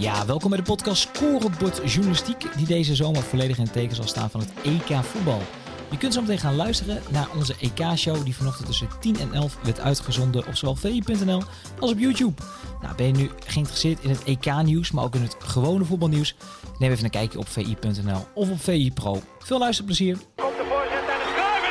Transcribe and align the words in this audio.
Ja, 0.00 0.26
welkom 0.26 0.50
bij 0.50 0.58
de 0.58 0.64
podcast 0.64 1.08
Scorebord 1.14 1.92
Journalistiek, 1.92 2.56
die 2.56 2.66
deze 2.66 2.94
zomer 2.94 3.22
volledig 3.22 3.56
in 3.56 3.62
het 3.62 3.72
teken 3.72 3.96
zal 3.96 4.06
staan 4.06 4.30
van 4.30 4.40
het 4.40 4.50
EK 4.62 5.04
voetbal. 5.04 5.42
Je 5.90 5.98
kunt 5.98 6.14
zo 6.14 6.20
meteen 6.20 6.38
gaan 6.38 6.56
luisteren 6.56 7.02
naar 7.10 7.28
onze 7.36 7.54
EK-show 7.60 8.24
die 8.24 8.36
vanochtend 8.36 8.66
tussen 8.66 8.88
10 9.00 9.20
en 9.20 9.32
11 9.32 9.58
werd 9.62 9.80
uitgezonden 9.80 10.46
op 10.46 10.56
zowel 10.56 10.74
vi.nl 10.74 11.42
als 11.80 11.90
op 11.90 11.98
YouTube. 11.98 12.42
Nou, 12.82 12.94
ben 12.94 13.06
je 13.06 13.12
nu 13.12 13.30
geïnteresseerd 13.46 14.00
in 14.00 14.10
het 14.10 14.24
EK-nieuws, 14.24 14.90
maar 14.90 15.04
ook 15.04 15.14
in 15.14 15.22
het 15.22 15.36
gewone 15.38 15.84
voetbalnieuws? 15.84 16.34
Neem 16.78 16.90
even 16.90 17.04
een 17.04 17.10
kijkje 17.10 17.38
op 17.38 17.48
vi.nl 17.48 18.26
of 18.34 18.50
op 18.50 18.60
VI 18.62 18.92
Pro. 18.92 19.22
Veel 19.38 19.58
luisterplezier! 19.58 20.16
Komt 20.34 20.56
de 20.56 20.64
voorzet 20.68 21.06
en 21.12 21.20
het 21.24 21.30
scoort 21.32 21.62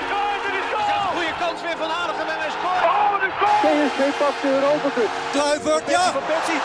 en 0.47 0.53
is 0.61 0.69
goal! 0.73 1.01
Een 1.01 1.15
goede 1.15 1.35
kans 1.39 1.61
weer 1.61 1.77
van 1.77 1.89
Aardigem 1.99 2.27
en 2.33 2.39
hij 2.43 2.51
scoort! 2.57 2.83
Oh, 2.89 3.13
de 3.23 3.29
goal! 3.39 3.57
PSV 3.63 3.99
pakt 4.21 4.41
de 4.41 4.49
Europa 4.57 4.89
Cup. 4.95 5.11
Kluivert, 5.31 5.89
ja! 5.95 6.11
Van 6.11 6.25
Persie 6.31 6.59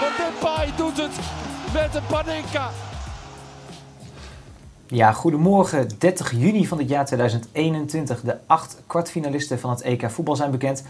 Van 0.00 0.08
Depay 0.16 0.72
doet 0.76 0.96
het 0.96 1.18
met 1.72 1.94
een 1.94 2.06
Panenka. 2.06 2.70
Ja, 4.86 5.12
goedemorgen. 5.12 5.88
30 5.98 6.30
juni 6.30 6.66
van 6.66 6.78
het 6.78 6.88
jaar 6.88 7.06
2021. 7.06 8.20
De 8.20 8.36
acht 8.46 8.82
kwartfinalisten 8.86 9.58
van 9.58 9.70
het 9.70 9.80
EK 9.80 10.10
voetbal 10.10 10.36
zijn 10.36 10.50
bekend. 10.50 10.84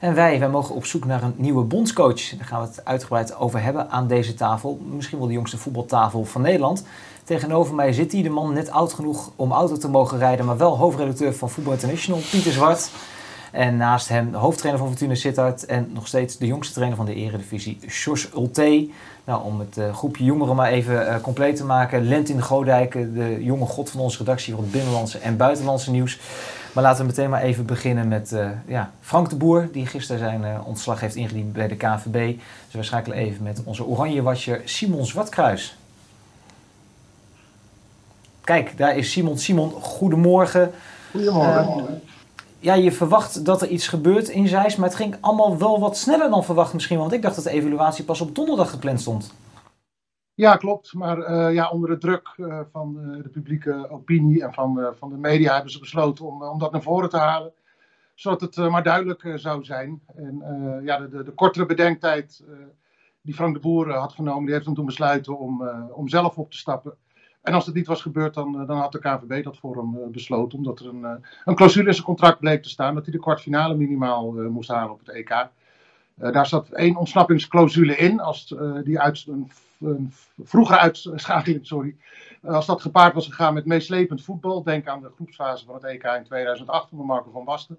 En 0.00 0.14
wij, 0.14 0.38
wij 0.38 0.48
mogen 0.48 0.74
op 0.74 0.84
zoek 0.84 1.04
naar 1.04 1.22
een 1.22 1.34
nieuwe 1.36 1.64
bondscoach. 1.64 2.36
Daar 2.36 2.46
gaan 2.46 2.60
we 2.60 2.66
het 2.66 2.84
uitgebreid 2.84 3.36
over 3.36 3.62
hebben 3.62 3.90
aan 3.90 4.06
deze 4.06 4.34
tafel. 4.34 4.80
Misschien 4.94 5.18
wel 5.18 5.26
de 5.26 5.32
jongste 5.32 5.58
voetbaltafel 5.58 6.24
van 6.24 6.42
Nederland. 6.42 6.84
Tegenover 7.24 7.74
mij 7.74 7.92
zit 7.92 8.12
hij, 8.12 8.22
de 8.22 8.30
man 8.30 8.52
net 8.52 8.70
oud 8.70 8.92
genoeg 8.92 9.30
om 9.36 9.52
auto 9.52 9.76
te 9.76 9.88
mogen 9.88 10.18
rijden, 10.18 10.46
maar 10.46 10.56
wel 10.56 10.76
hoofdredacteur 10.76 11.34
van 11.34 11.50
Voetbal 11.50 11.72
International, 11.72 12.20
Pieter 12.30 12.52
Zwart. 12.52 12.90
En 13.52 13.76
naast 13.76 14.08
hem 14.08 14.30
de 14.30 14.36
hoofdtrainer 14.36 14.80
van 14.80 14.90
Fortuna 14.90 15.14
Sittard 15.14 15.66
en 15.66 15.90
nog 15.92 16.06
steeds 16.06 16.38
de 16.38 16.46
jongste 16.46 16.74
trainer 16.74 16.96
van 16.96 17.06
de 17.06 17.14
Eredivisie, 17.14 17.78
Jos 17.86 18.28
Ulte. 18.34 18.88
Nou, 19.24 19.44
om 19.44 19.60
het 19.60 19.76
uh, 19.76 19.94
groepje 19.94 20.24
jongeren 20.24 20.56
maar 20.56 20.70
even 20.70 20.94
uh, 20.94 21.16
compleet 21.20 21.56
te 21.56 21.64
maken. 21.64 22.08
Lentin 22.08 22.42
Godijk, 22.42 22.92
de 22.92 23.36
jonge 23.40 23.66
god 23.66 23.90
van 23.90 24.00
onze 24.00 24.18
redactie 24.18 24.54
van 24.54 24.62
het 24.62 24.72
binnenlandse 24.72 25.18
en 25.18 25.36
buitenlandse 25.36 25.90
nieuws. 25.90 26.18
Maar 26.72 26.82
laten 26.82 27.00
we 27.00 27.06
meteen 27.06 27.30
maar 27.30 27.42
even 27.42 27.66
beginnen 27.66 28.08
met 28.08 28.32
uh, 28.32 28.48
ja, 28.66 28.90
Frank 29.00 29.30
de 29.30 29.36
Boer, 29.36 29.68
die 29.72 29.86
gisteren 29.86 30.20
zijn 30.20 30.62
ontslag 30.64 31.00
heeft 31.00 31.14
ingediend 31.14 31.52
bij 31.52 31.68
de 31.68 31.76
KNVB. 31.76 32.36
Dus 32.64 32.74
we 32.74 32.82
schakelen 32.82 33.18
even 33.18 33.42
met 33.42 33.62
onze 33.64 33.84
oranje 33.84 34.22
watcher 34.22 34.60
Simon 34.64 35.06
Zwartkruis. 35.06 35.76
Kijk, 38.44 38.78
daar 38.78 38.96
is 38.96 39.10
Simon. 39.10 39.38
Simon, 39.38 39.70
goedemorgen. 39.70 40.70
Goedemorgen. 41.10 42.02
Ja, 42.62 42.74
je 42.74 42.92
verwacht 42.92 43.44
dat 43.44 43.62
er 43.62 43.68
iets 43.68 43.88
gebeurt 43.88 44.28
in 44.28 44.48
Zeist, 44.48 44.78
maar 44.78 44.88
het 44.88 44.96
ging 44.96 45.16
allemaal 45.20 45.58
wel 45.58 45.80
wat 45.80 45.96
sneller 45.96 46.30
dan 46.30 46.44
verwacht 46.44 46.72
misschien. 46.72 46.98
Want 46.98 47.12
ik 47.12 47.22
dacht 47.22 47.34
dat 47.34 47.44
de 47.44 47.50
evaluatie 47.50 48.04
pas 48.04 48.20
op 48.20 48.34
donderdag 48.34 48.70
gepland 48.70 49.00
stond. 49.00 49.34
Ja, 50.34 50.56
klopt. 50.56 50.94
Maar 50.94 51.18
uh, 51.18 51.54
ja, 51.54 51.70
onder 51.70 51.90
de 51.90 51.98
druk 51.98 52.34
uh, 52.36 52.60
van 52.72 52.98
uh, 53.00 53.22
de 53.22 53.28
publieke 53.28 53.90
opinie 53.90 54.42
en 54.42 54.52
van, 54.52 54.94
van 54.98 55.08
de 55.08 55.16
media 55.16 55.54
hebben 55.54 55.72
ze 55.72 55.78
besloten 55.78 56.26
om, 56.26 56.42
om 56.42 56.58
dat 56.58 56.72
naar 56.72 56.82
voren 56.82 57.08
te 57.08 57.16
halen. 57.16 57.52
Zodat 58.14 58.40
het 58.40 58.56
maar 58.56 58.82
duidelijk 58.82 59.32
zou 59.34 59.64
zijn. 59.64 60.02
En 60.14 60.42
ja, 60.84 60.98
de, 60.98 61.08
de, 61.08 61.22
de, 61.22 61.30
kortere 61.30 61.66
bedenktijd 61.66 62.44
die 63.20 63.34
Frank 63.34 63.54
de 63.54 63.60
Boer 63.60 63.92
had 63.92 64.12
genomen, 64.12 64.44
die 64.44 64.52
heeft 64.54 64.66
hem 64.66 64.74
toen 64.74 64.86
besluiten 64.86 65.38
om, 65.38 65.68
om 65.92 66.08
zelf 66.08 66.38
op 66.38 66.50
te 66.50 66.56
stappen. 66.56 66.96
En 67.42 67.54
als 67.54 67.66
het 67.66 67.74
niet 67.74 67.86
was 67.86 68.02
gebeurd, 68.02 68.34
dan, 68.34 68.66
dan 68.66 68.78
had 68.78 68.92
de 68.92 68.98
KVB 68.98 69.44
dat 69.44 69.58
voor 69.58 69.76
hem 69.76 70.12
besloten. 70.12 70.58
Omdat 70.58 70.80
er 70.80 70.86
een, 70.86 71.24
een 71.44 71.54
clausule 71.54 71.86
in 71.86 71.94
zijn 71.94 72.06
contract 72.06 72.38
bleek 72.38 72.62
te 72.62 72.68
staan 72.68 72.94
dat 72.94 73.04
hij 73.04 73.12
de 73.12 73.20
kwartfinale 73.20 73.74
minimaal 73.74 74.32
moest 74.32 74.68
halen 74.68 74.92
op 74.92 74.98
het 74.98 75.08
EK. 75.08 75.48
daar 76.14 76.46
zat 76.46 76.68
één 76.68 76.96
ontsnappingsclausule 76.96 77.96
in. 77.96 78.20
Als 78.20 78.54
die 78.84 79.00
uit 79.00 79.26
een, 79.28 80.12
uitschakeling, 80.68 81.66
sorry. 81.66 81.96
Als 82.42 82.66
dat 82.66 82.80
gepaard 82.80 83.14
was 83.14 83.26
gegaan 83.26 83.54
met 83.54 83.66
meeslepend 83.66 84.22
voetbal. 84.22 84.62
Denk 84.62 84.88
aan 84.88 85.00
de 85.00 85.10
groepsfase 85.14 85.64
van 85.64 85.74
het 85.74 85.84
EK 85.84 86.04
in 86.04 86.24
2008 86.24 86.90
onder 86.90 87.06
Marco 87.06 87.30
van 87.30 87.44
Basten. 87.44 87.78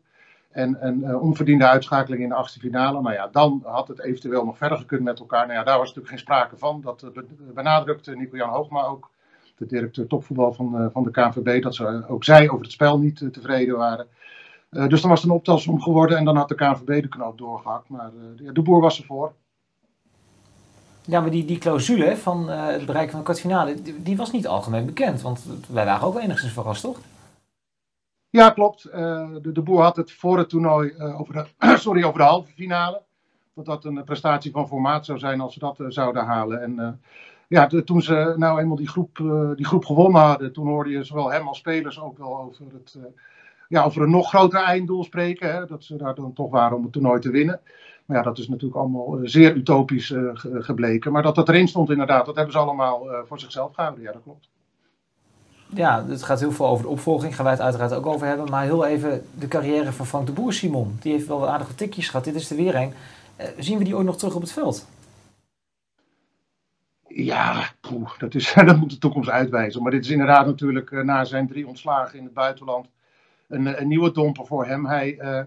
En 0.52 0.78
een 0.88 1.16
onverdiende 1.16 1.68
uitschakeling 1.68 2.22
in 2.22 2.30
de 2.30 2.36
achtste 2.36 2.60
finale. 2.60 3.02
Nou 3.02 3.14
ja, 3.14 3.28
dan 3.28 3.62
had 3.66 3.88
het 3.88 4.00
eventueel 4.00 4.46
nog 4.46 4.58
verder 4.58 4.78
gekund 4.78 5.04
met 5.04 5.20
elkaar. 5.20 5.48
Nou 5.48 5.60
ja, 5.60 5.64
daar 5.64 5.78
was 5.78 5.88
natuurlijk 5.88 6.10
geen 6.10 6.20
sprake 6.20 6.58
van. 6.58 6.82
Dat 6.82 7.12
benadrukte 7.54 8.16
Nico-Jan 8.16 8.50
Hoogma 8.50 8.84
ook 8.84 9.10
de 9.64 9.76
directeur 9.76 10.08
topvoetbal 10.08 10.54
van, 10.54 10.82
uh, 10.82 10.88
van 10.92 11.04
de 11.04 11.12
KNVB, 11.12 11.62
dat 11.62 11.76
ze 11.76 12.04
ook 12.08 12.24
zij 12.24 12.50
over 12.50 12.64
het 12.64 12.72
spel 12.72 13.00
niet 13.00 13.22
uh, 13.22 13.30
tevreden 13.30 13.78
waren. 13.78 14.08
dus 14.70 15.02
dan 15.02 15.10
was 15.10 15.22
het 15.22 15.30
een 15.30 15.36
optelsom 15.36 15.82
geworden 15.82 16.18
en 16.18 16.26
dan 16.26 16.36
had 16.36 16.48
de 16.50 16.56
KNVB 16.56 17.02
de 17.02 17.08
knoop 17.08 17.38
doorgehakt. 17.38 17.90
Maar 17.90 18.12
de 18.54 18.62
boer 18.62 18.82
was 18.82 19.00
ervoor. 19.00 19.34
Ja, 21.06 21.22
maar 21.22 21.32
die, 21.32 21.46
die 21.46 21.58
clausule 21.58 22.18
van 22.18 22.50
het 22.50 22.86
bereiken 22.86 23.12
van 23.12 23.20
de 23.20 23.26
kwartfinale, 23.26 23.82
die, 23.82 24.02
die, 24.02 24.18
was 24.18 24.32
niet 24.32 24.48
algemeen 24.48 24.86
bekend. 24.86 25.22
Want 25.22 25.46
wij 25.70 25.86
waren 25.86 26.08
ook 26.08 26.20
enigszins 26.20 26.54
verrast, 26.54 26.82
toch? 26.82 27.00
Ja, 28.30 28.50
klopt. 28.50 28.84
de, 28.84 29.50
de 29.54 29.62
boer 29.62 29.82
had 29.82 29.96
het 29.96 30.12
voor 30.12 30.38
het 30.38 30.50
toernooi 30.50 30.94
over, 30.98 31.34
de, 31.34 31.78
sorry, 31.78 32.04
over 32.04 32.20
de 32.20 32.26
halve 32.26 32.52
finale. 32.52 33.02
Dat 33.56 33.66
dat 33.66 33.86
een 33.86 34.04
prestatie 34.04 34.52
van 34.52 34.68
formaat 34.68 35.06
zou 35.06 35.20
zijn 35.20 35.42
als 35.42 35.54
ze 35.54 35.60
dat 35.60 35.78
zouden 35.88 36.26
halen. 36.26 36.62
En 36.62 37.02
ja, 37.54 37.68
de, 37.68 37.84
toen 37.84 38.02
ze 38.02 38.34
nou 38.38 38.60
eenmaal 38.60 38.76
die 38.76 38.88
groep, 38.88 39.20
uh, 39.20 39.50
die 39.56 39.66
groep 39.66 39.86
gewonnen 39.86 40.22
hadden, 40.22 40.54
toen 40.54 40.68
hoorde 40.68 40.90
je 40.90 41.04
zowel 41.04 41.32
hem 41.32 41.48
als 41.48 41.58
spelers 41.58 42.00
ook 42.00 42.18
wel 42.18 42.40
over, 42.40 42.66
het, 42.74 42.96
uh, 42.98 43.04
ja, 43.68 43.84
over 43.84 44.02
een 44.02 44.10
nog 44.10 44.28
groter 44.30 44.64
einddoel 44.64 45.04
spreken. 45.04 45.54
Hè, 45.54 45.66
dat 45.66 45.84
ze 45.84 45.96
daar 45.96 46.16
dan 46.16 46.34
toch 46.34 46.52
waren 46.52 46.78
om 46.78 46.84
het 46.84 46.92
toernooi 46.92 47.20
te 47.20 47.32
winnen. 47.32 47.60
Maar 48.06 48.18
ja, 48.18 48.24
dat 48.24 48.38
is 48.38 48.48
natuurlijk 48.48 48.80
allemaal 48.80 49.20
uh, 49.20 49.28
zeer 49.28 49.56
utopisch 49.56 50.14
gebleken. 50.44 51.12
Maar 51.12 51.24
dat 51.24 51.36
dat 51.36 51.50
erin 51.50 51.68
stond 51.68 51.90
inderdaad, 51.90 52.26
dat 52.26 52.36
hebben 52.36 52.54
ze 52.54 52.60
allemaal 52.60 53.08
voor 53.26 53.40
zichzelf 53.40 53.74
gehouden. 53.74 54.04
Ja, 54.04 54.12
dat 54.12 54.22
klopt. 54.24 54.50
Ja, 55.74 56.06
het 56.08 56.24
gaat 56.24 56.40
heel 56.40 56.52
veel 56.52 56.68
over 56.68 56.84
de 56.84 56.90
opvolging, 56.90 57.36
gaan 57.36 57.46
wij 57.46 57.54
het 57.54 57.64
uiteraard 57.64 57.94
ook 57.94 58.06
over 58.06 58.28
hebben. 58.28 58.50
Maar 58.50 58.64
heel 58.64 58.86
even 58.86 59.26
de 59.40 59.48
carrière 59.48 59.92
van 59.92 60.06
Frank 60.06 60.26
de 60.26 60.32
Boer, 60.32 60.54
Simon. 60.54 60.98
Die 61.02 61.12
heeft 61.12 61.28
wel 61.28 61.50
aardige 61.50 61.76
tikjes 61.76 62.10
gehad. 62.10 62.26
Dit 62.26 62.36
is 62.36 62.50
er 62.50 62.56
weer 62.56 62.76
een. 62.76 62.94
zien 63.58 63.78
we 63.78 63.84
die 63.84 63.96
ooit 63.96 64.06
nog 64.06 64.18
terug 64.18 64.36
op 64.36 64.42
het 64.42 64.52
veld? 64.52 64.86
Ja, 67.16 67.70
poeh, 67.82 68.18
dat, 68.18 68.36
is, 68.36 68.54
dat 68.66 68.78
moet 68.78 68.90
de 68.90 68.98
toekomst 68.98 69.30
uitwijzen. 69.30 69.82
Maar 69.82 69.92
dit 69.92 70.06
is 70.06 70.12
inderdaad 70.12 70.46
natuurlijk 70.46 70.92
uh, 70.92 71.04
na 71.04 71.24
zijn 71.24 71.48
drie 71.48 71.68
ontslagen 71.68 72.18
in 72.18 72.24
het 72.24 72.34
buitenland 72.34 72.88
een, 73.48 73.82
een 73.82 73.88
nieuwe 73.88 74.12
domper 74.12 74.46
voor 74.46 74.66
hem. 74.66 74.86
Hij, 74.86 75.20
uh, 75.20 75.40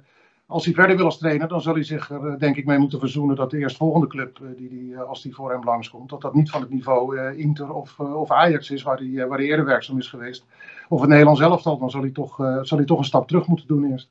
als 0.47 0.65
hij 0.65 0.75
verder 0.75 0.97
wil 0.97 1.05
als 1.05 1.19
trainer, 1.19 1.49
dan 1.49 1.60
zal 1.60 1.75
hij 1.75 1.82
zich 1.82 2.10
er 2.10 2.38
denk 2.38 2.56
ik 2.56 2.66
mee 2.66 2.78
moeten 2.78 2.99
verzoenen 2.99 3.37
dat 3.37 3.50
de 3.50 3.59
eerstvolgende 3.59 4.06
club, 4.06 4.41
die, 4.56 4.69
die, 4.69 4.99
als 4.99 5.22
die 5.22 5.34
voor 5.34 5.50
hem 5.50 5.65
langskomt, 5.65 6.10
dat 6.10 6.21
dat 6.21 6.34
niet 6.34 6.50
van 6.50 6.60
het 6.60 6.71
niveau 6.71 7.34
Inter 7.37 7.72
of, 7.72 8.00
of 8.00 8.31
Ajax 8.31 8.71
is, 8.71 8.82
waar 8.82 8.99
hij, 8.99 9.26
waar 9.26 9.38
hij 9.38 9.47
eerder 9.47 9.65
werkzaam 9.65 9.99
is 9.99 10.09
geweest. 10.09 10.44
Of 10.88 11.00
het 11.00 11.09
Nederlands 11.09 11.41
elftal, 11.41 11.78
dan 11.78 11.91
zal 11.91 12.00
hij, 12.00 12.10
toch, 12.10 12.37
zal 12.62 12.78
hij 12.78 12.87
toch 12.87 12.99
een 12.99 13.05
stap 13.05 13.28
terug 13.28 13.47
moeten 13.47 13.66
doen 13.66 13.91
eerst. 13.91 14.10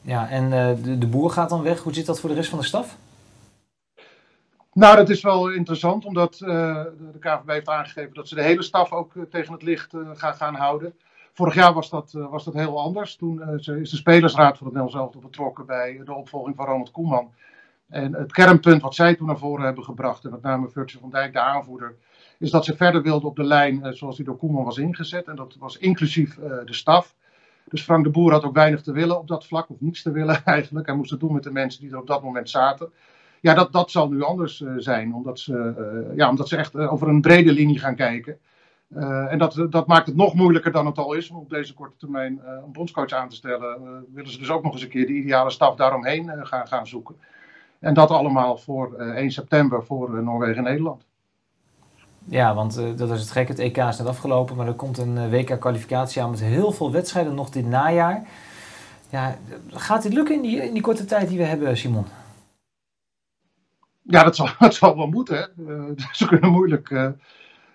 Ja, 0.00 0.28
en 0.28 0.50
de, 0.82 0.98
de 0.98 1.06
boer 1.06 1.30
gaat 1.30 1.48
dan 1.48 1.62
weg. 1.62 1.82
Hoe 1.82 1.94
zit 1.94 2.06
dat 2.06 2.20
voor 2.20 2.28
de 2.28 2.34
rest 2.34 2.50
van 2.50 2.58
de 2.58 2.64
staf? 2.64 2.98
Nou, 4.74 4.96
dat 4.96 5.08
is 5.08 5.22
wel 5.22 5.50
interessant, 5.50 6.04
omdat 6.04 6.40
uh, 6.44 6.84
de 7.12 7.18
KVB 7.18 7.48
heeft 7.48 7.68
aangegeven 7.68 8.14
dat 8.14 8.28
ze 8.28 8.34
de 8.34 8.42
hele 8.42 8.62
staf 8.62 8.92
ook 8.92 9.14
uh, 9.14 9.22
tegen 9.22 9.52
het 9.52 9.62
licht 9.62 9.94
uh, 9.94 10.10
gaan, 10.14 10.34
gaan 10.34 10.54
houden. 10.54 10.94
Vorig 11.32 11.54
jaar 11.54 11.72
was 11.72 11.90
dat, 11.90 12.12
was 12.12 12.44
dat 12.44 12.54
heel 12.54 12.80
anders. 12.80 13.16
Toen 13.16 13.58
is 13.58 13.90
de 13.90 13.96
Spelersraad 13.96 14.58
van 14.58 14.66
het 14.66 14.76
Nederlands 14.76 14.94
Elftal 14.94 15.20
betrokken 15.20 15.66
bij 15.66 16.00
de 16.04 16.14
opvolging 16.14 16.56
van 16.56 16.66
Ronald 16.66 16.90
Koeman. 16.90 17.32
En 17.88 18.14
het 18.14 18.32
kernpunt 18.32 18.82
wat 18.82 18.94
zij 18.94 19.14
toen 19.14 19.26
naar 19.26 19.38
voren 19.38 19.64
hebben 19.64 19.84
gebracht, 19.84 20.24
en 20.24 20.30
met 20.30 20.42
name 20.42 20.68
Virtue 20.68 21.00
van 21.00 21.10
Dijk, 21.10 21.32
de 21.32 21.40
aanvoerder, 21.40 21.94
is 22.38 22.50
dat 22.50 22.64
ze 22.64 22.76
verder 22.76 23.02
wilden 23.02 23.28
op 23.28 23.36
de 23.36 23.44
lijn 23.44 23.96
zoals 23.96 24.16
die 24.16 24.24
door 24.24 24.36
Koeman 24.36 24.64
was 24.64 24.78
ingezet. 24.78 25.28
En 25.28 25.36
dat 25.36 25.56
was 25.58 25.78
inclusief 25.78 26.34
de 26.64 26.74
staf. 26.74 27.14
Dus 27.64 27.82
Frank 27.82 28.04
de 28.04 28.10
Boer 28.10 28.32
had 28.32 28.44
ook 28.44 28.54
weinig 28.54 28.82
te 28.82 28.92
willen 28.92 29.18
op 29.18 29.28
dat 29.28 29.46
vlak, 29.46 29.70
of 29.70 29.80
niets 29.80 30.02
te 30.02 30.10
willen 30.10 30.44
eigenlijk. 30.54 30.86
Hij 30.86 30.96
moest 30.96 31.10
het 31.10 31.20
doen 31.20 31.32
met 31.32 31.42
de 31.42 31.52
mensen 31.52 31.80
die 31.80 31.90
er 31.90 31.98
op 31.98 32.06
dat 32.06 32.22
moment 32.22 32.50
zaten 32.50 32.92
ja, 33.42 33.54
dat, 33.54 33.72
dat 33.72 33.90
zal 33.90 34.08
nu 34.08 34.22
anders 34.22 34.60
uh, 34.60 34.72
zijn, 34.76 35.14
omdat 35.14 35.38
ze, 35.38 35.74
uh, 36.10 36.16
ja, 36.16 36.28
omdat 36.28 36.48
ze 36.48 36.56
echt 36.56 36.74
uh, 36.74 36.92
over 36.92 37.08
een 37.08 37.20
brede 37.20 37.52
linie 37.52 37.78
gaan 37.78 37.94
kijken. 37.94 38.38
en 39.28 39.38
dat, 39.38 39.66
dat 39.70 39.86
maakt 39.86 40.06
het 40.06 40.16
nog 40.16 40.34
moeilijker 40.34 40.72
dan 40.72 40.86
het 40.86 40.98
al 40.98 41.14
is 41.14 41.30
om 41.30 41.36
op 41.36 41.50
deze 41.50 41.74
korte 41.74 41.96
termijn 41.96 42.40
een 42.64 42.72
bondscoach 42.72 43.12
aan 43.12 43.28
te 43.28 43.34
stellen. 43.34 44.04
willen 44.14 44.30
ze 44.30 44.38
dus 44.38 44.50
ook 44.50 44.62
nog 44.62 44.72
eens 44.72 44.82
een 44.82 44.88
keer 44.88 45.06
de 45.06 45.12
ideale 45.12 45.50
staf 45.50 45.76
daaromheen 45.76 46.46
gaan, 46.46 46.68
gaan 46.68 46.86
zoeken. 46.86 47.14
En 47.78 47.94
dat 47.94 48.10
allemaal 48.10 48.56
voor 48.56 48.94
1 48.94 49.30
september 49.30 49.84
voor 49.84 50.22
Noorwegen 50.22 50.56
en 50.56 50.62
Nederland. 50.62 51.04
Ja, 52.24 52.54
want 52.54 52.74
dat 52.96 53.10
is 53.10 53.20
het 53.20 53.30
gek. 53.30 53.48
Het 53.48 53.58
EK 53.58 53.76
is 53.76 53.98
net 53.98 54.06
afgelopen, 54.06 54.56
maar 54.56 54.66
er 54.66 54.74
komt 54.74 54.98
een 54.98 55.30
WK-kwalificatie 55.30 56.22
aan 56.22 56.30
met 56.30 56.40
heel 56.40 56.72
veel 56.72 56.92
wedstrijden 56.92 57.34
nog 57.34 57.50
dit 57.50 57.66
najaar. 57.66 58.22
Ja, 59.10 59.36
gaat 59.68 60.02
dit 60.02 60.12
lukken 60.12 60.34
in 60.34 60.42
die, 60.42 60.64
in 60.64 60.72
die 60.72 60.82
korte 60.82 61.04
tijd 61.04 61.28
die 61.28 61.38
we 61.38 61.44
hebben, 61.44 61.76
Simon? 61.76 62.06
Ja, 64.02 64.22
dat 64.22 64.36
zal, 64.36 64.48
dat 64.58 64.74
zal 64.74 64.96
wel 64.96 65.06
moeten. 65.06 65.50
Uh, 65.58 65.84
ze 66.12 66.26
kunnen 66.26 66.50
moeilijk 66.50 66.90
uh, 66.90 67.08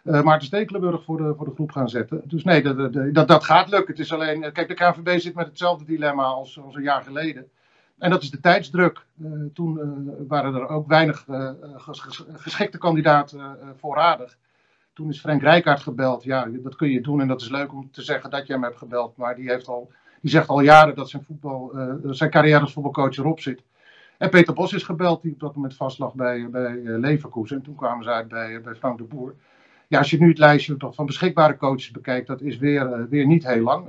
uh, 0.04 0.22
Maarten 0.22 0.48
Stekelenburg 0.48 1.04
voor 1.04 1.18
de, 1.18 1.34
voor 1.38 1.46
de 1.46 1.54
groep 1.54 1.72
gaan 1.72 1.90
zetten. 1.90 2.22
Dus 2.24 2.44
nee, 2.44 2.62
dat, 2.62 2.94
dat, 3.14 3.28
dat 3.28 3.44
gaat 3.44 3.70
lukken. 3.70 3.94
Het 3.94 4.04
is 4.04 4.14
alleen, 4.14 4.52
kijk, 4.52 4.68
de 4.68 4.74
KNVB 4.74 5.20
zit 5.20 5.36
met 5.36 5.48
hetzelfde 5.48 5.86
dilemma 5.86 6.24
als, 6.24 6.60
als 6.60 6.76
een 6.76 6.84
jaar 6.84 7.04
geleden. 7.04 7.48
En 7.98 8.10
dat 8.10 8.24
is 8.24 8.32
de 8.32 8.40
tijdsdruk. 8.40 9.06
toen 9.54 9.80
waren 10.28 10.54
er 10.54 10.68
ook 10.68 10.88
weinig 10.88 11.26
geschikte 12.34 12.78
kandidaten 12.78 13.58
voorradig. 13.80 14.38
Toen 14.94 15.10
is 15.10 15.20
Frank 15.20 15.42
Rijkaard 15.42 15.82
gebeld. 15.82 16.24
Ja, 16.24 16.48
dat 16.50 16.76
kun 16.76 16.90
je 16.90 17.02
doen 17.02 17.22
en 17.22 17.28
dat 17.28 17.42
is 17.42 17.50
leuk 17.50 17.74
om 17.74 17.92
te 17.92 18.02
zeggen 18.02 18.30
dat 18.30 18.48
je 18.48 18.54
hem 18.54 18.64
hebt 18.64 18.78
gebeld. 18.78 19.18
Maar 19.18 19.36
die, 19.36 19.50
heeft 19.50 19.68
al, 19.68 19.92
die 20.22 20.32
zegt 20.32 20.48
al 20.48 20.62
jaren 20.62 20.96
dat 20.96 21.10
zijn, 21.10 21.24
voetbal, 21.24 21.72
zijn 22.04 22.30
carrière 22.30 22.60
als 22.60 22.74
voetbalcoach 22.74 23.18
erop 23.18 23.40
zit. 23.40 23.64
En 24.18 24.30
Peter 24.30 24.54
Bos 24.54 24.74
is 24.74 24.84
gebeld, 24.84 25.22
die 25.22 25.34
op 25.34 25.40
dat 25.40 25.56
moment 25.56 25.76
vast 25.76 26.00
lag 26.00 26.14
bij, 26.14 26.50
bij 26.50 26.82
Leverkusen. 26.84 27.58
En 27.58 27.64
toen 27.64 27.76
kwamen 27.76 28.04
ze 28.04 28.10
uit 28.10 28.28
bij, 28.28 28.62
bij 28.62 28.76
Frank 28.76 28.98
de 28.98 29.04
Boer 29.04 29.36
ja, 29.88 29.98
als 29.98 30.10
je 30.10 30.20
nu 30.20 30.30
het 30.30 30.38
lijstje 30.38 30.76
van 30.80 31.06
beschikbare 31.06 31.58
coaches 31.58 31.92
bekijkt, 31.92 32.28
dat 32.28 32.42
is 32.42 32.58
weer, 32.58 32.90
uh, 32.90 33.06
weer 33.10 33.26
niet 33.26 33.48
heel 33.48 33.62
lang. 33.62 33.88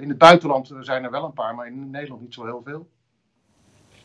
In 0.00 0.08
het 0.08 0.18
buitenland 0.18 0.72
zijn 0.80 1.04
er 1.04 1.10
wel 1.10 1.24
een 1.24 1.32
paar, 1.32 1.54
maar 1.54 1.66
in 1.66 1.90
Nederland 1.90 2.20
niet 2.20 2.34
zo 2.34 2.44
heel 2.44 2.62
veel. 2.64 2.86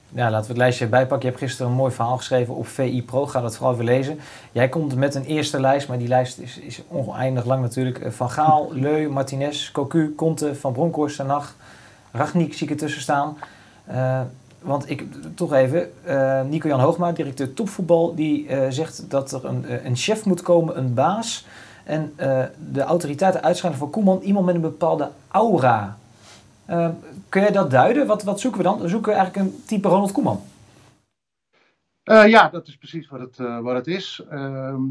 Ja, 0.10 0.30
laten 0.30 0.42
we 0.42 0.48
het 0.48 0.58
lijstje 0.58 0.88
bijpakken. 0.88 1.20
Je 1.20 1.28
hebt 1.28 1.40
gisteren 1.40 1.72
een 1.72 1.78
mooi 1.78 1.92
verhaal 1.92 2.18
geschreven 2.18 2.56
op 2.56 2.68
VI 2.68 3.04
Pro. 3.04 3.26
Ga 3.26 3.42
dat 3.42 3.56
vooral 3.56 3.74
even 3.74 3.86
lezen. 3.86 4.20
Jij 4.52 4.70
komt 4.70 4.96
met 4.96 5.16
een 5.16 5.24
eerste 5.24 5.60
lijst, 5.60 5.88
maar 5.88 5.98
die 5.98 6.08
lijst 6.08 6.38
is, 6.38 6.60
is 6.60 6.84
oneindig 6.88 7.46
lang 7.46 7.62
natuurlijk. 7.62 8.00
Eh, 8.00 8.12
van 8.12 8.30
Gaal, 8.30 8.74
Leu, 8.74 9.10
Martinez, 9.10 9.72
Cocu, 9.72 10.16
Conte, 10.16 10.56
Van 10.56 10.74
Bronckhorst, 10.74 11.16
Sanach, 11.16 11.56
Ragnik 12.12 12.54
zie 12.54 12.68
ik 12.68 12.74
ertussen 12.74 13.02
staan. 13.02 13.38
Uh, 13.90 14.22
want 14.64 14.90
ik, 14.90 15.06
toch 15.36 15.54
even, 15.54 15.92
uh, 16.08 16.42
Nico-Jan 16.42 16.80
Hoogma, 16.80 17.12
directeur 17.12 17.54
topvoetbal, 17.54 18.16
die 18.16 18.48
uh, 18.48 18.66
zegt 18.70 19.06
dat 19.08 19.32
er 19.32 19.46
een, 19.46 19.66
uh, 19.68 19.86
een 19.86 19.96
chef 19.96 20.26
moet 20.26 20.42
komen, 20.42 20.78
een 20.78 20.94
baas. 20.94 21.46
En 21.84 22.14
de 22.72 22.82
autoriteiten 22.82 23.44
uitschrijven 23.44 23.80
voor 23.80 23.90
Koeman 23.90 24.20
iemand 24.22 24.46
met 24.46 24.56
een 24.56 24.62
bepaalde 24.62 25.10
aura. 25.28 25.98
kun 27.30 27.42
jij 27.42 27.52
dat 27.52 27.72
duiden? 27.72 28.08
Wat, 28.08 28.24
wat 28.24 28.40
zoeken 28.40 28.62
we 28.62 28.68
dan? 28.68 28.80
We 28.80 28.88
zoeken 28.88 29.14
eigenlijk 29.14 29.46
een 29.46 29.64
type 29.66 29.88
Ronald 29.88 30.12
Koeman. 30.12 30.42
Uh, 32.06 32.28
ja, 32.28 32.50
dat 32.50 32.68
is 32.68 32.78
precies 32.78 33.10
wat 33.10 33.20
het, 33.20 33.38
uh, 33.40 33.60
wat 33.60 33.76
het 33.76 33.88
is. 33.88 34.22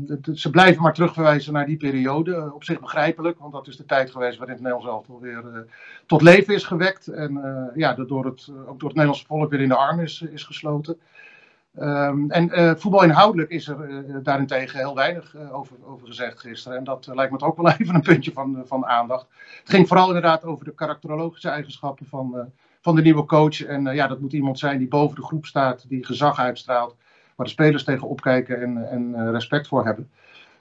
Het, 0.06 0.28
ze 0.34 0.50
blijven 0.50 0.82
maar 0.82 0.94
terugverwijzen 0.94 1.52
naar 1.52 1.66
die 1.66 1.76
periode. 1.76 2.50
op 2.54 2.64
zich 2.64 2.80
begrijpelijk, 2.80 3.38
want 3.38 3.52
dat 3.52 3.66
is 3.66 3.76
de 3.76 3.84
tijd 3.84 4.10
geweest 4.10 4.38
waarin 4.38 4.54
het 4.54 4.64
Nederlands 4.64 4.94
elftal 4.94 5.20
weer 5.20 5.66
tot 6.06 6.22
leven 6.22 6.54
is 6.54 6.64
gewekt. 6.64 7.06
En 7.06 7.40
ja, 7.74 7.94
door 7.94 8.24
het, 8.24 8.48
ook 8.48 8.80
door 8.80 8.88
het 8.88 8.98
Nederlandse 8.98 9.26
volk 9.26 9.50
weer 9.50 9.60
in 9.60 9.68
de 9.68 9.76
arm 9.76 10.00
is, 10.00 10.22
is 10.22 10.44
gesloten. 10.44 11.00
Um, 11.80 12.30
en 12.30 12.78
voetbal 12.78 13.02
inhoudelijk 13.02 13.50
is 13.50 13.68
er 13.68 14.04
daarentegen 14.22 14.78
heel 14.78 14.94
weinig 14.94 15.36
over, 15.52 15.76
over 15.84 16.06
gezegd 16.06 16.40
gisteren. 16.40 16.78
En 16.78 16.84
dat 16.84 17.08
lijkt 17.12 17.32
me 17.32 17.38
toch 17.38 17.48
ook 17.48 17.56
wel 17.56 17.72
even 17.78 17.94
een 17.94 18.02
puntje 18.02 18.32
van, 18.32 18.62
van 18.66 18.86
aandacht. 18.86 19.26
Het 19.60 19.70
ging 19.70 19.88
vooral 19.88 20.06
inderdaad 20.06 20.44
over 20.44 20.64
de 20.64 20.74
karakterologische 20.74 21.48
eigenschappen 21.48 22.06
van, 22.06 22.52
van 22.82 22.94
de 22.94 23.02
nieuwe 23.02 23.24
coach. 23.24 23.64
En 23.64 23.84
ja, 23.84 24.06
dat 24.06 24.20
moet 24.20 24.32
iemand 24.32 24.58
zijn 24.58 24.78
die 24.78 24.88
boven 24.88 25.16
de 25.16 25.22
groep 25.22 25.46
staat, 25.46 25.88
die 25.88 26.06
gezag 26.06 26.38
uitstraalt 26.38 26.96
waar 27.36 27.46
de 27.46 27.52
spelers 27.52 27.84
tegen 27.84 28.08
opkijken 28.08 28.62
en, 28.62 28.90
en 28.90 29.14
eh, 29.14 29.30
respect 29.30 29.68
voor 29.68 29.84
hebben. 29.84 30.10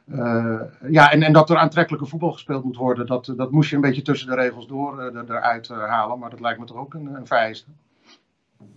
Uh, 0.06 0.62
ja, 0.90 1.12
en, 1.12 1.24
en 1.24 1.34
dat 1.34 1.50
er 1.50 1.58
aantrekkelijke 1.58 2.06
voetbal 2.06 2.32
gespeeld 2.32 2.64
moet 2.64 2.78
worden, 2.78 3.06
dat, 3.06 3.34
dat 3.36 3.52
moest 3.52 3.70
je 3.70 3.76
een 3.76 3.82
beetje 3.82 4.02
tussen 4.02 4.28
de 4.28 4.36
regels 4.36 4.68
door 4.68 5.12
eruit 5.28 5.68
halen. 5.68 6.20
Maar 6.20 6.30
dat 6.30 6.40
lijkt 6.40 6.60
me 6.60 6.66
toch 6.66 6.78
ook 6.78 6.94
een, 6.94 7.16
een 7.16 7.28
vereiste. 7.28 7.70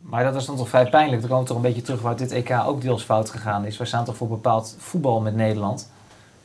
Maar 0.00 0.24
dat 0.24 0.34
is 0.34 0.44
dan 0.44 0.56
toch 0.56 0.68
vrij 0.68 0.88
pijnlijk. 0.88 1.20
Dan 1.20 1.30
komen 1.30 1.44
we 1.44 1.48
toch 1.48 1.56
een 1.56 1.68
beetje 1.68 1.82
terug 1.82 2.02
waar 2.02 2.16
dit 2.16 2.32
EK 2.32 2.50
ook 2.66 2.80
deels 2.80 3.02
fout 3.02 3.30
gegaan 3.30 3.64
is. 3.64 3.76
We 3.76 3.84
staan 3.84 4.04
toch 4.04 4.16
voor 4.16 4.28
bepaald 4.28 4.76
voetbal 4.78 5.20
met 5.20 5.34
Nederland. 5.34 5.92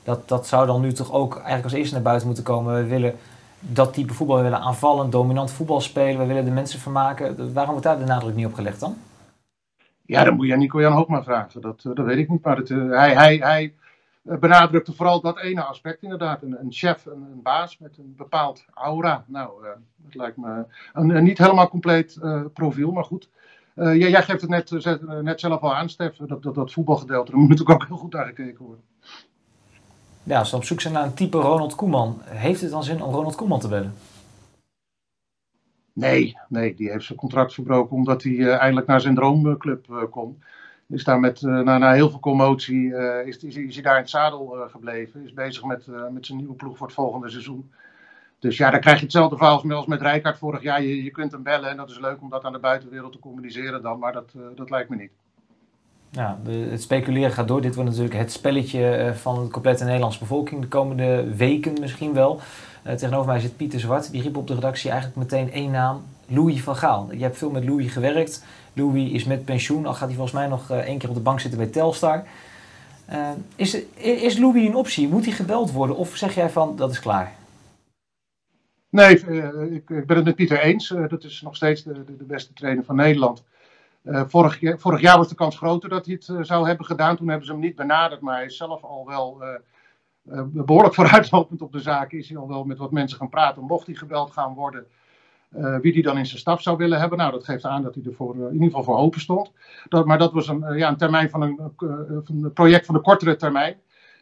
Dat, 0.04 0.28
dat 0.28 0.48
zou 0.48 0.66
dan 0.66 0.81
nu 0.81 0.94
toch 0.94 1.12
ook 1.12 1.34
eigenlijk 1.34 1.63
als 1.63 1.74
eerste 1.74 1.94
naar 1.94 2.04
buiten 2.04 2.28
moeten 2.28 2.44
komen. 2.44 2.75
We 2.75 2.86
willen 2.86 3.16
dat 3.59 3.94
type 3.94 4.13
voetbal, 4.13 4.41
willen 4.41 4.61
aanvallen, 4.61 5.09
dominant 5.09 5.51
voetbal 5.51 5.81
spelen. 5.81 6.19
We 6.19 6.25
willen 6.25 6.45
de 6.45 6.51
mensen 6.51 6.79
vermaken. 6.79 7.53
Waarom 7.53 7.71
wordt 7.71 7.88
daar 7.88 8.00
de 8.00 8.06
nadruk 8.06 8.35
niet 8.35 8.45
op 8.45 8.53
gelegd 8.53 8.79
dan? 8.79 8.97
Ja, 10.09 10.23
dan 10.23 10.35
moet 10.35 10.47
je 10.47 10.53
aan 10.53 10.59
Nico-Jan 10.59 10.94
Hoogma 10.94 11.23
vragen. 11.23 11.61
Dat, 11.61 11.83
eh, 11.85 11.95
dat 11.95 12.06
weet 12.06 12.17
ik 12.17 12.29
niet. 12.29 12.44
Maar 12.44 12.57
het, 12.57 12.69
uh, 12.69 12.89
hij, 12.89 13.13
hij, 13.13 13.38
hij 13.38 13.73
eh, 14.23 14.38
benadrukte 14.38 14.94
vooral 14.94 15.21
dat 15.21 15.39
ene 15.39 15.63
aspect 15.63 16.03
inderdaad. 16.03 16.41
Een, 16.41 16.59
een 16.59 16.71
chef, 16.71 17.06
een, 17.06 17.27
een, 17.31 17.41
baas 17.41 17.77
met 17.77 17.97
een 17.97 18.13
bepaald 18.17 18.65
aura. 18.73 19.23
Nou, 19.27 19.63
dat 19.95 20.15
lijkt 20.15 20.38
me 20.38 20.65
een, 20.94 21.23
niet 21.23 21.38
helemaal 21.38 21.69
compleet 21.69 22.19
profiel, 22.53 22.91
maar 22.91 23.03
goed. 23.03 23.29
Jij, 23.75 23.97
jij, 23.97 24.23
geeft 24.23 24.41
het 24.41 24.50
net, 24.50 24.71
net 25.21 25.39
zelf 25.39 25.62
al 25.62 25.75
aan, 25.75 25.89
Stef. 25.89 26.15
Dat, 26.15 26.44
dat, 26.44 26.55
dat 26.55 26.71
voetbalgedeelte, 26.71 27.31
daar 27.31 27.39
moet 27.39 27.50
natuurlijk 27.50 27.81
ook 27.81 27.88
heel 27.88 27.97
goed 27.97 28.13
naar 28.13 28.25
gekeken 28.25 28.65
worden. 28.65 28.83
Ja, 30.29 30.39
als 30.39 30.51
we 30.51 30.57
op 30.57 30.63
zoek 30.63 30.81
zijn 30.81 30.93
naar 30.93 31.03
een 31.03 31.13
type 31.13 31.37
Ronald 31.37 31.75
Koeman, 31.75 32.21
heeft 32.23 32.61
het 32.61 32.71
dan 32.71 32.83
zin 32.83 33.03
om 33.03 33.13
Ronald 33.13 33.35
Koeman 33.35 33.59
te 33.59 33.67
bellen? 33.67 33.93
Nee, 35.93 36.37
nee, 36.49 36.75
die 36.75 36.89
heeft 36.89 37.05
zijn 37.05 37.17
contract 37.17 37.53
verbroken 37.53 37.95
omdat 37.95 38.23
hij 38.23 38.31
uh, 38.31 38.57
eindelijk 38.57 38.87
naar 38.87 39.01
zijn 39.01 39.15
droomclub 39.15 39.87
uh, 39.89 40.03
kon. 40.09 40.43
Is 40.87 41.03
daar 41.03 41.19
met, 41.19 41.41
uh, 41.41 41.59
na, 41.59 41.93
heel 41.93 42.09
veel 42.09 42.19
commotie, 42.19 42.95
is, 43.25 43.37
is, 43.37 43.55
is, 43.55 43.73
hij 43.73 43.83
daar 43.83 43.95
in 43.95 44.01
het 44.01 44.09
zadel 44.09 44.67
gebleven. 44.69 45.23
Is 45.23 45.33
bezig 45.33 45.63
met, 45.63 45.87
met 46.11 46.25
zijn 46.25 46.37
nieuwe 46.37 46.53
ploeg 46.53 46.77
voor 46.77 46.87
het 46.87 46.95
volgende 46.95 47.29
seizoen. 47.29 47.71
Dus 48.39 48.57
ja, 48.57 48.69
dan 48.69 48.79
krijg 48.79 48.97
je 48.97 49.03
hetzelfde 49.03 49.37
verhaal 49.37 49.63
als 49.71 49.85
met 49.85 50.01
Rijkaard 50.01 50.37
vorig 50.37 50.61
jaar. 50.61 50.81
Je, 50.81 51.03
je 51.03 51.11
kunt 51.11 51.31
hem 51.31 51.43
bellen 51.43 51.69
en 51.69 51.77
dat 51.77 51.89
is 51.89 51.99
leuk 51.99 52.21
om 52.21 52.29
dat 52.29 52.43
aan 52.43 52.53
de 52.53 52.59
buitenwereld 52.59 53.11
te 53.11 53.19
communiceren 53.19 53.81
dan. 53.81 53.99
Maar 53.99 54.13
dat, 54.13 54.31
dat 54.55 54.69
lijkt 54.69 54.89
me 54.89 54.95
niet. 54.95 55.11
Ja, 56.11 56.39
het 56.47 56.81
speculeren 56.81 57.31
gaat 57.31 57.47
door. 57.47 57.61
Dit 57.61 57.75
wordt 57.75 57.89
natuurlijk 57.89 58.17
het 58.17 58.31
spelletje 58.31 59.13
van 59.15 59.44
de 59.44 59.51
complete 59.51 59.83
Nederlandse 59.83 60.19
bevolking 60.19 60.61
de 60.61 60.67
komende 60.67 61.35
weken 61.35 61.73
misschien 61.79 62.13
wel. 62.13 62.41
Uh, 62.88 62.94
tegenover 62.94 63.27
mij 63.27 63.39
zit 63.39 63.57
Pieter 63.57 63.79
Zwart. 63.79 64.11
Die 64.11 64.21
riep 64.21 64.38
op 64.38 64.47
de 64.47 64.53
redactie 64.53 64.89
eigenlijk 64.91 65.19
meteen 65.19 65.51
één 65.51 65.71
naam. 65.71 66.03
Louis 66.27 66.63
van 66.63 66.75
Gaal. 66.75 67.07
Je 67.11 67.23
hebt 67.23 67.38
veel 67.38 67.50
met 67.50 67.65
Louis 67.65 67.91
gewerkt. 67.91 68.45
Louis 68.73 69.11
is 69.11 69.23
met 69.23 69.45
pensioen. 69.45 69.85
Al 69.85 69.94
gaat 69.94 70.07
hij 70.07 70.15
volgens 70.15 70.35
mij 70.35 70.47
nog 70.47 70.71
uh, 70.71 70.77
één 70.77 70.97
keer 70.97 71.09
op 71.09 71.15
de 71.15 71.21
bank 71.21 71.39
zitten 71.39 71.59
bij 71.59 71.69
Telstar. 71.69 72.23
Is, 73.55 73.77
is 73.97 74.38
Louis 74.38 74.67
een 74.67 74.75
optie? 74.75 75.07
Moet 75.07 75.25
hij 75.25 75.33
gebeld 75.33 75.71
worden? 75.71 75.95
Of 75.95 76.15
zeg 76.15 76.35
jij 76.35 76.50
van, 76.50 76.75
dat 76.75 76.91
is 76.91 77.00
klaar? 77.00 77.33
Nee, 78.89 79.19
ik, 79.71 79.85
ben 79.85 80.15
het 80.15 80.25
met 80.25 80.35
Pieter 80.35 80.59
eens. 80.59 80.94
dat 81.09 81.23
is 81.23 81.41
nog 81.41 81.55
steeds 81.55 81.83
de, 81.83 82.03
de 82.17 82.23
beste 82.23 82.53
trainer 82.53 82.83
van 82.83 82.95
Nederland. 82.95 83.44
Vorig, 84.04 84.60
vorig, 84.80 85.01
jaar 85.01 85.18
was 85.18 85.30
de 85.30 85.36
kans 85.36 85.57
groter 85.57 85.90
dat 85.90 86.06
hij 86.06 86.19
het 86.25 86.48
zou 86.48 86.68
hebben 86.68 86.86
gedaan. 86.86 87.18
Toen 87.18 87.28
hebben 87.28 87.46
ze 87.46 87.51
hem 87.51 87.62
niet 87.62 87.75
benaderd, 87.75 88.22
maar 88.22 88.36
hij 88.36 88.46
is 88.46 88.57
zelf 88.57 88.84
al 88.84 89.06
wel 89.07 89.44
uh, 90.24 90.42
behoorlijk 90.46 90.94
vooruitlopend 91.00 91.62
op 91.62 91.72
de 91.72 91.80
zaak 91.80 92.12
is 92.12 92.30
hij 92.30 92.38
al 92.38 92.48
wel 92.48 92.63
met 92.63 92.78
wat 92.78 92.92
mensen 92.92 93.18
gaan 93.18 93.30
praten. 93.30 93.63
Mocht 93.63 93.86
hij 93.86 93.96
gebeld 93.96 94.31
gaan 94.31 94.54
worden, 94.54 94.86
wie 95.81 95.94
die 95.94 96.04
dan 96.04 96.18
in 96.18 96.25
zijn 96.25 96.40
staf 96.40 96.62
zou 96.62 96.78
willen 96.78 97.00
hebben. 97.00 97.18
Nou, 97.18 97.31
dat 97.31 97.46
geeft 97.46 97.66
aan 97.66 97.84
dat 97.84 97.96
hij 97.96 98.04
er 98.04 98.13
voor, 98.13 98.36
in 98.36 98.54
ieder 98.54 98.68
geval 98.68 98.84
voor 98.84 98.98
open 98.98 99.19
stond. 99.19 99.51
Dat, 99.90 100.06
maar 100.06 100.18
dat 100.18 100.34
was 100.34 100.48
een, 100.48 100.78
ja, 100.78 100.90
een 100.90 100.98
termijn 100.98 101.30
van 101.30 101.42
een, 101.42 101.60
van 101.75 102.44
een 102.44 102.54
project 102.54 102.86
van 102.86 102.96
de 102.96 103.01
kortere 103.01 103.36
termijn. 103.36 103.78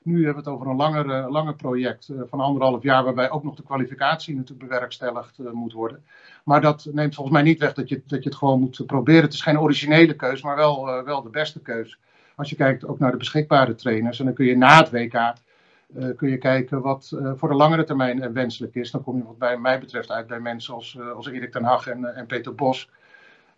Nu 0.07 0.25
hebben 0.25 0.43
we 0.43 0.49
het 0.49 0.59
over 0.59 0.67
een 0.67 0.75
langer, 0.75 1.31
langer 1.31 1.55
project 1.55 2.09
van 2.29 2.39
anderhalf 2.39 2.83
jaar, 2.83 3.03
waarbij 3.03 3.29
ook 3.29 3.43
nog 3.43 3.55
de 3.55 3.63
kwalificatie 3.63 4.35
natuurlijk 4.35 4.69
bewerkstelligd 4.69 5.37
moet 5.53 5.73
worden. 5.73 6.03
Maar 6.43 6.61
dat 6.61 6.87
neemt 6.91 7.15
volgens 7.15 7.35
mij 7.35 7.45
niet 7.45 7.59
weg 7.59 7.73
dat 7.73 7.89
je, 7.89 8.01
dat 8.05 8.23
je 8.23 8.29
het 8.29 8.37
gewoon 8.37 8.59
moet 8.59 8.85
proberen. 8.85 9.23
Het 9.23 9.33
is 9.33 9.41
geen 9.41 9.59
originele 9.59 10.13
keus, 10.13 10.41
maar 10.41 10.55
wel, 10.55 11.03
wel 11.03 11.21
de 11.21 11.29
beste 11.29 11.59
keus. 11.59 11.99
Als 12.35 12.49
je 12.49 12.55
kijkt 12.55 12.85
ook 12.85 12.99
naar 12.99 13.11
de 13.11 13.17
beschikbare 13.17 13.75
trainers. 13.75 14.19
En 14.19 14.25
dan 14.25 14.33
kun 14.33 14.45
je 14.45 14.57
na 14.57 14.77
het 14.77 14.91
WK 14.91 15.33
kun 16.15 16.29
je 16.29 16.37
kijken 16.37 16.81
wat 16.81 17.17
voor 17.35 17.49
de 17.49 17.55
langere 17.55 17.83
termijn 17.83 18.33
wenselijk 18.33 18.75
is. 18.75 18.91
Dan 18.91 19.03
kom 19.03 19.17
je 19.17 19.23
wat 19.23 19.37
bij 19.37 19.57
mij 19.57 19.79
betreft 19.79 20.11
uit 20.11 20.27
bij 20.27 20.39
mensen 20.39 20.73
als, 20.73 20.99
als 21.15 21.27
Erik 21.27 21.51
ten 21.51 21.63
Hag 21.63 21.87
en, 21.87 22.15
en 22.15 22.25
Peter 22.25 22.55
Bos. 22.55 22.89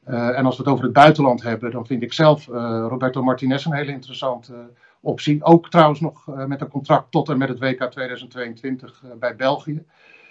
en 0.06 0.46
als 0.46 0.58
we 0.58 0.64
het 0.64 0.72
over 0.72 0.84
het 0.84 0.94
buitenland 0.94 1.44
hebben, 1.44 1.72
dan 1.72 1.86
vind 1.86 2.02
ik 2.02 2.14
zelf 2.14 2.46
Roberto 2.88 3.24
Martinez 3.24 3.66
een 3.66 3.74
hele 3.74 3.92
interessante 3.92 4.54
optie. 5.00 5.44
Ook 5.44 5.70
trouwens 5.70 6.00
nog 6.00 6.28
met 6.48 6.62
een 6.62 6.70
contract 6.70 7.12
tot 7.12 7.30
en 7.30 7.38
met 7.38 7.50
het 7.50 7.60
WK 7.60 7.84
2022 7.84 9.04
bij 9.20 9.36
België. 9.36 9.84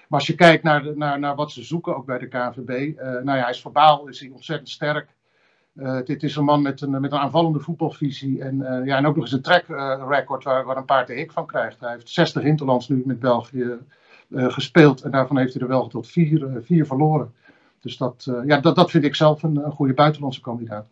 Maar 0.09 0.19
als 0.19 0.27
je 0.27 0.35
kijkt 0.35 0.63
naar, 0.63 0.97
naar, 0.97 1.19
naar 1.19 1.35
wat 1.35 1.53
ze 1.53 1.63
zoeken, 1.63 1.97
ook 1.97 2.07
bij 2.07 2.19
de 2.19 2.29
KNVB. 2.29 2.97
nou 2.97 3.37
ja, 3.37 3.43
hij 3.43 3.51
is 3.51 3.61
verbaal, 3.61 4.07
is 4.07 4.21
hij 4.21 4.31
ontzettend 4.31 4.69
sterk. 4.69 5.09
Dit 6.05 6.23
is 6.23 6.37
een 6.37 6.45
man 6.45 6.63
met 6.63 6.81
een, 6.81 7.01
met 7.01 7.13
een 7.13 7.19
aanvallende 7.19 7.61
voetbalvisie. 7.61 8.43
En, 8.43 8.83
ja, 8.85 8.97
en 8.97 9.07
ook 9.07 9.15
nog 9.15 9.25
eens 9.25 9.33
een 9.33 9.43
track 9.43 9.65
record 10.09 10.45
waar, 10.45 10.65
waar 10.65 10.77
een 10.77 10.85
paard 10.85 11.07
de 11.07 11.15
hik 11.15 11.33
van 11.33 11.47
krijgt. 11.47 11.81
Hij 11.81 11.93
heeft 11.93 12.11
60 12.11 12.43
interlands 12.43 12.89
nu 12.89 13.03
met 13.07 13.21
België 13.21 13.79
gespeeld. 14.33 15.03
En 15.03 15.11
daarvan 15.11 15.39
heeft 15.39 15.53
hij 15.53 15.63
er 15.63 15.69
wel 15.69 15.87
tot 15.87 16.09
vier, 16.09 16.49
vier 16.63 16.87
verloren. 16.87 17.33
Dus 17.81 17.97
dat, 17.97 18.31
ja, 18.45 18.61
dat, 18.61 18.77
dat 18.77 18.91
vind 18.91 19.05
ik 19.05 19.15
zelf 19.15 19.43
een 19.43 19.71
goede 19.71 19.95
buitenlandse 19.95 20.41
kandidaat. 20.41 20.87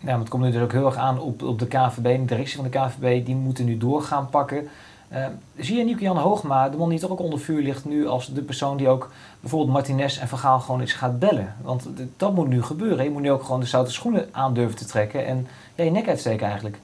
Maar 0.00 0.18
het 0.18 0.28
komt 0.28 0.42
nu 0.42 0.50
dus 0.50 0.62
ook 0.62 0.72
heel 0.72 0.86
erg 0.86 0.96
aan 0.96 1.18
op, 1.18 1.42
op 1.42 1.58
de 1.58 1.66
KVB, 1.66 2.02
de 2.02 2.24
directie 2.24 2.56
van 2.56 2.70
de 2.70 2.78
KVB. 2.78 3.26
Die 3.26 3.34
moeten 3.34 3.64
nu 3.64 3.78
door 3.78 4.02
gaan 4.02 4.28
pakken. 4.28 4.68
Uh, 5.12 5.26
zie 5.56 5.76
je 5.76 5.84
Nico-Jan 5.84 6.16
Hoogma, 6.16 6.68
de 6.68 6.76
man 6.76 6.88
die 6.88 6.98
toch 6.98 7.10
ook 7.10 7.20
onder 7.20 7.38
vuur 7.38 7.62
ligt 7.62 7.84
nu 7.84 8.06
als 8.06 8.26
de 8.26 8.42
persoon 8.42 8.76
die 8.76 8.88
ook 8.88 9.10
bijvoorbeeld 9.40 9.72
Martinez 9.72 10.18
en 10.18 10.28
Vergaal 10.28 10.60
gewoon 10.60 10.80
eens 10.80 10.92
gaat 10.92 11.18
bellen? 11.18 11.56
Want 11.62 11.88
dat 12.16 12.34
moet 12.34 12.48
nu 12.48 12.62
gebeuren. 12.62 13.04
Je 13.04 13.10
moet 13.10 13.22
nu 13.22 13.30
ook 13.30 13.42
gewoon 13.42 13.60
de 13.60 13.66
zoute 13.66 13.90
schoenen 13.90 14.28
aan 14.30 14.54
durven 14.54 14.76
te 14.76 14.86
trekken 14.86 15.26
en 15.26 15.46
ja, 15.74 15.84
je 15.84 15.90
nek 15.90 16.08
uitsteken 16.08 16.46
eigenlijk. 16.46 16.78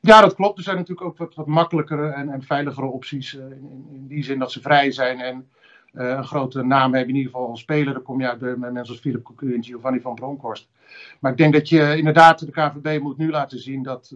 Ja, 0.00 0.20
dat 0.20 0.34
klopt. 0.34 0.58
Er 0.58 0.64
zijn 0.64 0.76
natuurlijk 0.76 1.06
ook 1.06 1.16
wat, 1.16 1.34
wat 1.34 1.46
makkelijkere 1.46 2.08
en, 2.08 2.28
en 2.28 2.42
veiligere 2.42 2.86
opties 2.86 3.34
uh, 3.34 3.42
in, 3.42 3.88
in, 3.92 4.06
die 4.08 4.24
zin 4.24 4.38
dat 4.38 4.52
ze 4.52 4.60
vrij 4.60 4.90
zijn 4.90 5.20
en 5.20 5.48
een 5.92 6.24
grote 6.24 6.62
naam 6.62 6.94
hebben, 6.94 7.10
in 7.10 7.16
ieder 7.16 7.32
geval 7.32 7.48
als 7.48 7.60
speler. 7.60 7.92
Dan 7.92 8.02
kom 8.02 8.20
je 8.20 8.28
uit 8.28 8.38
bij 8.38 8.56
mensen 8.56 8.94
als 8.94 9.00
Philip 9.00 9.22
Cocu 9.22 9.54
en 9.54 9.64
Giovanni 9.64 10.00
van 10.00 10.14
Bronckhorst. 10.14 10.68
Maar 11.20 11.30
ik 11.30 11.36
denk 11.36 11.52
dat 11.52 11.68
je 11.68 11.96
inderdaad, 11.96 12.38
de 12.38 12.50
KVB 12.50 13.02
moet 13.02 13.18
nu 13.18 13.30
laten 13.30 13.58
zien 13.58 13.82
dat, 13.82 14.14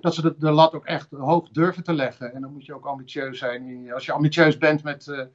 dat 0.00 0.14
ze 0.14 0.34
de, 0.38 0.50
lat 0.50 0.74
ook 0.74 0.84
echt 0.84 1.08
hoog 1.10 1.48
durven 1.48 1.82
te 1.82 1.92
leggen. 1.92 2.34
En 2.34 2.40
dan 2.40 2.52
moet 2.52 2.66
je 2.66 2.74
ook 2.74 2.86
ambitieus 2.86 3.38
zijn. 3.38 3.92
Als 3.92 4.06
je 4.06 4.12
ambitieus 4.12 4.58
bent 4.58 4.82
met 4.82 5.30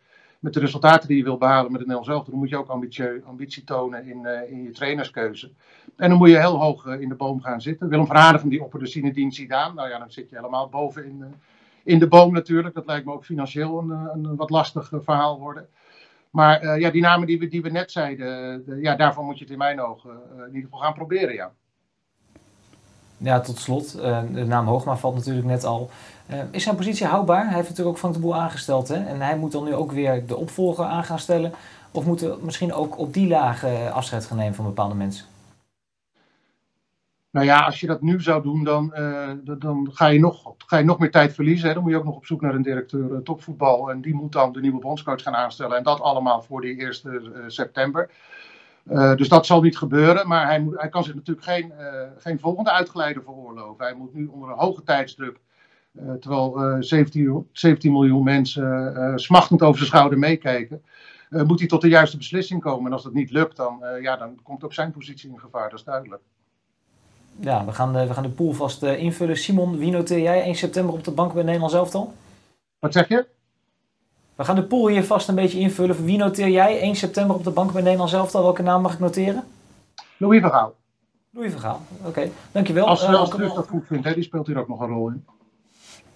met 0.45 0.53
de 0.53 0.59
resultaten 0.59 1.07
die 1.07 1.17
je 1.17 1.23
wil 1.23 1.37
behalen 1.37 1.71
met 1.71 1.79
het 1.81 1.89
Nederlands 1.89 2.09
elftal, 2.09 2.31
dan 2.31 2.39
moet 2.39 2.49
je 2.49 2.57
ook 2.57 2.69
ambitie, 2.69 3.23
ambitie 3.25 3.63
tonen 3.63 4.05
in, 4.05 4.21
uh, 4.23 4.51
in 4.51 4.63
je 4.63 4.71
trainerskeuze. 4.71 5.51
En 5.95 6.09
dan 6.09 6.17
moet 6.17 6.29
je 6.29 6.37
heel 6.39 6.61
hoog 6.61 6.85
in 6.85 7.09
de 7.09 7.15
boom 7.15 7.41
gaan 7.41 7.61
zitten. 7.61 7.89
Willem 7.89 8.05
van 8.05 8.15
Aardigem 8.15 8.49
die 8.49 8.63
opperde 8.63 8.85
Zinedine 8.85 9.31
Zidane. 9.31 9.73
Nou 9.73 9.89
ja, 9.89 9.99
dan 9.99 10.11
zit 10.11 10.29
je 10.29 10.35
helemaal 10.35 10.69
boven 10.69 11.05
in, 11.05 11.35
in 11.83 11.99
de 11.99 12.07
boom 12.07 12.33
natuurlijk. 12.33 12.75
Dat 12.75 12.85
lijkt 12.85 13.05
me 13.05 13.13
ook 13.13 13.25
financieel 13.25 13.79
een, 13.79 13.89
een 13.89 14.35
wat 14.35 14.49
lastig 14.49 14.91
verhaal 14.91 15.39
worden. 15.39 15.67
Maar 16.35 16.79
ja, 16.79 16.89
die 16.89 17.01
namen 17.01 17.27
die 17.27 17.39
we, 17.39 17.47
die 17.47 17.61
we 17.61 17.69
net 17.69 17.91
zeiden, 17.91 18.63
de, 18.65 18.75
ja, 18.81 18.95
daarvan 18.95 19.25
moet 19.25 19.37
je 19.37 19.43
het 19.43 19.53
in 19.53 19.57
mijn 19.57 19.81
ogen 19.81 20.09
in 20.37 20.45
ieder 20.47 20.63
geval 20.63 20.79
gaan 20.79 20.93
proberen, 20.93 21.33
ja. 21.33 21.51
Ja, 23.17 23.39
tot 23.39 23.57
slot, 23.57 23.91
de 24.33 24.45
naam 24.45 24.67
Hoogma 24.67 24.97
valt 24.97 25.15
natuurlijk 25.15 25.45
net 25.45 25.63
al. 25.63 25.89
Is 26.51 26.63
zijn 26.63 26.75
positie 26.75 27.05
houdbaar? 27.05 27.45
Hij 27.45 27.55
heeft 27.55 27.69
natuurlijk 27.69 27.95
ook 27.95 27.97
Frank 27.97 28.13
de 28.13 28.19
Boer 28.19 28.35
aangesteld. 28.35 28.87
Hè? 28.87 28.95
En 28.95 29.21
hij 29.21 29.37
moet 29.37 29.51
dan 29.51 29.63
nu 29.63 29.73
ook 29.73 29.91
weer 29.91 30.25
de 30.25 30.35
opvolger 30.35 30.85
aan 30.85 31.03
gaan 31.03 31.19
stellen. 31.19 31.53
Of 31.91 32.05
moeten 32.05 32.37
misschien 32.41 32.73
ook 32.73 32.97
op 32.97 33.13
die 33.13 33.27
laag 33.27 33.65
uh, 33.65 33.91
afscheid 33.91 34.25
gaan 34.25 34.37
nemen 34.37 34.55
van 34.55 34.65
bepaalde 34.65 34.95
mensen? 34.95 35.25
Nou 37.35 37.47
ja, 37.47 37.59
als 37.59 37.79
je 37.79 37.87
dat 37.87 38.01
nu 38.01 38.21
zou 38.21 38.43
doen, 38.43 38.63
dan, 38.63 38.93
uh, 38.97 39.29
dan 39.59 39.89
ga, 39.91 40.07
je 40.07 40.19
nog, 40.19 40.53
ga 40.57 40.77
je 40.77 40.83
nog 40.83 40.99
meer 40.99 41.11
tijd 41.11 41.33
verliezen. 41.33 41.67
Hè? 41.67 41.73
Dan 41.73 41.83
moet 41.83 41.91
je 41.91 41.97
ook 41.97 42.03
nog 42.03 42.15
op 42.15 42.25
zoek 42.25 42.41
naar 42.41 42.55
een 42.55 42.61
directeur 42.61 43.23
topvoetbal. 43.23 43.91
En 43.91 44.01
die 44.01 44.13
moet 44.13 44.31
dan 44.31 44.51
de 44.53 44.59
nieuwe 44.61 44.79
bondscoach 44.79 45.21
gaan 45.21 45.35
aanstellen. 45.35 45.77
En 45.77 45.83
dat 45.83 46.01
allemaal 46.01 46.41
voor 46.41 46.61
die 46.61 46.77
1 46.77 47.51
september. 47.51 48.09
dus 49.15 49.29
dat 49.29 49.45
zal 49.45 49.61
niet 49.61 49.77
gebeuren. 49.77 50.27
Maar 50.27 50.45
hij, 50.45 50.59
moet, 50.61 50.79
hij 50.79 50.89
kan 50.89 51.03
zich 51.03 51.15
natuurlijk 51.15 51.45
geen, 51.45 51.73
geen 52.17 52.39
volgende 52.39 52.71
uitgeleider 52.71 53.23
veroorloven. 53.23 53.85
Hij 53.85 53.95
moet 53.95 54.13
nu 54.13 54.25
onder 54.25 54.49
een 54.49 54.57
hoge 54.57 54.83
tijdsdruk 54.83 55.39
terwijl 56.19 56.77
17, 56.79 57.27
eh, 57.27 57.35
17, 57.51 57.91
miljoen 57.91 58.23
mensen 58.23 59.19
smachtend 59.19 59.61
over 59.61 59.77
zijn 59.77 59.89
schouder 59.89 60.19
meekijken. 60.19 60.83
moet 61.29 61.59
hij 61.59 61.67
tot 61.67 61.81
de 61.81 61.87
juiste 61.87 62.17
beslissing 62.17 62.61
komen. 62.61 62.85
En 62.85 62.93
als 62.93 63.03
dat 63.03 63.13
niet 63.13 63.31
lukt, 63.31 63.55
dan, 63.55 63.83
ja, 64.01 64.17
dan 64.17 64.39
komt 64.43 64.63
ook 64.63 64.73
zijn 64.73 64.91
positie 64.91 65.29
in 65.29 65.39
gevaar. 65.39 65.69
Dat 65.69 65.79
is 65.79 65.85
duidelijk. 65.85 66.21
Ja, 67.39 67.65
we 67.65 67.71
gaan 67.71 67.93
de, 67.93 68.07
we 68.07 68.13
gaan 68.13 68.23
de 68.23 68.29
pool 68.29 68.53
vast 68.53 68.83
invullen. 68.83 69.37
Simon, 69.37 69.77
wie 69.77 69.91
noteer 69.91 70.19
jij 70.19 70.41
1 70.41 70.55
september 70.55 70.93
op 70.93 71.03
de 71.03 71.11
bank 71.11 71.33
bij 71.33 71.43
Nederland 71.43 71.73
elftal? 71.73 72.13
Wat 72.79 72.93
zeg 72.93 73.07
je? 73.07 73.25
We 74.35 74.43
gaan 74.43 74.55
de 74.55 74.63
pool 74.63 74.87
hier 74.87 75.03
vast 75.03 75.27
een 75.27 75.35
beetje 75.35 75.59
invullen. 75.59 76.05
Wie 76.05 76.17
noteer 76.17 76.49
jij 76.49 76.79
1 76.79 76.95
september 76.95 77.35
op 77.35 77.43
de 77.43 77.51
bank 77.51 77.71
bij 77.71 77.81
Nederland 77.81 78.13
elftal? 78.13 78.43
Welke 78.43 78.61
naam 78.61 78.81
mag 78.81 78.93
ik 78.93 78.99
noteren? 78.99 79.43
Louis 80.17 80.41
Vergaal. 80.41 80.73
Louis 81.29 81.51
Vergaal, 81.51 81.81
oké. 82.05 82.29
Dankjewel. 82.51 82.85
Als, 82.85 83.03
uh, 83.03 83.19
als 83.19 83.29
dat 83.29 83.67
goed 83.67 83.85
vindt, 83.87 84.05
hè, 84.05 84.13
die 84.13 84.23
speelt 84.23 84.47
hier 84.47 84.59
ook 84.59 84.67
nog 84.67 84.79
een 84.79 84.87
rol 84.87 85.07
in. 85.07 85.25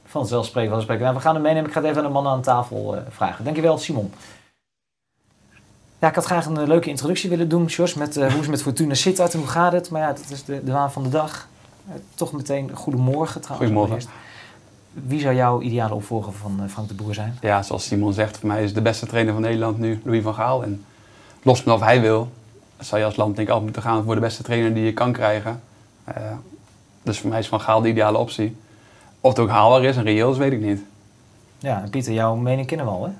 Vanzelfsprekend, 0.04 0.74
vanzelfsprekend. 0.74 1.06
Nou, 1.06 1.16
we 1.16 1.22
gaan 1.22 1.34
hem 1.34 1.44
meenemen. 1.44 1.68
Ik 1.68 1.74
ga 1.74 1.82
het 1.82 1.90
even 1.90 2.02
aan 2.02 2.08
de 2.08 2.14
mannen 2.14 2.32
aan 2.32 2.42
tafel 2.42 2.96
uh, 2.96 3.02
vragen. 3.10 3.44
Dankjewel, 3.44 3.78
Simon. 3.78 4.12
Ja, 6.00 6.08
ik 6.08 6.16
had 6.16 6.26
graag 6.26 6.46
een 6.46 6.60
uh, 6.60 6.68
leuke 6.68 6.90
introductie 6.90 7.30
willen 7.30 7.50
doen, 7.50 7.66
Jos, 7.66 7.94
met 7.94 8.18
uh, 8.18 8.32
hoe 8.32 8.42
is 8.42 8.48
met 8.48 8.62
Fortuna 8.62 8.94
Sittard 8.94 9.34
en 9.34 9.40
hoe 9.40 9.48
gaat 9.48 9.72
het? 9.72 9.90
Maar 9.90 10.02
ja, 10.02 10.08
dat 10.08 10.30
is 10.30 10.44
de, 10.44 10.64
de 10.64 10.72
waan 10.72 10.92
van 10.92 11.04
de 11.04 11.10
dag. 11.10 11.48
toch 12.16 12.32
meteen 12.32 12.72
goedemorgen 12.74 13.42
trouwens. 13.42 13.72
Goedemorgen. 13.72 14.10
Wie 14.94 15.20
zou 15.20 15.36
jouw 15.36 15.62
ideale 15.62 15.94
opvolger 15.94 16.34
van 16.34 16.70
Frank 16.70 16.88
de 16.88 16.94
Boer 16.94 17.14
zijn? 17.14 17.38
Ja, 17.42 17.64
zoals 17.64 17.86
Simon 17.86 18.14
zegt, 18.14 18.38
voor 18.38 18.48
mij 18.48 18.64
is 18.64 18.74
de 18.74 18.82
beste 18.82 19.06
trainer 19.06 19.34
van 19.34 19.42
Nederland 19.42 19.78
nu 19.78 20.02
Louis 20.04 20.24
van 20.24 20.34
Gaal. 20.34 20.64
En 20.64 20.86
los 21.44 21.62
van 21.62 21.74
of 21.74 21.82
hij 21.82 22.02
wil, 22.02 22.32
zou 22.78 23.00
je 23.02 23.06
als 23.06 23.16
land 23.16 23.36
denk 23.36 23.48
ik 23.48 23.54
altijd 23.54 23.74
moeten 23.74 23.92
gaan 23.92 24.04
voor 24.04 24.16
de 24.16 24.22
beste 24.22 24.44
trainer 24.44 24.74
die 24.74 24.84
je 24.84 24.94
kan 24.94 25.12
krijgen. 25.12 25.62
dus 27.04 27.20
voor 27.20 27.30
mij 27.30 27.40
is 27.40 27.48
Van 27.48 27.62
Gaal 27.62 27.82
de 27.82 27.90
ideale 27.90 28.18
optie. 28.18 28.56
Of 29.22 29.30
het 29.30 29.40
ook 29.40 29.50
haalbaar 29.50 29.84
is 29.84 29.98
en 29.98 30.04
reëel 30.04 30.32
is, 30.32 30.38
weet 30.38 30.52
ik 30.52 30.62
niet. 30.62 30.82
Ja, 31.58 31.84
Pieter, 31.90 32.14
jouw 32.14 32.36
mening 32.36 32.68
kennen 32.68 32.86
we 32.86 32.92
al, 32.92 33.04
hè? 33.06 33.12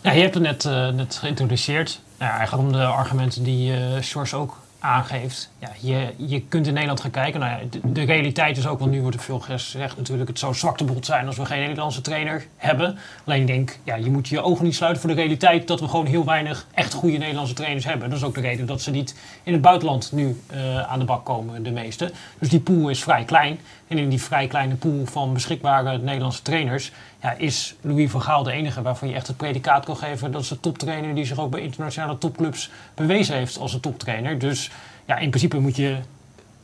Ja, 0.00 0.12
je 0.12 0.20
hebt 0.20 0.34
het 0.34 0.42
net, 0.42 0.64
uh, 0.64 0.88
net 0.88 1.16
geïntroduceerd. 1.16 2.00
Nou, 2.18 2.32
eigenlijk 2.32 2.68
om 2.68 2.72
de 2.72 2.84
argumenten 2.84 3.42
die 3.42 3.72
uh, 3.72 4.34
ook 4.34 4.56
aangeeft. 4.78 5.50
Ja, 5.58 5.70
je, 5.80 6.12
je 6.16 6.42
kunt 6.42 6.66
in 6.66 6.72
Nederland 6.72 7.00
gaan 7.00 7.10
kijken. 7.10 7.40
Nou 7.40 7.52
ja, 7.52 7.78
de, 7.84 8.02
realiteit 8.02 8.56
is 8.56 8.66
ook, 8.66 8.78
want 8.78 8.90
nu 8.90 9.00
wordt 9.00 9.16
er 9.16 9.22
veel 9.22 9.38
gezegd 9.38 9.96
natuurlijk... 9.96 10.28
het 10.28 10.38
zou 10.38 10.54
zwaktebod 10.54 11.06
zijn 11.06 11.26
als 11.26 11.36
we 11.36 11.44
geen 11.44 11.60
Nederlandse 11.60 12.00
trainer 12.00 12.46
hebben. 12.56 12.98
Alleen 13.24 13.40
ik 13.40 13.46
denk, 13.46 13.78
ja, 13.84 13.94
je 13.94 14.10
moet 14.10 14.28
je 14.28 14.42
ogen 14.42 14.64
niet 14.64 14.74
sluiten 14.74 15.02
voor 15.02 15.10
de 15.10 15.16
realiteit... 15.16 15.68
dat 15.68 15.80
we 15.80 15.88
gewoon 15.88 16.06
heel 16.06 16.24
weinig 16.24 16.66
echt 16.74 16.92
goede 16.92 17.16
Nederlandse 17.16 17.54
trainers 17.54 17.84
hebben. 17.84 18.08
Dat 18.08 18.18
is 18.18 18.24
ook 18.24 18.34
de 18.34 18.40
reden 18.40 18.66
dat 18.66 18.82
ze 18.82 18.90
niet 18.90 19.14
in 19.42 19.52
het 19.52 19.62
buitenland 19.62 20.12
nu 20.12 20.40
uh, 20.52 20.80
aan 20.92 20.98
de 20.98 21.04
bak 21.04 21.24
komen, 21.24 21.62
de 21.62 21.70
meeste. 21.70 22.12
Dus 22.38 22.48
die 22.48 22.60
pool 22.60 22.88
is 22.88 23.02
vrij 23.02 23.24
klein. 23.24 23.60
En 23.88 23.98
in 23.98 24.08
die 24.08 24.22
vrij 24.22 24.46
kleine 24.46 24.74
pool 24.74 25.06
van 25.06 25.32
beschikbare 25.32 25.98
Nederlandse 25.98 26.42
trainers... 26.42 26.92
Ja, 27.22 27.32
is 27.32 27.74
Louis 27.80 28.10
van 28.10 28.22
Gaal 28.22 28.42
de 28.42 28.52
enige 28.52 28.82
waarvan 28.82 29.08
je 29.08 29.14
echt 29.14 29.26
het 29.26 29.36
predicaat 29.36 29.84
kan 29.84 29.96
geven... 29.96 30.32
dat 30.32 30.42
is 30.42 30.48
de 30.48 30.60
toptrainer 30.60 31.14
die 31.14 31.24
zich 31.24 31.38
ook 31.38 31.50
bij 31.50 31.60
internationale 31.60 32.18
topclubs 32.18 32.70
bewezen 32.94 33.34
heeft 33.36 33.58
als 33.58 33.74
een 33.74 33.80
toptrainer. 33.80 34.38
Dus 34.38 34.70
ja, 35.04 35.18
in 35.18 35.28
principe 35.28 35.58
moet 35.58 35.76
je 35.76 35.96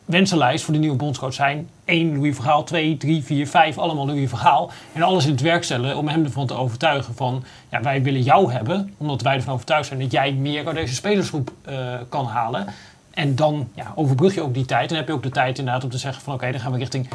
wensenlijst 0.04 0.64
voor 0.64 0.74
de 0.74 0.80
nieuwe 0.80 0.96
bondscoach 0.96 1.34
zijn. 1.34 1.68
1 1.84 2.14
Louis 2.14 2.34
Vergaal, 2.34 2.64
2, 2.64 2.96
3, 2.96 3.22
4, 3.22 3.46
5, 3.46 3.78
allemaal 3.78 4.06
Louis 4.06 4.28
Vergaal. 4.28 4.70
En 4.92 5.02
alles 5.02 5.24
in 5.24 5.30
het 5.30 5.40
werk 5.40 5.64
stellen 5.64 5.96
om 5.96 6.08
hem 6.08 6.24
ervan 6.24 6.46
te 6.46 6.54
overtuigen 6.54 7.14
van... 7.14 7.44
ja, 7.70 7.82
wij 7.82 8.02
willen 8.02 8.22
jou 8.22 8.52
hebben, 8.52 8.94
omdat 8.96 9.22
wij 9.22 9.34
ervan 9.34 9.54
overtuigd 9.54 9.86
zijn... 9.86 10.00
dat 10.00 10.12
jij 10.12 10.32
meer 10.32 10.66
uit 10.66 10.76
deze 10.76 10.94
spelersgroep 10.94 11.52
uh, 11.68 11.94
kan 12.08 12.26
halen. 12.26 12.66
En 13.10 13.34
dan 13.34 13.68
ja, 13.74 13.92
overbrug 13.94 14.34
je 14.34 14.42
ook 14.42 14.54
die 14.54 14.64
tijd. 14.64 14.90
En 14.90 14.96
heb 14.96 15.06
je 15.06 15.12
ook 15.12 15.22
de 15.22 15.28
tijd 15.28 15.58
inderdaad 15.58 15.84
om 15.84 15.90
te 15.90 15.98
zeggen 15.98 16.22
van... 16.22 16.34
oké, 16.34 16.50
dan 16.50 16.60
gaan 16.60 16.72
we 16.72 16.78
richting 16.78 17.08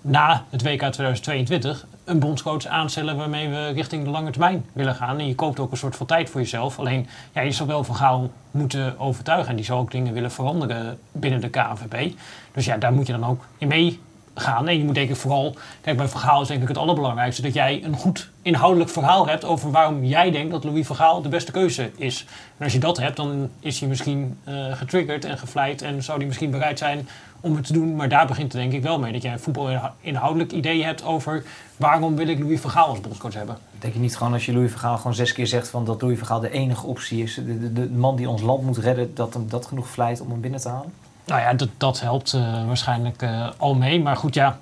na 0.00 0.44
het 0.50 0.62
WK 0.62 0.80
2022 0.80 1.86
een 2.06 2.18
bondscoach 2.18 2.66
aanstellen 2.66 3.16
waarmee 3.16 3.48
we 3.48 3.68
richting 3.68 4.04
de 4.04 4.10
lange 4.10 4.30
termijn 4.30 4.64
willen 4.72 4.94
gaan. 4.94 5.18
En 5.18 5.26
je 5.26 5.34
koopt 5.34 5.60
ook 5.60 5.70
een 5.70 5.76
soort 5.76 5.96
van 5.96 6.06
tijd 6.06 6.30
voor 6.30 6.40
jezelf. 6.40 6.78
Alleen, 6.78 7.08
ja, 7.32 7.40
je 7.40 7.50
zal 7.50 7.66
wel 7.66 7.84
van 7.84 7.94
Gaal 7.94 8.30
moeten 8.50 8.98
overtuigen. 8.98 9.50
En 9.50 9.56
die 9.56 9.64
zal 9.64 9.78
ook 9.78 9.90
dingen 9.90 10.12
willen 10.12 10.30
veranderen 10.30 10.98
binnen 11.12 11.40
de 11.40 11.48
KNVB. 11.48 12.12
Dus 12.52 12.64
ja, 12.64 12.76
daar 12.76 12.92
moet 12.92 13.06
je 13.06 13.12
dan 13.12 13.26
ook 13.26 13.44
in 13.58 13.68
mee 13.68 14.00
gaan. 14.34 14.68
En 14.68 14.78
je 14.78 14.84
moet 14.84 14.94
denk 14.94 15.10
ik 15.10 15.16
vooral, 15.16 15.54
kijk 15.80 15.96
bij 15.96 16.08
verhaal 16.08 16.42
is 16.42 16.48
denk 16.48 16.62
ik 16.62 16.68
het 16.68 16.76
allerbelangrijkste, 16.76 17.42
dat 17.42 17.54
jij 17.54 17.84
een 17.84 17.96
goed 17.96 18.30
inhoudelijk 18.42 18.90
verhaal 18.90 19.28
hebt 19.28 19.44
over 19.44 19.70
waarom 19.70 20.04
jij 20.04 20.30
denkt 20.30 20.50
dat 20.50 20.64
Louis 20.64 20.86
Vergaal 20.86 21.22
de 21.22 21.28
beste 21.28 21.52
keuze 21.52 21.90
is. 21.96 22.24
En 22.58 22.64
als 22.64 22.72
je 22.72 22.78
dat 22.78 22.96
hebt, 22.96 23.16
dan 23.16 23.50
is 23.60 23.80
hij 23.80 23.88
misschien 23.88 24.38
uh, 24.48 24.72
getriggerd 24.72 25.24
en 25.24 25.38
gevleid 25.38 25.82
en 25.82 26.02
zou 26.02 26.18
hij 26.18 26.26
misschien 26.26 26.50
bereid 26.50 26.78
zijn 26.78 27.08
om 27.40 27.56
het 27.56 27.66
te 27.66 27.72
doen. 27.72 27.96
Maar 27.96 28.08
daar 28.08 28.26
begint 28.26 28.52
het 28.52 28.62
denk 28.62 28.72
ik 28.72 28.82
wel 28.82 28.98
mee, 28.98 29.12
dat 29.12 29.22
jij 29.22 29.32
een 29.32 29.40
voetbal 29.40 29.92
inhoudelijk 30.00 30.52
idee 30.52 30.84
hebt 30.84 31.04
over 31.04 31.44
waarom 31.76 32.16
wil 32.16 32.28
ik 32.28 32.38
Louis 32.38 32.60
Vergaal 32.60 32.86
als 32.86 33.00
bondscoach 33.00 33.34
hebben. 33.34 33.58
Denk 33.78 33.94
je 33.94 34.00
niet 34.00 34.16
gewoon 34.16 34.32
als 34.32 34.46
je 34.46 34.52
Louis 34.52 34.70
Vergaal 34.70 34.96
gewoon 34.96 35.14
zes 35.14 35.32
keer 35.32 35.46
zegt 35.46 35.68
van 35.68 35.84
dat 35.84 36.02
Louis 36.02 36.18
Vergaal 36.18 36.40
de 36.40 36.50
enige 36.50 36.86
optie 36.86 37.22
is, 37.22 37.34
de, 37.34 37.58
de, 37.58 37.72
de 37.72 37.90
man 37.90 38.16
die 38.16 38.28
ons 38.28 38.42
land 38.42 38.62
moet 38.62 38.78
redden, 38.78 39.14
dat 39.14 39.34
hem 39.34 39.48
dat 39.48 39.66
genoeg 39.66 39.88
vlijt 39.88 40.20
om 40.20 40.30
hem 40.30 40.40
binnen 40.40 40.60
te 40.60 40.68
halen? 40.68 40.92
Nou 41.26 41.40
ja, 41.40 41.54
dat, 41.54 41.68
dat 41.76 42.00
helpt 42.00 42.32
uh, 42.32 42.66
waarschijnlijk 42.66 43.22
uh, 43.22 43.50
al 43.56 43.74
mee. 43.74 44.00
Maar 44.02 44.16
goed, 44.16 44.34
ja, 44.34 44.58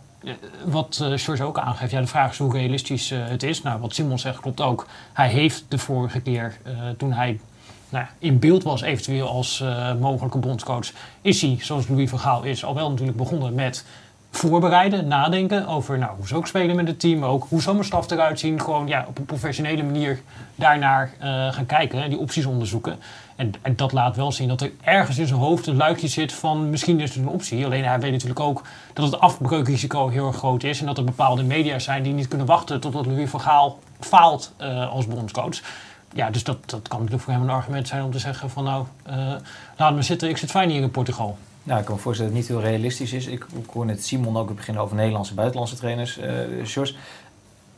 wat 0.65 0.99
uh, 1.03 1.19
George 1.19 1.43
ook 1.43 1.59
aangeeft, 1.59 1.91
ja, 1.91 2.01
de 2.01 2.07
vraag 2.07 2.31
is 2.31 2.39
hoe 2.39 2.53
realistisch 2.53 3.11
het 3.11 3.43
is. 3.43 3.63
Nou, 3.63 3.81
wat 3.81 3.95
Simon 3.95 4.19
zegt 4.19 4.41
klopt 4.41 4.61
ook. 4.61 4.87
Hij 5.13 5.29
heeft 5.29 5.65
de 5.69 5.79
vorige 5.79 6.21
keer, 6.21 6.57
toen 6.99 7.13
hij 7.13 7.41
nou, 7.95 8.07
in 8.19 8.39
beeld 8.39 8.63
was 8.63 8.83
eventueel 8.83 9.29
als 9.29 9.65
mogelijke 10.01 10.39
bondscoach, 10.39 10.91
is 11.23 11.41
hij, 11.41 11.57
zoals 11.61 11.89
Louis 11.89 12.11
van 12.11 12.19
Gaal 12.19 12.43
is, 12.43 12.65
al 12.65 12.75
wel 12.75 12.91
natuurlijk 12.91 13.17
begonnen 13.17 13.55
met 13.55 13.85
voorbereiden, 14.31 15.09
nadenken 15.09 15.67
over 15.67 15.99
nou, 15.99 16.17
hoe 16.17 16.27
zou 16.27 16.41
ik 16.41 16.47
spelen 16.47 16.77
met 16.77 16.89
het 16.89 17.01
team, 17.01 17.19
maar 17.19 17.29
ook 17.29 17.47
hoe 17.49 17.63
zou 17.63 17.75
mijn 17.75 17.87
staf 17.87 18.11
eruit 18.11 18.39
zien. 18.39 18.61
Gewoon 18.61 18.87
ja, 18.87 19.05
op 19.09 19.19
een 19.19 19.25
professionele 19.25 19.83
manier 19.83 20.21
daarnaar 20.55 21.13
gaan 21.51 21.67
kijken 21.67 22.03
en 22.03 22.11
die 22.11 22.19
opties 22.19 22.47
onderzoeken. 22.47 22.99
En, 23.37 23.77
dat 23.77 23.93
laat 23.93 24.17
wel 24.17 24.33
zien 24.33 24.49
dat 24.49 24.61
er 24.61 24.71
ergens 24.83 25.19
in 25.19 25.27
zijn 25.27 25.41
hoofd 25.41 25.67
een 25.67 25.77
luikje 25.77 26.09
zit 26.09 26.33
van 26.33 26.71
misschien 26.71 27.01
is 27.01 27.15
het 27.15 27.19
een 27.19 27.29
optie. 27.29 27.65
Alleen 27.65 27.85
hij 27.85 28.01
weet 28.01 28.13
natuurlijk 28.13 28.41
ook 28.41 28.63
dat 28.93 29.05
het 29.05 29.21
afbreukrisico 29.21 30.09
heel 30.09 30.27
erg 30.27 30.37
groot 30.37 30.63
is. 30.63 30.81
En 30.81 30.87
dat 30.87 30.99
er 30.99 31.05
bepaalde 31.05 31.43
media 31.43 31.79
zijn 31.79 32.03
die 32.03 32.13
niet 32.13 32.29
kunnen 32.29 32.47
wachten 32.47 32.81
totdat 32.81 33.07
Louis 33.07 33.31
van 33.31 33.41
Gaal 33.41 33.79
faalt 34.01 34.53
uh, 34.61 34.93
als 34.93 35.07
bondscoach. 35.07 35.61
Ja, 36.15 36.31
dus 36.31 36.45
dat, 36.45 36.71
dat 36.71 36.89
kan 36.89 36.99
natuurlijk 36.99 37.25
voor 37.25 37.33
hem 37.33 37.43
een 37.43 37.51
argument 37.51 37.89
zijn 37.89 38.03
om 38.03 38.11
te 38.11 38.19
zeggen 38.19 38.51
van 38.51 38.65
nou, 38.65 38.87
uh, 39.09 39.35
laat 39.77 39.95
me 39.95 40.03
zitten, 40.03 40.29
ik 40.29 40.37
zit 40.37 40.51
fijn 40.51 40.71
hier 40.71 40.83
in 40.83 40.91
Portugal. 40.91 41.39
Nou, 41.63 41.79
ik 41.81 41.85
kan 41.85 41.95
me 41.95 42.01
voorstellen 42.01 42.33
dat 42.33 42.41
het 42.41 42.51
niet 42.51 42.61
heel 42.61 42.71
realistisch 42.71 43.13
is. 43.13 43.27
Ik, 43.27 43.47
ik 43.63 43.71
hoor 43.73 43.87
net 43.87 44.05
Simon 44.05 44.37
ook 44.37 44.55
beginnen 44.55 44.83
over 44.83 44.97
Nederlandse 44.97 45.31
en 45.31 45.37
buitenlandse 45.37 45.77
trainers. 45.77 46.19
Uh, 46.19 46.27
George, 46.65 46.95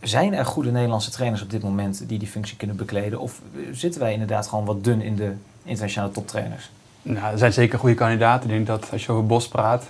zijn 0.01 0.35
er 0.35 0.45
goede 0.45 0.71
Nederlandse 0.71 1.11
trainers 1.11 1.43
op 1.43 1.51
dit 1.51 1.63
moment 1.63 2.09
die 2.09 2.19
die 2.19 2.29
functie 2.29 2.57
kunnen 2.57 2.77
bekleden? 2.77 3.21
Of 3.21 3.41
zitten 3.73 4.01
wij 4.01 4.13
inderdaad 4.13 4.47
gewoon 4.47 4.65
wat 4.65 4.85
dun 4.85 5.03
in 5.03 5.17
de 5.17 5.33
internationale 5.63 6.13
toptrainers? 6.13 6.71
Nou, 7.03 7.33
er 7.33 7.39
zijn 7.39 7.53
zeker 7.53 7.79
goede 7.79 7.95
kandidaten. 7.95 8.51
Ik 8.51 8.55
denk 8.55 8.67
dat 8.67 8.93
als 8.93 9.05
je 9.05 9.13
over 9.13 9.27
Bos 9.27 9.49
praat 9.49 9.83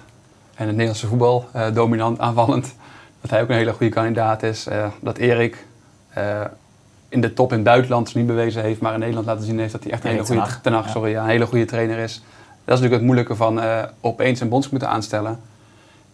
en 0.55 0.67
het 0.67 0.71
Nederlandse 0.71 1.07
voetbal, 1.07 1.49
uh, 1.57 1.75
dominant 1.75 2.19
aanvallend, 2.19 2.75
dat 3.21 3.31
hij 3.31 3.43
ook 3.43 3.49
een 3.49 3.55
hele 3.55 3.73
goede 3.73 3.93
kandidaat 3.93 4.43
is. 4.43 4.67
Uh, 4.67 4.87
dat 5.01 5.17
Erik, 5.17 5.67
uh, 6.19 6.45
in 7.09 7.21
de 7.21 7.33
top 7.33 7.51
in 7.51 7.57
het 7.57 7.65
buitenland 7.67 8.15
niet 8.15 8.27
bewezen 8.27 8.63
heeft, 8.63 8.81
maar 8.81 8.93
in 8.93 8.99
Nederland 8.99 9.27
laten 9.27 9.45
zien 9.45 9.59
heeft 9.59 9.73
dat 9.73 9.83
hij 9.83 9.93
echt 9.93 10.05
een 10.05 10.11
hele 10.11 10.25
goede, 10.25 10.61
ten 10.63 10.85
sorry, 10.89 11.11
ja, 11.11 11.23
een 11.23 11.29
hele 11.29 11.47
goede 11.47 11.65
trainer 11.65 11.99
is. 11.99 12.13
Dat 12.65 12.75
is 12.77 12.83
natuurlijk 12.83 12.93
het 12.95 13.03
moeilijke 13.03 13.35
van 13.37 13.61
eh, 13.61 13.83
opeens 14.01 14.41
een 14.41 14.49
bondscoach 14.49 14.73
moeten 14.73 14.89
aanstellen. 14.97 15.41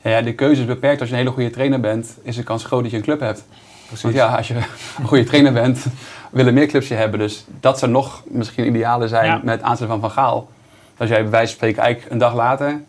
Ja, 0.03 0.23
de 0.23 0.35
keuze 0.35 0.61
is 0.61 0.67
beperkt. 0.67 1.01
Als 1.01 1.09
je 1.09 1.15
een 1.15 1.21
hele 1.21 1.35
goede 1.35 1.51
trainer 1.51 1.81
bent, 1.81 2.17
is 2.23 2.37
de 2.37 2.43
kans 2.43 2.65
groot 2.65 2.83
dat 2.83 2.91
je 2.91 2.97
een 2.97 3.03
club 3.03 3.21
hebt. 3.21 3.45
Precies. 3.87 4.03
Want 4.03 4.15
ja, 4.15 4.37
als 4.37 4.49
je 4.49 4.55
een 4.99 5.07
goede 5.07 5.25
trainer 5.25 5.53
bent, 5.53 5.85
willen 6.31 6.55
meer 6.55 6.67
clubs 6.67 6.89
je 6.89 6.95
hebben. 6.95 7.19
Dus 7.19 7.45
dat 7.61 7.79
zou 7.79 7.91
nog 7.91 8.23
misschien 8.27 8.67
idealen 8.67 9.09
zijn 9.09 9.25
Ja. 9.25 9.41
met 9.43 9.55
het 9.55 9.63
aanstellen 9.63 9.93
van 9.93 10.01
Van 10.01 10.11
Gaal. 10.11 10.49
Als 10.97 11.09
jij 11.09 11.23
bij 11.23 11.31
wijze 11.31 11.47
van 11.47 11.57
spreken 11.57 11.83
eigenlijk 11.83 12.13
een 12.13 12.19
dag 12.19 12.35
later 12.35 12.81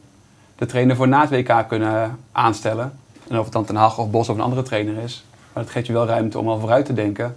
de 0.56 0.66
trainer 0.66 0.96
voor 0.96 1.08
na 1.08 1.22
het 1.22 1.30
WK 1.30 1.68
kunnen 1.68 2.20
aanstellen. 2.32 2.94
En 3.30 3.38
of 3.38 3.44
het 3.44 3.54
dan 3.54 3.66
Ten 3.66 3.76
Hag 3.76 3.98
of 3.98 4.10
Bos 4.10 4.30
of 4.30 4.36
een 4.36 4.42
andere 4.42 4.62
trainer 4.62 5.04
is. 5.04 5.24
Maar 5.54 5.64
dat 5.64 5.72
geeft 5.72 5.88
je 5.88 5.94
wel 5.94 6.06
ruimte 6.06 6.40
om 6.40 6.50
al 6.50 6.60
vooruit 6.60 6.86
te 6.86 6.94
denken. 6.94 7.36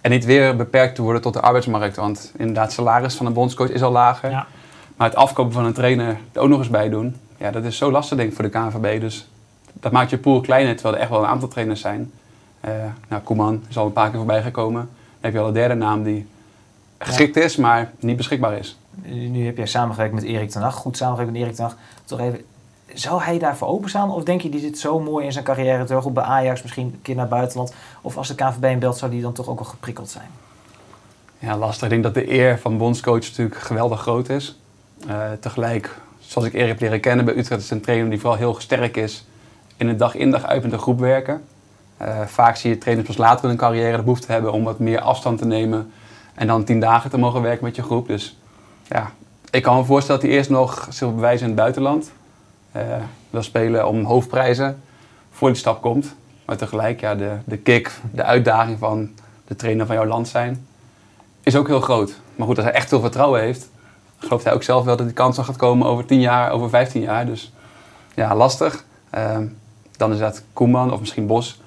En 0.00 0.10
niet 0.10 0.24
weer 0.24 0.56
beperkt 0.56 0.94
te 0.94 1.02
worden 1.02 1.22
tot 1.22 1.32
de 1.32 1.40
arbeidsmarkt. 1.40 1.96
Want 1.96 2.32
inderdaad, 2.36 2.72
salaris 2.72 3.14
van 3.14 3.26
een 3.26 3.32
bondscoach 3.32 3.70
is 3.70 3.82
al 3.82 3.92
lager. 3.92 4.30
Ja. 4.30 4.46
Maar 4.96 5.08
het 5.08 5.18
afkopen 5.18 5.52
van 5.52 5.64
een 5.64 5.72
trainer 5.72 6.16
er 6.32 6.40
ook 6.40 6.48
nog 6.48 6.58
eens 6.58 6.68
bij 6.68 6.88
doen. 6.88 7.16
Ja, 7.36 7.50
dat 7.50 7.64
is 7.64 7.76
zo 7.76 7.90
lastig 7.90 8.16
denk 8.16 8.28
ik 8.28 8.34
voor 8.34 8.44
de 8.44 8.50
KNVB. 8.50 9.00
Dus 9.00 9.28
dat 9.72 9.92
maakt 9.92 10.10
je 10.10 10.18
pool 10.18 10.40
kleiner, 10.40 10.74
terwijl 10.74 10.94
er 10.94 11.00
echt 11.00 11.10
wel 11.10 11.20
een 11.20 11.28
aantal 11.28 11.48
trainers 11.48 11.80
zijn. 11.80 12.12
Eh 12.60 12.72
nou, 13.08 13.22
Koeman 13.22 13.62
is 13.68 13.78
al 13.78 13.86
een 13.86 13.92
paar 13.92 14.08
keer 14.08 14.18
voorbij 14.18 14.42
gekomen. 14.42 14.80
Dan 14.80 15.20
heb 15.20 15.32
je 15.32 15.38
al 15.38 15.46
een 15.46 15.52
derde 15.52 15.74
naam 15.74 16.02
die 16.02 16.26
geschikt 16.98 17.36
is, 17.36 17.56
maar 17.56 17.90
niet 17.98 18.16
beschikbaar 18.16 18.58
is. 18.58 18.78
Nu 19.04 19.44
heb 19.44 19.56
jij 19.56 19.66
samengewerkt 19.66 20.14
met 20.14 20.22
Erik 20.22 20.50
ten 20.50 20.62
Hag, 20.62 20.74
goed 20.74 20.96
samengewerkt 20.96 21.32
met 21.32 21.42
Erik 21.42 21.54
ten 21.54 21.64
Hag. 21.64 21.76
Toch 22.04 22.20
even, 22.20 22.44
zou 22.94 23.22
hij 23.22 23.38
daarvoor 23.38 23.68
openstaan? 23.68 24.10
Of 24.10 24.24
denk 24.24 24.40
je, 24.40 24.48
die 24.48 24.60
zit 24.60 24.78
zo 24.78 25.00
mooi 25.00 25.24
in 25.24 25.32
zijn 25.32 25.44
carrière 25.44 25.84
terug 25.84 26.04
op 26.04 26.14
bij 26.14 26.24
Ajax, 26.24 26.62
misschien 26.62 26.86
een 26.86 27.02
keer 27.02 27.14
naar 27.14 27.28
buitenland? 27.28 27.74
Of 28.00 28.16
als 28.16 28.28
de 28.28 28.34
KNVB 28.34 28.62
hem 28.62 28.78
belt, 28.78 28.98
zou 28.98 29.10
die 29.10 29.22
dan 29.22 29.32
toch 29.32 29.48
ook 29.48 29.58
wel 29.58 29.68
geprikkeld 29.68 30.10
zijn? 30.10 30.28
Ja, 31.38 31.56
lastig. 31.56 31.82
Ik 31.82 31.90
denk 31.90 32.02
dat 32.02 32.14
de 32.14 32.32
eer 32.32 32.58
van 32.58 32.78
bondscoach 32.78 33.20
natuurlijk 33.20 33.56
geweldig 33.60 34.00
groot 34.00 34.28
is. 34.28 34.58
Eh, 35.08 35.16
tegelijk, 35.40 35.96
zoals 36.18 36.48
ik 36.48 36.54
Erik 36.54 36.68
heb 36.68 36.80
leren 36.80 37.00
kennen 37.00 37.24
bij 37.24 37.36
Utrecht, 37.36 37.62
is 37.62 37.70
een 37.70 37.80
trainer 37.80 38.10
die 38.10 38.20
vooral 38.20 38.38
heel 38.38 38.60
sterk 38.60 38.96
is 38.96 39.24
in 39.76 39.88
het 39.88 39.98
dag 39.98 40.14
in 40.14 40.30
dag 40.30 40.44
uit 40.44 40.62
met 40.62 40.72
een 40.72 40.78
groep 40.78 40.98
werken. 40.98 41.44
Eh, 41.96 42.20
vaak 42.26 42.56
zie 42.56 42.70
je 42.70 42.78
trainers 42.78 43.06
pas 43.06 43.16
later 43.16 43.42
in 43.42 43.48
hun 43.48 43.58
carrière 43.58 43.96
de 43.96 44.02
behoefte 44.02 44.32
hebben 44.32 44.52
om 44.52 44.64
wat 44.64 44.78
meer 44.78 45.00
afstand 45.00 45.38
te 45.38 45.46
nemen 45.46 45.92
en 46.34 46.46
dan 46.46 46.64
tien 46.64 46.80
dagen 46.80 47.10
te 47.10 47.18
mogen 47.18 47.42
werken 47.42 47.64
met 47.64 47.76
je 47.76 47.82
groep. 47.82 48.06
Dus 48.06 48.36
ja, 48.88 49.12
ik 49.50 49.62
kan 49.62 49.76
me 49.76 49.84
voorstellen 49.84 50.20
dat 50.20 50.30
hij 50.30 50.38
eerst 50.38 50.50
nog 50.50 50.86
zich 50.90 51.14
bewijzen 51.14 51.42
in 51.42 51.52
het 51.52 51.60
buitenland. 51.60 52.10
Eh, 52.72 52.82
wil 53.30 53.42
spelen 53.42 53.88
om 53.88 54.04
hoofdprijzen 54.04 54.82
voor 55.30 55.48
die 55.48 55.58
stap 55.58 55.82
komt. 55.82 56.14
Maar 56.44 56.56
tegelijk, 56.56 57.00
ja, 57.00 57.14
de, 57.14 57.36
de 57.44 57.56
kick, 57.56 58.00
de 58.12 58.24
uitdaging 58.24 58.78
van 58.78 59.10
de 59.46 59.56
trainer 59.56 59.86
van 59.86 59.94
jouw 59.94 60.06
land 60.06 60.28
zijn, 60.28 60.66
is 61.42 61.56
ook 61.56 61.66
heel 61.66 61.80
groot. 61.80 62.20
Maar 62.36 62.46
goed, 62.46 62.56
als 62.56 62.66
hij 62.66 62.74
echt 62.74 62.88
veel 62.88 63.00
vertrouwen 63.00 63.40
heeft, 63.40 63.70
gelooft 64.18 64.44
hij 64.44 64.52
ook 64.52 64.62
zelf 64.62 64.84
wel 64.84 64.96
dat 64.96 65.06
die 65.06 65.14
kans 65.14 65.36
nog 65.36 65.46
gaat 65.46 65.56
komen 65.56 65.86
over 65.86 66.06
10 66.06 66.20
jaar, 66.20 66.50
over 66.50 66.68
15 66.68 67.02
jaar. 67.02 67.26
Dus 67.26 67.52
ja, 68.14 68.34
lastig. 68.36 68.84
Ehm, 69.10 69.46
dan 69.96 70.12
is 70.12 70.18
dat 70.18 70.42
Koeman 70.52 70.92
of 70.92 71.00
misschien 71.00 71.26
Bos, 71.26 71.60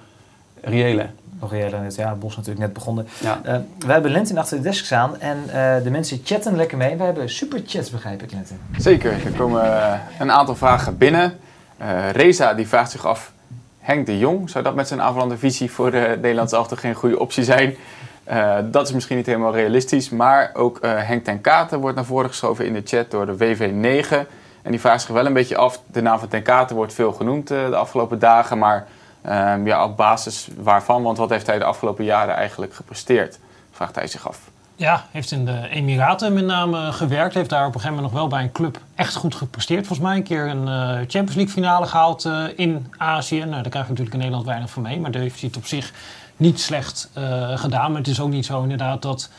reële. 0.62 1.10
Nog 1.44 1.54
eerder 1.54 1.80
net, 1.80 1.96
ja, 1.96 2.16
Bos 2.16 2.36
natuurlijk 2.36 2.66
net 2.66 2.74
begonnen. 2.74 3.08
Ja. 3.20 3.40
Eh, 3.44 3.56
we 3.80 3.92
hebben 3.92 4.12
Lentin 4.12 4.38
achter 4.38 4.58
de 4.58 4.64
desk 4.64 4.86
staan 4.86 5.20
en 5.20 5.38
eh, 5.48 5.84
de 5.84 5.90
mensen 5.90 6.22
chatten 6.24 6.56
lekker 6.56 6.78
mee. 6.78 6.96
We 6.96 7.04
hebben 7.04 7.30
superchats, 7.30 7.90
begrijp 7.90 8.24
ik, 8.24 8.32
Lentin. 8.32 8.60
Zeker, 8.78 9.12
er 9.12 9.32
komen 9.38 9.64
eh, 9.64 9.94
een 10.20 10.32
aantal 10.32 10.56
vragen 10.56 10.98
binnen. 10.98 11.38
Eh, 11.78 12.10
Reza 12.12 12.54
die 12.54 12.68
vraagt 12.68 12.92
zich 12.92 13.06
af, 13.06 13.32
Henk 13.80 14.06
de 14.06 14.18
Jong, 14.18 14.50
zou 14.50 14.64
dat 14.64 14.76
met 14.76 14.88
zijn 14.88 15.02
aanvallende 15.02 15.38
visie 15.38 15.72
voor 15.72 15.92
de 15.92 16.18
Nederlandse 16.22 16.56
elftal 16.56 16.78
geen 16.78 16.94
goede 16.94 17.20
optie 17.20 17.44
zijn? 17.44 17.76
Eh, 18.24 18.58
dat 18.72 18.88
is 18.88 18.94
misschien 18.94 19.18
niet 19.18 19.26
helemaal 19.26 19.54
realistisch, 19.54 20.10
maar 20.10 20.52
ook 20.54 20.78
eh, 20.78 20.92
Henk 20.96 21.24
ten 21.24 21.42
Katen 21.42 21.80
wordt 21.80 21.96
naar 21.96 22.06
voren 22.06 22.30
geschoven 22.30 22.66
in 22.66 22.74
de 22.74 22.82
chat 22.86 23.12
door 23.12 23.26
de 23.26 23.38
WV9. 23.38 24.28
En 24.62 24.72
die 24.72 24.80
vraagt 24.80 25.02
zich 25.02 25.10
wel 25.10 25.26
een 25.26 25.34
beetje 25.34 25.58
af, 25.58 25.82
de 25.92 26.02
naam 26.02 26.20
van 26.20 26.28
ten 26.28 26.44
Katen 26.44 26.76
wordt 26.76 26.94
veel 26.94 27.12
genoemd 27.12 27.52
eh, 27.52 27.70
de 27.70 27.76
afgelopen 27.76 28.20
dagen, 28.20 28.58
maar 28.58 28.88
ehm, 29.24 29.68
ja, 29.68 29.86
op 29.86 29.98
basis 29.98 30.48
waarvan? 30.58 31.04
Want 31.04 31.18
wat 31.18 31.30
heeft 31.30 31.48
hij 31.48 31.58
de 31.58 31.64
afgelopen 31.64 32.06
jaren 32.06 32.36
eigenlijk 32.36 32.74
gepresteerd? 32.74 33.40
Vraagt 33.72 33.96
hij 33.96 34.08
zich 34.08 34.28
af. 34.28 34.52
Ja, 34.76 35.06
heeft 35.12 35.32
in 35.32 35.46
de 35.46 35.68
Emiraten 35.70 36.34
met 36.34 36.46
name 36.46 36.92
gewerkt. 36.92 37.34
Heeft 37.34 37.50
daar 37.50 37.68
op 37.68 37.76
een 37.76 37.80
gegeven 37.80 37.96
moment 37.96 38.14
nog 38.14 38.22
wel 38.22 38.30
bij 38.30 38.44
een 38.44 38.52
club 38.52 38.80
echt 38.96 39.16
goed 39.16 39.36
gepresteerd. 39.36 39.88
Volgens 39.88 40.08
mij 40.08 40.18
een 40.18 40.24
keer 40.24 40.48
een 40.48 40.68
eh, 40.68 40.90
Champions 40.96 41.36
League 41.36 41.54
finale 41.54 41.86
gehaald 41.86 42.26
eh, 42.26 42.44
in 42.56 42.94
Azië. 42.98 43.40
Nou, 43.40 43.52
daar 43.52 43.70
krijg 43.70 43.86
je 43.86 43.92
natuurlijk 43.92 44.14
in 44.14 44.18
Nederland 44.18 44.46
weinig 44.46 44.70
van 44.70 44.82
mee. 44.82 45.00
Maar 45.00 45.12
daar 45.12 45.22
heeft 45.22 45.40
hij 45.40 45.50
het 45.50 45.58
op 45.58 45.66
zich 45.66 45.94
niet 46.38 46.60
slecht 46.60 47.10
eh, 47.14 47.58
gedaan. 47.58 47.92
Maar 47.92 48.00
het 48.00 48.10
is 48.10 48.20
ook 48.20 48.30
niet 48.30 48.46
zo 48.46 48.62
inderdaad 48.62 49.02
dat 49.02 49.30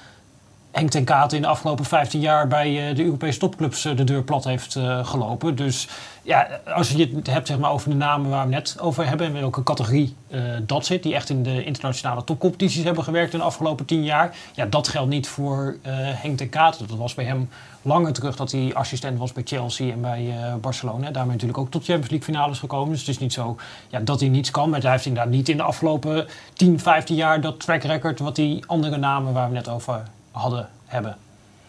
Henk 0.70 0.90
ten 0.90 1.04
Katen 1.04 1.36
in 1.36 1.42
de 1.42 1.48
afgelopen 1.48 1.84
15 1.84 2.20
jaar 2.20 2.48
bij 2.48 2.94
de 2.94 3.04
Europese 3.04 3.38
topclubs 3.38 3.82
de 3.82 4.04
deur 4.04 4.22
plat 4.22 4.44
heeft 4.44 4.78
gelopen. 5.02 5.56
Dus 5.56 5.88
ja, 6.24 6.60
als 6.74 6.90
je 6.90 7.10
het 7.14 7.26
hebt 7.26 7.46
zeg 7.46 7.58
maar, 7.58 7.70
over 7.70 7.90
de 7.90 7.96
namen 7.96 8.30
waar 8.30 8.44
we 8.44 8.50
net 8.50 8.76
over 8.80 9.08
hebben 9.08 9.26
en 9.26 9.32
welke 9.32 9.62
categorie 9.62 10.16
eh, 10.28 10.42
dat 10.62 10.86
zit, 10.86 11.02
die 11.02 11.14
echt 11.14 11.28
in 11.28 11.42
de 11.42 11.64
internationale 11.64 12.24
topcompetities 12.24 12.84
hebben 12.84 13.04
gewerkt 13.04 13.32
in 13.32 13.38
de 13.38 13.44
afgelopen 13.44 13.86
10 13.86 14.04
jaar, 14.04 14.36
ja, 14.54 14.66
dat 14.66 14.88
geldt 14.88 15.10
niet 15.10 15.28
voor 15.28 15.76
eh, 15.82 15.92
Henk 15.96 16.50
Katen. 16.50 16.88
Dat 16.88 16.98
was 16.98 17.14
bij 17.14 17.24
hem 17.24 17.48
langer 17.82 18.12
terug 18.12 18.36
dat 18.36 18.52
hij 18.52 18.70
assistent 18.74 19.18
was 19.18 19.32
bij 19.32 19.42
Chelsea 19.46 19.92
en 19.92 20.00
bij 20.00 20.30
eh, 20.30 20.54
Barcelona. 20.54 21.10
Daarmee 21.10 21.32
natuurlijk 21.32 21.58
ook 21.58 21.70
tot 21.70 21.84
Champions 21.84 22.10
League 22.10 22.34
finales 22.34 22.58
gekomen. 22.58 22.90
Dus 22.90 23.00
het 23.00 23.08
is 23.08 23.18
niet 23.18 23.32
zo 23.32 23.56
ja, 23.88 24.00
dat 24.00 24.20
hij 24.20 24.28
niets 24.28 24.50
kan. 24.50 24.70
Maar 24.70 24.80
hij 24.80 24.90
heeft 24.90 25.06
inderdaad 25.06 25.32
niet 25.32 25.48
in 25.48 25.56
de 25.56 25.62
afgelopen 25.62 26.26
10, 26.52 26.80
15 26.80 27.16
jaar 27.16 27.40
dat 27.40 27.60
track 27.60 27.82
record 27.82 28.18
wat 28.18 28.36
die 28.36 28.66
andere 28.66 28.96
namen 28.96 29.32
waar 29.32 29.48
we 29.48 29.54
net 29.54 29.68
over 29.68 30.02
hadden 30.30 30.68
hebben. 30.86 31.16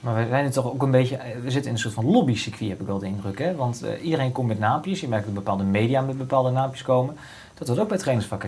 Maar 0.06 0.16
we 0.16 0.28
zijn 0.30 0.46
er 0.46 0.52
toch 0.52 0.66
ook 0.66 0.82
een 0.82 0.92
beetje, 0.92 1.16
eh, 1.16 1.36
we 1.42 1.52
zitten 1.52 1.70
in 1.70 1.76
een 1.76 1.82
soort 1.82 1.94
van 1.94 2.06
lobby-circuit, 2.06 2.70
heb 2.70 2.82
ik 2.82 2.88
wel 2.88 3.00
de 3.00 3.06
indruk. 3.06 3.40
Hè? 3.40 3.56
Want 3.56 3.84
eh, 3.84 4.04
iedereen 4.04 4.32
komt 4.32 4.48
met 4.48 4.60
naampjes. 4.60 5.02
Je 5.02 5.08
merkt 5.08 5.26
dat 5.26 5.34
bepaalde 5.34 5.64
media 5.64 6.02
met 6.02 6.18
bepaalde 6.18 6.52
naampjes 6.52 6.82
komen. 6.82 7.16
Dat 7.54 7.68
wordt 7.68 7.82
ook 7.82 7.90
bij 7.90 7.98
trainersvak? 7.98 8.44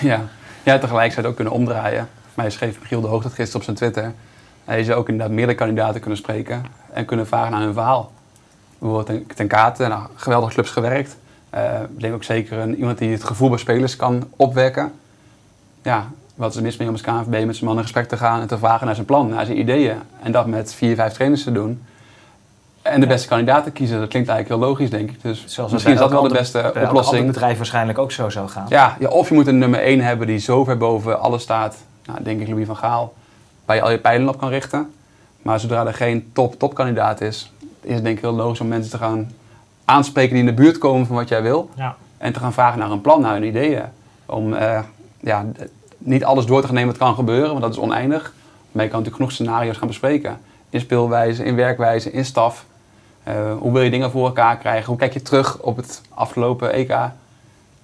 Ja. 0.00 0.22
ja, 0.62 0.78
tegelijk 0.78 1.12
zou 1.12 1.20
het 1.20 1.26
ook 1.26 1.34
kunnen 1.34 1.52
omdraaien. 1.52 2.08
Mij 2.34 2.50
schreef 2.50 2.80
Michiel 2.80 3.00
de 3.00 3.06
Hoog 3.06 3.22
dat 3.22 3.32
gisteren 3.32 3.56
op 3.56 3.62
zijn 3.62 3.76
Twitter. 3.76 4.12
Hij 4.64 4.84
zou 4.84 4.98
ook 4.98 5.08
inderdaad 5.08 5.34
meerdere 5.34 5.58
kandidaten 5.58 6.00
kunnen 6.00 6.18
spreken 6.18 6.64
en 6.92 7.04
kunnen 7.04 7.26
vragen 7.26 7.50
naar 7.50 7.60
hun 7.60 7.72
verhaal. 7.72 8.12
Bijvoorbeeld 8.78 9.06
ten, 9.06 9.36
ten 9.36 9.46
Kate, 9.46 9.86
nou, 9.86 10.02
geweldig 10.14 10.52
clubs 10.52 10.70
gewerkt. 10.70 11.16
Eh, 11.50 11.80
ik 11.94 12.00
denk 12.00 12.14
ook 12.14 12.24
zeker 12.24 12.58
een, 12.58 12.76
iemand 12.76 12.98
die 12.98 13.12
het 13.12 13.24
gevoel 13.24 13.48
bij 13.48 13.58
spelers 13.58 13.96
kan 13.96 14.28
opwekken. 14.36 14.92
Ja, 15.82 16.08
wat 16.38 16.50
is 16.50 16.56
er 16.56 16.62
mis 16.62 16.76
mee 16.76 16.88
om 16.88 16.94
als 16.94 17.02
KNVB 17.02 17.46
met 17.46 17.56
zijn 17.56 17.68
man 17.68 17.76
in 17.76 17.82
gesprek 17.82 18.08
te 18.08 18.16
gaan 18.16 18.40
en 18.40 18.46
te 18.46 18.58
vragen 18.58 18.86
naar 18.86 18.94
zijn 18.94 19.06
plan, 19.06 19.28
naar 19.28 19.44
zijn 19.44 19.58
ideeën. 19.58 19.96
En 20.22 20.32
dat 20.32 20.46
met 20.46 20.74
vier, 20.74 20.94
vijf 20.94 21.12
trainers 21.12 21.42
te 21.42 21.52
doen. 21.52 21.82
En 22.82 23.00
de 23.00 23.06
beste 23.06 23.28
kandidaten 23.28 23.72
kiezen, 23.72 23.98
dat 23.98 24.08
klinkt 24.08 24.28
eigenlijk 24.28 24.60
heel 24.60 24.70
logisch, 24.70 24.90
denk 24.90 25.10
ik. 25.10 25.22
Dus 25.22 25.44
Zoals 25.46 25.72
misschien 25.72 25.92
is 25.92 25.98
dat 25.98 26.10
wel 26.10 26.22
de 26.22 26.28
bij 26.28 26.38
beste 26.38 26.72
oplossing. 26.82 27.26
bedrijf 27.26 27.56
waarschijnlijk 27.56 27.98
ook 27.98 28.12
zo 28.12 28.28
zou 28.28 28.48
gaan. 28.48 28.66
Ja, 28.68 28.96
ja, 28.98 29.08
of 29.08 29.28
je 29.28 29.34
moet 29.34 29.46
een 29.46 29.58
nummer 29.58 29.80
1 29.80 30.00
hebben 30.00 30.26
die 30.26 30.38
zo 30.38 30.64
ver 30.64 30.76
boven 30.76 31.20
alles 31.20 31.42
staat. 31.42 31.76
Nou, 32.04 32.22
denk 32.22 32.40
ik 32.40 32.48
Louis 32.48 32.66
van 32.66 32.76
Gaal. 32.76 33.14
Waar 33.64 33.76
je 33.76 33.82
al 33.82 33.90
je 33.90 33.98
pijlen 33.98 34.28
op 34.28 34.38
kan 34.38 34.48
richten. 34.48 34.92
Maar 35.42 35.60
zodra 35.60 35.86
er 35.86 35.94
geen 35.94 36.30
top-top 36.32 36.74
kandidaat 36.74 37.20
is, 37.20 37.52
is 37.80 37.94
het 37.94 38.04
denk 38.04 38.16
ik 38.16 38.22
heel 38.22 38.32
logisch 38.32 38.60
om 38.60 38.68
mensen 38.68 38.90
te 38.90 38.98
gaan 38.98 39.30
aanspreken 39.84 40.30
die 40.30 40.40
in 40.40 40.56
de 40.56 40.62
buurt 40.62 40.78
komen 40.78 41.06
van 41.06 41.16
wat 41.16 41.28
jij 41.28 41.42
wil. 41.42 41.70
Ja. 41.74 41.96
En 42.18 42.32
te 42.32 42.38
gaan 42.38 42.52
vragen 42.52 42.78
naar 42.78 42.90
een 42.90 43.00
plan, 43.00 43.20
naar 43.20 43.32
hun 43.32 43.44
ideeën. 43.44 43.84
Om 44.26 44.54
eh, 44.54 44.80
ja, 45.20 45.44
niet 45.98 46.24
alles 46.24 46.46
door 46.46 46.60
te 46.60 46.66
gaan 46.66 46.74
nemen 46.74 46.90
wat 46.90 47.00
kan 47.00 47.14
gebeuren, 47.14 47.48
want 47.48 47.60
dat 47.60 47.72
is 47.72 47.78
oneindig. 47.78 48.32
Maar 48.72 48.84
je 48.84 48.90
kan 48.90 48.98
natuurlijk 48.98 49.16
genoeg 49.16 49.32
scenario's 49.32 49.76
gaan 49.76 49.88
bespreken. 49.88 50.38
In 50.70 50.80
speelwijze, 50.80 51.44
in 51.44 51.56
werkwijze, 51.56 52.12
in 52.12 52.24
staf. 52.24 52.66
Eh, 53.22 53.34
hoe 53.58 53.72
wil 53.72 53.82
je 53.82 53.90
dingen 53.90 54.10
voor 54.10 54.26
elkaar 54.26 54.58
krijgen? 54.58 54.86
Hoe 54.86 54.96
kijk 54.96 55.12
je 55.12 55.22
terug 55.22 55.58
op 55.60 55.76
het 55.76 56.02
afgelopen 56.14 56.72
EK? 56.72 56.90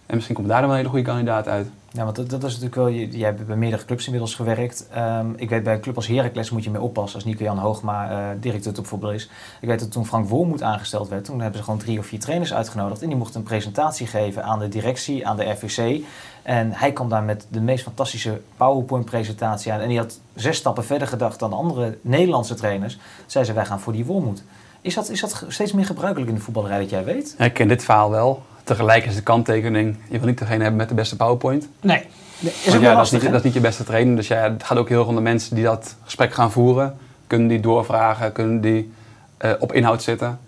En 0.07 0.15
misschien 0.15 0.35
komt 0.35 0.49
daar 0.49 0.61
dan 0.61 0.69
wel 0.69 0.79
een 0.79 0.85
hele 0.85 0.95
goede 0.95 1.11
kandidaat 1.11 1.49
uit. 1.49 1.69
Ja, 1.97 2.05
want 2.05 2.17
dat, 2.17 2.31
dat 2.31 2.45
is 2.45 2.61
natuurlijk 2.61 2.75
wel, 2.75 2.91
jij 2.91 3.29
hebt 3.29 3.47
bij 3.47 3.57
meerdere 3.57 3.85
clubs 3.85 4.05
inmiddels 4.05 4.35
gewerkt. 4.35 4.89
Ehm, 4.91 5.27
ik 5.37 5.49
weet 5.49 5.63
bij 5.63 5.75
een 5.75 5.81
club 5.81 5.97
als 5.97 6.07
Heracles 6.07 6.51
moet 6.51 6.65
je 6.65 6.71
mee 6.71 6.81
oppassen 6.81 7.15
als 7.15 7.25
Nico-Jan 7.25 7.59
Hoogma 7.59 8.11
eh, 8.11 8.37
directeur 8.41 8.73
topvoetbal 8.73 9.13
is. 9.13 9.31
Ik 9.61 9.69
weet 9.69 9.81
dat 9.81 9.93
toen 9.93 10.07
Frank 10.07 10.29
Wormoed 10.29 10.63
aangesteld 10.63 11.09
werd, 11.09 11.25
toen 11.25 11.41
hebben 11.41 11.59
ze 11.59 11.65
gewoon 11.65 11.79
drie 11.79 11.99
of 11.99 12.07
vier 12.07 12.21
trainers 12.21 12.55
uitgenodigd. 12.55 13.03
En 13.03 13.09
die 13.09 13.17
mochten 13.17 13.41
een 13.41 13.47
presentatie 13.47 14.07
geven 14.07 14.45
aan 14.45 14.59
de 14.59 14.69
directie, 14.69 15.27
aan 15.27 15.37
de 15.37 15.45
RVC. 15.45 16.05
En 16.45 16.73
hij 16.73 16.93
kwam 16.93 17.09
daar 17.09 17.23
met 17.23 17.47
de 17.49 17.61
meest 17.61 17.85
fantastische 17.85 18.41
PowerPoint-presentatie 18.57 19.73
aan. 19.73 19.81
En 19.81 19.89
die 19.89 19.99
had 19.99 20.19
zes 20.35 20.57
stappen 20.57 20.85
verder 20.85 21.09
gedacht 21.09 21.39
dan 21.39 21.53
andere 21.53 21.99
Nederlandse 22.01 22.55
trainers. 22.55 22.99
Zei 23.27 23.45
ze, 23.45 23.53
wij 23.53 23.65
gaan 23.65 23.81
voor 23.81 23.93
die 23.93 24.05
Wormoed. 24.05 24.43
Is 24.81 24.95
dat, 24.95 25.09
is 25.11 25.21
dat 25.21 25.45
steeds 25.49 25.73
meer 25.73 25.85
gebruikelijk 25.85 26.31
in 26.31 26.37
de 26.37 26.43
voetballerij 26.43 26.79
dat 26.79 26.91
jij 26.91 27.05
weet? 27.05 27.35
Ik 27.39 27.53
ken 27.53 27.69
dit 27.69 27.85
verhaal 27.85 28.11
wel. 28.11 28.43
Tegelijk 28.65 29.05
is 29.05 29.15
de 29.15 29.23
kanttekening, 29.23 29.97
je 30.09 30.19
wil 30.19 30.29
niet 30.29 30.39
degene 30.39 30.61
hebben 30.61 30.77
met 30.77 30.89
de 30.89 30.95
beste 30.95 31.17
PowerPoint. 31.17 31.69
Nee, 31.81 32.03
Is 32.39 32.65
Want 32.65 32.77
ook 32.77 32.83
ja, 32.83 32.95
dat, 32.95 33.05
is 33.05 33.11
niet, 33.11 33.23
dat 33.23 33.35
is 33.35 33.43
niet 33.43 33.55
je 33.55 33.61
beste 33.61 33.85
trainer. 33.85 34.17
Dus 34.17 34.29
ja, 34.29 34.51
het 34.53 34.65
gaat 34.65 34.79
ook 34.79 34.89
heel 34.89 34.99
erg 34.99 35.09
om 35.09 35.15
de 35.15 35.21
mensen 35.21 35.55
die 35.55 35.65
dat 35.65 35.97
gesprek 36.03 36.35
gaan 36.35 36.53
voeren. 36.53 36.97
Kunnen 37.27 37.49
die 37.49 37.61
doorvragen, 37.61 38.33
kunnen 38.33 38.61
die 38.61 38.93
eh, 39.37 39.51
op 39.59 39.73
inhoud 39.73 40.03
zitten. 40.03 40.39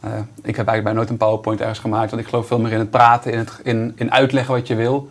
Eh, 0.00 0.10
ik 0.42 0.56
heb 0.56 0.66
eigenlijk 0.66 0.84
bij 0.84 0.92
nooit 0.92 1.10
een 1.10 1.16
PowerPoint 1.16 1.60
ergens 1.60 1.78
gemaakt. 1.78 2.10
Want 2.10 2.22
ik 2.22 2.28
geloof 2.28 2.46
veel 2.46 2.58
meer 2.58 2.72
in 2.72 2.78
het 2.78 2.90
praten, 2.90 3.32
in, 3.32 3.38
het, 3.38 3.60
in, 3.62 3.92
in 3.96 4.12
uitleggen 4.12 4.54
wat 4.54 4.66
je 4.66 4.74
wil. 4.74 5.08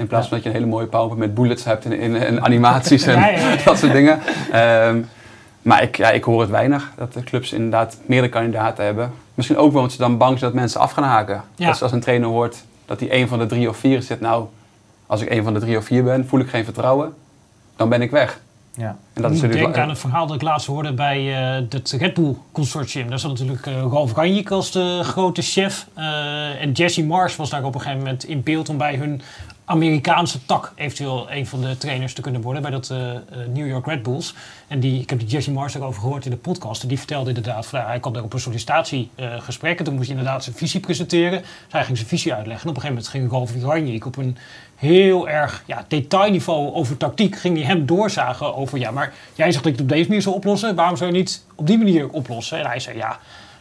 In 0.00 0.06
plaats 0.06 0.28
van 0.28 0.36
dat 0.36 0.42
je 0.42 0.48
een 0.52 0.56
hele 0.56 0.70
mooie 0.70 0.86
PowerPoint 0.86 1.18
met 1.26 1.34
bullets 1.34 1.64
hebt 1.64 1.84
en, 1.84 2.00
en, 2.00 2.14
en 2.26 2.42
animaties 2.44 3.02
en 3.06 3.34
dat 3.64 3.78
soort 3.78 3.92
dingen. 3.92 4.18
Ehm, 4.52 5.00
maar 5.62 5.82
ik, 5.82 5.96
ja, 5.96 6.10
ik 6.10 6.24
hoor 6.24 6.40
het 6.40 6.50
weinig, 6.50 6.92
dat 6.96 7.12
de 7.12 7.22
clubs 7.24 7.52
inderdaad 7.52 7.96
meerdere 8.06 8.32
kandidaten 8.32 8.84
hebben. 8.84 9.12
Misschien 9.34 9.58
ook 9.58 9.68
wel 9.72 9.76
omdat 9.80 9.92
ze 9.92 9.98
dan 10.02 10.16
bang 10.18 10.38
zijn 10.38 10.50
dat 10.50 10.60
mensen 10.60 10.80
af 10.80 10.92
gaan 10.92 11.04
haken. 11.04 11.42
Ja. 11.54 11.66
Dat 11.66 11.82
als 11.82 11.92
een 11.92 12.00
trainer 12.00 12.28
hoort 12.28 12.56
dat 12.86 13.00
hij 13.00 13.12
een 13.12 13.28
van 13.28 13.38
de 13.38 13.46
drie 13.46 13.68
of 13.68 13.76
vier 13.76 14.02
zit, 14.02 14.20
nou, 14.20 14.44
als 15.06 15.20
ik 15.20 15.30
een 15.30 15.42
van 15.44 15.54
de 15.54 15.60
drie 15.60 15.76
of 15.76 15.84
vier 15.84 16.04
ben, 16.04 16.26
voel 16.28 16.40
ik 16.40 16.48
geen 16.48 16.64
vertrouwen, 16.64 17.14
dan 17.76 17.88
ben 17.88 18.02
ik 18.02 18.10
weg. 18.10 18.40
Ja. 18.76 18.86
En 18.86 18.96
Ik 19.14 19.22
dat 19.22 19.30
is 19.30 19.40
denken 19.40 19.60
wel- 19.72 19.74
aan 19.82 19.88
het 19.88 19.98
verhaal 19.98 20.26
dat 20.26 20.36
ik 20.36 20.42
laatst 20.42 20.66
hoorde 20.66 20.92
bij 20.92 21.34
eh, 21.58 21.64
het 21.70 21.90
Red 21.98 22.14
Bull 22.14 22.34
consortium. 22.52 23.08
Daar 23.10 23.18
zat 23.18 23.30
natuurlijk 23.30 23.66
eh 23.66 23.72
Ralf 23.90 24.12
Ranjik 24.14 24.50
als 24.50 24.70
de 24.72 25.00
grote 25.02 25.42
chef. 25.42 25.86
eh, 25.94 26.62
en 26.62 26.72
Jesse 26.72 27.04
Mars 27.04 27.36
was 27.36 27.50
daar 27.50 27.64
op 27.64 27.74
een 27.74 27.80
gegeven 27.80 28.02
moment 28.02 28.24
in 28.24 28.42
beeld 28.42 28.68
om 28.68 28.76
bij 28.76 28.94
hun 28.96 29.22
Amerikaanse 29.70 30.44
tak 30.46 30.72
eventueel 30.74 31.26
een 31.30 31.46
van 31.46 31.60
de 31.60 31.76
trainers 31.76 32.14
te 32.14 32.20
kunnen 32.20 32.40
worden 32.40 32.62
bij 32.62 32.70
dat 32.70 32.90
eh, 32.90 33.14
eh, 33.14 33.20
New 33.52 33.66
York 33.66 33.86
Red 33.86 34.02
Bulls. 34.02 34.34
En 34.68 34.80
die, 34.80 35.00
ik 35.00 35.10
heb 35.10 35.18
die 35.18 35.28
Jesse 35.28 35.50
Mars 35.50 35.76
over 35.76 36.00
gehoord 36.00 36.24
in 36.24 36.30
de 36.30 36.36
podcast. 36.36 36.82
En 36.82 36.88
die 36.88 36.98
vertelde 36.98 37.28
inderdaad, 37.28 37.66
van, 37.66 37.78
ja, 37.78 37.86
hij 37.86 38.00
kwam 38.00 38.12
daar 38.12 38.22
op 38.22 38.32
een 38.32 38.40
sollicitatiegesprek. 38.40 39.78
en 39.78 39.84
toen 39.84 39.94
moest 39.94 40.08
hij 40.08 40.16
inderdaad 40.16 40.44
zijn 40.44 40.56
visie 40.56 40.80
presenteren. 40.80 41.40
Dus 41.40 41.48
hij 41.68 41.84
ging 41.84 41.96
zijn 41.96 42.08
visie 42.08 42.34
uitleggen. 42.34 42.64
En 42.64 42.70
op 42.70 42.76
een 42.76 42.82
gegeven 42.82 43.12
moment 43.18 43.32
ging 43.32 43.54
Ralf 43.60 43.72
Ranjik 43.72 44.06
op 44.06 44.16
een 44.16 44.36
heel 44.76 45.28
erg 45.28 45.62
ja, 45.66 45.84
detailniveau 45.88 46.72
over 46.72 46.96
tactiek. 46.96 47.36
Ging 47.36 47.56
hij 47.56 47.66
hem 47.66 47.86
doorzagen 47.86 48.54
over, 48.54 48.78
ja, 48.78 48.90
maar 48.90 49.12
jij 49.34 49.52
zegt 49.52 49.64
dat 49.64 49.72
je 49.72 49.78
het 49.78 49.80
op 49.80 49.88
deze 49.88 50.08
manier 50.08 50.22
zou 50.22 50.34
oplossen. 50.34 50.74
Waarom 50.74 50.96
zou 50.96 51.10
je 51.10 51.16
niet 51.16 51.44
op 51.54 51.66
die 51.66 51.78
manier 51.78 52.08
oplossen? 52.08 52.58
En 52.58 52.66
hij 52.66 52.80
zei, 52.80 52.96
ja, 52.96 53.18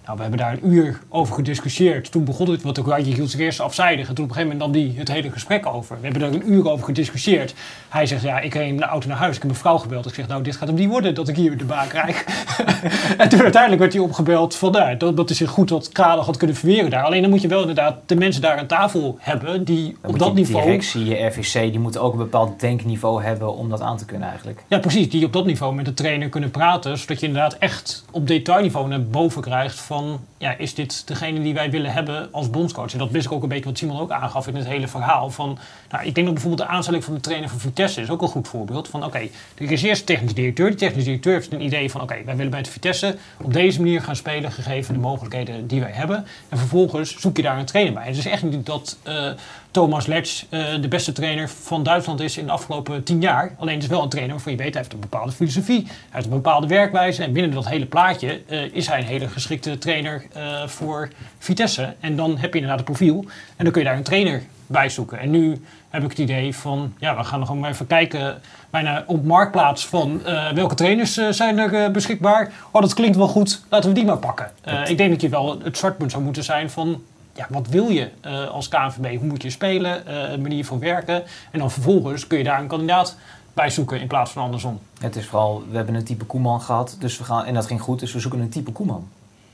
nou, 0.09 0.21
we 0.21 0.27
hebben 0.27 0.45
daar 0.45 0.53
een 0.53 0.73
uur 0.73 0.99
over 1.09 1.35
gediscussieerd. 1.35 2.11
Toen 2.11 2.23
begon 2.23 2.49
het, 2.49 2.61
want 2.61 2.75
de 2.75 3.01
hield 3.01 3.29
zich 3.29 3.39
eerst 3.39 3.59
afzijdig. 3.59 4.07
En 4.07 4.15
toen 4.15 4.23
op 4.23 4.29
een 4.29 4.35
gegeven 4.35 4.57
moment 4.57 4.75
nam 4.75 4.83
hij 4.83 4.99
het 4.99 5.11
hele 5.11 5.31
gesprek 5.31 5.65
over. 5.65 5.95
We 5.99 6.03
hebben 6.03 6.21
daar 6.21 6.41
een 6.41 6.51
uur 6.51 6.69
over 6.69 6.85
gediscussieerd. 6.85 7.53
Hij 7.89 8.05
zegt, 8.05 8.21
ja, 8.21 8.39
ik 8.39 8.53
reed 8.53 8.67
in 8.67 8.77
de 8.77 8.83
auto 8.83 9.07
naar 9.07 9.17
huis. 9.17 9.35
Ik 9.35 9.41
heb 9.41 9.51
mijn 9.51 9.63
vrouw 9.63 9.77
gebeld. 9.77 10.05
Ik 10.05 10.13
zeg, 10.13 10.27
nou, 10.27 10.43
dit 10.43 10.55
gaat 10.55 10.67
hem 10.67 10.77
niet 10.77 10.89
worden 10.89 11.15
dat 11.15 11.27
ik 11.27 11.35
hier 11.35 11.57
de 11.57 11.65
baan 11.65 11.87
krijg. 11.87 12.25
en 13.17 13.29
toen 13.29 13.41
uiteindelijk 13.41 13.81
werd 13.81 13.93
hij 13.93 14.01
opgebeld 14.01 14.55
van, 14.55 14.71
nou, 14.71 14.97
dat, 14.97 15.17
dat 15.17 15.29
is 15.29 15.37
zich 15.37 15.49
goed 15.49 15.69
wat 15.69 15.89
Kralen 15.89 16.25
had 16.25 16.37
kunnen 16.37 16.55
verweren 16.55 16.89
daar. 16.89 17.03
Alleen 17.03 17.21
dan 17.21 17.29
moet 17.29 17.41
je 17.41 17.47
wel 17.47 17.59
inderdaad 17.59 17.95
de 18.05 18.15
mensen 18.15 18.41
daar 18.41 18.57
aan 18.57 18.67
tafel 18.67 19.17
hebben 19.19 19.63
die 19.63 19.97
Dan 20.01 20.11
op 20.11 20.19
dat 20.19 20.33
niveau... 20.33 20.65
directie, 20.65 21.05
je 21.05 21.25
RVC, 21.25 21.53
die 21.53 21.79
moeten 21.79 22.01
ook 22.01 22.11
een 22.11 22.17
bepaald 22.17 22.59
denkniveau 22.59 23.23
hebben 23.23 23.55
om 23.55 23.69
dat 23.69 23.81
aan 23.81 23.97
te 23.97 24.05
kunnen 24.05 24.27
eigenlijk. 24.27 24.63
Ja, 24.67 24.79
precies. 24.79 25.09
Die 25.09 25.25
op 25.25 25.33
dat 25.33 25.45
niveau 25.45 25.75
met 25.75 25.85
de 25.85 25.93
trainer 25.93 26.29
kunnen 26.29 26.51
praten. 26.51 26.97
Zodat 26.97 27.19
je 27.19 27.25
inderdaad 27.25 27.57
echt 27.57 28.05
op 28.11 28.27
detailniveau 28.27 28.87
naar 28.87 29.03
boven 29.03 29.41
krijgt 29.41 29.79
van... 29.79 29.98
Ja, 30.37 30.57
is 30.57 30.73
dit 30.73 31.07
degene 31.07 31.41
die 31.41 31.53
wij 31.53 31.71
willen 31.71 31.91
hebben 31.91 32.27
als 32.31 32.49
bondscoach? 32.49 32.91
En 32.91 32.97
dat 32.97 33.11
wist 33.11 33.25
ik 33.25 33.31
ook 33.31 33.43
een 33.43 33.49
beetje 33.49 33.65
wat 33.65 33.77
Simon 33.77 33.99
ook 33.99 34.11
aangaf 34.11 34.47
in 34.47 34.55
het 34.55 34.67
hele 34.67 34.87
verhaal. 34.87 35.29
Van, 35.29 35.57
nou, 35.89 36.05
ik 36.05 36.15
denk 36.15 36.25
dat 36.25 36.35
bijvoorbeeld 36.35 36.67
de 36.67 36.75
aanstelling 36.75 37.03
van 37.03 37.13
de 37.13 37.19
trainer 37.19 37.49
van 37.49 37.59
Vitesse 37.59 38.01
is 38.01 38.09
ook 38.09 38.21
een 38.21 38.27
goed 38.27 38.47
voorbeeld. 38.47 38.87
Van 38.87 39.05
oké, 39.05 39.19
er 39.57 39.71
is 39.71 39.81
eerst 39.81 40.07
de 40.07 40.13
technisch 40.13 40.33
directeur. 40.33 40.67
Die 40.67 40.77
technisch 40.77 41.03
directeur 41.03 41.33
heeft 41.33 41.53
een 41.53 41.63
idee 41.63 41.91
van... 41.91 42.01
Oké, 42.01 42.23
wij 42.25 42.35
willen 42.35 42.51
bij 42.51 42.59
het 42.59 42.69
Vitesse 42.69 43.17
op 43.41 43.53
deze 43.53 43.81
manier 43.81 44.01
gaan 44.01 44.15
spelen... 44.15 44.51
gegeven 44.51 44.93
de 44.93 44.99
mogelijkheden 44.99 45.67
die 45.67 45.79
wij 45.79 45.91
hebben. 45.91 46.25
En 46.49 46.57
vervolgens 46.57 47.19
zoek 47.19 47.37
je 47.37 47.43
daar 47.43 47.57
een 47.57 47.65
trainer 47.65 47.93
bij. 47.93 48.05
Het 48.05 48.17
is 48.17 48.25
echt 48.25 48.43
niet 48.43 48.65
dat... 48.65 48.97
eh, 49.03 49.31
Thomas 49.71 50.05
Letch 50.05 50.45
eh, 50.49 50.81
de 50.81 50.87
beste 50.87 51.11
trainer 51.11 51.49
van 51.49 51.83
Duitsland 51.83 52.19
is 52.19 52.37
in 52.37 52.45
de 52.45 52.51
afgelopen 52.51 53.03
tien 53.03 53.21
jaar. 53.21 53.55
Alleen 53.57 53.73
het 53.73 53.83
is 53.83 53.89
wel 53.89 54.03
een 54.03 54.09
trainer 54.09 54.33
waarvan 54.33 54.51
je 54.51 54.57
weet, 54.57 54.73
hij 54.73 54.81
heeft 54.81 54.93
een 54.93 54.99
bepaalde 54.99 55.31
filosofie. 55.31 55.83
Hij 55.85 55.93
heeft 56.09 56.25
een 56.25 56.31
bepaalde 56.31 56.67
werkwijze. 56.67 57.23
En 57.23 57.33
binnen 57.33 57.51
dat 57.51 57.67
hele 57.67 57.85
plaatje 57.85 58.41
eh, 58.47 58.73
is 58.73 58.87
hij 58.87 58.99
een 58.99 59.05
hele 59.05 59.27
geschikte 59.27 59.77
trainer 59.77 60.25
eh, 60.33 60.67
voor 60.67 61.09
Vitesse. 61.37 61.93
En 61.99 62.15
dan 62.15 62.37
heb 62.37 62.53
je 62.53 62.59
inderdaad 62.59 62.79
een 62.79 62.93
profiel. 62.93 63.25
En 63.55 63.63
dan 63.63 63.71
kun 63.71 63.81
je 63.81 63.87
daar 63.87 63.97
een 63.97 64.03
trainer 64.03 64.41
bij 64.67 64.89
zoeken. 64.89 65.19
En 65.19 65.29
nu 65.29 65.61
heb 65.89 66.03
ik 66.03 66.09
het 66.09 66.19
idee 66.19 66.55
van, 66.55 66.93
ja, 66.99 67.17
we 67.17 67.23
gaan 67.23 67.39
nog 67.39 67.55
maar 67.55 67.69
even 67.69 67.87
kijken... 67.87 68.41
bijna 68.69 69.03
op 69.07 69.25
marktplaats 69.25 69.87
van 69.87 70.21
welke 70.53 70.75
trainers 70.75 71.13
zijn 71.13 71.57
er 71.57 71.91
beschikbaar. 71.91 72.51
Oh, 72.71 72.81
dat 72.81 72.93
klinkt 72.93 73.17
wel 73.17 73.27
goed, 73.27 73.61
laten 73.69 73.89
we 73.89 73.95
die 73.95 74.05
maar 74.05 74.17
pakken. 74.17 74.51
Ik 74.85 74.97
denk 74.97 75.11
dat 75.11 75.21
je 75.21 75.29
wel 75.29 75.59
het 75.63 75.77
startpunt 75.77 76.11
zou 76.11 76.23
moeten 76.23 76.43
zijn 76.43 76.69
van 76.69 77.01
ja, 77.39 77.47
wat 77.49 77.67
wil 77.67 77.87
je 77.87 78.09
eh, 78.21 78.49
als 78.49 78.67
KNVB? 78.67 79.17
Hoe 79.17 79.27
moet 79.27 79.41
je 79.41 79.49
spelen? 79.49 80.05
eh, 80.05 80.31
een 80.31 80.41
manier 80.41 80.65
van 80.65 80.79
werken. 80.79 81.23
En 81.51 81.59
dan 81.59 81.71
vervolgens 81.71 82.27
kun 82.27 82.37
je 82.37 82.43
daar 82.43 82.59
een 82.59 82.67
kandidaat 82.67 83.15
bij 83.53 83.69
zoeken 83.69 84.01
in 84.01 84.07
plaats 84.07 84.31
van 84.31 84.43
andersom. 84.43 84.79
Het 84.99 85.15
is 85.15 85.25
vooral, 85.25 85.63
we 85.69 85.75
hebben 85.75 85.95
een 85.95 86.03
type 86.03 86.25
Koeman 86.25 86.61
gehad, 86.61 86.95
dus 86.99 87.17
we 87.17 87.23
gaan, 87.23 87.45
en 87.45 87.53
dat 87.53 87.65
ging 87.65 87.81
goed, 87.81 87.99
dus 87.99 88.13
we 88.13 88.19
zoeken 88.19 88.39
een 88.39 88.49
type 88.49 88.71
Koeman. 88.71 89.07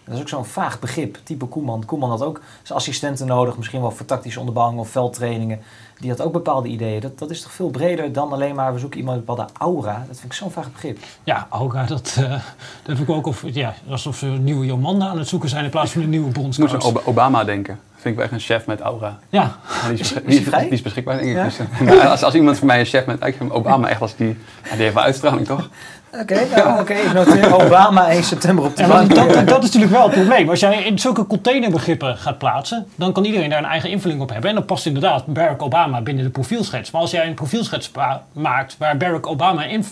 Dat 0.05 0.15
is 0.15 0.21
ook 0.21 0.29
zo'n 0.29 0.45
vaag 0.45 0.79
begrip, 0.79 1.17
type 1.23 1.45
Koeman. 1.45 1.85
Koeman 1.85 2.09
had 2.09 2.21
ook 2.23 2.41
zijn 2.63 2.77
assistenten 2.77 3.27
nodig, 3.27 3.57
misschien 3.57 3.81
wel 3.81 3.91
voor 3.91 4.05
tactische 4.05 4.39
onderbouwing 4.39 4.79
of 4.79 4.89
veldtrainingen. 4.89 5.59
Die 5.99 6.09
had 6.09 6.21
ook 6.21 6.31
bepaalde 6.33 6.67
ideeën. 6.67 6.99
Dat, 7.01 7.19
dat 7.19 7.29
is 7.29 7.41
toch 7.41 7.51
veel 7.51 7.69
breder 7.69 8.13
dan 8.13 8.31
alleen 8.31 8.55
maar 8.55 8.73
we 8.73 8.79
zoeken 8.79 8.99
iemand 8.99 9.17
met 9.17 9.27
een 9.27 9.35
bepaalde 9.35 9.53
aura. 9.59 9.93
Dat 10.07 10.19
vind 10.19 10.31
ik 10.31 10.33
zo'n 10.33 10.51
vaag 10.51 10.71
begrip. 10.71 10.97
Ja, 11.23 11.47
Aura, 11.49 11.83
dat, 11.85 12.15
eh, 12.19 12.29
dat 12.29 12.39
heb 12.85 12.97
ik 12.97 13.09
ook. 13.09 13.25
Of, 13.27 13.43
ja, 13.45 13.73
alsof 13.89 14.17
ze 14.17 14.25
een 14.27 14.43
nieuwe 14.43 14.65
Jomanda 14.65 15.07
aan 15.07 15.17
het 15.17 15.27
zoeken 15.27 15.49
zijn 15.49 15.63
in 15.63 15.69
plaats 15.69 15.91
van 15.91 16.01
een 16.01 16.09
nieuwe 16.09 16.25
moet 16.25 16.33
bondscoach. 16.35 16.73
aan 16.73 16.81
Ob- 16.83 17.01
Obama 17.05 17.43
denken. 17.43 17.79
Vind 17.93 18.05
ik 18.07 18.15
wel 18.15 18.23
echt 18.23 18.33
een 18.33 18.55
chef 18.57 18.65
met 18.65 18.79
aura. 18.79 19.19
Ja, 19.29 19.55
die, 19.87 19.93
is, 19.93 19.99
Is- 19.99 20.13
beschik- 20.13 20.23
is 20.25 20.33
hij 20.33 20.35
die, 20.37 20.45
vrij? 20.47 20.63
die 20.63 20.71
is 20.71 20.81
beschikbaar, 20.81 21.17
denk 21.17 21.29
ik. 21.29 21.35
Ja? 21.35 21.43
Dus, 21.85 21.99
als, 21.99 22.23
als 22.23 22.33
iemand 22.33 22.57
voor 22.57 22.67
mij 22.67 22.79
een 22.79 22.85
chef 22.85 23.05
met... 23.05 23.25
Ik 23.25 23.35
vind 23.37 23.51
Obama 23.51 23.87
echt 23.87 24.01
als 24.01 24.15
die... 24.15 24.37
ja, 24.63 24.69
die 24.71 24.81
heeft 24.81 24.93
wel 24.93 25.03
uitstraling, 25.03 25.45
toch? 25.45 25.69
Oké, 26.21 26.47
nou, 26.55 26.79
oké. 26.79 26.95
noteer 27.13 27.55
Obama 27.63 28.09
1 28.09 28.23
september 28.23 28.65
op 28.65 28.75
de 28.75 28.87
bank. 28.87 29.15
dat, 29.15 29.47
dat, 29.47 29.63
is 29.63 29.63
natuurlijk 29.63 29.91
wel 29.91 30.03
het 30.03 30.11
probleem. 30.11 30.49
Als 30.49 30.59
jij 30.59 30.83
in 30.83 30.99
zulke 30.99 31.27
containerbegrippen 31.27 32.17
gaat 32.17 32.37
plaatsen, 32.37 32.87
dan 32.95 33.13
kan 33.13 33.25
iedereen 33.25 33.49
daar 33.49 33.59
een 33.59 33.65
eigen 33.65 33.89
invulling 33.89 34.21
op 34.21 34.29
hebben. 34.29 34.49
En 34.49 34.55
dan 34.55 34.65
past 34.65 34.85
inderdaad 34.85 35.25
Barack 35.25 35.61
Obama 35.61 36.01
binnen 36.01 36.23
de 36.23 36.29
profielschets. 36.29 36.91
Maar 36.91 37.01
als 37.01 37.11
jij 37.11 37.27
een 37.27 37.33
profielschets 37.33 37.91
maakt 38.33 38.75
waar 38.77 38.97
Barack 38.97 39.27
Obama 39.27 39.65
in 39.65 39.85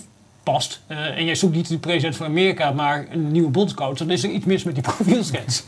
past, 0.44 0.82
eh, 0.88 0.98
en 1.18 1.26
jij 1.26 1.36
zoekt 1.36 1.56
niet 1.56 1.68
de 1.68 1.78
president 1.78 2.16
van 2.16 2.26
Amerika, 2.26 2.72
maar 2.72 3.06
een 3.12 3.32
nieuwe 3.32 3.50
bondscoach, 3.50 3.98
dan 3.98 4.10
is 4.10 4.24
er 4.24 4.30
iets 4.30 4.46
mis 4.46 4.64
met 4.64 4.74
die 4.74 4.84
profielschets. 4.94 5.64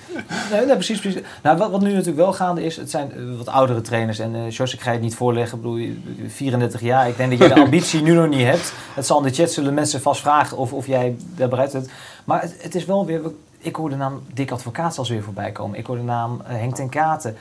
Nee, 0.52 0.66
nee, 0.66 0.74
precies, 0.76 1.00
precies. 1.00 1.22
Nou, 1.44 1.58
wat, 1.58 1.72
wat 1.72 1.82
nu 1.82 1.90
natuurlijk 1.90 2.18
wel 2.18 2.34
gaande 2.34 2.64
is, 2.66 2.76
het 2.78 2.90
zijn 2.90 3.12
eh, 3.12 3.18
wat 3.38 3.48
oudere 3.48 3.82
trainers. 3.82 4.20
En 4.20 4.36
eh 4.36 4.50
Jos, 4.50 4.74
ik 4.74 4.82
ga 4.82 4.90
je 4.90 4.96
het 4.96 5.06
niet 5.06 5.16
voorleggen. 5.16 5.58
Ik 5.58 5.64
bedoel, 5.64 5.78
je- 5.78 5.98
34 6.28 6.82
jaar. 6.82 7.08
Ik 7.08 7.18
denk 7.18 7.30
dat 7.30 7.40
je 7.50 7.54
de 7.56 7.62
ambitie 7.66 8.02
nu 8.02 8.14
nog 8.14 8.28
niet 8.30 8.46
hebt. 8.46 8.74
Het 8.94 9.06
zal 9.06 9.18
in 9.18 9.24
de 9.24 9.34
chat 9.34 9.52
zullen 9.52 9.74
mensen 9.74 10.02
vast 10.02 10.22
vragen 10.22 10.58
of, 10.58 10.74
of 10.74 10.88
jij 10.88 11.16
daar 11.36 11.50
bereid 11.50 11.72
bent. 11.72 11.90
Maar 12.26 12.42
het, 12.42 12.56
het 12.62 12.76
is 12.76 12.86
wel 12.86 13.06
weer... 13.06 13.22
Ik 13.58 13.76
hoor 13.76 13.90
de 13.90 13.96
naam 13.96 14.22
Dick 14.34 14.52
Advocaat 14.52 14.94
zelfs 14.94 15.10
weer 15.10 15.24
voorbij 15.24 15.52
komen. 15.52 15.80
Ik 15.80 15.86
hoor 15.86 15.96
de 15.96 16.04
naam 16.04 16.42
Henk 16.44 16.76
ten 16.76 16.90
Katen. 16.90 17.38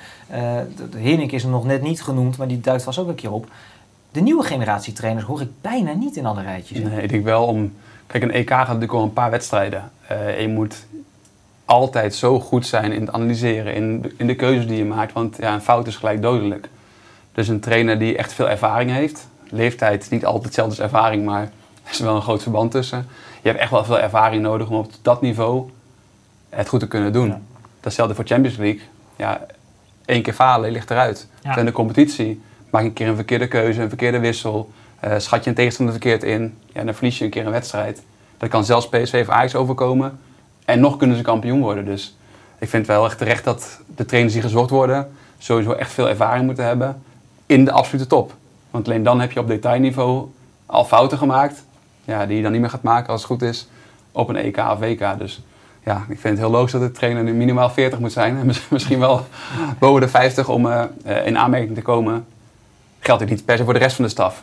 Hinnink 0.97 1.33
is 1.33 1.43
er 1.43 1.49
nog 1.49 1.65
net 1.65 1.83
niet 1.83 2.03
genoemd, 2.03 2.37
maar 2.37 2.49
die 2.49 2.61
duikt 2.61 2.83
vast 2.83 2.99
ook 2.99 3.09
een 3.09 3.15
keer 3.15 3.33
op. 3.33 3.47
De 4.15 4.21
nieuwe 4.21 4.45
generatie 4.45 4.93
trainers 4.93 5.27
hoor 5.27 5.41
ik 5.41 5.49
bijna 5.61 5.93
niet 5.93 6.17
in 6.17 6.27
alle 6.27 6.43
rijtjes. 6.43 6.79
Nee, 6.79 7.03
ik 7.03 7.09
denk 7.09 7.25
wel 7.25 7.47
om... 7.47 7.73
Kijk, 8.07 8.23
een 8.23 8.31
EK 8.31 8.49
gaat 8.49 8.67
natuurlijk 8.67 8.93
om 8.93 9.03
een 9.03 9.13
paar 9.13 9.31
wedstrijden. 9.31 9.91
Eh, 10.07 10.41
je 10.41 10.49
moet 10.49 10.87
altijd 11.65 12.15
zo 12.15 12.41
goed 12.41 12.67
zijn 12.67 12.93
in 12.93 13.01
het 13.01 13.13
analyseren, 13.13 13.75
in 13.75 14.01
de, 14.01 14.15
in 14.17 14.27
de 14.27 14.35
keuzes 14.35 14.67
die 14.67 14.77
je 14.77 14.85
maakt. 14.85 15.13
Want 15.13 15.37
ja, 15.37 15.55
een 15.55 15.61
fout 15.61 15.87
is 15.87 15.97
gelijk 15.97 16.23
dodelijk. 16.23 16.69
Dus 17.33 17.49
een 17.49 17.61
trainer 17.61 17.99
die 17.99 18.17
echt 18.17 18.33
veel 18.33 18.49
ervaring 18.49 18.91
heeft. 18.91 19.29
Leeftijd 19.49 20.03
is 20.03 20.09
niet 20.09 20.25
altijd 20.25 20.45
hetzelfde 20.45 20.83
als 20.83 20.93
ervaring, 20.93 21.25
maar 21.25 21.43
er 21.85 21.91
is 21.91 21.99
wel 21.99 22.17
een 22.17 22.23
groot 22.23 22.43
verband 22.43 22.71
tussen. 22.71 23.07
Je 23.43 23.49
hebt 23.49 23.61
echt 23.61 23.71
wel 23.71 23.85
veel 23.85 24.01
ervaring 24.01 24.43
nodig 24.43 24.69
om 24.69 24.77
op 24.77 24.93
dat 25.03 25.21
niveau 25.21 25.71
het 26.49 26.69
goed 26.69 26.81
te 26.81 26.89
kunnen 26.89 27.13
doen. 27.13 27.29
Ja. 27.29 27.41
Datzelfde 27.81 28.15
voor 28.15 28.25
Champions 28.27 28.57
League. 28.57 28.83
Ja, 29.17 29.47
één 30.05 30.23
keer 30.23 30.35
falen, 30.35 30.67
je 30.67 30.73
ligt 30.73 30.91
eruit. 30.91 31.29
Ja. 31.43 31.57
In 31.57 31.65
de 31.65 31.73
competitie 31.73 32.41
maak 32.75 32.83
een 32.85 32.93
keer 32.93 33.09
een 33.09 33.15
verkeerde 33.15 33.49
keuze, 33.49 33.83
een 33.83 33.89
verkeerde 33.89 34.19
wissel. 34.19 34.71
eh, 35.01 35.13
schat 35.19 35.45
je 35.45 35.51
een 35.51 35.57
tegenstander 35.57 35.95
verkeerd 35.95 36.23
in, 36.23 36.59
ja, 36.73 36.85
dan 36.85 36.95
verlies 36.95 37.19
je 37.19 37.25
een 37.25 37.31
keer 37.31 37.47
een 37.47 37.53
wedstrijd. 37.53 38.03
Dat 38.39 38.49
kan 38.49 38.65
zelfs 38.65 38.89
PSV 38.89 39.19
of 39.23 39.29
Ajax 39.29 39.55
overkomen. 39.55 40.19
En 40.65 40.81
nog 40.81 40.97
kunnen 40.97 41.17
ze 41.17 41.23
kampioen 41.23 41.61
worden. 41.61 41.85
Dus 41.85 42.17
ik 42.59 42.69
vind 42.69 42.87
wel 42.87 43.05
echt 43.05 43.19
terecht 43.19 43.45
dat 43.45 43.81
de 43.97 44.05
trainers 44.05 44.35
die 44.35 44.43
gezocht 44.43 44.71
worden... 44.71 45.11
sowieso 45.39 45.73
echt 45.73 45.93
veel 45.93 46.09
ervaring 46.09 46.47
moeten 46.47 46.65
hebben 46.65 47.03
in 47.47 47.65
de 47.65 47.73
absolute 47.73 48.07
top. 48.07 48.35
Want 48.71 48.87
alleen 48.87 49.03
dan 49.03 49.21
heb 49.21 49.33
je 49.33 49.41
op 49.41 49.49
detailniveau 49.49 50.27
al 50.67 50.85
fouten 50.85 51.19
gemaakt... 51.19 51.65
Ja, 52.05 52.27
die 52.27 52.37
je 52.37 52.43
dan 52.43 52.53
niet 52.53 52.61
meer 52.61 52.71
gaat 52.71 52.83
maken 52.83 53.09
als 53.13 53.21
het 53.21 53.31
goed 53.31 53.43
is 53.43 53.69
op 54.13 54.29
een 54.29 54.37
EK 54.37 54.57
of 54.59 54.79
WK. 54.79 55.19
Dus 55.19 55.43
ja, 55.85 55.97
ik 55.97 56.19
vind 56.21 56.23
het 56.23 56.39
heel 56.39 56.51
logisch 56.51 56.73
dat 56.73 56.81
de 56.81 56.93
trainer 56.93 57.23
nu 57.23 57.33
minimaal 57.33 57.71
40 57.71 57.99
moet 57.99 58.13
zijn. 58.13 58.39
En 58.39 58.47
mis- 58.47 58.69
misschien 58.77 58.99
wel 58.99 59.27
boven 59.79 60.01
de 60.01 60.09
50 60.09 60.49
om 60.49 60.67
eh, 60.67 60.85
eh, 61.05 61.27
in 61.27 61.39
aanmerking 61.39 61.75
te 61.75 61.83
komen. 61.83 62.27
Geldt 63.05 63.23
ook 63.23 63.29
niet 63.29 63.45
per 63.45 63.57
se 63.57 63.65
voor 63.65 63.73
de 63.73 63.79
rest 63.79 63.97
van 63.97 64.05
de 64.05 64.11
staf. 64.11 64.43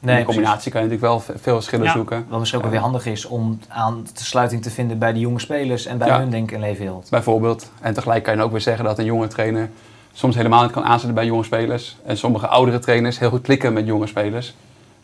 in 0.00 0.16
de 0.16 0.24
combinatie 0.24 0.70
kan 0.72 0.82
je 0.82 0.86
natuurlijk 0.88 1.12
wel 1.12 1.20
ve- 1.20 1.42
veel 1.42 1.54
verschillen 1.54 1.86
Ja. 1.86 1.92
zoeken. 1.92 2.26
Wat 2.28 2.38
misschien 2.38 2.58
ook 2.60 2.64
wel 2.66 2.74
weer 2.74 2.84
handig 2.84 3.06
is 3.06 3.26
om 3.26 3.58
aan 3.68 4.06
de 4.14 4.24
sluiting 4.24 4.62
te 4.62 4.70
vinden 4.70 4.98
bij 4.98 5.12
de 5.12 5.18
jonge 5.18 5.38
spelers 5.40 5.86
en 5.86 5.98
bij 5.98 6.08
Ja. 6.08 6.18
hun 6.18 6.30
denken 6.30 6.54
en 6.56 6.60
leefwereld. 6.62 7.06
Bijvoorbeeld. 7.10 7.70
En 7.80 7.94
tegelijk 7.94 8.24
kan 8.24 8.36
je 8.36 8.42
ook 8.42 8.50
weer 8.50 8.60
zeggen 8.60 8.84
dat 8.84 8.98
een 8.98 9.04
jonge 9.04 9.26
trainer 9.26 9.70
soms 10.12 10.34
helemaal 10.36 10.62
niet 10.62 10.70
kan 10.72 10.84
aanzetten 10.84 11.14
bij 11.14 11.24
jonge 11.26 11.44
spelers. 11.44 11.96
En 12.06 12.16
sommige 12.16 12.46
oudere 12.46 12.78
trainers 12.78 13.18
heel 13.18 13.30
goed 13.30 13.42
klikken 13.42 13.72
met 13.72 13.86
jonge 13.86 14.06
spelers. 14.06 14.54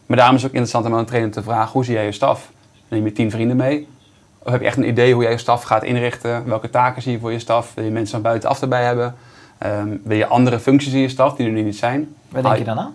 Maar 0.07 0.17
daarom 0.17 0.37
is 0.37 0.43
het 0.43 0.51
ook 0.51 0.57
interessant 0.57 0.87
om 0.87 0.93
aan 0.93 0.99
een 0.99 1.07
trainer 1.07 1.31
te 1.33 1.43
vragen, 1.43 1.73
hoe 1.73 1.85
zie 1.85 1.95
jij 1.95 2.05
je 2.05 2.13
staf? 2.13 2.51
Neem 2.89 3.05
je 3.05 3.13
tien 3.13 3.31
vrienden 3.31 3.57
mee? 3.57 3.89
Of 4.39 4.53
heb 4.53 4.61
je 4.61 4.67
echt 4.67 4.77
een 4.77 4.89
idee 4.89 5.13
hoe 5.15 5.23
jij 5.23 5.33
je 5.33 5.39
staf 5.39 5.63
gaat 5.63 5.85
inrichten? 5.85 6.47
Welke 6.47 6.71
taken 6.71 7.03
zie 7.03 7.13
je 7.13 7.19
voor 7.19 7.33
je 7.33 7.39
staf? 7.39 7.73
Wil 7.75 7.85
je 7.85 7.91
mensen 7.91 8.13
van 8.13 8.23
buitenaf 8.23 8.61
erbij 8.63 8.85
hebben? 8.85 9.15
Ehm, 9.59 9.89
wil 10.03 10.17
je 10.17 10.27
andere 10.27 10.59
functies 10.61 10.93
in 10.93 11.01
je 11.01 11.09
staf 11.09 11.35
die 11.35 11.47
er 11.47 11.53
nu 11.53 11.63
niet 11.63 11.77
zijn? 11.77 12.15
Waar 12.29 12.43
denk 12.43 12.57
je 12.57 12.65
dan 12.65 12.79
aan? 12.79 12.95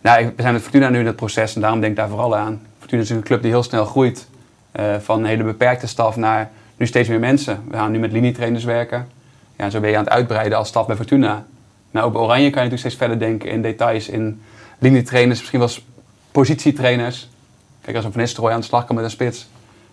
Nou, 0.00 0.26
we 0.36 0.42
zijn 0.42 0.52
met 0.52 0.62
Fortuna 0.62 0.88
nu 0.88 0.98
in 0.98 1.04
dat 1.04 1.16
proces 1.16 1.54
en 1.54 1.60
daarom 1.60 1.80
denk 1.80 1.92
ik 1.92 1.98
daar 1.98 2.08
vooral 2.08 2.36
aan. 2.36 2.62
Fortuna 2.78 3.02
is 3.02 3.10
een 3.10 3.22
club 3.22 3.42
die 3.42 3.50
heel 3.50 3.62
snel 3.62 3.84
groeit. 3.84 4.26
eh, 4.72 4.94
van 4.98 5.18
een 5.18 5.24
hele 5.24 5.42
beperkte 5.44 5.86
staf 5.86 6.16
naar 6.16 6.50
nu 6.76 6.86
steeds 6.86 7.08
meer 7.08 7.18
mensen. 7.18 7.64
We 7.68 7.76
gaan 7.76 7.90
nu 7.90 7.98
met 7.98 8.12
linietrainers 8.12 8.64
werken. 8.64 9.08
Ja, 9.56 9.70
zo 9.70 9.80
ben 9.80 9.90
je 9.90 9.96
aan 9.96 10.04
het 10.04 10.12
uitbreiden 10.12 10.58
als 10.58 10.68
staf 10.68 10.86
bij 10.86 10.96
Fortuna. 10.96 11.44
Nou, 11.90 12.06
ook 12.06 12.12
bij 12.12 12.22
Oranje 12.22 12.50
kan 12.50 12.62
je 12.62 12.68
natuurlijk 12.70 12.78
steeds 12.78 12.94
verder 12.96 13.18
denken 13.18 13.50
in 13.50 13.62
details, 13.62 14.08
in 14.08 14.42
linietrainers, 14.78 15.38
misschien 15.38 15.58
wel 15.58 15.68
positietrainers. 16.32 17.28
Kijk, 17.80 17.96
als 17.96 18.04
een 18.04 18.12
Van 18.12 18.20
Nistelrooy 18.20 18.52
aan 18.52 18.60
de 18.60 18.66
slag 18.66 18.84
kan 18.84 18.94
met 18.94 19.04
een 19.04 19.10
spits, 19.10 19.48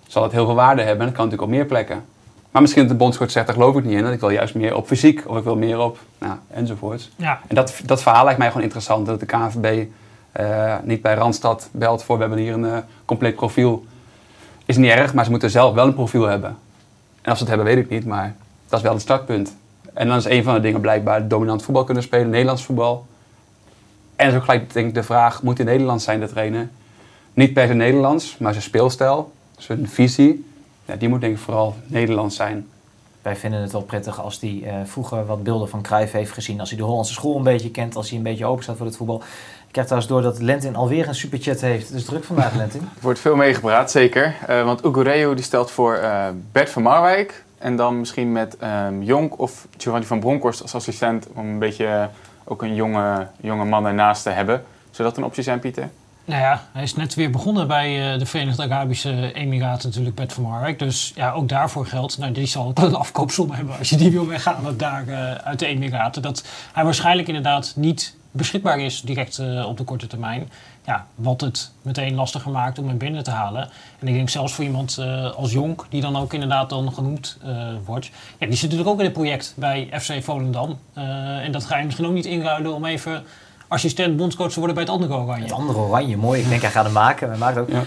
zal 0.08 0.24
het 0.24 0.32
heel 0.32 0.46
veel 0.46 0.56
waarde 0.56 0.82
hebben. 0.82 1.00
En 1.00 1.06
dat 1.06 1.16
kan 1.16 1.26
natuurlijk 1.26 1.52
op 1.52 1.58
meer 1.58 1.66
plekken. 1.66 2.04
Maar 2.52 2.62
misschien 2.62 2.84
dat 2.84 2.92
de 2.92 2.98
bondscoach 2.98 3.32
zegt, 3.32 3.46
daar 3.46 3.56
geloof 3.56 3.76
ik 3.76 3.84
niet 3.84 3.98
in. 3.98 4.04
Dat 4.04 4.14
ik 4.14 4.20
wil 4.20 4.30
juist 4.30 4.56
meer 4.56 4.76
op 4.76 4.88
fysiek, 4.88 5.24
of 5.28 5.38
ik 5.38 5.44
wil 5.44 5.56
meer 5.56 5.80
op, 5.80 6.00
nou, 6.18 6.38
enzovoorts. 6.48 7.12
Ja, 7.16 7.40
En 7.48 7.56
dat, 7.56 7.82
dat 7.86 8.02
verhaal 8.02 8.24
lijkt 8.24 8.40
mij 8.40 8.48
gewoon 8.48 8.64
interessant. 8.64 9.06
Dat 9.06 9.20
de 9.20 9.26
KNVB 9.26 9.86
eh, 10.32 10.76
niet 10.84 11.02
bij 11.02 11.14
Randstad 11.14 11.70
belt 11.72 12.04
voor, 12.04 12.16
we 12.16 12.22
hebben 12.22 12.40
hier 12.40 12.54
een 12.54 12.66
eh, 12.66 12.78
compleet 13.06 13.36
profiel. 13.36 13.86
Is 14.66 14.78
niet 14.78 14.92
erg, 14.92 15.14
maar 15.14 15.24
ze 15.24 15.30
moeten 15.30 15.50
zelf 15.50 15.74
wel 15.74 15.88
een 15.88 15.94
profiel 15.94 16.26
hebben. 16.26 16.58
En 17.22 17.32
of 17.32 17.38
ze 17.38 17.44
het 17.44 17.48
hebben, 17.48 17.68
weet 17.76 17.84
ik 17.84 17.90
niet, 17.90 18.06
maar 18.06 18.36
dat 18.70 18.80
is 18.80 18.86
wel 18.86 18.94
het 18.94 19.02
startpunt. 19.02 19.56
En 19.94 20.08
dan 20.08 20.18
is 20.18 20.26
een 20.26 20.44
van 20.44 20.54
de 20.54 20.60
dingen 20.60 20.82
blijkbaar 20.82 21.28
dominant 21.28 21.64
voetbal 21.64 21.84
kunnen 21.84 22.04
spelen, 22.04 22.30
Nederlands 22.30 22.64
voetbal. 22.64 23.06
En 24.16 24.36
ook 24.36 24.44
gelijk 24.44 24.74
denk 24.74 24.88
ik 24.88 24.94
de 24.94 25.04
vraag, 25.04 25.44
moet 25.44 25.58
hij 25.58 25.66
Nederlands 25.66 26.04
zijn, 26.04 26.20
de 26.20 26.28
trainer? 26.28 26.70
Niet 27.34 27.54
per 27.54 27.68
se 27.68 27.74
Nederlands, 27.74 28.38
maar 28.38 28.52
zijn 28.52 28.64
speelstijl, 28.64 29.32
zijn 29.58 29.88
visie, 29.88 30.49
ja, 30.90 30.96
die 30.96 31.10
moet 31.10 31.22
denk 31.22 31.34
ik 31.36 31.42
vooral 31.42 31.76
Nederlands 31.86 32.36
zijn. 32.36 32.68
Wij 33.22 33.36
vinden 33.36 33.62
het 33.62 33.72
wel 33.72 33.82
prettig 33.82 34.22
als 34.22 34.40
hij 34.40 34.62
eh, 34.66 34.74
vroeger 34.86 35.26
wat 35.26 35.44
beelden 35.44 35.70
van 35.70 35.82
Cruijff 35.82 36.12
heeft 36.12 36.32
gezien. 36.32 36.60
Als 36.60 36.70
hij 36.70 36.78
de 36.78 36.84
Hollandse 36.84 37.14
school 37.14 37.38
een 37.38 37.44
beetje 37.44 37.72
kent. 37.72 37.96
Als 37.96 38.10
hij 38.10 38.18
een 38.18 38.24
beetje 38.24 38.46
open 38.46 38.64
staat 38.64 38.78
voor 38.78 38.86
het 38.86 38.96
voetbal. 38.96 39.18
Ik 39.68 39.72
krijg 39.72 39.88
trouwens 39.88 40.14
door 40.14 40.22
dat 40.22 40.40
Lentin 40.40 40.76
alweer 40.76 41.08
een 41.08 41.16
superchat 41.16 41.62
heeft. 41.62 41.92
Is 41.92 42.06
druk 42.06 42.24
vandaag, 42.24 42.56
Lentin. 42.56 42.82
Er 42.96 43.02
wordt 43.02 43.20
veel 43.20 43.36
meegepraat, 43.36 43.92
zeker. 43.92 44.36
Eh, 44.48 44.64
want 44.64 44.86
Ugureu 44.86 45.36
die 45.36 45.44
stelt 45.44 45.72
voor 45.72 45.96
eh, 45.96 46.28
Bert 46.52 46.70
van 46.70 46.82
Marwijk. 46.82 47.44
En 47.58 47.76
dan 47.76 48.00
misschien 48.00 48.32
met 48.32 48.58
ehm 48.58 49.02
Jonk 49.02 49.40
of 49.40 49.68
Giovanni 49.78 50.06
van 50.06 50.20
Bronckhorst 50.20 50.62
als 50.62 50.76
assistent. 50.76 51.28
Om 51.34 51.48
een 51.48 51.60
beetje 51.60 52.10
ook 52.44 52.62
een 52.62 52.76
jonge, 52.76 53.28
jonge 53.42 53.66
man 53.66 53.86
ernaast 53.86 54.24
te 54.24 54.30
hebben. 54.30 54.64
Zou 54.92 55.08
dat 55.08 55.18
een 55.18 55.24
optie 55.24 55.44
zijn, 55.44 55.60
Pieter? 55.60 55.90
Nou 56.30 56.42
ja, 56.42 56.64
hij 56.72 56.84
is 56.84 56.96
net 56.96 57.14
weer 57.14 57.30
begonnen 57.30 57.68
bij 57.68 58.14
eh, 58.14 58.20
de 58.20 58.26
Verenigde 58.26 58.64
Arabische 58.64 59.34
Emiraten 59.34 59.88
natuurlijk, 59.88 60.16
Bert 60.16 60.34
van 60.34 60.44
Marwijk. 60.44 60.80
Dus 60.80 61.12
ja, 61.16 61.32
ook 61.32 61.50
daarvoor 61.50 61.86
geldt, 61.86 62.18
nou 62.18 62.32
die 62.32 62.46
zal 62.46 62.72
een 62.74 62.96
afkoopsom 62.96 63.52
hebben 63.52 63.78
als 63.78 63.90
je 63.90 63.98
die 63.98 64.12
wil 64.12 64.28
weghalen 64.28 64.78
daar 64.78 65.08
eh, 65.08 65.32
uit 65.32 65.60
de 65.60 65.66
Emiraten. 65.66 66.22
Dat 66.22 66.44
hij 66.74 66.84
waarschijnlijk 66.84 67.28
inderdaad 67.28 67.74
niet 67.76 68.18
beschikbaar 68.32 68.80
is 68.80 69.02
direct 69.02 69.38
eh, 69.38 69.66
op 69.68 69.78
de 69.78 69.84
korte 69.84 70.08
termijn. 70.08 70.50
Ja, 70.86 71.06
wat 71.16 71.42
het 71.42 71.72
meteen 71.82 72.16
lastiger 72.16 72.52
maakt 72.52 72.80
om 72.80 72.88
hem 72.88 72.98
binnen 72.98 73.24
te 73.24 73.32
halen. 73.32 73.70
En 74.00 74.08
ik 74.08 74.14
denk 74.14 74.30
zelfs 74.30 74.54
voor 74.54 74.64
iemand 74.64 75.00
als 75.36 75.52
Jonk, 75.52 75.86
die 75.90 76.02
dan 76.02 76.16
ook 76.16 76.34
inderdaad 76.34 76.70
dan 76.70 76.94
genoemd 76.94 77.38
wordt. 77.86 78.10
Ja, 78.38 78.48
die 78.48 78.56
zit 78.56 78.62
natuurlijk 78.62 78.90
ook 78.90 79.00
in 79.00 79.04
het 79.04 79.14
project 79.14 79.54
bij 79.56 79.90
FC 80.00 80.24
Volendam. 80.24 80.80
En 80.94 81.52
dat 81.52 81.66
ga 81.66 81.78
je 81.78 81.86
misschien 81.86 82.06
ook 82.06 82.14
niet 82.14 82.26
inruilen 82.26 82.74
om 82.74 82.86
even 82.86 83.24
assistent 83.70 84.18
bondscoach 84.18 84.52
te 84.52 84.58
worden 84.58 84.76
bij 84.76 84.84
het 84.84 84.94
andere 84.94 85.14
Oranje. 85.14 85.44
Het 85.44 85.52
andere 85.52 85.80
oranje, 85.80 86.18
mooi. 86.18 86.42
Ik 86.42 86.50
denk 86.50 86.62
hij 86.62 86.72
gaat 86.72 86.84
hem 86.84 86.94
maken. 86.94 87.30
Hij 87.30 87.38
maakt 87.38 87.58
ook 87.58 87.70
Ja. 87.70 87.84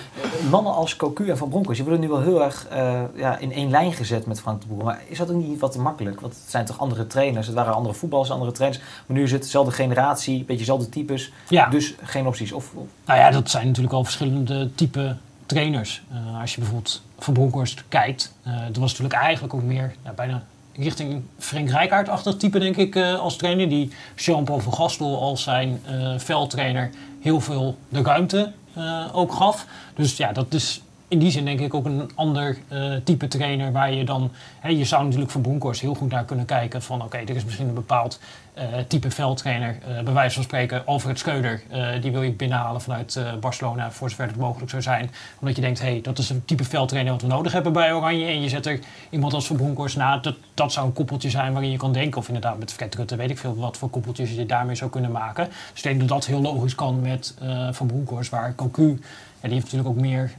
mannen 0.50 0.74
als 0.74 0.96
Cocu 0.96 1.28
en 1.30 1.36
Van 1.38 1.48
Bronckhorst. 1.48 1.80
Die 1.80 1.90
worden 1.90 2.08
nu 2.08 2.12
wel 2.14 2.22
heel 2.22 2.42
erg 2.44 2.66
eh, 2.68 3.00
ja, 3.14 3.38
in 3.38 3.52
één 3.52 3.70
lijn 3.70 3.92
gezet 3.92 4.26
met 4.26 4.40
Frank 4.40 4.60
de 4.60 4.66
Boer. 4.66 4.84
Maar 4.84 5.00
is 5.06 5.18
dat 5.18 5.30
ook 5.30 5.36
niet 5.42 5.60
wat 5.60 5.72
te 5.72 5.80
makkelijk? 5.80 6.20
Want 6.20 6.32
het 6.32 6.42
zijn 6.50 6.64
toch 6.64 6.78
andere 6.78 7.06
trainers. 7.06 7.46
Het 7.46 7.56
waren 7.56 7.74
andere 7.74 7.94
voetballers, 7.94 8.30
andere 8.30 8.52
trainers. 8.52 8.82
Maar 9.06 9.16
nu 9.16 9.22
is 9.22 9.32
het 9.32 9.42
dezelfde 9.42 9.72
generatie, 9.72 10.34
een 10.34 10.40
beetje 10.40 10.56
dezelfde 10.56 10.88
types. 10.88 11.32
Ja. 11.48 11.66
Dus 11.68 11.94
geen 12.02 12.26
opties. 12.26 12.52
Of, 12.52 12.70
of- 12.74 12.86
Nou 13.06 13.18
ja, 13.18 13.30
dat 13.30 13.50
zijn 13.50 13.66
natuurlijk 13.66 13.94
al 13.94 14.04
verschillende 14.04 14.74
type 14.74 15.16
trainers. 15.46 16.02
Eh, 16.12 16.40
als 16.40 16.54
je 16.54 16.60
bijvoorbeeld 16.60 17.02
Van 17.18 17.34
Bronckhorst 17.34 17.84
kijkt, 17.88 18.32
eh 18.42 18.52
dat 18.66 18.76
was 18.76 18.90
natuurlijk 18.90 19.20
eigenlijk 19.22 19.54
ook 19.54 19.62
meer 19.62 19.94
bijna 20.14 20.42
richting 20.76 21.22
Frank 21.38 21.70
Rijkaard-achtig 21.70 22.36
type, 22.36 22.58
denk 22.58 22.76
ik, 22.76 22.96
eh, 22.96 23.18
als 23.18 23.36
trainer. 23.36 23.68
Die 23.68 23.90
Jean-Paul 24.16 24.60
van 24.60 24.74
Gastel 24.74 25.20
als 25.20 25.42
zijn 25.42 25.80
eh 25.86 26.14
veldtrainer 26.16 26.90
heel 27.20 27.40
veel 27.40 27.76
de 27.88 28.02
ruimte 28.02 28.52
eh, 28.74 29.04
ook 29.12 29.32
gaf. 29.32 29.66
Dus 29.94 30.16
ja, 30.16 30.32
dat 30.32 30.54
is 30.54 30.80
in 31.12 31.18
die 31.18 31.30
zin 31.30 31.44
denk 31.44 31.60
ik 31.60 31.74
ook 31.74 31.84
een 31.84 32.10
ander 32.14 32.58
eh, 32.68 32.92
type 33.04 33.28
trainer 33.28 33.72
waar 33.72 33.92
je 33.92 34.04
dan... 34.04 34.30
Je 34.68 34.84
zou 34.84 35.04
natuurlijk 35.04 35.30
van 35.30 35.40
Bronckhorst 35.40 35.80
heel 35.80 35.94
goed 35.94 36.10
naar 36.10 36.24
kunnen 36.24 36.44
kijken 36.44 36.82
van... 36.82 37.02
oké, 37.02 37.16
er 37.16 37.36
is 37.36 37.44
misschien 37.44 37.68
een 37.68 37.74
bepaald 37.74 38.20
eh, 38.54 38.64
type 38.88 39.10
veldtrainer, 39.10 39.78
eh 39.88 40.02
bij 40.02 40.12
wijze 40.12 40.34
van 40.34 40.42
spreken 40.42 40.86
Alfred 40.86 41.18
Schreuder, 41.18 41.62
die 42.00 42.12
wil 42.12 42.22
je 42.22 42.32
binnenhalen 42.32 42.80
vanuit 42.80 43.20
Barcelona 43.40 43.90
voor 43.90 44.10
zover 44.10 44.26
het 44.26 44.36
mogelijk 44.36 44.70
zou 44.70 44.82
zijn. 44.82 45.10
Omdat 45.40 45.56
je 45.56 45.62
denkt, 45.62 45.80
hé, 45.80 45.90
hey, 45.90 46.00
dat 46.00 46.18
is 46.18 46.30
een 46.30 46.44
type 46.44 46.64
veldtrainer 46.64 47.12
wat 47.12 47.22
we 47.22 47.28
nodig 47.28 47.52
hebben 47.52 47.72
bij 47.72 47.92
Oranje. 47.92 48.26
En 48.26 48.42
je 48.42 48.48
zet 48.48 48.66
er 48.66 48.78
iemand 49.10 49.32
als 49.32 49.46
Van 49.46 49.56
Bronckhorst 49.56 49.96
na. 49.96 50.18
Dat, 50.18 50.36
dat 50.54 50.72
zou 50.72 50.86
een 50.86 50.92
koppeltje 50.92 51.30
zijn 51.30 51.52
waarin 51.52 51.70
je 51.70 51.76
kan 51.76 51.92
denken. 51.92 52.20
Of 52.20 52.26
inderdaad 52.26 52.58
met 52.58 52.72
Fred 52.72 53.14
weet 53.16 53.30
ik 53.30 53.38
veel 53.38 53.56
wat 53.56 53.76
voor 53.76 53.90
koppeltjes 53.90 54.30
je 54.30 54.46
daarmee 54.46 54.76
zou 54.76 54.90
kunnen 54.90 55.10
maken. 55.10 55.46
Dus 55.46 55.76
ik 55.76 55.82
denk 55.82 55.98
dat 55.98 56.08
dat 56.08 56.26
heel 56.26 56.40
logisch 56.40 56.74
kan 56.74 57.00
met 57.00 57.34
Van 57.70 57.86
Bronckhorst, 57.86 58.30
waar 58.30 58.54
Cocu... 58.54 59.00
Die 59.42 59.52
heeft 59.52 59.72
natuurlijk 59.72 59.96
ook 59.96 60.02
meer 60.02 60.32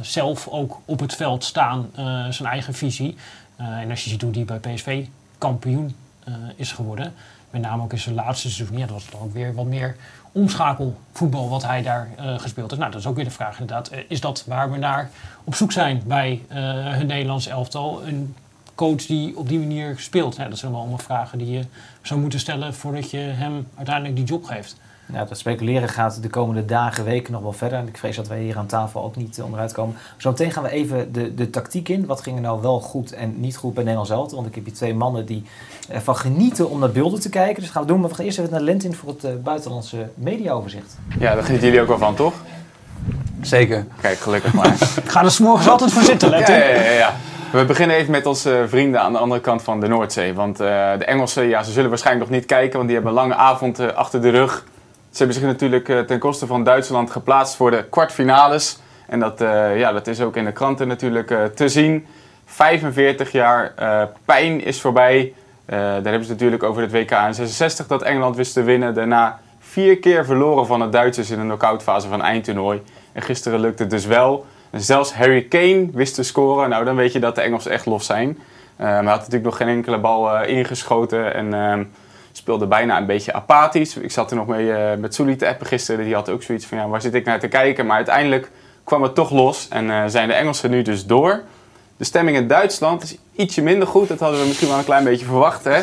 zelf 0.00 0.48
ook 0.48 0.80
op 0.84 1.00
het 1.00 1.14
veld 1.14 1.44
staan, 1.44 1.90
eh, 1.94 2.28
zijn 2.28 2.48
eigen 2.48 2.74
visie. 2.74 3.16
Eh, 3.56 3.66
en 3.66 3.90
als 3.90 4.04
je 4.04 4.10
ziet 4.10 4.22
hoe 4.22 4.30
die 4.30 4.44
bij 4.44 4.58
PSV 4.58 5.04
kampioen 5.38 5.96
eh, 6.24 6.34
is 6.56 6.72
geworden, 6.72 7.14
met 7.50 7.62
name 7.62 7.82
ook 7.82 7.92
in 7.92 7.98
zijn 7.98 8.14
laatste 8.14 8.50
seizoen, 8.50 8.78
ja, 8.78 8.86
dat 8.86 8.94
was 8.94 9.10
dan 9.10 9.20
ook 9.20 9.32
weer 9.32 9.54
wat 9.54 9.66
meer 9.66 9.96
omschakelvoetbal 10.32 11.48
wat 11.48 11.66
hij 11.66 11.82
daar 11.82 12.08
eh, 12.16 12.38
gespeeld 12.38 12.70
heeft. 12.70 12.80
Nou, 12.80 12.92
dat 12.92 13.00
is 13.00 13.06
ook 13.06 13.16
weer 13.16 13.24
de 13.24 13.30
vraag 13.30 13.60
inderdaad. 13.60 13.88
Eh, 13.88 13.98
is 14.08 14.20
dat 14.20 14.44
waar 14.46 14.70
we 14.70 14.78
naar 14.78 15.10
op 15.44 15.54
zoek 15.54 15.72
zijn 15.72 16.02
bij 16.06 16.42
eh 16.48 16.58
hun 16.92 17.06
Nederlands 17.06 17.46
elftal? 17.46 18.06
Een 18.06 18.34
coach 18.74 19.06
die 19.06 19.36
op 19.36 19.48
die 19.48 19.58
manier 19.58 19.94
speelt? 19.98 20.36
Dat 20.36 20.58
zijn 20.58 20.74
allemaal 20.74 20.98
vragen 20.98 21.38
die 21.38 21.50
je 21.50 21.64
zou 22.02 22.20
moeten 22.20 22.40
stellen 22.40 22.74
voordat 22.74 23.10
je 23.10 23.18
hem 23.18 23.68
uiteindelijk 23.76 24.16
die 24.16 24.24
job 24.24 24.44
geeft. 24.44 24.76
Nou, 25.12 25.28
dat 25.28 25.38
speculeren 25.38 25.88
gaat 25.88 26.22
de 26.22 26.28
komende 26.28 26.64
dagen, 26.64 27.04
weken 27.04 27.32
nog 27.32 27.42
wel 27.42 27.52
verder. 27.52 27.78
En 27.78 27.88
ik 27.88 27.98
vrees 27.98 28.16
dat 28.16 28.28
wij 28.28 28.40
hier 28.40 28.58
aan 28.58 28.66
tafel 28.66 29.02
ook 29.02 29.16
niet 29.16 29.42
onderuit 29.42 29.72
komen. 29.72 29.96
Zometeen 30.16 30.50
gaan 30.52 30.62
we 30.62 30.70
even 30.70 31.12
de, 31.12 31.34
de 31.34 31.50
tactiek 31.50 31.88
in. 31.88 32.06
Wat 32.06 32.22
ging 32.22 32.36
er 32.36 32.42
nou 32.42 32.62
wel 32.62 32.80
goed 32.80 33.12
en 33.12 33.40
niet 33.40 33.56
goed 33.56 33.74
bij 33.74 33.82
Nederland 33.82 34.08
zelf? 34.08 34.30
Want 34.30 34.46
ik 34.46 34.54
heb 34.54 34.64
hier 34.64 34.74
twee 34.74 34.94
mannen 34.94 35.26
die 35.26 35.42
ervan 35.88 36.16
genieten 36.16 36.70
om 36.70 36.78
naar 36.78 36.90
beelden 36.90 37.20
te 37.20 37.28
kijken. 37.28 37.62
Dus 37.62 37.70
gaan 37.70 37.82
we 37.82 37.88
doen. 37.88 38.00
Maar 38.00 38.08
we 38.08 38.14
gaan 38.14 38.24
eerst 38.24 38.38
even 38.38 38.50
naar 38.50 38.60
Lentin 38.60 38.94
voor 38.94 39.08
het 39.08 39.24
eh, 39.24 39.30
buitenlandse 39.42 40.08
mediaoverzicht. 40.14 40.96
Ja, 41.18 41.34
daar 41.34 41.44
genieten 41.44 41.66
jullie 41.66 41.82
ook 41.82 41.88
wel 41.88 41.98
van, 41.98 42.14
toch? 42.14 42.34
Zeker. 43.40 43.86
Kijk, 44.00 44.18
gelukkig 44.18 44.52
maar. 44.52 44.74
Ik 45.04 45.10
ga 45.12 45.24
er 45.24 45.30
's 45.30 45.38
morgens 45.38 45.68
altijd 45.68 45.92
voor 45.92 46.02
zitten, 46.02 46.30
Ja, 46.30 46.38
ja, 46.38 46.56
ja, 46.56 46.90
ja. 46.90 47.14
We 47.52 47.64
beginnen 47.64 47.96
even 47.96 48.10
met 48.10 48.26
onze 48.26 48.64
vrienden 48.68 49.00
aan 49.00 49.12
de 49.12 49.18
andere 49.18 49.40
kant 49.40 49.62
van 49.62 49.80
de 49.80 49.88
Noordzee. 49.88 50.34
Want 50.34 50.60
eh, 50.60 50.66
de 50.98 51.04
Engelsen, 51.04 51.48
ja, 51.48 51.62
ze 51.62 51.72
zullen 51.72 51.88
waarschijnlijk 51.88 52.30
nog 52.30 52.38
niet 52.38 52.46
kijken, 52.46 52.76
want 52.76 52.84
die 52.84 52.94
hebben 52.94 53.12
een 53.12 53.20
lange 53.20 53.34
avond 53.34 53.78
eh, 53.78 53.86
achter 53.86 54.22
de 54.22 54.30
rug. 54.30 54.64
Ze 55.10 55.16
hebben 55.16 55.36
zich 55.36 55.44
natuurlijk 55.44 55.88
eh, 55.88 55.98
ten 55.98 56.18
koste 56.18 56.46
van 56.46 56.64
Duitsland 56.64 57.10
geplaatst 57.10 57.56
voor 57.56 57.70
de 57.70 57.84
kwartfinales. 57.90 58.78
En 59.06 59.20
dat, 59.20 59.40
eh, 59.40 59.78
ja, 59.78 59.92
dat 59.92 60.06
is 60.06 60.20
ook 60.20 60.36
in 60.36 60.44
de 60.44 60.52
kranten 60.52 60.88
natuurlijk 60.88 61.30
eh, 61.30 61.44
te 61.44 61.68
zien. 61.68 62.06
45 62.44 63.32
jaar 63.32 63.74
pijn 64.24 64.64
is 64.64 64.80
voorbij. 64.80 65.34
Daar 65.66 66.02
hebben 66.02 66.24
ze 66.24 66.30
natuurlijk 66.30 66.62
over 66.62 66.82
het 66.82 66.92
WK 66.92 67.10
in 67.10 67.34
66 67.34 67.86
dat 67.86 68.02
Engeland 68.02 68.36
wist 68.36 68.52
te 68.52 68.62
winnen. 68.62 68.94
Daarna 68.94 69.40
vier 69.58 69.98
keer 69.98 70.24
verloren 70.24 70.66
van 70.66 70.80
de 70.80 70.88
Duitsers 70.88 71.30
in 71.30 71.38
de 71.38 71.44
knock-outfase 71.44 72.08
van 72.08 72.22
eindtoernooi. 72.22 72.82
En 73.12 73.22
gisteren 73.22 73.60
lukte 73.60 73.82
het 73.82 73.90
dus 73.90 74.06
wel. 74.06 74.46
En 74.70 74.80
zelfs 74.80 75.14
Harry 75.14 75.42
Kane 75.42 75.88
wist 75.92 76.14
te 76.14 76.22
scoren. 76.22 76.68
Nou, 76.68 76.84
dan 76.84 76.96
weet 76.96 77.12
je 77.12 77.20
dat 77.20 77.34
de 77.34 77.40
Engelsen 77.40 77.70
echt 77.70 77.86
los 77.86 78.06
zijn. 78.06 78.38
Eh, 78.76 78.86
maar 78.86 78.94
hij 78.94 79.04
had 79.04 79.18
natuurlijk 79.18 79.44
nog 79.44 79.56
geen 79.56 79.68
enkele 79.68 79.98
bal 79.98 80.44
ingeschoten. 80.44 81.34
En 81.34 81.54
ehm, 81.54 81.84
speelde 82.32 82.66
bijna 82.66 82.96
een 82.96 83.06
beetje 83.06 83.32
apathisch. 83.32 83.96
Ik 83.96 84.10
zat 84.10 84.30
er 84.30 84.36
nog 84.36 84.46
mee 84.46 84.72
eh, 84.72 84.98
met 84.98 85.14
Souli 85.14 85.36
te 85.36 85.48
appen 85.48 85.66
gisteren. 85.66 86.04
Die 86.04 86.14
had 86.14 86.28
ook 86.28 86.42
zoiets 86.42 86.66
van, 86.66 86.78
ja, 86.78 86.88
waar 86.88 87.00
zit 87.00 87.14
ik 87.14 87.24
naar 87.24 87.40
te 87.40 87.48
kijken? 87.48 87.86
Maar 87.86 87.96
uiteindelijk 87.96 88.50
kwam 88.84 89.02
het 89.02 89.14
toch 89.14 89.30
los. 89.30 89.68
En 89.68 89.90
eh, 89.90 90.02
zijn 90.06 90.28
de 90.28 90.34
Engelsen 90.34 90.70
nu 90.70 90.82
dus 90.82 91.06
door. 91.06 91.42
De 91.96 92.04
stemming 92.04 92.36
in 92.36 92.48
Duitsland 92.48 93.02
is 93.02 93.16
ietsje 93.36 93.62
minder 93.62 93.88
goed. 93.88 94.08
Dat 94.08 94.20
hadden 94.20 94.40
we 94.40 94.46
misschien 94.46 94.68
wel 94.68 94.78
een 94.78 94.84
klein 94.84 95.04
beetje 95.04 95.24
verwacht. 95.24 95.64
Hè? 95.64 95.80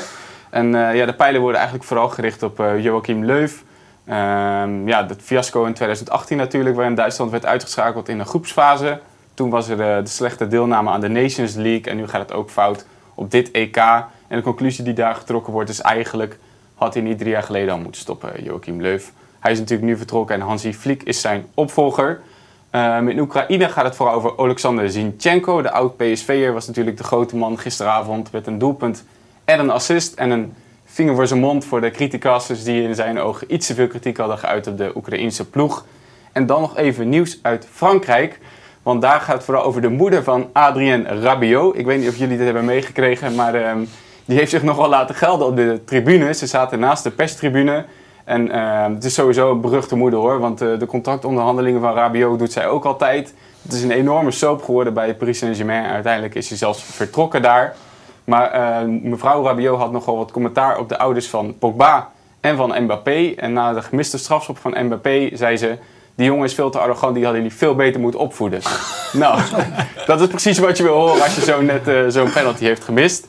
En 0.50 0.76
eh, 0.76 0.96
ja, 0.96 1.06
de 1.06 1.14
pijlen 1.14 1.42
worden 1.42 1.60
eigenlijk 1.60 1.90
vooral 1.90 2.10
gericht 2.10 2.44
op 2.44 2.64
Joachim 2.80 3.26
Leuf. 3.26 3.64
Ehm, 4.06 4.88
ja, 4.88 5.04
dat 5.04 5.18
fiasco 5.22 5.66
in 5.66 5.74
2018 5.74 6.38
natuurlijk, 6.38 6.76
waarin 6.76 6.96
Duitsland 6.96 7.32
werd 7.32 7.46
uitgeschakeld 7.46 8.10
in 8.10 8.18
de 8.18 8.26
groepsfase. 8.26 9.00
Toen 9.34 9.50
was 9.50 9.70
er 9.70 9.78
de 9.78 10.10
slechte 10.10 10.48
deelname 10.48 10.90
aan 10.90 11.02
de 11.02 11.08
Nations 11.08 11.56
League 11.56 11.92
en 11.92 11.98
nu 11.98 12.08
gaat 12.08 12.22
het 12.22 12.34
ook 12.34 12.50
fout 12.50 12.86
op 13.14 13.32
dit 13.32 13.52
EK. 13.52 13.82
En 14.28 14.38
de 14.38 14.44
conclusie 14.44 14.84
die 14.84 14.94
daar 14.94 15.16
getrokken 15.16 15.54
wordt 15.54 15.70
is 15.70 15.82
eigenlijk, 15.82 16.38
had 16.76 16.94
hij 16.94 17.04
niet 17.04 17.18
drie 17.18 17.32
jaar 17.32 17.44
geleden 17.44 17.74
al 17.74 17.80
moeten 17.80 18.02
stoppen, 18.02 18.44
Joachim 18.44 18.82
Leuf. 18.82 19.12
Hij 19.40 19.52
is 19.52 19.60
natuurlijk 19.60 19.88
nu 19.88 19.98
vertrokken 19.98 20.36
en 20.36 20.42
Hansi 20.42 20.74
Flick 20.74 21.04
is 21.04 21.22
zijn 21.22 21.46
opvolger. 21.54 22.22
Ehm, 22.70 23.08
in 23.08 23.20
Oekraïne 23.20 23.70
gaat 23.70 23.86
het 23.86 23.96
vooral 23.96 24.16
over 24.16 24.38
Oleksandr 24.38 24.88
Zinchenko. 24.88 25.62
De 25.62 25.72
oud-PSV'er 25.72 26.54
was 26.54 26.68
natuurlijk 26.68 26.98
de 26.98 27.04
grote 27.04 27.36
man 27.36 27.60
gisteravond 27.60 28.32
met 28.32 28.48
een 28.48 28.58
doelpunt 28.58 29.06
en 29.46 29.60
een 29.60 29.70
assist 29.70 30.14
en 30.14 30.30
een 30.30 30.54
vinger 30.86 31.16
voor 31.16 31.28
zijn 31.28 31.40
mond 31.40 31.66
voor 31.66 31.82
de 31.82 31.92
criticasters 31.92 32.64
die 32.64 32.84
in 32.84 32.96
zijn 32.96 33.20
ogen 33.20 33.54
iets 33.54 33.68
te 33.68 33.74
veel 33.74 33.88
kritiek 33.88 34.18
hadden 34.18 34.38
geuit 34.38 34.68
op 34.68 34.78
de 34.78 34.92
Oekraïense 34.96 35.50
ploeg. 35.50 35.86
En 36.32 36.46
dan 36.46 36.62
nog 36.62 36.78
even 36.78 37.10
nieuws 37.10 37.40
uit 37.42 37.68
Frankrijk. 37.72 38.40
Want 38.84 39.02
daar 39.02 39.22
gaat 39.22 39.36
het 39.36 39.44
vooral 39.44 39.64
over 39.64 39.82
de 39.82 39.90
moeder 39.90 40.24
van 40.24 40.50
Adrien 40.54 41.22
Rabiot. 41.22 41.78
Ik 41.78 41.86
weet 41.86 42.00
niet 42.00 42.10
of 42.10 42.18
jullie 42.18 42.38
dit 42.38 42.46
hebben 42.46 42.66
meegekregen, 42.66 43.36
maar 43.36 43.56
ehm, 43.56 43.84
die 44.28 44.38
heeft 44.38 44.52
zich 44.52 44.64
nogal 44.64 44.90
laten 44.90 45.16
gelden 45.16 45.48
op 45.48 45.56
de 45.56 45.82
tribune. 45.86 46.34
Ze 46.34 46.48
zaten 46.48 46.80
naast 46.80 47.04
de 47.04 47.12
perstribune. 47.12 47.86
En 48.24 48.52
ehm, 48.52 48.94
het 48.94 49.04
is 49.04 49.14
sowieso 49.14 49.52
een 49.52 49.62
beruchte 49.62 49.96
moeder 49.96 50.20
hoor, 50.20 50.40
want 50.40 50.62
eh, 50.62 50.80
de 50.80 50.86
contractonderhandelingen 50.86 51.82
van 51.82 51.94
Rabiot 51.94 52.40
doet 52.40 52.52
zij 52.52 52.68
ook 52.68 52.86
altijd. 52.86 53.34
Het 53.62 53.74
is 53.74 53.84
een 53.84 53.92
enorme 53.92 54.32
soap 54.32 54.64
geworden 54.64 54.94
bij 54.94 55.16
Paris 55.16 55.38
Saint-Germain. 55.38 55.86
Uiteindelijk 55.86 56.36
is 56.36 56.50
hij 56.50 56.58
zelfs 56.58 56.84
vertrokken 56.84 57.42
daar. 57.42 57.76
Maar 58.24 58.52
eh, 58.52 58.88
mevrouw 59.02 59.44
Rabiot 59.44 59.80
had 59.80 59.92
nogal 59.92 60.18
wat 60.18 60.32
commentaar 60.32 60.78
op 60.80 60.90
de 60.90 60.98
ouders 60.98 61.28
van 61.28 61.58
Pogba 61.60 62.12
en 62.42 62.56
van 62.56 62.84
Mbappé. 62.84 63.34
En 63.36 63.54
na 63.54 63.74
de 63.74 63.82
gemiste 63.82 64.18
strafschop 64.18 64.58
van 64.58 64.86
Mbappé 64.86 65.30
zei 65.34 65.58
ze... 65.58 65.78
Die 66.16 66.26
jongen 66.26 66.46
is 66.46 66.54
veel 66.54 66.70
te 66.70 66.80
arrogant, 66.80 67.16
die 67.16 67.24
hadden 67.24 67.42
jullie 67.42 67.58
veel 67.58 67.76
beter 67.76 68.02
moeten 68.02 68.20
opvoeden. 68.20 68.62
nou, 69.14 69.42
dat 70.06 70.22
is 70.22 70.28
precies 70.28 70.58
wat 70.58 70.78
je 70.78 70.84
wil 70.84 70.96
horen 70.96 71.22
als 71.22 71.36
je 71.36 71.42
zo 71.42 71.62
net 71.62 71.88
eh, 71.88 71.96
zo'n 72.08 72.32
penalty 72.32 72.64
heeft 72.64 72.84
gemist. 72.84 73.28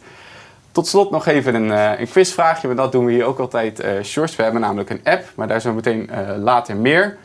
Tot 0.79 0.87
slot 0.87 1.11
nog 1.11 1.27
even 1.27 1.55
een, 1.55 1.67
uh, 1.67 2.01
een 2.01 2.09
quizvraagje, 2.09 2.67
want 2.67 2.79
dat 2.79 2.93
doen 2.93 3.05
we 3.05 3.13
hier 3.13 3.25
ook 3.25 3.39
altijd 3.39 3.85
uh, 3.85 3.91
shorts. 4.03 4.37
We 4.37 4.43
hebben 4.43 4.61
namelijk 4.61 4.91
een 4.91 5.01
app, 5.05 5.25
maar 5.35 5.49
daar 5.49 5.61
zo 5.61 5.73
meteen 5.73 6.11
later 6.37 6.77
meer. 6.77 7.17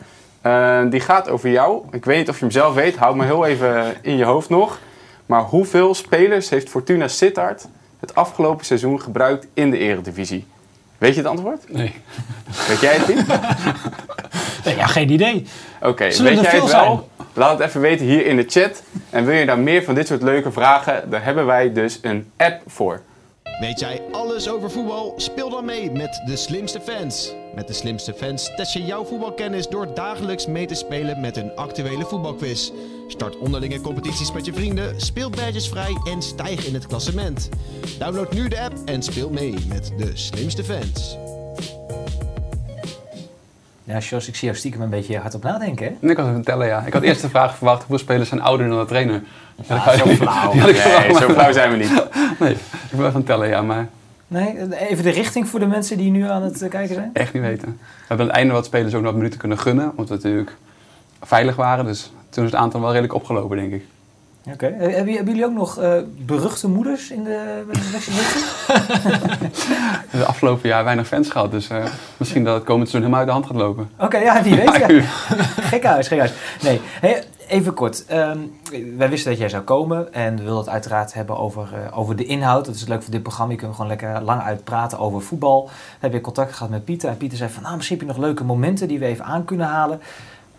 die 0.90 1.00
gaat 1.00 1.30
over 1.30 1.50
jou. 1.50 1.84
Ik 1.92 2.06
weet 2.06 2.18
niet 2.18 2.30
of 2.30 2.36
je 2.36 2.42
hem 2.42 2.52
zelf 2.52 2.74
weet, 2.74 2.96
houd 2.96 3.16
me 3.16 3.26
heel 3.26 3.46
even 3.46 3.96
in 4.02 4.18
je 4.18 4.24
hoofd 4.24 4.50
nog. 4.50 4.80
Maar 5.26 5.42
hoeveel 5.42 5.94
spelers 5.94 6.50
heeft 6.50 6.70
Fortuna 6.70 7.08
Sittard 7.08 7.68
het 8.00 8.16
afgelopen 8.16 8.66
seizoen 8.66 9.02
gebruikt 9.02 9.48
in 9.54 9.72
de 9.72 9.78
eredivisie? 9.78 10.46
Weet 10.98 11.14
je 11.16 11.20
het 11.20 11.30
antwoord? 11.30 11.74
Nee. 11.74 11.94
Weet 12.68 12.80
jij 12.80 12.96
het 12.96 13.08
niet? 13.08 13.28
nee, 14.66 14.76
ja, 14.76 14.88
geen 14.88 15.12
idee. 15.12 15.48
Oké, 15.78 15.88
okay, 15.88 16.08
weet 16.08 16.40
jij 16.40 16.60
het 16.60 16.72
wel? 16.72 17.10
Laat 17.34 17.58
het 17.58 17.68
even 17.68 17.82
weten 17.82 18.06
hier 18.06 18.26
in 18.26 18.36
de 18.36 18.46
chat. 18.48 18.84
En 19.10 19.26
wil 19.26 19.36
je 19.36 19.46
daar 19.46 19.60
meer 19.60 19.84
van 19.84 19.96
dit 19.96 20.08
soort 20.08 20.22
leuke 20.22 20.52
vragen? 20.52 21.10
Daar 21.10 21.24
hebben 21.24 21.46
wij 21.46 21.74
dus 21.74 22.00
een 22.02 22.32
app 22.38 22.62
voor. 22.68 23.02
Weet 23.60 23.80
jij 23.80 24.02
alles 24.12 24.50
over 24.50 24.72
voetbal? 24.72 25.14
Speel 25.18 25.50
dan 25.50 25.66
mee 25.66 25.92
met 25.92 26.22
de 26.26 26.36
slimste 26.36 26.82
fans. 26.82 27.34
Met 27.56 27.68
de 27.68 27.74
slimste 27.74 28.14
fans 28.14 28.56
test 28.56 28.74
je 28.74 28.86
jouw 28.86 29.06
voetbalkennis 29.06 29.68
door 29.68 29.94
dagelijks 29.94 30.48
mee 30.48 30.66
te 30.66 30.76
spelen 30.76 31.20
met 31.20 31.38
een 31.38 31.56
actuele 31.56 32.06
voetbalquiz. 32.06 32.72
Start 33.08 33.38
onderlinge 33.38 33.82
competities 33.82 34.32
met 34.32 34.46
je 34.46 34.54
vrienden, 34.54 35.02
speel 35.02 35.30
badges 35.30 35.70
vrij 35.70 35.98
en 36.04 36.22
stijg 36.22 36.66
in 36.66 36.74
het 36.74 36.88
klassement. 36.88 37.50
Download 38.00 38.32
nu 38.32 38.48
de 38.48 38.62
app 38.62 38.74
en 38.86 39.04
speel 39.04 39.30
mee 39.30 39.56
met 39.68 39.94
de 39.98 40.12
slimste 40.14 40.64
fans. 40.64 41.18
Ja, 43.84 43.98
Jos, 43.98 44.28
ik 44.28 44.36
zie 44.36 44.48
jou 44.48 44.60
stiekem 44.60 44.82
een 44.82 44.90
beetje 44.90 45.18
hard 45.18 45.34
op 45.34 45.44
nadenken, 45.44 45.98
hè? 46.02 46.10
Ik 46.10 46.18
was 46.18 46.28
even 46.28 46.44
tellen, 46.44 46.68
ja. 46.68 46.86
Ik 46.86 46.94
had 46.94 47.02
eerst 47.02 47.22
de 47.22 47.30
vraag 47.30 47.56
verwacht, 47.56 47.80
hoeveel 47.80 47.98
spelers 47.98 48.30
zijn 48.30 48.42
ouder 48.42 48.68
dan 48.68 48.80
de 48.80 48.86
trainer? 48.86 49.24
Ja, 49.68 49.98
zo 49.98 50.06
flauw. 50.06 50.54
Ja, 50.54 51.00
nee, 51.00 51.16
zo 51.16 51.30
flauw 51.30 51.52
zijn 51.52 51.72
we 51.72 51.78
niet. 51.78 52.04
Nee, 52.40 52.52
ik 52.52 52.98
wil 52.98 53.06
even 53.06 53.24
tellen, 53.24 53.48
ja, 53.48 53.62
maar... 53.62 53.88
Nee, 54.28 54.78
even 54.90 55.04
de 55.04 55.10
richting 55.10 55.48
voor 55.48 55.60
de 55.60 55.66
mensen 55.66 55.98
die 55.98 56.12
nu 56.12 56.30
aan 56.30 56.44
het 56.44 56.62
eh, 56.62 56.70
kijken 56.70 56.96
zijn? 56.96 57.10
Echt 57.14 57.34
niet 57.34 57.44
weten. 57.44 57.68
We 57.68 58.06
hebben 58.08 58.26
aan 58.26 58.32
het 58.32 58.38
einde 58.38 58.54
wat 58.54 58.66
spelers 58.66 58.94
ook 58.94 59.02
nog 59.02 59.10
wat 59.10 59.16
minuten 59.16 59.40
kunnen 59.40 59.60
gunnen, 59.60 59.90
omdat 59.90 60.08
we 60.08 60.14
natuurlijk 60.14 60.56
veilig 61.22 61.56
waren. 61.56 61.86
Dus 61.86 62.12
toen 62.30 62.44
is 62.46 62.52
het 62.52 62.60
aantal 62.60 62.80
wel 62.80 62.90
redelijk 62.90 63.14
opgelopen, 63.14 63.58
denk 63.58 63.74
ik. 63.74 63.86
Oké. 64.46 64.66
Okay. 64.66 64.70
Hebben, 64.70 65.14
hebben, 65.14 65.34
jullie 65.34 65.46
ook 65.46 65.54
nog 65.54 65.80
uh, 65.80 65.94
beruchte 66.18 66.68
moeders 66.68 67.12
in 67.12 67.24
de, 67.24 67.64
de 67.72 67.80
De 70.12 70.26
afgelopen 70.34 70.70
jaar 70.70 70.84
weinig 70.84 71.08
fans 71.08 71.30
gehad, 71.30 71.52
dus 71.52 71.70
uh, 71.70 71.86
misschien 72.18 72.44
dat 72.44 72.56
het 72.56 72.64
komend 72.64 72.90
seizoen 72.90 73.12
helemaal 73.12 73.20
uit 73.20 73.28
de 73.28 73.34
hand 73.34 73.46
gaat 73.46 73.68
lopen. 73.68 73.90
Oké, 73.96 74.06
okay, 74.06 74.24
ja, 74.24 74.44
wie 74.44 74.56
weet. 74.56 74.76
Ja. 74.88 74.88
gek 75.62 75.84
huis, 75.84 76.08
gek 76.08 76.18
huis. 76.18 76.34
Nee, 76.62 76.82
hey, 77.00 77.24
even 77.48 77.74
kort. 77.74 78.06
Um, 78.12 78.60
wij 78.98 79.10
wisten 79.10 79.32
dat 79.32 79.40
jij 79.40 79.50
zou 79.50 79.64
komen 79.64 80.14
en 80.14 80.36
we 80.36 80.44
wilden 80.44 80.64
het 80.64 80.74
uiteraard 80.74 81.14
hebben 81.14 81.38
over, 81.38 81.70
uh, 81.74 81.98
over 81.98 82.16
de 82.16 82.26
inhoud. 82.26 82.66
Dat 82.66 82.76
is 82.76 82.88
leuk 82.88 83.02
voor 83.04 83.12
dit 83.12 83.24
programma. 83.24 83.52
Je 83.52 83.58
kunt 83.58 83.72
gewoon 83.72 83.88
lekker 83.88 84.22
lang 84.22 84.42
uitpraten 84.42 85.00
over 85.00 85.22
voetbal. 85.22 85.64
Dan 85.64 85.74
heb 86.00 86.14
je 86.14 86.22
contact 86.22 86.54
gehad 86.54 86.70
met 86.70 86.86
Pieter 86.86 87.10
en 87.10 87.18
Pieter 87.18 87.38
zei 87.38 87.50
van, 87.50 87.64
nou, 87.64 87.76
misschien 87.76 87.98
heb 87.98 88.08
je 88.08 88.14
nog 88.14 88.24
leuke 88.24 88.44
momenten 88.44 88.88
die 88.88 89.00
we 89.00 89.06
even 89.06 89.26
aan 89.26 89.46
kunnen 89.46 89.68
halen. 89.68 90.02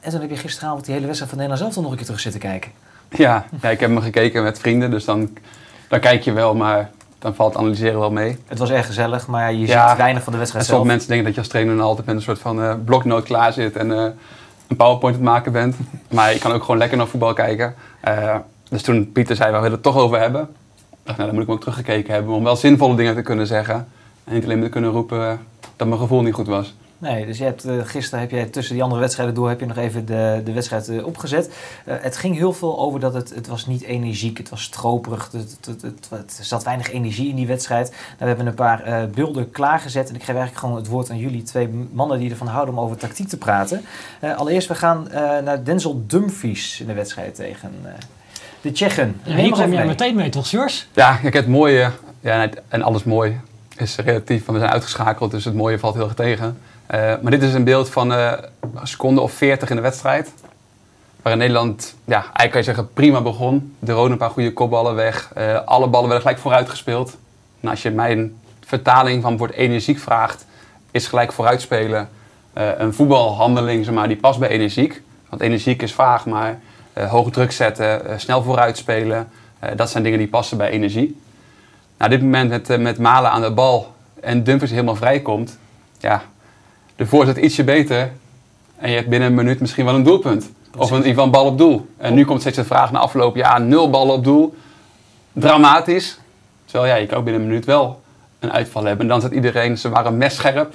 En 0.01 0.11
toen 0.11 0.21
heb 0.21 0.31
je 0.31 0.37
gisteravond 0.37 0.85
die 0.85 0.95
hele 0.95 1.07
wedstrijd 1.07 1.33
van 1.33 1.41
Nederland 1.43 1.73
zelf 1.73 1.85
nog 1.85 1.91
een 1.93 1.99
keer 1.99 2.07
terug 2.07 2.23
zitten 2.23 2.41
kijken. 2.41 2.71
Ja, 3.09 3.45
ja, 3.61 3.69
ik 3.69 3.81
heb 3.81 3.91
me 3.91 4.01
gekeken 4.01 4.43
met 4.43 4.59
vrienden, 4.59 4.91
dus 4.91 5.05
dan, 5.05 5.31
dan 5.89 6.01
kijk 6.01 6.23
je 6.23 6.33
wel, 6.33 6.55
maar 6.55 6.91
dan 7.19 7.35
valt 7.35 7.57
analyseren 7.57 7.99
wel 7.99 8.11
mee. 8.11 8.39
Het 8.47 8.59
was 8.59 8.71
erg 8.71 8.87
gezellig, 8.87 9.27
maar 9.27 9.53
je 9.53 9.67
ja, 9.67 9.89
ziet 9.89 9.99
weinig 9.99 10.23
van 10.23 10.33
de 10.33 10.39
wedstrijd 10.39 10.67
zelf. 10.67 10.79
Sommige 10.79 10.97
mensen 10.97 11.09
denken 11.09 11.27
dat 11.27 11.35
je 11.35 11.41
als 11.41 11.51
trainer 11.51 11.77
dan 11.77 11.87
altijd 11.87 12.07
met 12.07 12.17
een 12.17 12.23
soort 12.23 12.39
van 12.39 12.61
uh, 12.61 12.75
bloknoot 12.85 13.25
klaar 13.25 13.53
zit 13.53 13.77
en 13.77 13.89
uh, 13.91 14.07
een 14.67 14.77
powerpoint 14.77 15.17
aan 15.17 15.23
het 15.23 15.31
maken 15.31 15.53
bent. 15.53 15.77
Maar 16.11 16.33
je 16.33 16.39
kan 16.39 16.53
ook 16.53 16.61
gewoon 16.61 16.79
lekker 16.79 16.97
naar 16.97 17.07
voetbal 17.07 17.33
kijken. 17.33 17.75
Uh, 18.09 18.37
dus 18.69 18.83
toen 18.83 19.13
Pieter 19.13 19.37
zei, 19.37 19.51
we 19.51 19.57
willen 19.57 19.73
het 19.73 19.83
toch 19.83 19.97
over 19.97 20.21
hebben. 20.21 20.43
Ik 20.43 20.49
dacht, 21.03 21.19
nou, 21.19 21.29
dan 21.29 21.35
moet 21.35 21.43
ik 21.43 21.49
me 21.49 21.55
ook 21.55 21.61
teruggekeken 21.61 22.15
hebben 22.15 22.35
om 22.35 22.45
wel 22.45 22.57
zinvolle 22.57 22.97
dingen 22.97 23.15
te 23.15 23.23
kunnen 23.23 23.47
zeggen. 23.47 23.89
En 24.25 24.35
niet 24.35 24.45
alleen 24.45 24.57
maar 24.57 24.67
te 24.67 24.73
kunnen 24.73 24.91
roepen 24.91 25.41
dat 25.77 25.89
mijn 25.89 26.01
gevoel 26.01 26.23
niet 26.23 26.35
goed 26.35 26.47
was. 26.47 26.75
Nee, 27.05 27.27
dus 27.27 27.39
je 27.39 27.45
hebt, 27.45 27.67
uh, 27.67 27.85
gisteren 27.85 28.21
heb 28.21 28.31
je 28.31 28.51
tussen 28.51 28.75
die 28.75 28.83
andere 28.83 29.01
wedstrijden 29.01 29.35
door 29.35 29.49
heb 29.49 29.61
je 29.61 29.67
nog 29.67 29.77
even 29.77 30.07
de, 30.07 30.41
de 30.45 30.53
wedstrijd 30.53 30.89
uh, 30.89 31.07
opgezet. 31.07 31.47
Uh, 31.47 31.95
het 32.01 32.17
ging 32.17 32.37
heel 32.37 32.53
veel 32.53 32.79
over 32.79 33.01
dat 33.01 33.15
het, 33.15 33.35
het 33.35 33.47
was 33.47 33.67
niet 33.67 33.83
energiek, 33.83 34.39
het 34.39 34.49
was 34.49 34.63
stroperig, 34.63 35.29
het, 35.33 35.57
het, 35.67 35.83
het, 35.83 36.09
het 36.11 36.39
zat 36.43 36.65
weinig 36.65 36.93
energie 36.93 37.29
in 37.29 37.37
die 37.37 37.47
wedstrijd. 37.47 37.89
Nou, 37.91 38.01
we 38.19 38.27
hebben 38.27 38.47
een 38.47 38.55
paar 38.55 39.09
beelden 39.15 39.51
klaargezet 39.51 40.09
en 40.09 40.15
ik 40.15 40.21
geef 40.21 40.35
eigenlijk 40.35 40.59
gewoon 40.59 40.77
het 40.77 40.87
woord 40.87 41.11
aan 41.11 41.19
jullie 41.19 41.43
twee 41.43 41.69
mannen 41.93 42.19
die 42.19 42.31
ervan 42.31 42.47
houden 42.47 42.75
om 42.75 42.81
over 42.81 42.97
tactiek 42.97 43.29
te 43.29 43.37
praten. 43.37 43.85
allereerst, 44.37 44.69
we 44.69 44.75
gaan 44.75 45.09
naar 45.45 45.65
Denzel 45.65 46.05
Dumfries 46.07 46.81
in 46.81 46.87
de 46.87 46.93
wedstrijd 46.93 47.35
tegen 47.35 47.71
de 48.61 48.73
Tsjechen. 48.73 49.21
Ja, 49.23 49.37
hier 49.37 49.51
kom 49.51 49.73
je 49.73 49.85
meteen 49.85 50.15
mee 50.15 50.29
toch, 50.29 50.47
Sjors? 50.47 50.89
Ja, 50.93 51.17
kijk, 51.17 51.35
het 51.35 51.49
mooie, 51.49 51.91
ja, 52.21 52.49
en 52.69 52.83
alles 52.83 53.05
mooi 53.05 53.41
is 53.77 53.97
relatief, 53.97 54.45
want 54.45 54.59
we 54.59 54.65
zijn 54.65 54.75
uitgeschakeld, 54.75 55.31
dus 55.31 55.45
het 55.45 55.55
mooie 55.55 55.79
valt 55.79 55.95
heel 55.95 56.05
erg 56.05 56.15
tegen. 56.15 56.59
Uh, 56.91 57.15
maar 57.23 57.31
dit 57.31 57.43
is 57.43 57.55
een 57.55 57.65
beeld 57.65 57.91
van 57.91 58.13
uh, 58.13 58.33
een 58.75 58.87
seconde 58.87 59.21
of 59.21 59.33
40 59.33 59.71
in 59.71 59.77
de 59.77 59.83
wedstrijd. 59.83 60.33
Waarin 61.23 61.41
Nederland, 61.41 61.95
ja, 62.05 62.15
eigenlijk 62.15 62.51
kan 62.51 62.61
je 62.61 62.67
zeggen, 62.67 62.93
prima 62.93 63.23
begon. 63.23 63.77
Er 63.87 63.95
rode 63.95 64.13
een 64.13 64.19
paar 64.19 64.31
goede 64.31 64.53
kopballen 64.53 64.95
weg. 64.95 65.33
Uh, 65.39 65.61
alle 65.65 65.87
ballen 65.87 66.09
werden 66.09 66.21
gelijk 66.21 66.43
vooruit 66.43 66.69
gespeeld. 66.69 67.17
En 67.61 67.69
als 67.69 67.83
je 67.83 67.91
mijn 67.91 68.37
vertaling 68.65 69.23
van 69.23 69.37
wordt 69.37 69.55
energiek 69.55 69.99
vraagt, 69.99 70.47
is 70.91 71.07
gelijk 71.07 71.33
vooruitspelen 71.33 72.09
een 72.53 72.95
voetbalhandeling 72.95 73.85
zeg 73.85 73.95
maar, 73.95 74.09
die 74.09 74.17
past 74.17 74.39
bij 74.39 74.49
energiek. 74.49 75.03
Want 75.29 75.43
energiek 75.43 75.83
is 75.83 75.95
vaag, 75.95 76.27
maar 76.27 76.61
hoge 76.93 77.31
druk 77.31 77.53
zetten, 77.53 78.21
snel 78.21 78.43
vooruitspelen, 78.43 79.29
dat 79.77 79.91
zijn 79.91 80.03
dingen 80.03 80.19
die 80.19 80.29
passen 80.29 80.57
bij 80.57 80.71
energie. 80.71 81.21
Nou, 81.99 82.11
dit 82.11 82.23
moment 82.23 82.51
met, 82.51 82.81
met 82.81 82.99
Malen 82.99 83.31
aan 83.31 83.41
de 83.41 83.51
bal 83.53 83.95
en 84.21 84.45
Dumfries 84.45 84.71
helemaal 84.71 84.97
vrij 84.97 85.21
komt, 85.21 85.59
ja, 85.99 86.23
de 86.97 87.07
voorzet 87.07 87.37
ietsje 87.37 87.65
beter. 87.65 88.13
En 88.77 88.91
je 88.91 88.97
hebt 88.97 89.09
binnen 89.09 89.29
een 89.29 89.35
minuut 89.35 89.61
misschien 89.61 89.85
wel 89.85 89.95
een 89.95 90.03
doelpunt. 90.03 90.51
Of 90.77 90.91
een, 90.91 91.31
bal 91.31 91.45
op 91.45 91.59
doel. 91.59 91.89
En 91.97 92.15
nu 92.15 92.25
komt 92.25 92.41
steeds 92.41 92.57
de 92.57 92.65
vraag 92.65 92.93
na 92.93 92.99
afloop, 92.99 93.37
ja, 93.37 93.59
nul 93.59 93.91
ballen 93.91 94.15
op 94.15 94.25
doel. 94.25 94.55
Dramatisch. 95.33 96.19
Terwijl 96.65 96.93
ja, 96.93 96.99
je 97.01 97.07
kan 97.07 97.19
ook 97.19 97.25
binnen 97.25 97.43
een 97.43 97.49
minuut 97.49 97.65
wel 97.65 98.03
een 98.39 98.53
uitval 98.53 98.85
hebben. 98.85 99.01
En 99.01 99.09
dan 99.09 99.21
zit 99.21 99.33
iedereen, 99.33 99.79
ze 99.79 99.89
waren 99.89 100.17
messcherp. 100.17 100.75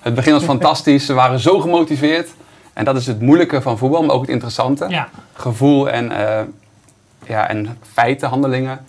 Het 0.00 0.14
begin 0.14 0.32
was 0.32 0.44
fantastisch, 0.54 1.06
ze 1.06 1.12
waren 1.12 1.38
zo 1.38 1.60
gemotiveerd. 1.60 2.30
En 2.72 2.84
dat 2.84 2.96
is 2.96 3.06
het 3.06 3.20
moeilijke 3.20 3.62
van 3.62 3.78
voetbal, 3.78 4.02
maar 4.02 4.14
ook 4.14 4.20
het 4.20 4.30
interessante. 4.30 4.88
Ja. 4.88 5.08
Gevoel 5.32 5.90
en, 5.90 6.10
uh, 6.10 6.40
ja, 7.26 7.48
en 7.48 7.78
feiten, 7.92 8.28
handelingen 8.28 8.84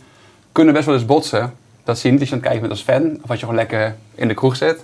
kunnen 0.52 0.74
best 0.74 0.86
wel 0.86 0.96
eens 0.96 1.06
botsen. 1.06 1.54
Dat 1.84 1.98
zie 1.98 2.06
je 2.06 2.12
niet 2.12 2.20
als 2.20 2.30
je 2.30 2.36
aan 2.36 2.42
het 2.42 2.52
kijken 2.52 2.70
bent 2.70 2.80
als 2.80 2.96
fan, 2.96 3.18
of 3.24 3.30
als 3.30 3.40
je 3.40 3.46
gewoon 3.46 3.60
lekker 3.60 3.96
in 4.16 4.28
de 4.28 4.34
kroeg 4.34 4.56
zit. 4.56 4.84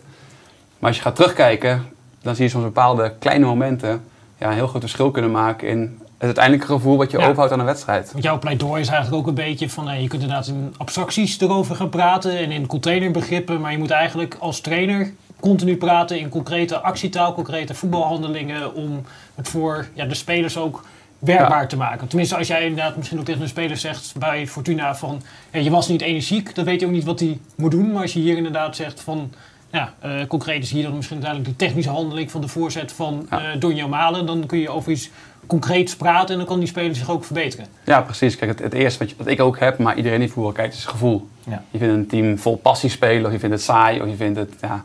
Maar 0.79 0.89
als 0.89 0.97
je 0.97 1.03
gaat 1.03 1.15
terugkijken, 1.15 1.85
dan 2.21 2.35
zie 2.35 2.43
je 2.43 2.49
soms 2.49 2.63
bepaalde 2.63 3.13
kleine 3.19 3.45
momenten 3.45 4.03
ja, 4.37 4.47
een 4.47 4.53
heel 4.53 4.67
groot 4.67 4.81
verschil 4.81 5.11
kunnen 5.11 5.31
maken 5.31 5.67
in 5.67 5.99
het 6.17 6.27
uiteindelijke 6.27 6.73
gevoel 6.73 6.97
wat 6.97 7.11
je 7.11 7.17
ja. 7.17 7.23
overhoudt 7.23 7.51
aan 7.51 7.59
een 7.59 7.65
wedstrijd. 7.65 8.11
Want 8.11 8.23
jouw 8.23 8.39
pleidooi 8.39 8.81
is 8.81 8.87
eigenlijk 8.87 9.21
ook 9.21 9.27
een 9.27 9.43
beetje 9.43 9.69
van, 9.69 10.01
je 10.01 10.07
kunt 10.07 10.21
inderdaad 10.21 10.47
in 10.47 10.73
abstracties 10.77 11.39
erover 11.39 11.75
gaan 11.75 11.89
praten 11.89 12.37
en 12.37 12.51
in 12.51 12.65
containerbegrippen, 12.65 13.62
maar 13.62 13.71
je 13.71 13.77
moet 13.77 13.91
eigenlijk 13.91 14.35
als 14.39 14.62
trainer 14.62 15.13
continu 15.39 15.77
praten 15.77 16.19
in 16.19 16.29
concrete 16.29 16.79
actietaal, 16.79 17.33
concrete 17.33 17.73
voetbalhandelingen 17.73 18.73
om 18.73 19.01
het 19.35 19.47
voor 19.47 19.87
ja, 19.93 20.06
de 20.06 20.15
spelers 20.15 20.58
ook 20.58 20.83
werkbaar 21.19 21.62
ja. 21.62 21.67
te 21.67 21.77
maken. 21.77 22.08
Tenminste, 22.08 22.37
als 22.37 22.47
jij 22.47 22.62
inderdaad 22.62 22.97
misschien 22.97 23.19
ook 23.19 23.25
tegen 23.25 23.41
een 23.41 23.47
speler 23.47 23.77
zegt 23.77 24.13
bij 24.17 24.47
Fortuna 24.47 24.95
van 24.95 25.21
je 25.51 25.69
was 25.69 25.87
niet 25.87 26.01
energiek, 26.01 26.56
dan 26.56 26.65
weet 26.65 26.79
je 26.79 26.85
ook 26.85 26.91
niet 26.91 27.04
wat 27.04 27.19
hij 27.19 27.39
moet 27.56 27.71
doen. 27.71 27.91
Maar 27.91 28.01
als 28.01 28.13
je 28.13 28.19
hier 28.19 28.37
inderdaad 28.37 28.75
zegt 28.75 29.01
van 29.01 29.33
ja, 29.71 29.93
uh, 30.05 30.25
concreet 30.27 30.63
is 30.63 30.71
hier 30.71 30.83
dan 30.83 30.95
misschien 30.95 31.15
uiteindelijk 31.23 31.57
de 31.57 31.65
technische 31.65 31.91
handeling 31.91 32.31
van 32.31 32.41
de 32.41 32.47
voorzet 32.47 32.91
van 32.91 33.27
ja. 33.29 33.53
uh, 33.53 33.59
Donjo 33.59 33.87
Malen. 33.87 34.25
Dan 34.25 34.45
kun 34.45 34.59
je 34.59 34.69
over 34.69 34.91
iets 34.91 35.09
concreet 35.47 35.95
praten 35.97 36.29
en 36.29 36.37
dan 36.37 36.45
kan 36.47 36.59
die 36.59 36.67
speler 36.67 36.95
zich 36.95 37.09
ook 37.09 37.23
verbeteren. 37.23 37.65
Ja, 37.83 38.01
precies. 38.01 38.35
Kijk, 38.35 38.51
het, 38.51 38.59
het 38.59 38.73
eerste 38.73 38.99
wat, 38.99 39.09
je- 39.09 39.15
wat 39.17 39.27
ik 39.27 39.39
ook 39.41 39.59
heb, 39.59 39.77
maar 39.77 39.95
iedereen 39.97 40.19
die 40.19 40.31
voetbal 40.31 40.51
kijkt, 40.51 40.73
is 40.73 40.85
gevoel. 40.85 41.27
Ja. 41.43 41.63
Je 41.71 41.77
vindt 41.77 41.93
een 41.93 42.07
team 42.07 42.37
vol 42.37 42.55
passie 42.57 42.89
spelen, 42.89 43.25
of 43.25 43.31
je 43.31 43.39
vindt 43.39 43.55
het 43.55 43.63
saai, 43.63 44.01
of 44.01 44.07
je 44.07 44.15
vindt 44.15 44.37
het 44.39 44.53
ja, 44.61 44.83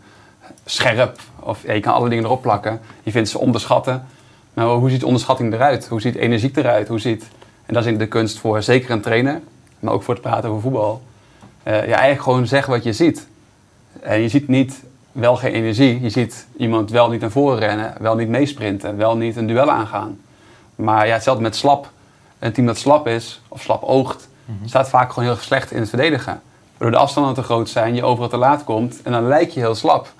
scherp. 0.64 1.20
Of 1.40 1.62
ja, 1.66 1.72
je 1.72 1.80
kan 1.80 1.92
alle 1.94 2.08
dingen 2.08 2.24
erop 2.24 2.42
plakken. 2.42 2.80
Je 3.02 3.10
vindt 3.10 3.28
ze 3.28 3.38
onderschatten. 3.38 4.04
Maar 4.54 4.66
hoe 4.66 4.90
ziet 4.90 5.04
onderschatting 5.04 5.52
eruit? 5.52 5.86
Hoe 5.88 6.00
ziet 6.00 6.14
energiek 6.14 6.56
eruit? 6.56 6.88
Hoe 6.88 7.00
ziet, 7.00 7.24
en 7.66 7.74
dat 7.74 7.84
is 7.84 7.92
in 7.92 7.98
de 7.98 8.06
kunst 8.06 8.38
voor 8.38 8.62
zeker 8.62 8.90
een 8.90 9.00
trainer, 9.00 9.40
maar 9.78 9.92
ook 9.92 10.02
voor 10.02 10.14
het 10.14 10.22
praten 10.22 10.48
over 10.50 10.62
voetbal. 10.62 11.02
Eh, 11.62 11.72
ja, 11.72 11.80
eigenlijk 11.94 12.22
gewoon 12.22 12.46
zeggen 12.46 12.72
wat 12.72 12.82
je 12.84 12.92
ziet. 12.92 13.26
En 14.04 14.20
je 14.20 14.28
ziet 14.28 14.48
niet 14.48 14.82
wel 15.12 15.36
geen 15.36 15.52
energie. 15.52 16.00
Je 16.00 16.10
ziet 16.10 16.46
iemand 16.56 16.90
wel 16.90 17.08
niet 17.10 17.20
naar 17.20 17.30
voren 17.30 17.58
rennen, 17.58 17.94
wel 18.00 18.14
niet 18.16 18.28
meesprinten, 18.28 18.96
wel 18.96 19.16
niet 19.16 19.36
een 19.36 19.46
duel 19.46 19.70
aangaan. 19.70 20.18
Maar 20.74 21.06
ja, 21.06 21.12
hetzelfde 21.14 21.42
met 21.42 21.56
slap. 21.56 21.90
Een 22.38 22.52
team 22.52 22.66
dat 22.66 22.78
slap 22.78 23.06
is, 23.06 23.40
of 23.48 23.62
slap 23.62 23.82
oogt, 23.82 24.28
staat 24.64 24.88
vaak 24.88 25.12
gewoon 25.12 25.28
heel 25.28 25.38
slecht 25.38 25.70
in 25.72 25.80
het 25.80 25.88
verdedigen. 25.88 26.40
Waardoor 26.76 26.90
de 26.98 27.04
afstanden 27.04 27.34
te 27.34 27.42
groot 27.42 27.68
zijn, 27.68 27.94
je 27.94 28.02
overal 28.04 28.28
te 28.28 28.36
laat 28.36 28.64
komt 28.64 29.02
en 29.02 29.12
dan 29.12 29.26
lijk 29.26 29.50
je 29.50 29.60
heel 29.60 29.74
slap. 29.74 30.12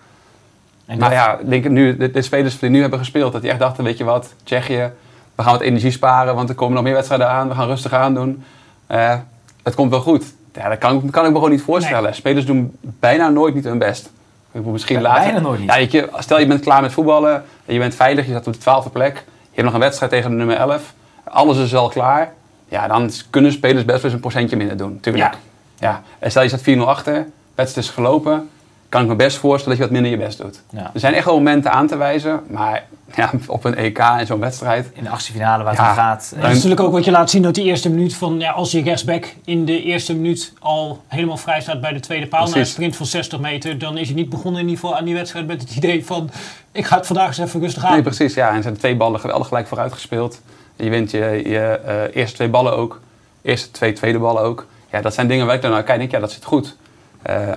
En 0.87 0.99
Maar 0.99 1.09
dat- 1.09 1.19
ja, 1.19 1.39
ik 1.39 1.49
denk 1.51 1.69
nu, 1.69 1.97
de, 1.97 2.11
de 2.11 2.23
spelers 2.23 2.59
die 2.59 2.71
nu 2.71 2.81
hebben 2.81 2.99
gespeeld, 2.99 3.33
dat 3.33 3.41
die 3.43 3.51
echt 3.51 3.59
dachten, 3.59 3.85
weet 3.85 3.99
je 3.99 4.05
wat, 4.05 4.35
Tsjechië, 4.45 4.93
we 5.35 5.43
gaan 5.43 5.53
wat 5.53 5.61
energie 5.61 5.91
sparen, 5.91 6.35
want 6.35 6.49
er 6.49 6.55
komen 6.55 6.75
nog 6.75 6.83
meer 6.85 6.93
wedstrijden 6.95 7.29
aan, 7.29 7.49
we 7.49 7.55
gaan 7.55 7.67
rustig 7.67 7.93
aandoen. 7.93 8.45
Eh 8.87 9.15
het 9.63 9.75
komt 9.75 9.91
wel 9.91 10.01
goed. 10.01 10.25
Ja, 10.55 10.69
dat 10.69 10.79
kan, 10.79 11.11
kan 11.11 11.25
ik 11.25 11.31
me 11.31 11.37
gewoon 11.37 11.51
niet 11.51 11.63
voorstellen. 11.63 12.15
Spelers 12.15 12.47
doen 12.47 12.77
bijna 12.81 13.29
nooit 13.29 13.55
niet 13.55 13.65
hun 13.65 13.79
best. 13.79 14.07
Ik 14.07 14.61
bedoel, 14.61 14.73
misschien 14.73 15.01
later. 15.01 15.23
bijna 15.23 15.41
nooit 15.41 15.61
niet. 15.61 15.69
Ja, 15.69 15.77
je, 15.77 16.09
stel 16.19 16.39
je 16.39 16.47
bent 16.47 16.61
klaar 16.61 16.83
met 16.83 16.93
voetballen, 16.93 17.45
en 17.67 17.75
je 17.75 17.79
bent 17.79 17.95
veilig, 17.95 18.25
je 18.25 18.31
staat 18.31 18.47
op 18.47 18.53
de 18.53 18.59
twaalfde 18.59 18.91
plek, 18.91 19.15
je 19.15 19.51
hebt 19.51 19.65
nog 19.65 19.75
een 19.75 19.81
wedstrijd 19.81 20.13
tegen 20.13 20.31
de 20.31 20.37
nummer 20.37 20.57
11, 20.57 20.93
alles 21.25 21.59
is 21.59 21.75
al 21.75 21.89
klaar. 21.89 22.33
Ja, 22.69 22.89
dan 22.89 23.11
kunnen 23.31 23.53
spelers 23.53 23.85
best 23.85 23.97
wel 23.97 24.05
eens 24.05 24.13
een 24.13 24.21
procentje 24.21 24.57
minder 24.57 24.77
doen, 24.77 25.01
tuurlijk. 25.01 25.33
Ja. 25.33 25.39
Ja. 25.79 26.03
En 26.19 26.31
stel 26.31 26.43
je 26.43 26.49
staat 26.49 26.77
4-0 26.77 26.79
achter, 26.79 27.27
wedstrijd 27.55 27.87
is 27.87 27.93
gelopen, 27.95 28.51
kan 28.95 29.03
ik 29.03 29.09
me 29.09 29.15
best 29.15 29.37
voorstellen 29.37 29.79
dat 29.79 29.87
je 29.87 29.93
wat 29.93 30.03
minder 30.03 30.21
je 30.21 30.27
best 30.27 30.39
doet. 30.39 30.63
Ja. 30.71 30.91
Er 30.95 31.01
zijn 31.01 31.15
echt 31.15 31.25
wel 31.25 31.35
momenten 31.35 31.73
aan 31.73 31.87
te 31.87 31.97
wijzen, 31.97 32.41
maar 32.49 32.85
ja, 33.15 33.31
op 33.47 33.65
een 33.65 33.75
EK 33.75 33.99
en 33.99 34.27
zo'n 34.27 34.41
wedstrijd. 34.41 34.91
in 34.93 35.05
de 35.05 35.11
achtste 35.11 35.33
finale 35.33 35.65
waar 35.65 35.73
het 35.73 35.83
Ja. 35.83 35.89
om 35.89 35.95
gaat. 35.97 36.33
Dat 36.35 36.45
is 36.45 36.55
natuurlijk 36.55 36.81
ook 36.81 36.93
wat 36.93 37.05
je 37.05 37.11
laat 37.11 37.31
zien 37.31 37.45
uit 37.45 37.55
die 37.55 37.65
eerste 37.65 37.91
minuut. 37.91 38.15
Van, 38.15 38.39
ja, 38.39 38.51
als 38.51 38.71
je 38.71 38.83
rechtsback 38.83 39.35
in 39.45 39.65
de 39.65 39.83
eerste 39.83 40.15
minuut 40.15 40.53
al 40.61 41.03
helemaal 41.09 41.37
vrij 41.37 41.61
staat 41.61 41.81
bij 41.81 41.93
de 41.93 42.01
tweede 42.01 42.27
paal... 42.27 42.49
na 42.49 42.57
een 42.57 42.67
sprint 42.67 42.97
van 42.97 43.07
60 43.07 43.41
meter... 43.41 43.79
dan 43.79 43.99
is 43.99 44.09
je 44.09 44.15
niet 44.15 44.29
begonnen 44.29 44.61
in 44.61 44.69
ieder 44.69 44.81
geval 44.81 44.99
aan 44.99 45.05
die 45.05 45.15
wedstrijd 45.15 45.47
met 45.47 45.61
het 45.61 45.77
idee 45.77 46.07
van... 46.07 46.31
ik 46.73 46.87
ga 46.87 46.97
het 46.97 47.07
vandaag 47.07 47.27
eens 47.27 47.39
even 47.39 47.61
rustig 47.61 47.85
aan. 47.85 47.93
Nee, 47.93 48.03
precies. 48.03 48.35
Ja, 48.35 48.49
en 48.51 48.57
er 48.57 48.63
zijn 48.63 48.77
twee 48.77 48.97
ballen 48.97 49.21
geweldig 49.21 49.49
gelijk 49.49 49.67
vooruit 49.67 49.93
gespeeld. 49.93 50.41
Je 50.77 50.91
wint 50.91 51.11
je, 51.11 51.43
je 51.45 51.81
eh, 51.85 52.17
eerste 52.17 52.37
twee 52.37 52.49
ballen 52.49 52.77
ook. 52.77 53.01
Eerste 53.43 53.71
twee 53.71 53.93
tweede 53.93 54.19
ballen 54.19 54.43
ook. 54.43 54.67
Ja, 54.91 55.01
dat 55.01 55.15
zijn 55.15 55.29
dingen 55.29 55.47
waar 55.47 55.55
ik 55.55 55.63
dan 55.63 55.71
naar 55.71 55.83
kijk 55.83 55.93
en 55.93 55.99
denk, 55.99 56.11
ja, 56.11 56.19
dat 56.21 56.33
zit 56.33 56.45
goed. 56.45 56.77
Eh, 57.23 57.49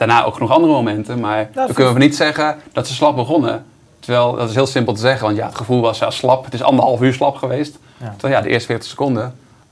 daarna 0.00 0.24
ook 0.24 0.40
nog 0.40 0.50
andere 0.50 0.72
momenten, 0.72 1.20
maar 1.20 1.48
dan 1.54 1.72
kunnen 1.72 1.92
we 1.94 1.98
niet 1.98 2.16
zeggen 2.16 2.56
dat 2.72 2.86
ze 2.86 2.94
slap 2.94 3.16
begonnen. 3.16 3.64
Terwijl, 3.98 4.32
dat 4.34 4.48
is 4.48 4.54
heel 4.54 4.66
simpel 4.66 4.92
te 4.94 5.00
zeggen, 5.00 5.24
want 5.26 5.36
ja, 5.36 5.46
het 5.46 5.54
gevoel 5.56 5.80
was 5.80 5.98
ja, 5.98 6.10
slap. 6.10 6.44
Het 6.44 6.54
is 6.54 6.62
anderhalf 6.62 7.00
uur 7.00 7.12
slap 7.12 7.36
geweest. 7.36 7.78
Ja. 7.96 8.10
Terwijl 8.16 8.34
ja, 8.34 8.40
de 8.46 8.48
eerste 8.48 8.66
40 8.66 8.88
seconden 8.88 9.22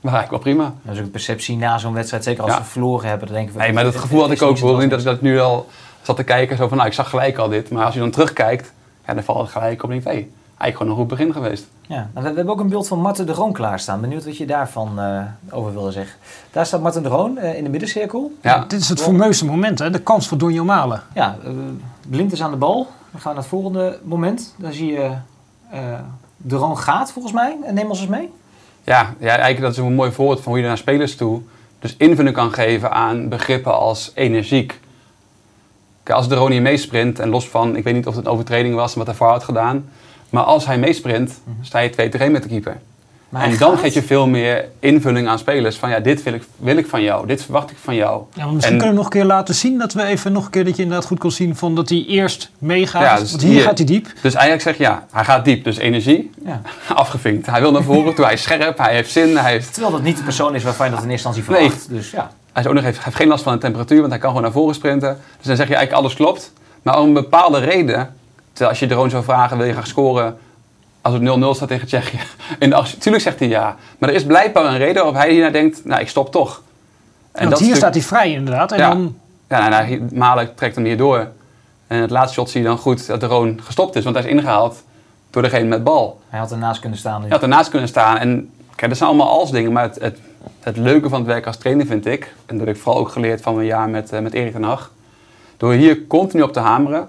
waren 0.01 0.18
eigenlijk 0.18 0.31
wel 0.45 0.55
prima. 0.55 0.74
Dat 0.83 0.93
is 0.95 0.99
ook 0.99 1.05
een 1.05 1.11
perceptie 1.11 1.57
na 1.57 1.79
zo'n 1.79 1.95
wedstrijd. 1.95 2.24
Zeker 2.24 2.43
als 2.43 2.53
Ja. 2.53 2.59
we 2.59 2.64
verloren 2.64 3.09
hebben. 3.09 3.26
Dan 3.26 3.37
denken 3.37 3.55
we, 3.55 3.61
Nee, 3.61 3.72
maar 3.72 3.85
dat 3.85 3.93
het- 3.93 4.03
gevoel 4.03 4.20
had 4.20 4.29
het 4.29 4.39
ik 4.39 4.43
ook. 4.45 4.49
niet 4.51 4.59
Ik 4.59 4.64
bedoel 4.64 4.81
zoals 4.81 4.95
niet 4.97 5.05
dat 5.05 5.14
ik 5.14 5.20
dat 5.20 5.31
nu 5.31 5.41
al 5.41 5.66
zat 6.03 6.16
te 6.16 6.22
kijken. 6.24 6.57
Zo 6.57 6.68
van, 6.68 6.76
nou, 6.76 6.89
ik 6.89 6.95
zag 6.95 7.11
gelijk 7.11 7.39
al 7.39 7.49
dit. 7.49 7.70
Maar 7.70 7.85
als 7.85 7.95
je 7.95 8.01
dan 8.01 8.11
terugkijkt, 8.11 8.72
ja, 9.07 9.14
dan 9.14 9.22
valt 9.22 9.39
het 9.41 9.51
gelijk 9.51 9.83
op. 9.83 9.91
Denk 9.91 10.05
hey, 10.05 10.29
eigenlijk 10.59 10.77
gewoon 10.77 10.93
een 10.93 10.99
goed 10.99 11.09
begin 11.09 11.33
geweest. 11.33 11.67
Ja, 11.81 11.97
nou, 11.97 12.27
we, 12.27 12.31
we 12.31 12.37
hebben 12.37 12.55
ook 12.55 12.61
een 12.61 12.69
beeld 12.69 12.89
van 12.89 13.01
Marten 13.01 13.27
de 13.27 13.33
Roon 13.33 13.53
klaarstaan. 13.53 14.01
Benieuwd 14.01 14.25
wat 14.25 14.37
je 14.37 14.47
daarvan 14.47 15.01
eh, 15.01 15.21
over 15.51 15.73
wilde 15.73 15.93
zeggen. 15.93 16.17
Daar 16.51 16.67
staat 16.67 16.81
Marten 16.81 17.03
de 17.03 17.09
Roon 17.09 17.39
eh, 17.39 17.57
in 17.57 17.65
de 17.65 17.71
middencirkel. 17.71 18.33
Ja, 18.43 18.65
Dit 18.69 18.81
is 18.81 18.89
het 18.89 19.03
fameuze 19.03 19.45
moment, 19.45 19.79
hè? 19.79 19.91
de 19.91 20.01
kans 20.01 20.29
voor 20.29 20.39
Donjo 20.39 20.65
Malen. 20.65 21.03
Ja, 21.15 21.37
eh, 21.45 21.51
Blind 22.09 22.33
is 22.33 22.43
aan 22.43 22.51
de 22.51 22.57
bal. 22.57 22.77
Dan 23.11 23.21
gaan 23.21 23.21
we 23.21 23.29
naar 23.29 23.37
het 23.37 23.47
volgende 23.47 23.99
moment. 24.03 24.55
Dan 24.57 24.73
zie 24.73 24.93
je 24.93 25.11
eh 25.71 25.81
de 26.41 26.57
Roon 26.57 26.79
gaat 26.79 27.13
volgens 27.13 27.35
mij. 27.35 27.57
En 27.65 27.75
neem 27.75 27.89
ons 27.89 28.01
eens 28.01 28.09
mee. 28.09 28.31
Ja, 28.85 29.15
ja, 29.19 29.29
eigenlijk 29.29 29.61
dat 29.61 29.71
is 29.71 29.79
een 29.79 29.95
mooi 29.95 30.13
voorbeeld 30.13 30.41
van 30.41 30.53
hoe 30.53 30.61
je 30.61 30.67
naar 30.67 30.79
spelers 30.79 31.17
toe 31.17 31.43
dus 31.79 31.95
invulling 31.97 32.35
kan 32.35 32.53
geven 32.53 32.93
aan 32.93 33.29
begrippen 33.29 33.79
als 33.79 34.13
energiek. 34.15 34.81
Kijk, 36.03 36.19
als 36.19 36.29
de 36.29 36.35
Ronnie 36.35 36.61
meesprint 36.61 37.19
en 37.19 37.29
los 37.29 37.49
van, 37.49 37.77
ik 37.77 37.85
weet 37.85 37.95
niet 37.95 38.07
of 38.07 38.17
het 38.17 38.27
een 38.27 38.33
overtreding 38.33 38.75
was 38.75 38.93
en 38.93 38.99
wat 38.99 39.07
hij 39.07 39.17
voor 39.17 39.29
had 39.29 39.45
gedaan, 39.45 39.89
maar 40.31 40.43
als 40.43 40.66
hij 40.66 40.79
meesprint, 40.79 41.41
sta 41.62 41.79
je 41.79 41.91
2 41.91 42.09
tegen 42.09 42.24
1 42.24 42.33
met 42.33 42.43
de 42.43 42.49
keeper. 42.49 42.76
Maar 43.29 43.43
en 43.43 43.59
dan 43.59 43.70
gaat. 43.70 43.81
geef 43.81 43.95
je 43.95 44.03
veel 44.03 44.26
meer 44.26 44.64
invulling 44.79 45.29
aan 45.29 45.39
spelers 45.39 45.76
van 45.76 45.91
ja, 45.91 46.01
dit 46.01 46.22
wil 46.22 46.33
ik, 46.33 46.43
wil 46.57 46.76
ik 46.76 46.87
van 46.87 47.03
jou, 47.03 47.26
dit 47.26 47.43
verwacht 47.43 47.70
ik 47.70 47.76
van 47.83 47.95
jou. 47.95 48.22
Ja, 48.35 48.45
maar 48.45 48.53
misschien 48.55 48.74
En- 48.74 48.79
kunnen 48.81 48.97
we 48.97 49.03
nog 49.03 49.12
een 49.14 49.20
keer 49.20 49.29
laten 49.29 49.55
zien 49.55 49.79
dat 49.79 49.93
we 49.93 50.03
even 50.05 50.33
nog 50.33 50.45
een 50.45 50.51
keer 50.51 50.64
dat 50.64 50.76
je 50.76 50.83
inderdaad 50.83 51.07
goed 51.07 51.18
kon 51.18 51.31
zien 51.31 51.57
van 51.57 51.74
dat 51.74 51.89
hij 51.89 52.05
eerst 52.09 52.51
meegaat. 52.59 53.03
Ja, 53.03 53.18
dus 53.18 53.31
want 53.31 53.43
hier 53.43 53.53
hier- 53.53 53.62
gaat 53.62 53.79
hij 53.79 53.87
diep. 53.87 54.07
Dus 54.22 54.35
eigenlijk 54.35 54.62
zeg 54.62 54.76
je 54.76 54.83
ja, 54.83 55.07
hij 55.12 55.24
gaat 55.24 55.45
diep, 55.45 55.64
dus 55.64 55.76
energie, 55.76 56.31
Ja. 56.45 56.61
afgevinkt. 56.95 57.47
Hij 57.47 57.61
wil 57.61 57.72
naar 57.72 57.83
voren 57.83 58.14
toe, 58.14 58.24
hij 58.24 58.35
is 58.35 58.43
scherp, 58.43 58.79
hij 58.79 58.95
heeft 58.95 59.11
zin, 59.11 59.37
hij 59.37 59.51
heeft 59.53 59.72
Terwijl 59.72 59.93
dat 59.95 60.03
niet 60.03 60.16
de 60.16 60.22
persoon 60.22 60.55
is 60.55 60.62
waarvan 60.62 60.87
je 60.87 60.93
dat 60.95 61.03
in 61.05 61.11
eerste 61.11 61.29
instantie 61.29 61.53
Nee. 61.61 61.68
verwacht. 61.70 61.91
Dus 61.91 62.11
ja. 62.11 62.31
Hij, 62.53 62.62
is 62.62 62.68
ook 62.68 62.74
nog, 62.74 62.85
heeft, 62.85 62.97
hij 62.97 63.05
heeft 63.05 63.16
geen 63.16 63.29
last 63.29 63.43
van 63.43 63.53
de 63.53 63.59
temperatuur, 63.59 63.99
want 63.99 64.11
hij 64.11 64.18
kan 64.20 64.29
gewoon 64.29 64.43
naar 64.45 64.53
voren 64.53 64.74
sprinten. 64.74 65.18
Dus 65.37 65.47
dan 65.47 65.57
zeg 65.57 65.68
je 65.68 65.74
eigenlijk 65.74 66.05
alles 66.05 66.14
klopt. 66.16 66.53
Maar 66.83 67.01
om 67.01 67.07
een 67.07 67.12
bepaalde 67.12 67.59
reden, 67.59 68.14
terwijl 68.59 68.71
als 68.71 68.79
je 68.79 68.87
Drone 68.87 69.11
zou 69.11 69.25
vragen, 69.25 69.57
wil 69.57 69.67
je 69.67 69.73
graag 69.73 69.87
scoren 69.87 70.39
als 71.01 71.15
het 71.15 71.23
0-0 71.23 71.27
staat 71.51 71.69
tegen 71.69 71.87
Tsjechië? 71.87 72.19
In 72.59 72.71
de 72.71 72.77
achtste- 72.77 72.99
Tuurlijk 72.99 73.25
zegt 73.25 73.39
hij 73.39 73.49
ja. 73.49 73.77
Maar 73.99 74.09
er 74.09 74.15
is 74.15 74.25
blijkbaar 74.25 74.65
een 74.65 74.79
reden 74.79 74.95
waarop 74.95 75.15
hij 75.15 75.31
hiernaar 75.31 75.53
denkt, 75.53 75.85
nou 75.85 76.01
ik 76.01 76.09
stop 76.09 76.33
toch. 76.33 76.63
En 77.33 77.39
Want 77.41 77.51
dat 77.51 77.61
hier 77.61 77.77
staat 77.77 77.95
hij 77.95 78.03
vrij 78.03 78.33
inderdaad. 78.33 78.73
En 78.73 78.79
Ja. 78.79 78.89
dan, 78.89 79.17
Ja, 79.49 79.69
nou, 79.69 79.89
nou, 79.99 80.09
Malen 80.15 80.55
trekt 80.55 80.75
hem 80.75 80.85
hier 80.85 80.97
door. 80.97 81.29
En 81.87 82.01
het 82.01 82.11
laatste 82.11 82.35
shot 82.35 82.51
zie 82.51 82.61
je 82.61 82.67
dan 82.67 82.79
goed 82.79 83.07
dat 83.07 83.21
de 83.21 83.27
Roon 83.27 83.61
gestopt 83.63 83.97
is, 83.97 84.05
want 84.05 84.17
hij 84.17 84.25
is 84.25 84.31
ingehaald 84.31 84.83
door 85.31 85.43
degene 85.43 85.65
met 85.65 85.85
bal. 85.85 86.21
Hij 86.29 86.39
had 86.39 86.51
ernaast 86.53 86.81
kunnen 86.81 86.99
staan. 86.99 87.21
Nu. 87.21 87.27
Je 87.27 87.33
had 87.33 87.43
ernaast 87.43 87.71
kunnen 87.71 87.89
staan. 87.89 88.17
En 88.19 88.51
kijk, 88.75 88.89
dat 88.89 88.99
zijn 88.99 89.09
allemaal 89.11 89.29
als 89.29 89.51
dingen. 89.51 89.73
Maar 89.73 89.83
het, 89.83 89.99
het, 90.01 90.19
het 90.61 90.77
leuke 90.77 91.09
van 91.09 91.19
het 91.19 91.27
werk 91.29 91.47
als 91.47 91.57
trainer 91.57 91.87
vind 91.87 92.07
ik, 92.07 92.35
en 92.47 92.59
dat 92.59 92.67
heb 92.67 92.77
ik 92.77 92.83
vooral 92.83 93.01
ook 93.01 93.09
geleerd 93.09 93.41
van 93.41 93.55
mijn 93.55 93.67
jaar 93.67 93.89
met, 93.89 94.13
eh, 94.13 94.21
met 94.21 94.33
Erik 94.33 94.53
ten 94.53 94.63
Hag. 94.63 94.91
Door 95.57 95.73
hier 95.73 96.07
continu 96.07 96.43
op 96.43 96.53
te 96.53 96.61
hameren, 96.61 97.09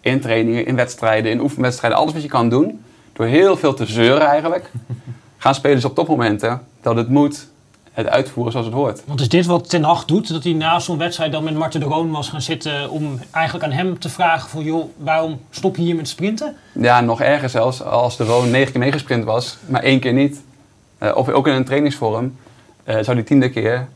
in 0.00 0.20
trainingen, 0.20 0.66
in 0.66 0.76
wedstrijden, 0.76 1.30
in 1.30 1.40
oefenwedstrijden, 1.40 1.98
alles 1.98 2.12
wat 2.12 2.22
je 2.22 2.28
kan 2.28 2.48
doen. 2.48 2.84
Door 3.12 3.26
heel 3.26 3.56
veel 3.56 3.74
te 3.74 3.86
zeuren 3.86 4.26
eigenlijk, 4.26 4.70
gaan 5.36 5.54
spelers 5.54 5.84
op 5.84 5.94
topmomenten 5.94 6.62
dat 6.82 6.96
het 6.96 7.08
moet 7.08 7.48
het 7.92 8.08
uitvoeren 8.08 8.52
zoals 8.52 8.66
het 8.66 8.76
hoort. 8.76 9.02
want 9.06 9.20
is 9.20 9.28
dit 9.28 9.46
wat 9.46 9.68
Ten 9.68 9.82
Hag 9.82 10.04
doet? 10.04 10.28
Dat 10.28 10.44
hij 10.44 10.52
na 10.52 10.78
zo'n 10.78 10.98
wedstrijd 10.98 11.32
dan 11.32 11.44
met 11.44 11.54
Marten 11.54 11.80
de 11.80 11.86
Roon 11.86 12.10
was 12.10 12.28
gaan 12.28 12.42
zitten 12.42 12.90
om 12.90 13.20
eigenlijk 13.30 13.64
aan 13.64 13.72
hem 13.72 13.98
te 13.98 14.08
vragen 14.08 14.50
van 14.50 14.62
joh, 14.62 14.84
waarom 14.96 15.40
stop 15.50 15.76
je 15.76 15.82
hier 15.82 15.96
met 15.96 16.08
sprinten? 16.08 16.56
Ja, 16.72 17.00
nog 17.00 17.20
erger 17.20 17.48
zelfs, 17.48 17.82
als 17.82 18.16
de 18.16 18.24
Roon 18.24 18.50
negen 18.50 18.70
keer 18.72 18.80
meegesprint 18.80 19.24
was, 19.24 19.56
maar 19.66 19.82
één 19.82 20.00
keer 20.00 20.12
niet. 20.12 20.42
eh, 20.98 21.16
of 21.16 21.28
ook 21.28 21.46
in 21.46 21.54
een 21.54 21.64
trainingsvorm, 21.64 22.36
eh, 22.84 22.98
zou 23.00 23.16
die 23.16 23.24
tiende 23.24 23.50
keer 23.50 23.88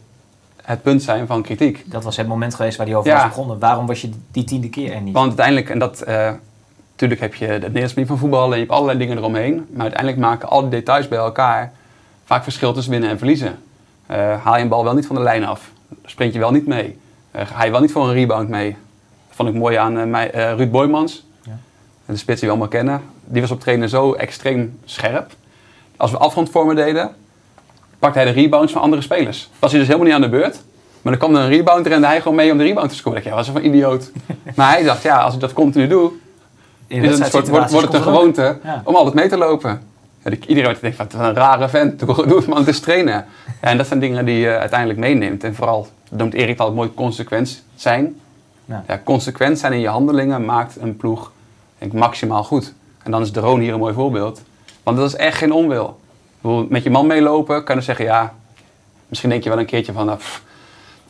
het 0.65 0.83
punt 0.83 1.03
zijn 1.03 1.27
van 1.27 1.43
kritiek. 1.43 1.83
Dat 1.87 2.05
was 2.05 2.17
het 2.17 2.27
moment 2.27 2.55
geweest 2.55 2.77
waar 2.77 2.87
hij 2.87 2.97
over 2.97 3.11
Ja. 3.11 3.17
was 3.17 3.27
begonnen. 3.29 3.59
Waarom 3.59 3.87
was 3.87 4.01
je 4.01 4.11
die 4.33 4.45
tiende 4.45 4.69
keer 4.69 4.93
er 4.93 5.01
niet? 5.01 5.15
Want 5.15 5.27
uiteindelijk, 5.27 5.71
en 5.71 5.79
dat, 5.79 6.01
eh 6.01 6.31
natuurlijk 6.91 7.21
heb 7.21 7.35
je 7.35 7.59
de 7.59 7.71
manier 7.73 8.07
van 8.07 8.19
voetballen 8.19 8.49
en 8.53 8.55
je 8.55 8.61
hebt 8.61 8.71
allerlei 8.71 8.99
dingen 8.99 9.17
eromheen. 9.19 9.67
Maar 9.71 9.81
uiteindelijk 9.83 10.21
maken 10.23 10.49
al 10.49 10.61
die 10.61 10.71
details 10.71 11.09
bij 11.09 11.19
elkaar 11.19 11.73
vaak 12.25 12.43
verschil 12.43 12.73
tussen 12.73 12.93
winnen 12.93 13.11
en 13.11 13.19
verliezen. 13.19 13.59
Eh, 14.07 14.43
haal 14.45 14.57
je 14.57 14.63
een 14.63 14.69
bal 14.69 14.85
wel 14.85 14.95
niet 14.95 15.07
van 15.07 15.17
de 15.17 15.23
lijn 15.23 15.45
af, 15.45 15.71
sprint 16.05 16.33
je 16.33 16.39
wel 16.39 16.51
niet 16.51 16.67
mee. 16.67 16.99
Eh, 17.31 17.47
ga 17.47 17.65
je 17.65 17.71
wel 17.71 17.81
niet 17.81 17.93
voor 17.93 18.07
een 18.09 18.13
rebound 18.15 18.49
mee. 18.49 18.71
Dat 19.27 19.37
vond 19.37 19.49
ik 19.49 19.55
mooi 19.55 19.77
aan 19.77 20.11
mij, 20.11 20.31
Ruud 20.57 20.71
Boymans, 20.71 21.25
Ja. 21.43 21.59
de 22.07 22.17
spits 22.17 22.41
die 22.41 22.49
we 22.49 22.55
allemaal 22.55 22.73
kennen. 22.73 23.03
Die 23.25 23.41
was 23.41 23.51
op 23.51 23.61
trainen 23.61 23.89
zo 23.89 24.13
extreem 24.13 24.79
scherp. 24.85 25.33
Als 25.97 26.11
we 26.11 26.17
afrondvormen 26.19 26.77
deden, 26.77 27.11
pakte 28.05 28.19
hij 28.19 28.33
de 28.33 28.41
rebounds 28.41 28.73
van 28.73 28.83
andere 28.83 29.03
spelers. 29.03 29.51
Was 29.59 29.71
hij 29.71 29.81
dus 29.81 29.89
helemaal 29.89 30.09
niet 30.09 30.17
aan 30.17 30.31
de 30.31 30.37
beurt. 30.39 30.63
Maar 31.03 31.13
dan 31.13 31.19
kwam 31.19 31.35
er 31.37 31.43
een 31.43 31.57
rebound 31.57 31.85
en 31.85 31.93
rende 31.93 32.07
hij 32.07 32.21
gewoon 32.21 32.37
mee 32.37 32.53
om 32.53 32.59
de 32.59 32.65
rebound 32.65 32.91
te 32.91 32.97
scoren. 32.97 33.19
Ik 33.19 33.25
dacht, 33.25 33.37
ja, 33.47 33.53
wat 33.53 33.63
is 33.63 33.69
een 33.69 33.75
idioot. 33.75 34.11
maar 34.57 34.71
hij 34.71 34.83
dacht, 34.83 35.03
ja, 35.03 35.17
als 35.17 35.35
ik 35.35 35.41
dat 35.41 35.53
continu 35.53 35.87
doe, 35.87 36.11
In 36.87 37.03
is 37.03 37.11
het 37.11 37.19
een 37.19 37.27
soort, 37.31 37.49
wordt, 37.49 37.71
wordt 37.71 37.87
het 37.87 37.97
een 37.97 38.03
gewoonte 38.03 38.59
Ja. 38.63 38.83
om 38.85 38.95
altijd 38.95 39.15
mee 39.15 39.29
te 39.29 39.37
lopen. 39.37 39.83
Ja, 40.25 40.31
iedereen 40.47 40.77
denkt, 40.81 40.97
wat 40.97 41.13
een 41.13 41.35
rare 41.35 41.69
vent, 41.69 41.99
doe, 41.99 42.37
het 42.37 42.47
man, 42.47 42.59
het 42.59 42.69
is 42.69 42.81
trainen. 42.81 43.27
En 43.61 43.77
dat 43.77 43.87
zijn 43.87 44.01
dingen 44.01 44.25
die 44.25 44.39
je 44.39 44.59
uiteindelijk 44.59 44.99
meeneemt. 44.99 45.45
En 45.45 45.55
vooral, 45.55 45.89
dat 46.09 46.19
noemt 46.19 46.35
Erik 46.35 46.59
altijd 46.59 46.77
mooi, 46.77 46.95
consequent 46.95 47.65
zijn. 47.75 48.21
Ja. 48.65 48.85
Ja, 48.89 49.01
consequent 49.05 49.59
zijn 49.59 49.73
in 49.73 49.81
je 49.81 49.89
handelingen 49.89 50.45
maakt 50.45 50.77
een 50.81 50.97
ploeg 50.97 51.33
denk 51.79 51.93
ik, 51.93 51.99
maximaal 51.99 52.45
goed. 52.45 52.73
En 53.03 53.11
dan 53.11 53.23
is 53.23 53.33
de 53.33 53.41
Roon 53.41 53.61
hier 53.61 53.73
een 53.73 53.79
mooi 53.79 53.95
voorbeeld. 53.95 54.43
Want 54.83 54.97
dat 54.97 55.07
is 55.09 55.17
echt 55.17 55.37
geen 55.39 55.53
onwil. 55.53 56.01
Met 56.69 56.83
je 56.83 56.91
man 56.91 57.07
meelopen 57.07 57.65
kan 57.65 57.77
je 57.77 57.83
zeggen, 57.83 58.05
ja, 58.05 58.35
misschien 59.09 59.31
denk 59.31 59.43
je 59.43 59.49
wel 59.49 59.59
een 59.59 59.67
keertje 59.67 59.93
van, 59.93 60.07
nou, 60.07 60.19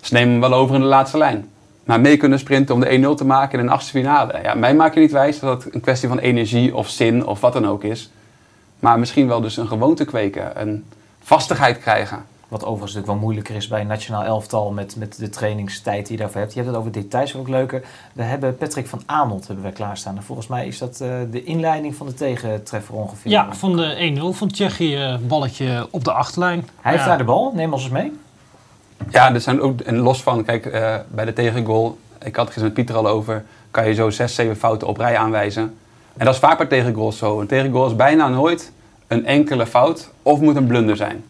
ze 0.00 0.14
nemen 0.14 0.30
hem 0.30 0.40
wel 0.40 0.54
over 0.54 0.74
in 0.74 0.80
de 0.80 0.86
laatste 0.86 1.18
lijn. 1.18 1.48
Maar 1.84 2.00
mee 2.00 2.16
kunnen 2.16 2.38
sprinten 2.38 2.74
om 2.74 2.80
de 2.80 3.12
1-0 3.12 3.14
te 3.14 3.24
maken 3.24 3.58
in 3.58 3.64
een 3.64 3.72
achtste 3.72 3.90
finale. 3.90 4.38
Ja, 4.42 4.54
mij 4.54 4.74
maak 4.74 4.94
je 4.94 5.00
niet 5.00 5.12
wijs 5.12 5.38
dat 5.38 5.64
het 5.64 5.74
een 5.74 5.80
kwestie 5.80 6.08
van 6.08 6.18
energie 6.18 6.74
of 6.74 6.88
zin 6.88 7.26
of 7.26 7.40
wat 7.40 7.52
dan 7.52 7.68
ook 7.68 7.84
is. 7.84 8.10
Maar 8.78 8.98
misschien 8.98 9.28
wel 9.28 9.40
dus 9.40 9.56
een 9.56 9.68
gewoonte 9.68 10.04
kweken, 10.04 10.60
een 10.60 10.84
vastigheid 11.22 11.78
krijgen. 11.78 12.24
Wat 12.54 12.64
overigens 12.64 12.92
natuurlijk 12.94 13.20
wel 13.20 13.28
moeilijker 13.28 13.54
is 13.54 13.68
bij 13.68 13.80
een 13.80 13.86
nationaal 13.86 14.24
elftal 14.24 14.70
met, 14.70 14.96
met 14.96 15.18
de 15.18 15.28
trainingstijd 15.28 16.06
die 16.06 16.16
je 16.16 16.22
daarvoor 16.22 16.40
hebt. 16.40 16.52
Je 16.52 16.58
hebt 16.58 16.70
het 16.70 16.80
over 16.80 16.92
details, 16.92 17.32
wat 17.32 17.40
ook 17.40 17.48
leuker. 17.48 17.84
We 18.12 18.22
hebben 18.22 18.56
Patrick 18.56 18.86
van 18.86 19.02
Aanholt 19.06 19.46
hebben 19.46 19.64
wij 19.64 19.72
klaarstaan. 19.72 20.16
En 20.16 20.22
volgens 20.22 20.46
mij 20.46 20.66
is 20.66 20.78
dat 20.78 21.00
eh, 21.00 21.08
de 21.30 21.44
inleiding 21.44 21.94
van 21.94 22.06
de 22.06 22.14
tegentreffer 22.14 22.94
ongeveer. 22.94 23.30
Ja, 23.30 23.54
van 23.54 23.76
de 23.76 24.16
1-0 24.18 24.36
van 24.36 24.48
Tsjechië, 24.48 24.96
eh, 24.96 25.16
balletje 25.26 25.88
op 25.90 26.04
de 26.04 26.12
achterlijn. 26.12 26.68
Hij 26.80 26.92
heeft 26.92 27.04
daar 27.04 27.18
de 27.18 27.24
bal, 27.24 27.52
neem 27.54 27.72
ons 27.72 27.82
eens 27.82 27.92
mee. 27.92 28.12
Ja, 29.10 29.34
er 29.34 29.40
zijn 29.40 29.60
ook, 29.60 29.80
en 29.80 29.98
los 29.98 30.22
van, 30.22 30.44
kijk, 30.44 30.66
eh, 30.66 30.96
bij 31.08 31.24
de 31.24 31.32
tegengoal, 31.32 31.98
ik 32.24 32.36
had 32.36 32.44
het 32.44 32.54
gisteren 32.54 32.62
met 32.62 32.74
Pieter 32.74 32.96
al 32.96 33.08
over, 33.08 33.44
kan 33.70 33.86
je 33.86 33.94
zo 33.94 34.10
zes, 34.10 34.34
zeven 34.34 34.56
fouten 34.56 34.88
op 34.88 34.96
rij 34.96 35.16
aanwijzen. 35.16 35.76
En 36.16 36.24
dat 36.24 36.34
is 36.34 36.40
vaak 36.40 36.58
bij 36.58 36.66
tegengoals 36.66 37.18
zo. 37.18 37.40
Een 37.40 37.46
tegengoal 37.46 37.86
is 37.86 37.96
bijna 37.96 38.28
nooit 38.28 38.72
een 39.06 39.26
enkele 39.26 39.66
fout 39.66 40.10
of 40.22 40.40
moet 40.40 40.56
een 40.56 40.66
blunder 40.66 40.96
zijn. 40.96 41.24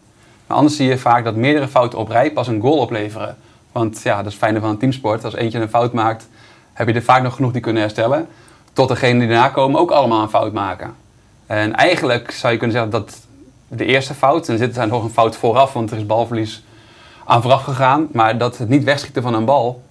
Maar 0.47 0.57
anders 0.57 0.75
zie 0.75 0.87
je 0.87 0.97
vaak 0.97 1.23
dat 1.23 1.35
meerdere 1.35 1.67
fouten 1.67 1.99
op 1.99 2.09
rij 2.09 2.31
pas 2.31 2.47
een 2.47 2.61
goal 2.61 2.77
opleveren. 2.77 3.37
Want 3.71 4.01
ja, 4.01 4.15
dat 4.15 4.25
is 4.25 4.31
het 4.31 4.41
fijne 4.41 4.59
van 4.59 4.69
een 4.69 4.77
teamsport. 4.77 5.23
Als 5.23 5.35
eentje 5.35 5.59
een 5.59 5.69
fout 5.69 5.93
maakt, 5.93 6.27
heb 6.73 6.87
je 6.87 6.93
er 6.93 7.03
vaak 7.03 7.23
nog 7.23 7.35
genoeg 7.35 7.51
die 7.51 7.61
kunnen 7.61 7.81
herstellen. 7.81 8.27
Tot 8.73 8.87
degenen 8.87 9.19
die 9.19 9.27
daarna 9.27 9.49
komen 9.49 9.79
ook 9.79 9.91
allemaal 9.91 10.21
een 10.21 10.29
fout 10.29 10.53
maken. 10.53 10.95
En 11.45 11.75
eigenlijk 11.75 12.31
zou 12.31 12.53
je 12.53 12.59
kunnen 12.59 12.75
zeggen 12.75 12.93
dat 12.93 13.21
de 13.67 13.85
eerste 13.85 14.13
fout, 14.13 14.47
en 14.47 14.53
er 14.53 14.59
zit 14.59 14.77
er 14.77 14.87
nog 14.87 15.03
een 15.03 15.09
fout 15.09 15.35
vooraf, 15.35 15.73
want 15.73 15.91
er 15.91 15.97
is 15.97 16.05
balverlies 16.05 16.63
aan 17.25 17.41
vooraf 17.41 17.63
gegaan. 17.63 18.07
Maar 18.11 18.37
dat 18.37 18.57
het 18.57 18.69
niet 18.69 18.83
wegschieten 18.83 19.21
van 19.21 19.33
een 19.33 19.45
bal 19.45 19.83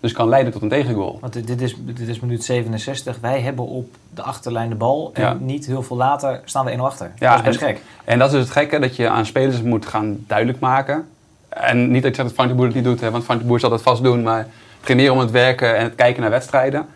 dus 0.00 0.12
kan 0.12 0.28
leiden 0.28 0.52
tot 0.52 0.62
een 0.62 0.68
tegengoal. 0.68 1.18
Want 1.20 1.32
dit- 1.46 1.60
is, 1.60 1.74
dit 1.78 2.08
is 2.08 2.20
minuut 2.20 2.44
67. 2.44 3.18
Wij 3.20 3.40
hebben 3.40 3.64
op 3.66 3.94
de 4.14 4.22
achterlijn 4.22 4.68
de 4.68 4.74
bal. 4.74 5.10
En 5.14 5.22
Ja. 5.22 5.36
niet 5.40 5.66
heel 5.66 5.82
veel 5.82 5.96
later 5.96 6.40
staan 6.44 6.64
we 6.64 6.70
1-0 6.70 6.86
achter. 6.86 7.12
Ja, 7.18 7.30
dat 7.30 7.38
is 7.38 7.44
best 7.46 7.60
en- 7.60 7.66
gek. 7.66 7.82
En 8.04 8.18
dat 8.18 8.32
is 8.32 8.40
het 8.40 8.50
gekke, 8.50 8.78
dat 8.78 8.96
je 8.96 9.08
aan 9.08 9.26
spelers 9.26 9.62
moet 9.62 9.86
gaan 9.86 10.24
duidelijk 10.26 10.58
maken. 10.60 11.08
En 11.48 11.90
niet 11.90 12.02
dat 12.02 12.10
ik 12.10 12.16
zeg 12.16 12.24
dat 12.24 12.34
Frank 12.34 12.48
de 12.48 12.54
Boer 12.54 12.64
het 12.66 12.74
niet 12.74 12.84
doet, 12.84 13.00
hè, 13.00 13.10
want 13.10 13.24
Frank 13.24 13.40
de 13.40 13.46
Boer 13.46 13.60
zal 13.60 13.70
dat 13.70 13.82
vast 13.82 14.02
doen. 14.02 14.22
Maar 14.22 14.46
meer 14.94 15.12
om 15.12 15.18
het 15.18 15.30
werken 15.30 15.76
en 15.76 15.84
het 15.84 15.94
kijken 15.94 16.20
naar 16.22 16.30
wedstrijden. 16.30 16.86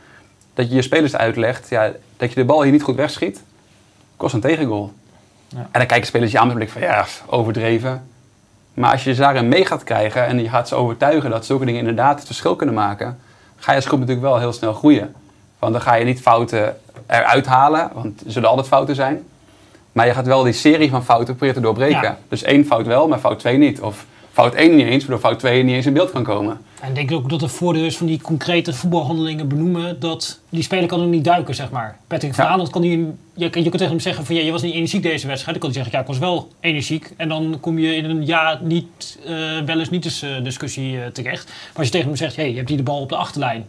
Dat 0.55 0.68
je 0.68 0.74
je 0.74 0.82
spelers 0.82 1.16
uitlegt, 1.16 1.68
ja, 1.68 1.90
dat 2.16 2.28
je 2.28 2.34
de 2.34 2.44
bal 2.44 2.62
hier 2.62 2.72
niet 2.72 2.82
goed 2.82 2.96
wegschiet, 2.96 3.42
kost 4.16 4.34
een 4.34 4.40
tegengoal. 4.40 4.92
Ja. 5.48 5.59
En 5.59 5.68
dan 5.72 5.86
kijken 5.86 6.07
spelers 6.07 6.32
je 6.32 6.38
aan 6.38 6.46
met 6.46 6.57
een 6.57 6.62
blik 6.62 6.72
van, 6.72 6.82
ja, 6.82 7.07
overdreven. 7.26 8.03
Maar 8.74 8.90
als 8.90 9.04
je 9.04 9.14
ze 9.14 9.20
daarin 9.20 9.48
mee 9.48 9.66
gaat 9.66 9.84
krijgen 9.84 10.26
en 10.26 10.42
je 10.42 10.48
gaat 10.48 10.68
ze 10.68 10.74
overtuigen 10.74 11.30
dat 11.30 11.46
zulke 11.46 11.64
dingen 11.64 11.80
inderdaad 11.80 12.16
het 12.16 12.26
verschil 12.26 12.56
kunnen 12.56 12.74
maken, 12.74 13.18
ga 13.56 13.70
je 13.70 13.76
als 13.76 13.86
groep 13.86 13.98
natuurlijk 13.98 14.26
wel 14.26 14.38
heel 14.38 14.52
snel 14.52 14.72
groeien. 14.72 15.14
Want 15.58 15.72
dan 15.72 15.82
ga 15.82 15.94
je 15.94 16.04
niet 16.04 16.20
fouten 16.20 16.76
eruit 17.06 17.46
halen, 17.46 17.90
want 17.94 18.24
er 18.24 18.32
zullen 18.32 18.48
altijd 18.48 18.68
fouten 18.68 18.94
zijn. 18.94 19.24
Maar 19.92 20.06
je 20.06 20.14
gaat 20.14 20.26
wel 20.26 20.42
die 20.42 20.52
serie 20.52 20.90
van 20.90 21.04
fouten 21.04 21.34
proberen 21.34 21.54
te 21.54 21.60
doorbreken. 21.60 22.02
Ja. 22.02 22.18
Dus 22.28 22.42
één 22.42 22.66
fout 22.66 22.86
wel, 22.86 23.08
maar 23.08 23.18
fout 23.18 23.38
twee 23.38 23.58
niet. 23.58 23.80
Of 23.80 24.06
fout 24.32 24.54
één 24.54 24.76
niet 24.76 24.86
eens, 24.86 25.04
waardoor 25.04 25.30
fout 25.30 25.38
twee 25.38 25.62
niet 25.62 25.74
eens 25.74 25.86
in 25.86 25.92
beeld 25.92 26.10
kan 26.10 26.22
komen. 26.22 26.60
En 26.82 26.88
ik 26.88 26.94
denk 26.94 27.12
ook 27.12 27.30
dat 27.30 27.40
het 27.40 27.50
voordeel 27.50 27.84
is 27.84 27.96
van 27.96 28.06
die 28.06 28.20
concrete 28.20 28.72
voetbalhandelingen 28.72 29.48
benoemen, 29.48 30.00
dat 30.00 30.40
die 30.48 30.62
speler 30.62 30.88
kan 30.88 31.02
ook 31.02 31.08
niet 31.08 31.24
duiken, 31.24 31.54
zeg 31.54 31.70
maar. 31.70 31.98
Patrick 32.06 32.34
van 32.34 32.44
Ja. 32.44 32.66
Kan 32.70 32.82
die, 32.82 32.98
je, 33.34 33.44
je 33.44 33.50
kunt 33.50 33.64
tegen 33.64 33.88
hem 33.88 34.00
zeggen 34.00 34.26
van 34.26 34.34
ja, 34.34 34.42
je 34.42 34.50
was 34.50 34.62
niet 34.62 34.74
energiek 34.74 35.02
deze 35.02 35.26
wedstrijd. 35.26 35.60
Dan 35.60 35.70
kan 35.70 35.70
hij 35.70 35.72
zeggen, 35.72 35.92
ja, 35.92 36.00
ik 36.00 36.06
was 36.06 36.18
wel 36.18 36.48
energiek. 36.60 37.12
En 37.16 37.28
dan 37.28 37.58
kom 37.60 37.78
je 37.78 37.96
in 37.96 38.04
een 38.04 38.26
ja, 38.26 38.58
niet, 38.62 39.18
eh, 39.24 39.60
wel 39.66 39.78
eens 39.78 39.90
niet 39.90 40.04
eens 40.04 40.22
eh, 40.22 40.30
discussie 40.42 41.00
eh, 41.00 41.06
terecht. 41.06 41.46
Maar 41.46 41.54
als 41.74 41.86
je 41.86 41.92
tegen 41.92 42.06
hem 42.06 42.16
zegt, 42.16 42.36
hey, 42.36 42.50
je 42.50 42.56
hebt 42.56 42.68
hier 42.68 42.76
de 42.76 42.82
bal 42.82 43.00
op 43.00 43.08
de 43.08 43.16
achterlijn. 43.16 43.66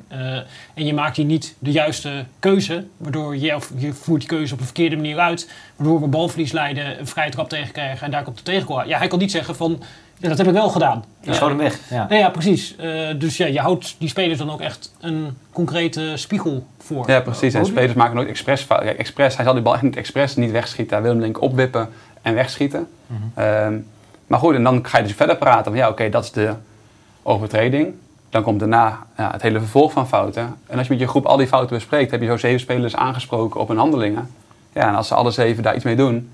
en 0.74 0.86
je 0.86 0.94
maakt 0.94 1.16
hier 1.16 1.26
niet 1.26 1.56
de 1.60 1.72
juiste 1.72 2.26
keuze, 2.40 2.86
waardoor 2.98 3.38
je, 3.38 3.56
of 3.56 3.72
je 3.78 3.94
voert 3.94 4.20
die 4.20 4.30
keuze 4.30 4.54
op 4.54 4.60
een 4.60 4.66
verkeerde 4.66 4.96
manier 4.96 5.20
uit, 5.20 5.50
waardoor 5.76 6.02
we 6.02 6.08
balverlies 6.08 6.52
leiden, 6.52 7.00
een 7.00 7.08
vrije 7.08 7.32
trap 7.32 7.50
tegenkrijgen 7.50 8.06
en 8.06 8.12
daar 8.12 8.24
komt 8.24 8.38
de 8.38 8.44
tegengoal. 8.44 8.88
Ja, 8.88 8.98
hij 8.98 9.08
kan 9.08 9.20
niet 9.20 9.32
zeggen 9.32 9.56
van, 9.56 9.84
ja, 10.24 10.30
dat 10.30 10.38
heb 10.38 10.48
ik 10.48 10.54
wel 10.54 10.70
gedaan. 10.70 11.04
Je 11.20 11.34
schoot 11.34 11.50
hem 11.50 11.58
weg. 11.58 11.80
Ja. 11.90 12.06
Nee, 12.10 12.20
ja, 12.20 12.30
precies. 12.30 12.76
Eh, 12.76 12.90
dus 13.18 13.38
ja, 13.38 13.46
je 13.46 13.60
houdt 13.60 13.96
die 13.98 14.10
spelers 14.10 14.38
dan 14.38 14.52
ook 14.52 14.62
echt 14.62 14.94
een 15.00 15.38
concrete 15.52 16.12
spiegel 16.16 16.66
voor. 16.78 17.10
Ja, 17.10 17.22
precies. 17.22 17.54
En 17.54 17.66
spelers 17.66 17.94
maken 17.94 18.16
nooit 18.16 18.28
expres 18.28 18.62
fouten. 18.62 18.98
Expres, 18.98 19.36
hij 19.36 19.46
zal 19.46 19.54
die 19.54 19.64
bal 19.64 19.74
echt 19.74 19.82
niet 19.82 19.96
expres 19.96 20.36
niet 20.36 20.52
wegschieten. 20.52 20.94
Hij 20.94 21.02
wil 21.02 21.12
hem 21.12 21.22
denk 21.22 21.36
ik 21.36 21.42
opwippen 21.42 21.90
en 22.22 22.34
wegschieten. 22.34 22.88
Ehm, 23.34 23.74
maar 24.28 24.40
goed, 24.40 24.56
en 24.56 24.64
dan 24.64 24.86
ga 24.86 24.98
je 24.98 25.04
dus 25.04 25.14
verder 25.14 25.38
praten. 25.38 25.64
Van, 25.64 25.76
ja, 25.76 25.90
oké, 25.90 26.10
dat 26.10 26.24
is 26.24 26.32
de 26.32 26.54
overtreding. 27.24 27.94
Dan 28.30 28.44
komt 28.44 28.60
daarna 28.60 29.00
ja, 29.18 29.32
het 29.32 29.42
hele 29.42 29.60
vervolg 29.60 29.92
van 29.92 30.08
fouten. 30.08 30.56
En 30.68 30.78
als 30.78 30.88
je 30.88 30.94
met 30.94 31.02
je 31.02 31.08
groep 31.08 31.26
al 31.26 31.38
die 31.38 31.48
fouten 31.48 31.76
bespreekt, 31.76 32.12
heb 32.12 32.22
je 32.22 32.28
zo 32.28 32.38
zeven 32.38 32.60
spelers 32.60 32.96
aangesproken 32.96 33.60
op 33.60 33.68
hun 33.68 33.78
handelingen. 33.78 34.30
Ja, 34.74 34.88
en 34.88 34.96
als 34.96 35.08
ze 35.08 35.14
alle 35.16 35.32
zeven 35.32 35.64
daar 35.64 35.76
iets 35.76 35.84
mee 35.84 35.96
doen, 35.96 36.30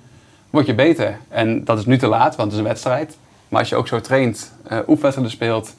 word 0.49 0.65
je 0.65 0.73
beter. 0.73 1.17
En 1.27 1.63
dat 1.65 1.77
is 1.77 1.85
nu 1.85 1.97
te 1.97 2.07
laat, 2.07 2.35
want 2.35 2.51
het 2.51 2.51
is 2.51 2.57
een 2.57 2.71
wedstrijd. 2.71 3.17
Maar 3.49 3.59
als 3.59 3.69
je 3.69 3.75
ook 3.75 3.87
zo 3.87 4.01
traint, 4.01 4.51
eh 4.67 4.77
oefenwedstrijden 4.87 5.31
speelt, 5.31 5.75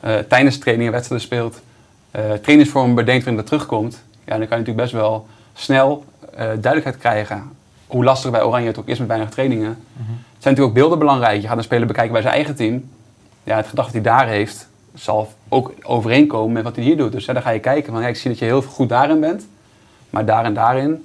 eh, 0.00 0.14
tijdens 0.28 0.58
trainingen 0.58 0.92
wedstrijden 0.92 1.26
speelt, 1.26 1.60
eh 2.10 2.32
trainingsvormen 2.32 2.94
bedenkt 2.94 3.24
waarin 3.24 3.42
dat 3.42 3.46
terugkomt, 3.50 4.02
ja, 4.24 4.38
dan 4.38 4.48
kan 4.48 4.58
je 4.58 4.64
natuurlijk 4.64 4.76
best 4.76 4.92
wel 4.92 5.26
snel 5.54 6.04
duidelijkheid 6.36 6.98
krijgen. 6.98 7.50
Hoe 7.86 8.04
lastig 8.04 8.30
bij 8.30 8.42
Oranje 8.42 8.66
het 8.66 8.78
ook 8.78 8.88
is 8.88 8.98
met 8.98 9.08
weinig 9.08 9.30
trainingen. 9.30 9.78
Mhm. 9.92 10.10
Het 10.10 10.42
zijn 10.42 10.54
natuurlijk 10.54 10.68
ook 10.68 10.74
beelden 10.74 10.98
belangrijk. 10.98 11.42
Je 11.42 11.48
gaat 11.48 11.56
een 11.56 11.62
speler 11.62 11.86
bekijken 11.86 12.12
bij 12.12 12.22
zijn 12.22 12.34
eigen 12.34 12.54
team. 12.54 12.90
Ja, 13.44 13.56
het 13.56 13.66
gedacht 13.66 13.92
dat 13.92 14.04
hij 14.04 14.12
daar 14.12 14.28
heeft, 14.28 14.68
zal 14.94 15.32
ook 15.48 15.72
overeenkomen 15.82 16.52
met 16.52 16.62
wat 16.62 16.76
hij 16.76 16.84
hier 16.84 16.96
doet. 16.96 17.12
Dus 17.12 17.24
ja, 17.24 17.32
dan 17.32 17.42
ga 17.42 17.50
je 17.50 17.60
kijken 17.60 17.92
van, 17.92 18.02
ja, 18.02 18.08
ik 18.08 18.16
zie 18.16 18.30
dat 18.30 18.38
je 18.38 18.44
heel 18.44 18.62
goed 18.62 18.88
daarin 18.88 19.20
bent. 19.20 19.46
Maar 20.10 20.24
daar 20.24 20.44
en 20.44 20.54
daarin 20.54 21.04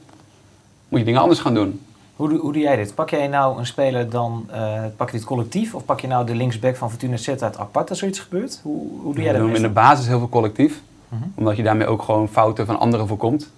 moet 0.87 0.99
je 0.99 1.05
dingen 1.05 1.21
anders 1.21 1.39
gaan 1.39 1.53
doen. 1.53 1.81
Hoe, 2.17 2.29
doe- 2.29 2.39
hoe 2.39 2.53
doe 2.53 2.61
jij 2.61 2.75
dit? 2.75 2.95
Pak 2.95 3.09
jij 3.09 3.27
nou 3.27 3.57
een 3.59 3.65
speler 3.65 4.09
dan, 4.09 4.45
eh, 4.51 4.83
pak 4.95 5.09
je 5.11 5.17
dit 5.17 5.25
collectief? 5.25 5.73
Of 5.75 5.85
pak 5.85 5.99
je 5.99 6.07
nou 6.07 6.25
de 6.25 6.35
linksback 6.35 6.75
van 6.75 6.89
Fortuna 6.89 7.17
Sittard 7.17 7.57
apart 7.57 7.89
als 7.89 7.99
zoiets 7.99 8.19
gebeurt? 8.19 8.59
Hoe, 8.63 8.87
hoe 9.01 9.13
doe 9.13 9.23
jij 9.23 9.33
We 9.33 9.37
dat 9.39 9.47
doen 9.47 9.55
in 9.55 9.61
de 9.61 9.69
basis 9.69 10.07
heel 10.07 10.19
veel 10.19 10.29
collectief. 10.29 10.81
Mhm. 11.09 11.21
Omdat 11.35 11.55
je 11.57 11.63
daarmee 11.63 11.87
ook 11.87 12.01
gewoon 12.01 12.27
fouten 12.29 12.65
van 12.65 12.79
anderen 12.79 13.07
voorkomt. 13.07 13.49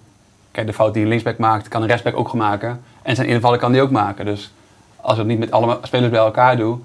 Kijk, 0.50 0.66
de 0.66 0.72
fout 0.72 0.94
die 0.94 1.02
een 1.02 1.08
linksback 1.08 1.38
maakt, 1.38 1.68
kan 1.68 1.82
een 1.82 1.88
rechtsback 1.88 2.16
ook 2.16 2.32
maken. 2.32 2.80
En 3.02 3.16
zijn 3.16 3.28
invallen 3.28 3.58
kan 3.58 3.72
die 3.72 3.82
ook 3.82 3.90
maken. 3.90 4.24
Dus 4.24 4.52
als 4.96 5.12
ik 5.12 5.18
het 5.18 5.26
niet 5.26 5.38
met 5.38 5.50
alle 5.50 5.78
spelers 5.82 6.10
bij 6.10 6.20
elkaar 6.20 6.56
doe, 6.56 6.78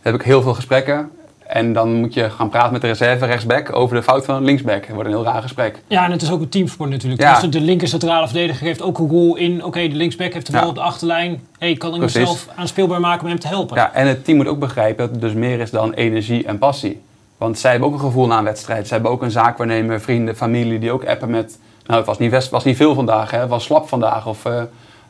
heb 0.00 0.14
ik 0.14 0.22
heel 0.22 0.42
veel 0.42 0.54
gesprekken. 0.54 1.10
En 1.46 1.72
dan 1.72 1.94
moet 1.94 2.14
je 2.14 2.30
gaan 2.30 2.48
praten 2.48 2.72
met 2.72 2.80
de 2.80 2.86
reserve 2.86 3.26
rechtsback 3.26 3.76
over 3.76 3.96
de 3.96 4.02
fout 4.02 4.24
van 4.24 4.44
linksback. 4.44 4.80
Dat 4.86 4.94
wordt 4.94 5.08
een 5.08 5.14
heel 5.14 5.24
raar 5.24 5.42
gesprek. 5.42 5.82
Ja, 5.86 6.04
en 6.04 6.10
het 6.10 6.22
is 6.22 6.30
ook 6.30 6.40
een 6.40 6.48
teamsport 6.48 6.90
natuurlijk. 6.90 7.22
Ja. 7.22 7.40
Dus 7.40 7.50
de- 7.50 7.60
linker 7.60 7.88
centrale 7.88 8.26
verdediger 8.26 8.66
geeft 8.66 8.82
ook 8.82 8.98
een 8.98 9.08
rol 9.08 9.36
in. 9.36 9.64
Oké, 9.64 9.88
de 9.88 9.94
linksback 9.94 10.32
heeft 10.32 10.46
de 10.46 10.52
bal 10.52 10.60
Ja. 10.62 10.68
op 10.68 10.74
de 10.74 10.80
achterlijn. 10.80 11.40
hey, 11.58 11.74
kan 11.74 11.92
ik 11.92 11.98
Precies. 11.98 12.18
mezelf 12.18 12.48
aanspeelbaar 12.56 13.00
maken 13.00 13.22
om 13.22 13.28
hem 13.28 13.38
te 13.38 13.48
helpen? 13.48 13.76
Ja, 13.76 13.92
en 13.92 14.06
het 14.06 14.24
team 14.24 14.36
moet 14.36 14.46
ook 14.46 14.58
begrijpen 14.58 14.96
dat 15.04 15.10
het 15.10 15.20
dus 15.20 15.32
meer 15.32 15.60
is 15.60 15.70
dan 15.70 15.92
energie 15.92 16.44
en 16.46 16.58
passie. 16.58 17.02
Want 17.36 17.58
zij 17.58 17.70
hebben 17.70 17.88
ook 17.88 17.94
een 17.94 18.00
gevoel 18.00 18.26
na 18.26 18.38
een 18.38 18.44
wedstrijd. 18.44 18.86
Zij 18.86 18.96
hebben 18.96 19.14
ook 19.14 19.22
een 19.22 19.30
zaakwaarnemer, 19.30 20.00
vrienden, 20.00 20.36
familie 20.36 20.78
die 20.78 20.92
ook 20.92 21.04
appen 21.06 21.30
met... 21.30 21.58
Nou, 21.86 21.98
het 21.98 22.06
was 22.08 22.18
niet, 22.18 22.30
best, 22.30 22.50
was 22.50 22.64
niet 22.64 22.76
veel 22.76 22.94
vandaag, 22.94 23.30
hè. 23.30 23.38
het 23.38 23.48
was 23.48 23.64
slap 23.64 23.88
vandaag 23.88 24.26
of 24.26 24.44
eh, 24.44 24.62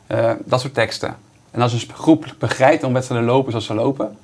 eh, 0.07 0.31
dat 0.45 0.61
soort 0.61 0.73
teksten. 0.73 1.15
En 1.51 1.61
als 1.61 1.73
een 1.73 1.81
groep 1.93 2.25
begrijpt 2.39 2.83
om 2.83 2.93
wedstrijden 2.93 3.27
lopen 3.27 3.51
zoals 3.51 3.65
ze 3.65 3.73
lopen, 3.73 4.17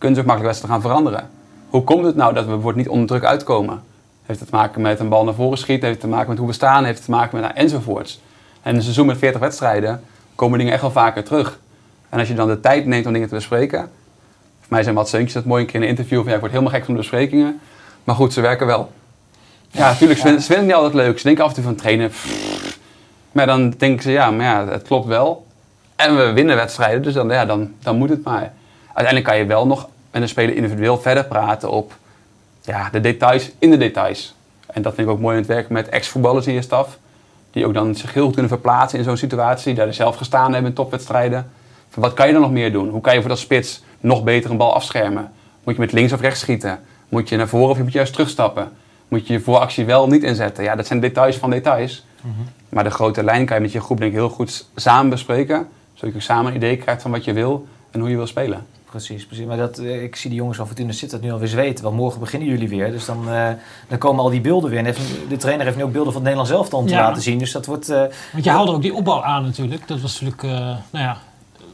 kunnen 0.00 0.16
ze 0.18 0.22
ook 0.22 0.30
makkelijk 0.30 0.54
wedstrijden 0.54 0.80
gaan 0.80 0.90
veranderen. 0.90 1.30
Hoe 1.68 1.84
komt 1.84 2.04
het 2.04 2.16
nou 2.16 2.34
dat 2.34 2.44
we 2.44 2.50
bijvoorbeeld 2.50 2.84
niet 2.84 2.92
onder 2.92 3.06
druk 3.06 3.24
uitkomen? 3.24 3.82
Heeft 4.26 4.40
het 4.40 4.48
te 4.48 4.54
maken 4.54 4.80
met 4.80 5.00
een 5.00 5.08
bal 5.08 5.24
naar 5.24 5.34
voren 5.34 5.58
schieten, 5.58 5.86
heeft 5.86 6.02
het 6.02 6.10
te 6.10 6.16
maken 6.16 6.28
met 6.28 6.38
hoe 6.38 6.46
we 6.46 6.52
staan, 6.52 6.84
heeft 6.84 6.96
het 6.96 7.04
te 7.04 7.10
maken 7.10 7.40
met 7.40 7.44
nou, 7.44 7.58
enzovoorts. 7.58 8.20
En 8.62 8.70
in 8.70 8.76
een 8.76 8.82
seizoen 8.82 9.06
met 9.06 9.18
40 9.18 9.40
wedstrijden 9.40 10.02
komen 10.34 10.58
dingen 10.58 10.72
echt 10.72 10.82
wel 10.82 10.90
vaker 10.90 11.24
terug. 11.24 11.58
En 12.08 12.18
als 12.18 12.28
je 12.28 12.34
dan 12.34 12.48
de 12.48 12.60
tijd 12.60 12.86
neemt 12.86 13.06
om 13.06 13.12
dingen 13.12 13.28
te 13.28 13.34
bespreken, 13.34 13.80
voor 14.60 14.68
mij 14.68 14.82
zijn 14.82 14.94
wat 14.94 15.08
Seuntjes 15.08 15.32
dat 15.32 15.44
mooi 15.44 15.62
een 15.62 15.66
keer 15.66 15.76
in 15.76 15.82
een 15.82 15.88
interview 15.88 16.18
van 16.18 16.28
ja, 16.28 16.34
ik 16.34 16.40
word 16.40 16.52
helemaal 16.52 16.72
gek 16.72 16.84
van 16.84 16.94
de 16.94 17.00
besprekingen. 17.00 17.60
Maar 18.04 18.14
goed, 18.14 18.32
ze 18.32 18.40
werken 18.40 18.66
wel. 18.66 18.92
Ja, 19.70 19.90
natuurlijk, 19.90 20.20
vinden, 20.20 20.40
ze 20.40 20.46
vinden 20.46 20.66
niet 20.66 20.74
altijd 20.74 20.94
leuk. 20.94 21.18
Ze 21.18 21.26
denken 21.26 21.44
af 21.44 21.50
en 21.50 21.56
toe 21.56 21.64
van 21.64 21.74
trainen. 21.74 22.08
pff. 22.08 22.78
Maar 23.32 23.46
dan 23.46 23.70
denken 23.70 24.02
ze, 24.02 24.10
ja, 24.10 24.30
maar 24.30 24.46
ja, 24.46 24.66
het 24.66 24.82
klopt 24.82 25.06
wel. 25.06 25.46
En 25.96 26.16
we 26.16 26.32
winnen 26.32 26.56
wedstrijden, 26.56 27.02
dus 27.02 27.14
dan, 27.14 27.28
ja, 27.28 27.44
dan, 27.44 27.72
dan 27.78 27.96
moet 27.96 28.08
het 28.08 28.24
maar. 28.24 28.52
Uiteindelijk 28.94 29.24
kan 29.24 29.36
je 29.36 29.44
wel 29.44 29.66
nog 29.66 29.88
met 30.10 30.22
een 30.22 30.28
speler 30.28 30.54
individueel 30.54 30.98
verder 30.98 31.24
praten 31.24 31.70
op 31.70 31.92
ja, 32.62 32.88
de 32.90 33.00
details 33.00 33.50
in 33.58 33.70
de 33.70 33.76
details. 33.76 34.34
En 34.66 34.82
dat 34.82 34.94
vind 34.94 35.06
ik 35.06 35.12
ook 35.12 35.20
mooi 35.20 35.34
in 35.34 35.40
het 35.40 35.50
werken 35.50 35.72
met 35.72 35.88
ex-voetballers 35.88 36.46
in 36.46 36.54
je 36.54 36.62
staf. 36.62 36.98
Die 37.50 37.66
ook 37.66 37.74
dan 37.74 37.94
zich 37.94 38.14
heel 38.14 38.24
goed 38.24 38.32
kunnen 38.32 38.50
verplaatsen 38.50 38.98
in 38.98 39.04
zo'n 39.04 39.16
situatie. 39.16 39.74
Die 39.74 39.84
daar 39.84 39.94
zelf 39.94 40.16
gestaan 40.16 40.52
hebben 40.52 40.70
in 40.70 40.76
topwedstrijden. 40.76 41.50
Van 41.88 42.02
wat 42.02 42.14
kan 42.14 42.26
je 42.26 42.32
dan 42.32 42.42
nog 42.42 42.50
meer 42.50 42.72
doen? 42.72 42.88
Hoe 42.88 43.00
kan 43.00 43.14
je 43.14 43.20
voor 43.20 43.28
dat 43.28 43.38
spits 43.38 43.82
nog 44.00 44.24
beter 44.24 44.50
een 44.50 44.56
bal 44.56 44.74
afschermen? 44.74 45.32
Moet 45.64 45.74
je 45.74 45.80
met 45.80 45.92
links 45.92 46.12
of 46.12 46.20
rechts 46.20 46.40
schieten? 46.40 46.80
Moet 47.08 47.28
je 47.28 47.36
naar 47.36 47.48
voren 47.48 47.70
of 47.70 47.78
moet 47.78 47.92
je 47.92 47.98
juist 47.98 48.12
terugstappen? 48.12 48.72
Moet 49.08 49.26
je 49.26 49.32
je 49.32 49.40
vooractie 49.40 49.84
wel 49.84 50.02
of 50.02 50.10
niet 50.10 50.22
inzetten? 50.22 50.64
Ja, 50.64 50.76
dat 50.76 50.86
zijn 50.86 51.00
details 51.00 51.36
van 51.36 51.50
details. 51.50 52.04
Maar 52.68 52.84
de 52.84 52.90
grote 52.90 53.24
lijn 53.24 53.46
kan 53.46 53.56
je 53.56 53.62
met 53.62 53.72
je 53.72 53.80
groep 53.80 53.98
denk 53.98 54.10
ik 54.10 54.16
heel 54.16 54.28
goed 54.28 54.66
samen 54.76 55.10
bespreken. 55.10 55.68
Zodat 55.94 56.10
je 56.10 56.16
ook 56.16 56.22
samen 56.22 56.50
een 56.50 56.56
idee 56.56 56.76
krijgt 56.76 57.02
van 57.02 57.10
wat 57.10 57.24
je 57.24 57.32
wil 57.32 57.66
en 57.90 58.00
hoe 58.00 58.10
je 58.10 58.16
wil 58.16 58.26
spelen. 58.26 58.66
Precies, 58.90 59.26
precies. 59.26 59.44
Maar 59.46 59.56
dat, 59.56 59.78
eh, 59.78 60.02
ik 60.02 60.16
zie 60.16 60.30
die 60.30 60.38
jongens 60.38 60.56
van 60.56 60.66
Fortuna 60.66 60.92
Sittard 60.92 61.22
nu 61.22 61.32
alweer 61.32 61.48
zweten. 61.48 61.84
Want 61.84 61.96
morgen 61.96 62.20
beginnen 62.20 62.48
jullie 62.48 62.68
weer. 62.68 62.90
Dus 62.90 63.04
dan, 63.04 63.30
eh, 63.30 63.48
dan 63.88 63.98
komen 63.98 64.24
al 64.24 64.30
die 64.30 64.40
beelden 64.40 64.70
weer. 64.70 64.78
En 64.78 64.84
heeft, 64.84 65.00
de 65.28 65.36
trainer 65.36 65.64
heeft 65.64 65.76
nu 65.76 65.82
ook 65.82 65.92
beelden 65.92 66.12
van 66.12 66.24
het 66.24 66.34
Nederlands 66.36 66.72
om 66.74 66.86
te 66.86 66.92
Ja. 66.92 67.00
laten 67.00 67.22
zien. 67.22 67.38
Dus 67.38 67.52
dat 67.52 67.66
wordt... 67.66 67.88
eh, 67.88 68.02
Want 68.32 68.44
je 68.44 68.50
haalde 68.50 68.72
ook 68.72 68.82
die 68.82 68.94
opbouw 68.94 69.22
aan 69.22 69.44
natuurlijk. 69.44 69.88
Dat 69.88 70.00
was 70.00 70.20
natuurlijk, 70.20 70.42
eh, 70.42 70.50
nou 70.90 71.04
ja, 71.04 71.16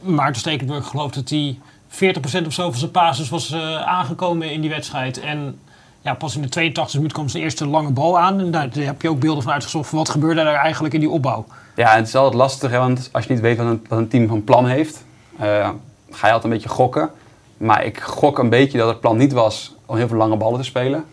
Maarten 0.01 0.39
Stekelenburg 0.41 0.87
gelooft 0.87 1.13
dat 1.15 1.29
hij 1.29 1.59
40% 1.87 2.45
of 2.47 2.53
zo 2.53 2.69
van 2.69 2.79
zijn 2.79 2.91
basis 2.91 3.29
was 3.29 3.51
eh, 3.51 3.81
aangekomen 3.81 4.51
in 4.51 4.61
die 4.61 4.69
wedstrijd. 4.69 5.19
En 5.19 5.59
ja, 6.01 6.13
pas 6.13 6.35
in 6.35 6.41
de 6.41 6.49
82e 6.49 6.95
minuut 6.97 7.13
kwam 7.13 7.29
zijn 7.29 7.43
eerste 7.43 7.67
lange 7.67 7.91
bal 7.91 8.19
aan. 8.19 8.39
En 8.39 8.51
daar 8.51 8.67
heb 8.73 9.01
je 9.01 9.09
ook 9.09 9.19
beelden 9.19 9.43
van 9.43 9.51
uitgezocht. 9.51 9.89
Van 9.89 9.97
wat 9.97 10.09
gebeurde 10.09 10.41
er 10.41 10.53
eigenlijk 10.53 10.93
in 10.93 10.99
die 10.99 11.09
opbouw? 11.09 11.45
Ja, 11.75 11.95
het 11.95 12.07
is 12.07 12.15
altijd 12.15 12.33
lastig, 12.35 12.71
hè, 12.71 12.77
want 12.77 13.09
als 13.11 13.25
je 13.25 13.33
niet 13.33 13.41
weet 13.41 13.57
wat 13.57 13.65
een, 13.65 13.85
wat 13.89 13.97
een 13.99 14.07
team 14.07 14.27
van 14.27 14.43
plan 14.43 14.65
heeft, 14.67 15.03
eh, 15.39 15.69
ga 16.17 16.27
je 16.27 16.33
altijd 16.33 16.43
een 16.43 16.59
beetje 16.59 16.75
gokken. 16.75 17.09
Maar 17.57 17.85
ik 17.85 17.99
gok 17.99 18.37
een 18.37 18.49
beetje 18.49 18.77
dat 18.77 18.87
het 18.87 18.99
plan 18.99 19.17
niet 19.17 19.33
was 19.33 19.75
om 19.85 19.95
heel 19.95 20.07
veel 20.07 20.17
lange 20.17 20.37
ballen 20.37 20.59
te 20.59 20.65
spelen. 20.65 21.05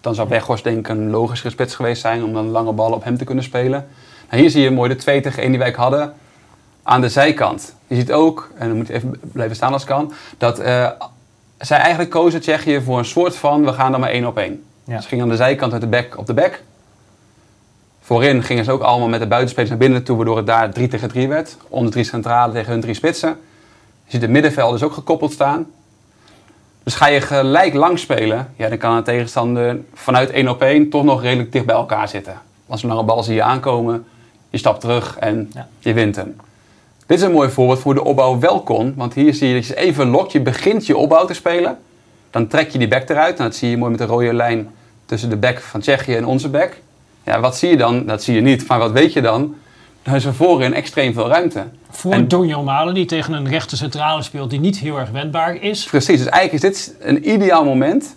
Dan 0.00 0.14
zou 0.14 0.28
Weghorst 0.28 0.64
denk 0.64 0.78
ik 0.78 0.88
een 0.88 1.10
logische 1.10 1.50
spits 1.50 1.74
geweest 1.74 2.00
zijn 2.00 2.24
om 2.24 2.32
dan 2.32 2.48
lange 2.48 2.72
ballen 2.72 2.96
op 2.96 3.04
hem 3.04 3.18
te 3.18 3.24
kunnen 3.24 3.44
spelen. 3.44 3.86
Nou, 4.30 4.42
hier 4.42 4.50
zie 4.50 4.62
je 4.62 4.70
mooi 4.70 4.88
de 4.88 4.96
2 4.96 5.20
tegen 5.20 5.42
1 5.42 5.50
die 5.50 5.58
wij 5.58 5.70
hadden 5.76 6.14
aan 6.82 7.00
de 7.00 7.08
zijkant. 7.08 7.74
Je 7.86 7.94
ziet 7.94 8.12
ook, 8.12 8.50
en 8.56 8.68
dan 8.68 8.76
moet 8.76 8.86
je 8.86 8.92
even 8.92 9.20
blijven 9.32 9.56
staan 9.56 9.72
als 9.72 9.82
het 9.82 9.90
kan, 9.90 10.12
dat 10.38 10.58
eh, 10.58 10.90
zij 11.58 11.78
eigenlijk 11.78 12.10
kozen 12.10 12.40
Tsjechië 12.40 12.80
voor 12.80 12.98
een 12.98 13.04
soort 13.04 13.36
van, 13.36 13.64
we 13.64 13.72
gaan 13.72 13.90
dan 13.90 14.00
maar 14.00 14.10
één 14.10 14.26
op 14.26 14.38
één. 14.38 14.62
Ja. 14.84 15.00
Ze 15.00 15.08
gingen 15.08 15.24
aan 15.24 15.30
de 15.30 15.36
zijkant 15.36 15.72
met 15.72 15.80
de 15.80 15.86
back 15.86 16.18
op 16.18 16.26
de 16.26 16.34
back. 16.34 16.62
Voorin 18.00 18.42
gingen 18.42 18.64
ze 18.64 18.72
ook 18.72 18.82
allemaal 18.82 19.08
met 19.08 19.20
de 19.20 19.26
buitenspelers 19.26 19.70
naar 19.70 19.80
binnen 19.80 20.02
toe, 20.02 20.16
waardoor 20.16 20.36
het 20.36 20.46
daar 20.46 20.72
3 20.72 20.88
tegen 20.88 21.08
3 21.08 21.28
werd. 21.28 21.56
Onder 21.68 21.92
drie 21.92 22.04
centrale 22.04 22.52
tegen 22.52 22.72
hun 22.72 22.80
drie 22.80 22.94
spitsen. 22.94 23.38
Je 24.04 24.10
ziet 24.10 24.22
het 24.22 24.30
middenveld 24.30 24.72
dus 24.72 24.82
ook 24.82 24.92
gekoppeld 24.92 25.32
staan. 25.32 25.66
Dus 26.82 26.94
ga 26.94 27.06
je 27.06 27.20
gelijk 27.20 27.74
lang 27.74 27.98
spelen, 27.98 28.52
ja, 28.56 28.68
dan 28.68 28.78
kan 28.78 28.96
een 28.96 29.02
tegenstander 29.04 29.78
vanuit 29.94 30.30
1 30.30 30.48
op 30.48 30.62
1 30.62 30.90
toch 30.90 31.04
nog 31.04 31.22
redelijk 31.22 31.52
dicht 31.52 31.66
bij 31.66 31.74
elkaar 31.74 32.08
zitten. 32.08 32.40
Als 32.66 32.82
een 32.82 32.88
lange 32.88 33.02
bal 33.02 33.22
zie 33.22 33.34
je 33.34 33.42
aankomen, 33.42 34.06
je 34.50 34.58
stapt 34.58 34.80
terug 34.80 35.16
en 35.18 35.50
Ja. 35.54 35.68
je 35.78 35.92
wint 35.92 36.16
hem. 36.16 36.36
Dit 37.06 37.18
is 37.18 37.24
een 37.24 37.32
mooi 37.32 37.50
voorbeeld 37.50 37.78
voor 37.78 37.92
hoe 37.92 38.02
de 38.02 38.08
opbouw 38.08 38.38
wel 38.38 38.62
kon. 38.62 38.94
Want 38.96 39.14
hier 39.14 39.34
zie 39.34 39.48
je 39.48 39.54
dat 39.54 39.66
je 39.66 39.76
even 39.76 40.08
lokt, 40.08 40.32
je 40.32 40.40
begint 40.40 40.86
je 40.86 40.96
opbouw 40.96 41.24
te 41.26 41.34
spelen. 41.34 41.78
Dan 42.30 42.46
trek 42.46 42.70
je 42.70 42.78
die 42.78 42.88
back 42.88 43.08
eruit. 43.08 43.38
En 43.38 43.44
dat 43.44 43.54
zie 43.54 43.70
je 43.70 43.76
mooi 43.76 43.90
met 43.90 44.00
de 44.00 44.06
rode 44.06 44.34
lijn 44.34 44.70
tussen 45.06 45.28
de 45.30 45.36
back 45.36 45.60
van 45.60 45.80
Tsjechië 45.80 46.14
en 46.14 46.26
onze 46.26 46.48
back. 46.48 46.76
Ja, 47.24 47.40
wat 47.40 47.56
zie 47.56 47.70
je 47.70 47.76
dan? 47.76 48.06
Dat 48.06 48.22
zie 48.22 48.34
je 48.34 48.40
niet. 48.40 48.68
Maar 48.68 48.78
wat 48.78 48.92
weet 48.92 49.12
je 49.12 49.20
dan? 49.20 49.54
Dan 50.04 50.14
is 50.14 50.24
er 50.24 50.34
voorin 50.34 50.74
extreem 50.74 51.12
veel 51.12 51.28
ruimte. 51.28 51.64
Voor 51.90 52.12
En- 52.12 52.28
Donjo 52.28 52.62
Malen, 52.62 52.94
die 52.94 53.04
tegen 53.04 53.32
een 53.32 53.48
rechte 53.48 53.76
centrale 53.76 54.22
speelt 54.22 54.50
die 54.50 54.60
niet 54.60 54.78
heel 54.78 54.98
erg 54.98 55.10
wendbaar 55.10 55.54
is. 55.62 55.84
Precies, 55.84 56.18
dus 56.18 56.26
eigenlijk 56.28 56.64
is 56.64 56.70
dit 56.70 56.94
een 57.00 57.30
ideaal 57.32 57.64
moment. 57.64 58.16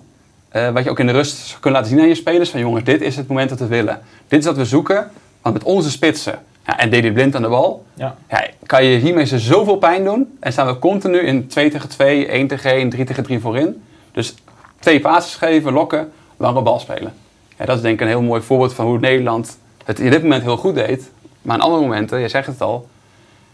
eh, 0.49 0.69
wat 0.69 0.83
je 0.83 0.89
ook 0.89 0.99
in 0.99 1.05
de 1.07 1.11
rust 1.13 1.57
kunt 1.59 1.73
laten 1.73 1.89
zien 1.89 1.99
aan 1.99 2.07
je 2.07 2.15
spelers. 2.15 2.49
Van 2.49 2.59
jongens, 2.59 2.83
dit 2.83 3.01
is 3.01 3.15
het 3.15 3.27
moment 3.27 3.49
dat 3.49 3.59
we 3.59 3.67
willen. 3.67 4.01
Dit 4.27 4.39
is 4.39 4.45
wat 4.45 4.55
we 4.57 4.65
zoeken. 4.65 5.11
Want 5.41 5.55
met 5.55 5.63
onze 5.63 5.91
spitsen 5.91 6.39
ja, 6.65 6.79
en 6.79 6.89
Deli 6.89 7.11
Blind 7.11 7.35
aan 7.35 7.41
de 7.41 7.47
bal. 7.47 7.85
Ja. 7.93 8.15
Ja, 8.29 8.47
kan 8.65 8.85
je 8.85 8.97
hiermee 8.97 9.25
ze 9.25 9.39
zoveel 9.39 9.77
pijn 9.77 10.03
doen. 10.03 10.37
En 10.39 10.51
staan 10.51 10.67
we 10.67 10.79
continu 10.79 11.17
in 11.19 11.47
2 11.47 11.69
tegen 11.69 11.89
2, 11.89 12.27
1 12.27 12.47
tegen 12.47 12.71
1, 12.71 12.89
3 12.89 13.05
tegen 13.05 13.23
3 13.23 13.39
voorin. 13.39 13.83
Dus 14.11 14.35
twee 14.79 14.99
passes 14.99 15.35
geven, 15.35 15.73
lokken, 15.73 16.11
lange 16.37 16.61
bal 16.61 16.79
spelen. 16.79 17.13
Ja, 17.57 17.65
dat 17.65 17.75
is 17.75 17.81
denk 17.81 17.93
ik 17.95 18.01
een 18.01 18.07
heel 18.07 18.21
mooi 18.21 18.41
voorbeeld 18.41 18.73
van 18.73 18.85
hoe 18.85 18.99
Nederland 18.99 19.57
het 19.85 19.99
in 19.99 20.09
dit 20.11 20.21
moment 20.21 20.43
heel 20.43 20.57
goed 20.57 20.75
deed. 20.75 21.09
Maar 21.47 21.55
aan 21.55 21.61
andere 21.61 21.81
momenten, 21.81 22.19
je 22.19 22.27
zegt 22.27 22.47
het 22.47 22.61
al, 22.61 22.87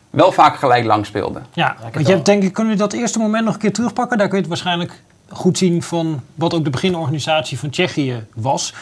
wel 0.10 0.32
vaak 0.32 0.56
gelijk 0.56 0.86
lang 0.86 1.06
speelde. 1.06 1.42
Ja, 1.54 1.76
want 1.94 2.08
je 2.08 2.14
hebt 2.14 2.26
denk 2.26 2.44
ik, 2.44 2.54
kunnen 2.54 2.74
we 2.74 2.80
dat 2.80 2.94
eerste 2.94 3.20
moment 3.20 3.46
nog 3.46 3.54
een 3.54 3.60
keer 3.60 3.74
terugpakken? 3.74 4.18
Daar 4.18 4.28
kun 4.28 4.36
je 4.36 4.42
het 4.42 4.52
waarschijnlijk 4.52 5.02
goed 5.30 5.58
zien 5.58 5.84
van 5.84 6.22
wat 6.36 6.54
ook 6.54 6.64
de 6.64 6.70
beginorganisatie 6.70 7.60
van 7.60 7.70
Tsjechië 7.70 8.26
was. 8.36 8.74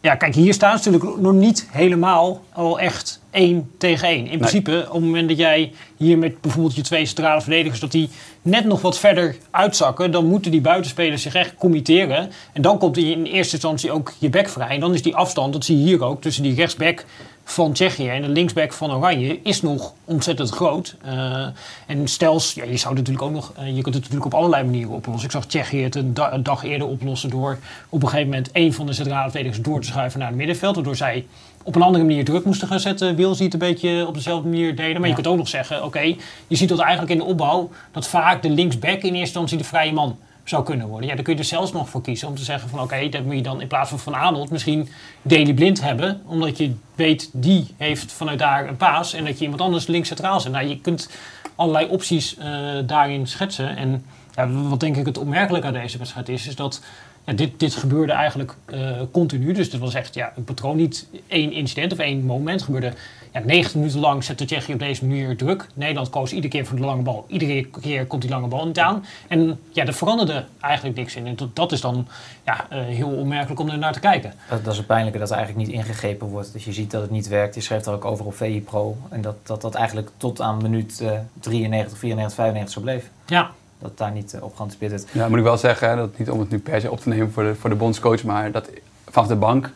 Ja, 0.00 0.14
kijk, 0.14 0.34
hier 0.34 0.54
staan 0.54 0.78
ze 0.78 0.90
natuurlijk 0.90 1.20
nog 1.20 1.32
niet 1.32 1.68
helemaal 1.70 2.42
al 2.52 2.80
echt 2.80 3.20
één 3.30 3.70
tegen 3.78 4.08
één. 4.08 4.26
In 4.26 4.38
principe, 4.38 4.84
op 4.88 4.94
het 4.94 5.02
moment 5.02 5.28
dat 5.28 5.38
jij 5.38 5.72
hier 5.96 6.18
met 6.18 6.40
bijvoorbeeld 6.40 6.74
je 6.74 6.82
twee 6.82 7.06
centrale 7.06 7.40
verdedigers, 7.40 7.80
dat 7.80 7.92
die 7.92 8.08
net 8.42 8.64
nog 8.64 8.80
wat 8.80 8.98
verder 8.98 9.36
uitzakken, 9.50 10.10
dan 10.10 10.26
moeten 10.26 10.50
die 10.50 10.60
buitenspelers 10.60 11.22
zich 11.22 11.34
echt 11.34 11.54
committeren. 11.54 12.30
En 12.52 12.62
dan 12.62 12.78
komt 12.78 12.96
in 12.96 13.24
eerste 13.24 13.52
instantie 13.52 13.92
ook 13.92 14.12
je 14.18 14.30
back 14.30 14.48
vrij. 14.48 14.68
En 14.68 14.80
dan 14.80 14.94
is 14.94 15.02
die 15.02 15.16
afstand, 15.16 15.52
dat 15.52 15.64
zie 15.64 15.78
je 15.78 15.84
hier 15.84 16.04
ook, 16.04 16.20
tussen 16.20 16.42
die 16.42 16.54
rechtsback 16.54 17.04
van 17.44 17.72
Tsjechië 17.72 18.08
en 18.08 18.22
de 18.22 18.28
linksback 18.28 18.72
van 18.72 18.92
Oranje 18.92 19.40
is 19.42 19.62
nog 19.62 19.92
ontzettend 20.04 20.50
groot. 20.50 20.96
Eh, 21.04 21.46
en 21.86 22.08
stels, 22.08 22.54
ja, 22.54 22.64
je 22.64 22.76
zou 22.76 22.94
natuurlijk 22.94 23.24
ook 23.24 23.32
nog, 23.32 23.52
eh, 23.56 23.66
je 23.66 23.72
kunt 23.82 23.94
het 23.94 23.94
natuurlijk 23.94 24.24
op 24.24 24.34
allerlei 24.34 24.64
manieren 24.64 24.90
oplossen. 24.92 25.24
Ik 25.24 25.30
zag 25.30 25.46
Tsjechië 25.46 25.82
het 25.82 25.94
een, 25.94 26.14
da- 26.14 26.32
een 26.32 26.42
dag 26.42 26.64
eerder 26.64 26.86
oplossen 26.88 27.30
door 27.30 27.58
op 27.88 28.02
een 28.02 28.08
gegeven 28.08 28.30
moment 28.30 28.52
één 28.52 28.72
van 28.72 28.86
de 28.86 28.92
centrale 28.92 29.30
verdedigers 29.30 29.62
door 29.62 29.80
te 29.80 29.86
schuiven 29.86 30.18
naar 30.18 30.28
het 30.28 30.36
middenveld. 30.36 30.74
Waardoor 30.74 30.96
zij 30.96 31.26
op 31.62 31.74
een 31.74 31.82
andere 31.82 32.04
manier 32.04 32.24
druk 32.24 32.44
moesten 32.44 32.68
gaan 32.68 32.80
zetten. 32.80 33.16
Wil 33.16 33.34
ziet 33.34 33.52
een 33.52 33.58
beetje 33.58 34.06
op 34.06 34.14
dezelfde 34.14 34.48
manier 34.48 34.76
deden. 34.76 35.00
Maar 35.00 35.08
je 35.08 35.14
kunt 35.14 35.26
ook 35.26 35.36
nog 35.36 35.48
zeggen, 35.48 35.84
oké, 35.84 36.00
je 36.46 36.56
ziet 36.56 36.68
dat 36.68 36.78
eigenlijk 36.78 37.10
in 37.12 37.18
de 37.18 37.24
opbouw 37.24 37.70
dat 37.92 38.06
vaak 38.06 38.42
de 38.42 38.50
linksback 38.50 38.92
in 38.96 39.02
eerste 39.02 39.18
instantie 39.18 39.58
de 39.58 39.64
vrije 39.64 39.92
man 39.92 40.18
zou 40.44 40.64
kunnen 40.64 40.86
worden. 40.86 41.08
Ja, 41.08 41.14
daar 41.14 41.24
kun 41.24 41.32
je 41.32 41.38
er 41.38 41.44
zelfs 41.44 41.72
nog 41.72 41.88
voor 41.88 42.02
kiezen 42.02 42.28
om 42.28 42.34
te 42.34 42.44
zeggen 42.44 42.68
van 42.68 42.80
oké, 42.80 43.08
dat 43.08 43.24
moet 43.24 43.34
je 43.34 43.42
dan 43.42 43.60
in 43.60 43.66
plaats 43.66 43.90
van 43.90 43.98
Van 43.98 44.14
Arnold 44.14 44.50
misschien 44.50 44.88
Daily 45.22 45.54
Blind 45.54 45.82
hebben. 45.82 46.22
Omdat 46.26 46.58
je 46.58 46.74
weet, 46.94 47.30
die 47.32 47.74
heeft 47.76 48.12
vanuit 48.12 48.38
daar 48.38 48.68
een 48.68 48.76
paas 48.76 49.12
en 49.12 49.24
dat 49.24 49.38
je 49.38 49.42
iemand 49.42 49.60
anders 49.60 49.86
links 49.86 50.08
centraal 50.08 50.40
zet. 50.40 50.52
Nou, 50.52 50.66
je 50.66 50.80
kunt 50.80 51.10
allerlei 51.54 51.86
opties 51.86 52.36
eh, 52.36 52.48
daarin 52.86 53.26
schetsen. 53.26 53.76
En 53.76 54.04
ja, 54.34 54.50
wat 54.50 54.80
denk 54.80 54.96
ik 54.96 55.06
het 55.06 55.18
opmerkelijk 55.18 55.64
aan 55.64 55.72
deze 55.72 55.98
wedstrijd 55.98 56.28
is, 56.28 56.46
is 56.46 56.56
dat 56.56 56.82
ja, 57.26 57.32
dit, 57.32 57.60
dit 57.60 57.74
gebeurde 57.74 58.12
eigenlijk 58.12 58.54
eh, 58.64 59.00
continu. 59.12 59.52
Dus 59.52 59.72
het 59.72 59.80
was 59.80 59.94
echt 59.94 60.14
ja, 60.14 60.32
een 60.36 60.44
patroon, 60.44 60.76
niet 60.76 61.06
één 61.26 61.52
incident 61.52 61.92
of 61.92 61.98
één 61.98 62.24
moment. 62.24 62.62
Gebeurde 62.62 62.92
ja, 63.34 63.40
90 63.44 63.74
minuten 63.74 64.00
lang 64.00 64.24
zette 64.24 64.44
Tsjechië 64.44 64.72
op 64.72 64.78
deze 64.78 65.06
manier 65.06 65.36
druk. 65.36 65.66
Nederland 65.74 66.10
koos 66.10 66.32
iedere 66.32 66.48
keer 66.48 66.66
voor 66.66 66.76
de 66.76 66.84
lange 66.84 67.02
bal. 67.02 67.24
Iedere 67.28 67.66
keer 67.80 68.06
komt 68.06 68.22
die 68.22 68.30
lange 68.30 68.46
bal 68.46 68.66
niet 68.66 68.78
aan. 68.78 69.04
En 69.28 69.60
ja, 69.70 69.86
er 69.86 69.94
veranderde 69.94 70.44
eigenlijk 70.60 70.96
niks 70.96 71.16
in. 71.16 71.26
En 71.26 71.36
dat, 71.36 71.56
dat 71.56 71.72
is 71.72 71.80
dan 71.80 72.06
ja, 72.44 72.66
eh, 72.70 72.82
heel 72.82 73.08
opmerkelijk 73.08 73.60
om 73.60 73.68
er 73.68 73.78
naar 73.78 73.92
te 73.92 74.00
kijken. 74.00 74.32
Dat, 74.48 74.64
dat 74.64 74.72
is 74.72 74.78
het 74.78 74.86
pijnlijke 74.86 75.18
dat 75.18 75.30
er 75.30 75.36
eigenlijk 75.36 75.66
niet 75.66 75.76
ingegrepen 75.76 76.26
wordt. 76.26 76.52
Dus 76.52 76.64
je 76.64 76.72
ziet 76.72 76.90
dat 76.90 77.02
het 77.02 77.10
niet 77.10 77.28
werkt. 77.28 77.54
Je 77.54 77.60
schreef 77.60 77.86
er 77.86 77.92
ook 77.92 78.04
over 78.04 78.24
op 78.24 78.34
VI 78.34 78.62
Pro. 78.62 78.96
En 79.08 79.20
dat 79.20 79.36
dat, 79.42 79.60
dat 79.60 79.74
eigenlijk 79.74 80.10
tot 80.16 80.40
aan 80.40 80.62
minuut 80.62 81.00
eh 81.00 81.10
93, 81.40 81.98
94, 81.98 82.36
95 82.36 82.74
zo 82.74 82.80
bleef. 82.80 83.10
Ja, 83.26 83.50
Dat 83.78 83.98
daar 83.98 84.12
niet 84.12 84.34
eh, 84.34 84.42
op 84.42 84.54
geanticipeerd 84.54 84.90
werd. 84.90 85.06
Ja, 85.12 85.28
moet 85.28 85.38
ik 85.38 85.44
wel 85.44 85.58
zeggen, 85.58 85.96
dat 85.96 86.18
niet 86.18 86.30
om 86.30 86.40
het 86.40 86.50
nu 86.50 86.58
per 86.58 86.80
se 86.80 86.90
op 86.90 87.00
te 87.00 87.08
nemen 87.08 87.32
voor 87.32 87.42
de, 87.42 87.54
voor 87.54 87.70
de 87.70 87.76
bondscoach, 87.76 88.24
maar 88.24 88.50
dat 88.50 88.70
vanaf 89.08 89.28
de 89.28 89.36
bank 89.36 89.70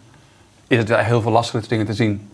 is 0.66 0.78
het 0.78 0.88
wel 0.88 0.98
heel 0.98 1.22
veel 1.22 1.32
lastiger 1.32 1.68
dingen 1.68 1.86
te 1.86 1.92
zien. 1.94 2.28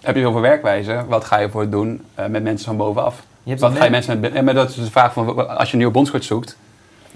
Heb 0.00 0.16
je 0.16 0.26
over 0.26 0.40
werkwijze, 0.40 1.04
wat 1.08 1.24
ga 1.24 1.38
je 1.38 1.50
voor 1.50 1.68
doen 1.68 2.04
eh, 2.14 2.26
met 2.26 2.42
mensen 2.42 2.66
van 2.66 2.76
bovenaf? 2.76 3.22
Je 3.42 3.50
hebt 3.50 3.60
Wat 3.60 3.76
ga 3.76 3.84
je 3.84 3.90
mensen 3.90 4.20
met, 4.20 4.32
en 4.32 4.44
maar 4.44 4.54
dat 4.54 4.68
is 4.68 4.74
dus 4.74 4.84
de 4.84 4.90
vraag 4.90 5.12
van, 5.12 5.48
als 5.58 5.66
je 5.66 5.72
een 5.72 5.78
nieuwe 5.78 5.92
bondscoach 5.92 6.24
zoekt, 6.24 6.56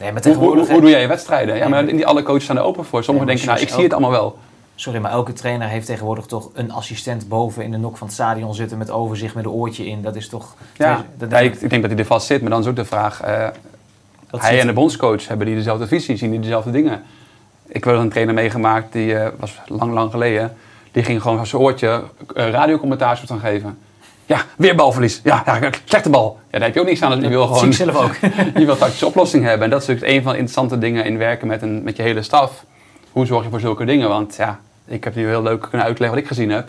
Nee, 0.03 0.13
maar 0.13 0.23
hoe, 0.23 0.71
hoe, 0.71 0.81
doe 0.81 0.91
jij 0.91 1.01
je 1.01 1.07
wedstrijden? 1.07 1.57
Ja, 1.57 1.69
maar 1.69 1.93
niet 1.93 2.05
alle 2.05 2.23
coaches 2.23 2.45
staan 2.45 2.57
er 2.57 2.63
open 2.63 2.85
voor. 2.85 3.05
Sommigen 3.05 3.29
Nee, 3.29 3.37
denken, 3.37 3.55
nou, 3.55 3.67
ik 3.69 3.75
zie 3.75 3.83
het 3.83 3.93
allemaal 3.93 4.11
wel. 4.11 4.39
Sorry, 4.75 5.01
maar 5.01 5.11
elke 5.11 5.33
trainer 5.33 5.69
heeft 5.69 5.87
tegenwoordig 5.87 6.27
toch 6.27 6.51
een 6.55 6.71
assistent 6.71 7.29
boven 7.29 7.65
in 7.65 7.71
de 7.71 7.77
nok 7.77 7.97
van 7.97 8.07
het 8.07 8.17
stadion 8.17 8.55
zitten 8.55 8.79
met 8.79 8.91
overzicht, 8.91 9.35
met 9.35 9.45
een 9.45 9.51
oortje 9.51 9.87
in. 9.87 10.03
Dat 10.03 10.17
is 10.17 10.29
toch... 10.29 10.55
Ja, 10.77 11.05
dat, 11.17 11.31
ja, 11.31 11.39
ik, 11.39 11.55
ik 11.55 11.71
denk 11.71 11.83
dat 11.83 11.91
hij 11.91 12.01
er 12.01 12.07
vast 12.07 12.27
zit, 12.27 12.41
maar 12.41 12.51
dan 12.51 12.61
is 12.61 12.67
ook 12.67 12.77
de 12.77 12.85
vraag, 12.85 13.21
eh, 13.21 13.49
dat 14.31 14.41
hij 14.41 14.61
en 14.61 14.67
de 14.67 14.73
bondscoach, 14.73 15.29
hebben 15.29 15.47
die 15.47 15.57
dezelfde 15.57 15.87
visie, 15.87 16.17
zien 16.17 16.31
die 16.31 16.41
dezelfde 16.41 16.71
dingen? 16.71 17.03
Ik 17.67 17.85
heb 17.85 17.93
wel 17.93 18.03
een 18.03 18.11
trainer 18.11 18.35
meegemaakt, 18.35 18.93
die 18.93 19.17
eh, 19.17 19.29
was 19.39 19.61
lang, 19.67 19.93
lang 19.93 20.11
geleden. 20.11 20.57
Die 20.93 21.03
ging 21.03 21.23
gewoon 21.23 21.47
zijn 21.47 21.63
oortje 21.63 22.03
uh, 22.35 22.51
radiocommentaar 22.51 23.17
soort 23.17 23.29
van 23.29 23.41
geven. 23.41 23.79
Ja, 24.27 24.45
weer 24.57 24.75
balverlies. 24.75 25.21
Ja, 25.25 25.43
ja, 25.47 25.71
slechte 25.85 26.11
bal. 26.11 26.39
Ja, 26.51 26.59
daar 26.59 26.67
heb 26.67 26.75
je 26.75 26.81
ook 26.81 26.87
niks 26.87 27.03
aan. 27.03 27.11
Dus 27.11 27.23
je 27.23 27.29
wil 27.29 27.47
gewoon 27.47 27.67
ik 27.67 27.73
zelf 27.73 27.97
ook. 27.97 28.15
je 28.61 28.65
wil 28.67 28.77
tactische 28.77 29.07
oplossing 29.07 29.45
hebben. 29.45 29.65
En 29.65 29.71
dat 29.71 29.83
is 29.83 29.87
natuurlijk 29.87 30.15
een 30.15 30.23
van 30.23 30.33
de 30.33 30.39
interessante 30.39 30.79
dingen 30.79 31.05
in 31.05 31.19
werken 31.19 31.47
met, 31.47 31.63
een, 31.63 31.83
met 31.83 31.97
je 31.97 32.03
hele 32.03 32.23
staf. 32.23 32.65
Hoe 33.13 33.27
zorg 33.27 33.45
je 33.45 33.51
voor 33.51 33.61
zulke 33.61 33.85
dingen? 33.85 34.09
Want 34.09 34.37
ja, 34.37 34.61
ik 34.85 35.05
heb 35.05 35.15
nu 35.15 35.27
heel 35.27 35.43
leuk 35.43 35.61
kunnen 35.61 35.87
uitleggen 35.87 36.17
wat 36.17 36.25
ik 36.25 36.31
gezien 36.31 36.51
heb. 36.51 36.69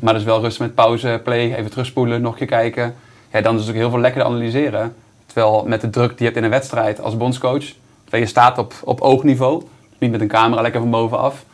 Maar 0.00 0.12
dat 0.12 0.22
is 0.22 0.28
wel 0.28 0.40
rustig 0.40 0.60
met 0.60 0.74
pauze, 0.74 1.20
play, 1.24 1.54
even 1.54 1.70
terugspoelen, 1.70 2.20
nog 2.20 2.32
een 2.32 2.38
keer 2.38 2.46
kijken. 2.46 2.94
Ja, 3.32 3.40
dan 3.40 3.54
is 3.54 3.60
het 3.60 3.70
ook 3.70 3.76
heel 3.76 3.90
veel 3.90 3.98
lekkerder 3.98 4.30
analyseren. 4.30 4.94
Terwijl 5.26 5.64
met 5.66 5.80
de 5.80 5.90
druk 5.90 6.08
die 6.08 6.18
je 6.18 6.24
hebt 6.24 6.36
in 6.36 6.44
een 6.44 6.50
wedstrijd 6.50 7.00
als 7.00 7.16
bondscoach, 7.16 7.64
terwijl 8.02 8.22
je 8.22 8.28
staat 8.28 8.58
op, 8.58 8.74
op 8.84 9.00
oogniveau, 9.00 9.62
niet 9.98 10.10
met 10.10 10.20
een 10.20 10.28
camera 10.28 10.62
lekker 10.62 10.80
van 10.80 10.90
bovenaf. 10.90 11.44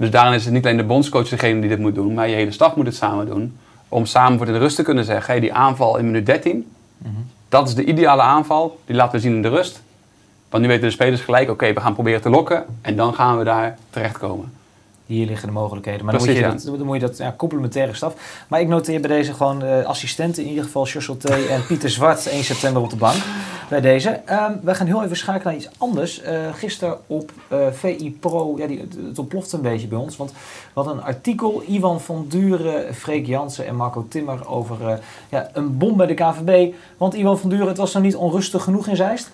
Dus 0.00 0.10
daarin 0.10 0.32
is 0.32 0.44
het 0.44 0.54
niet 0.54 0.64
alleen 0.64 0.76
de 0.76 0.84
bondscoach 0.84 1.28
degene 1.28 1.60
die 1.60 1.68
dit 1.68 1.78
moet 1.78 1.94
doen, 1.94 2.14
maar 2.14 2.28
je 2.28 2.34
hele 2.34 2.50
staf 2.50 2.76
moet 2.76 2.86
het 2.86 2.94
samen 2.94 3.26
doen. 3.26 3.58
Om 3.88 4.06
samen 4.06 4.36
voor 4.36 4.46
de 4.46 4.58
rust 4.58 4.76
te 4.76 4.82
kunnen 4.82 5.04
zeggen, 5.04 5.32
hey, 5.32 5.40
die 5.40 5.52
aanval 5.52 5.96
in 5.96 6.04
minuut 6.04 6.26
13, 6.26 6.72
dat 7.48 7.68
is 7.68 7.74
de 7.74 7.84
ideale 7.84 8.22
aanval, 8.22 8.78
die 8.84 8.96
laten 8.96 9.12
we 9.12 9.20
zien 9.20 9.34
in 9.34 9.42
de 9.42 9.48
rust. 9.48 9.82
Want 10.48 10.62
nu 10.62 10.68
weten 10.68 10.84
de 10.84 10.90
spelers 10.90 11.20
gelijk, 11.20 11.50
oké, 11.50 11.72
we 11.72 11.80
gaan 11.80 11.94
proberen 11.94 12.20
te 12.20 12.30
lokken 12.30 12.64
en 12.82 12.96
dan 12.96 13.14
gaan 13.14 13.38
we 13.38 13.44
daar 13.44 13.78
terechtkomen. 13.90 14.52
Hier 15.14 15.26
liggen 15.26 15.48
de 15.48 15.54
mogelijkheden. 15.54 16.04
Maar 16.04 16.16
Precies, 16.16 16.40
dan, 16.40 16.50
moet 16.50 16.62
je 16.62 16.68
dat, 16.68 16.78
dan 16.78 16.86
moet 16.86 17.00
je 17.00 17.06
dat 17.06 17.16
ja, 17.18 17.34
complementaire 17.36 17.94
staf. 17.94 18.44
Maar 18.48 18.60
ik 18.60 18.68
noteer 18.68 19.00
bij 19.00 19.10
deze 19.10 19.34
gewoon 19.34 19.64
uh, 19.64 19.84
assistenten, 19.84 20.42
in 20.42 20.48
ieder 20.48 20.64
geval 20.64 20.84
T 20.84 21.24
en 21.24 21.66
Pieter 21.68 21.90
Zwart 21.90 22.26
1 22.26 22.44
september 22.44 22.82
op 22.82 22.90
de 22.90 22.96
bank. 22.96 23.16
Bij 23.68 23.80
deze. 23.80 24.20
Um, 24.30 24.60
wij 24.62 24.74
gaan 24.74 24.86
heel 24.86 25.04
even 25.04 25.16
schakelen 25.16 25.46
naar 25.46 25.62
iets 25.62 25.78
anders. 25.78 26.22
Uh, 26.22 26.54
gisteren 26.54 26.98
op 27.06 27.32
uh, 27.52 27.66
VI 27.72 28.16
Pro, 28.20 28.54
ja, 28.58 28.66
die, 28.66 28.88
het 29.06 29.18
ontploft 29.18 29.52
een 29.52 29.60
beetje 29.60 29.86
bij 29.86 29.98
ons. 29.98 30.16
Want 30.16 30.30
we 30.30 30.36
hadden 30.72 30.96
een 30.96 31.02
artikel, 31.02 31.62
Ivan 31.68 32.00
van 32.00 32.26
Duren, 32.28 32.94
Freek 32.94 33.26
Jansen 33.26 33.66
en 33.66 33.76
Marco 33.76 34.06
Timmer 34.08 34.48
over 34.48 35.00
ja, 35.28 35.50
een 35.52 35.78
bom 35.78 35.96
bij 35.96 36.06
de 36.06 36.14
KVB. 36.14 36.74
Want 36.96 37.14
Ivan 37.14 37.38
van 37.38 37.50
Duren, 37.50 37.68
het 37.68 37.76
was 37.76 37.92
nog 37.92 38.02
niet 38.02 38.16
onrustig 38.16 38.62
genoeg 38.62 38.86
in 38.86 38.96
Zeist? 38.96 39.30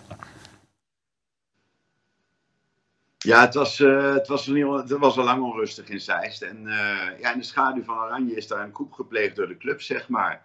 Ja, 3.19 3.41
het 3.41 3.55
was, 3.55 3.81
uh, 3.81 4.15
het, 4.15 4.29
was 4.29 4.47
niet, 4.47 4.67
het 4.67 4.91
was 4.91 5.19
al 5.19 5.25
lang 5.25 5.43
onrustig 5.43 5.89
in 5.89 6.01
Zeist. 6.01 6.43
En 6.43 6.63
uh, 6.65 7.21
ja, 7.21 7.33
in 7.33 7.39
de 7.39 7.45
schaduw 7.45 7.85
van 7.85 7.99
Oranje 7.99 8.35
is 8.35 8.47
daar 8.47 8.65
een 8.65 8.73
koep 8.73 8.93
gepleegd 8.93 9.37
door 9.37 9.49
de 9.49 9.57
club, 9.57 9.81
zeg 9.81 10.09
maar. 10.09 10.43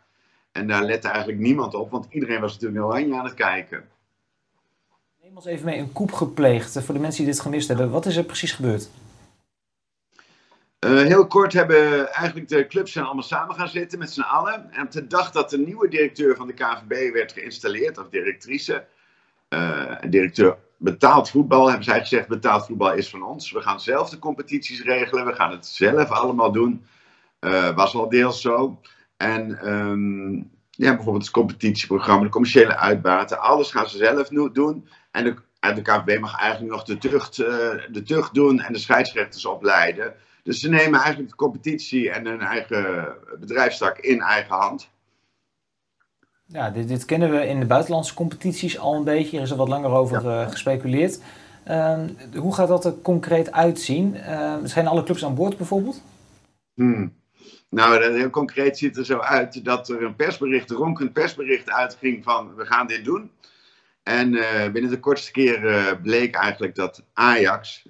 En 0.52 0.68
daar 0.68 0.84
lette 0.84 1.08
eigenlijk 1.08 1.40
niemand 1.40 1.74
op, 1.74 1.92
want 1.92 2.08
iedereen 2.10 2.42
was 2.42 2.54
natuurlijk 2.54 2.86
Oranje 2.86 3.16
aan 3.16 3.26
het 3.26 3.34
kijken. 3.34 3.90
Neem 5.22 5.36
ons 5.36 5.46
even 5.46 5.66
mee, 5.66 5.80
een 5.80 5.92
koep 5.92 6.12
gepleegd. 6.12 6.84
Voor 6.84 6.94
de 6.94 7.00
mensen 7.00 7.24
die 7.24 7.34
dit 7.34 7.42
gemist 7.42 7.68
hebben, 7.68 7.90
wat 7.90 8.06
is 8.06 8.16
er 8.16 8.24
precies 8.24 8.52
gebeurd? 8.52 8.90
Uh, 10.86 11.02
heel 11.02 11.28
kort 11.28 11.54
hebben 11.54 12.14
eigenlijk 12.14 12.48
de 12.48 12.68
clubs 12.68 12.92
zijn 12.92 13.06
allemaal 13.06 13.24
samen 13.24 13.56
gaan 13.56 13.68
zitten 13.68 14.00
met 14.00 14.12
z'n 14.12 14.22
allen. 14.22 14.72
En 14.72 14.86
op 14.86 14.92
de 14.92 15.08
dag 15.08 15.32
dat 15.32 15.50
de 15.50 15.58
nieuwe 15.58 15.88
directeur 15.88 16.36
van 16.36 16.48
de 16.48 16.54
KVB 16.54 17.14
werd 17.14 17.32
geïnstalleerd, 17.32 17.98
of 17.98 18.10
directrice, 18.10 18.86
directeur 20.10 20.58
betaald 20.82 21.30
voetbal, 21.30 21.68
hebben 21.68 21.84
zij 21.86 22.00
gezegd, 22.00 22.28
betaald 22.28 22.66
voetbal 22.66 22.94
is 22.94 23.10
van 23.10 23.24
ons. 23.24 23.52
We 23.52 23.62
gaan 23.62 23.80
zelf 23.80 24.10
de 24.10 24.20
competities 24.20 24.84
regelen, 24.84 25.26
we 25.26 25.34
gaan 25.34 25.52
het 25.52 25.66
zelf 25.66 26.10
allemaal 26.10 26.52
doen. 26.52 26.86
Uh, 27.40 27.76
was 27.76 27.96
al 27.96 28.10
deels 28.10 28.42
zo. 28.42 28.80
En 29.18 29.70
um, 29.72 30.52
ja, 30.70 30.96
bijvoorbeeld 30.96 31.24
het 31.24 31.34
competitieprogramma, 31.34 32.24
de 32.24 32.30
commerciële 32.30 32.78
uitbaten, 32.78 33.40
alles 33.40 33.72
gaan 33.72 33.90
ze 33.90 33.98
zelf 33.98 34.28
doen. 34.28 34.88
En 35.12 35.24
de, 35.24 35.36
en 35.60 35.76
de 35.76 35.82
KVB 35.82 36.20
mag 36.20 36.40
eigenlijk 36.40 36.74
nog 36.74 36.84
de 36.84 36.98
tucht, 36.98 37.40
uh, 37.40 37.48
de 37.92 38.04
tucht 38.06 38.34
doen 38.34 38.60
en 38.60 38.74
de 38.74 38.80
scheidsrechters 38.80 39.46
opleiden. 39.46 40.14
Dus 40.44 40.60
ze 40.60 40.70
nemen 40.70 41.00
eigenlijk 41.00 41.30
de 41.30 41.36
competitie 41.36 42.12
en 42.12 42.26
hun 42.26 42.42
eigen 42.42 43.16
bedrijfstak 43.40 43.98
in 43.98 44.22
eigen 44.22 44.56
hand. 44.56 44.90
Ja, 46.54 46.70
dit, 46.70 46.88
dit, 46.88 47.06
kennen 47.06 47.32
we 47.32 47.48
in 47.48 47.60
de 47.60 47.66
buitenlandse 47.66 48.14
competities 48.14 48.80
al 48.80 48.96
een 48.96 49.04
beetje. 49.04 49.38
Er 49.38 49.44
is 49.44 49.52
er 49.52 49.58
wat 49.58 49.68
langer 49.68 49.92
over 49.92 50.24
ja. 50.24 50.42
uh, 50.42 50.52
gespeculeerd. 50.52 51.20
Uh, 51.68 52.00
hoe 52.36 52.56
gaat 52.56 52.68
dat 52.68 52.86
er 52.86 52.94
concreet 53.02 53.52
uitzien? 53.52 54.16
Uh, 54.16 54.54
zijn 54.64 54.88
alle 54.88 55.04
clubs 55.04 55.26
aan 55.26 55.36
boord 55.36 55.58
bijvoorbeeld? 55.58 56.02
Hmm. 56.74 57.14
Nou, 57.70 58.18
heel 58.18 58.30
concreet 58.30 58.78
ziet 58.78 58.98
er 58.98 59.06
zo 59.06 59.20
uit 59.20 59.66
dat 59.66 59.90
er 59.90 60.04
een 60.04 60.16
persbericht, 60.16 60.70
een 60.70 60.76
ronkend 60.76 61.14
persbericht 61.14 61.72
uitging 61.72 62.24
van 62.24 62.56
we 62.56 62.66
gaan 62.66 62.88
dit 62.88 63.06
doen. 63.06 63.32
En 64.04 64.34
uh, 64.34 64.70
binnen 64.72 64.92
de 64.92 65.00
kortste 65.00 65.32
keer 65.32 66.00
bleek 66.02 66.36
eigenlijk 66.36 66.76
dat 66.76 67.04
Ajax 67.14 67.86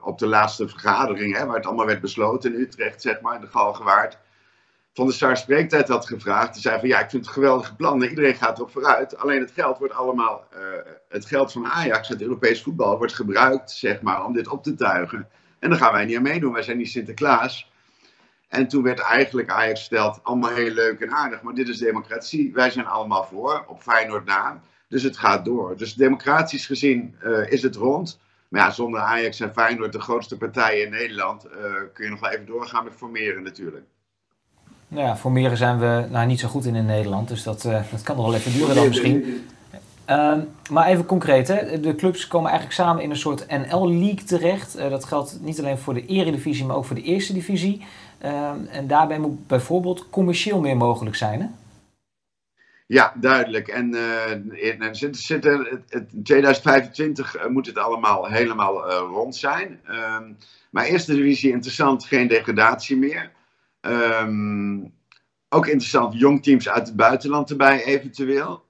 op 0.00 0.18
de 0.18 0.26
laatste 0.26 0.68
vergadering, 0.68 1.36
hè, 1.36 1.46
waar 1.46 1.56
het 1.56 1.66
allemaal 1.66 1.86
werd 1.86 2.00
besloten 2.00 2.54
in 2.54 2.60
Utrecht, 2.60 3.02
zeg 3.02 3.20
maar, 3.20 3.34
in 3.34 3.40
de 3.40 3.46
Galgenwaard, 3.46 4.18
van 4.98 5.06
de 5.06 5.12
Sar 5.12 5.36
Spreektijd 5.36 5.88
had 5.88 6.06
gevraagd. 6.06 6.52
Die 6.52 6.62
zei 6.62 6.78
van 6.78 6.88
ja, 6.88 7.00
ik 7.00 7.10
vind 7.10 7.24
het 7.24 7.34
geweldige 7.34 7.74
plannen. 7.74 8.08
Iedereen 8.08 8.34
gaat 8.34 8.58
erop 8.58 8.70
vooruit. 8.70 9.16
Alleen 9.16 9.40
het 9.40 9.50
geld 9.50 9.78
wordt 9.78 9.94
allemaal, 9.94 10.44
uh, 10.54 10.60
het 11.08 11.26
geld 11.26 11.52
van 11.52 11.66
Ajax, 11.66 12.08
het 12.08 12.22
Europees 12.22 12.62
voetbal, 12.62 12.98
wordt 12.98 13.14
gebruikt, 13.14 13.70
zeg 13.70 14.00
maar, 14.00 14.24
om 14.24 14.32
dit 14.32 14.48
op 14.48 14.62
te 14.62 14.74
tuigen. 14.74 15.28
En 15.58 15.70
daar 15.70 15.78
gaan 15.78 15.92
wij 15.92 16.04
niet 16.04 16.16
aan 16.16 16.22
meedoen. 16.22 16.52
Wij 16.52 16.62
zijn 16.62 16.76
niet 16.76 16.88
Sinterklaas. 16.88 17.70
En 18.48 18.68
toen 18.68 18.82
werd 18.82 18.98
eigenlijk 18.98 19.50
Ajax 19.50 19.78
gesteld, 19.78 20.20
allemaal 20.22 20.50
heel 20.50 20.70
leuk 20.70 21.00
en 21.00 21.12
aardig, 21.12 21.42
maar 21.42 21.54
dit 21.54 21.68
is 21.68 21.78
democratie. 21.78 22.52
Wij 22.52 22.70
zijn 22.70 22.86
allemaal 22.86 23.24
voor, 23.24 23.64
op 23.66 23.82
Feyenoord 23.82 24.24
na. 24.24 24.62
Dus 24.88 25.02
het 25.02 25.16
gaat 25.16 25.44
door. 25.44 25.76
Dus 25.76 25.94
democratisch 25.94 26.66
gezien 26.66 27.16
uh, 27.22 27.50
is 27.50 27.62
het 27.62 27.76
rond. 27.76 28.20
Maar 28.48 28.60
ja, 28.60 28.70
zonder 28.70 29.00
Ajax 29.00 29.40
en 29.40 29.52
Feyenoord, 29.52 29.92
de 29.92 30.00
grootste 30.00 30.36
partijen 30.36 30.84
in 30.84 30.90
Nederland, 30.90 31.46
uh, 31.46 31.52
kun 31.92 32.04
je 32.04 32.10
nog 32.10 32.20
wel 32.20 32.30
even 32.30 32.46
doorgaan 32.46 32.84
met 32.84 32.94
formeren 32.94 33.42
natuurlijk. 33.42 33.84
Nou 34.88 35.06
ja, 35.06 35.16
formeren 35.16 35.56
zijn 35.56 35.78
we 35.78 36.06
nou, 36.10 36.26
niet 36.26 36.40
zo 36.40 36.48
goed 36.48 36.64
in 36.64 36.74
in 36.74 36.86
Nederland, 36.86 37.28
dus 37.28 37.42
dat, 37.42 37.64
uh, 37.64 37.80
dat 37.90 38.02
kan 38.02 38.16
nog 38.16 38.24
wel 38.26 38.34
even 38.34 38.52
duren 38.52 38.74
dan 38.74 38.88
misschien. 38.88 39.44
Uh, 40.10 40.36
maar 40.70 40.86
even 40.86 41.06
concreet, 41.06 41.48
hè? 41.48 41.80
de 41.80 41.94
clubs 41.94 42.26
komen 42.26 42.50
eigenlijk 42.50 42.80
samen 42.80 43.02
in 43.02 43.10
een 43.10 43.16
soort 43.16 43.46
NL-league 43.48 44.24
terecht. 44.24 44.78
Uh, 44.78 44.90
dat 44.90 45.04
geldt 45.04 45.38
niet 45.40 45.58
alleen 45.58 45.78
voor 45.78 45.94
de 45.94 46.06
eredivisie, 46.06 46.64
maar 46.64 46.76
ook 46.76 46.84
voor 46.84 46.96
de 46.96 47.02
eerste 47.02 47.32
divisie. 47.32 47.86
Uh, 48.24 48.50
en 48.70 48.86
daarbij 48.86 49.18
moet 49.18 49.46
bijvoorbeeld 49.46 50.10
commercieel 50.10 50.60
meer 50.60 50.76
mogelijk 50.76 51.16
zijn, 51.16 51.40
hè? 51.40 51.46
Ja, 52.86 53.12
duidelijk. 53.16 53.68
En 53.68 53.94
in, 54.50 54.82
in 54.82 56.22
2025 56.22 57.48
moet 57.48 57.66
het 57.66 57.78
allemaal 57.78 58.26
helemaal 58.26 58.90
rond 58.90 59.36
zijn. 59.36 59.80
Ehm, 59.84 60.24
maar 60.70 60.84
eerste 60.84 61.14
divisie 61.14 61.52
interessant, 61.52 62.04
geen 62.04 62.28
degradatie 62.28 62.96
meer. 62.96 63.30
Um, 63.88 64.94
ook 65.48 65.66
interessant, 65.66 66.18
jong 66.18 66.42
teams 66.42 66.68
uit 66.68 66.86
het 66.86 66.96
buitenland 66.96 67.50
erbij 67.50 67.84
eventueel. 67.84 68.66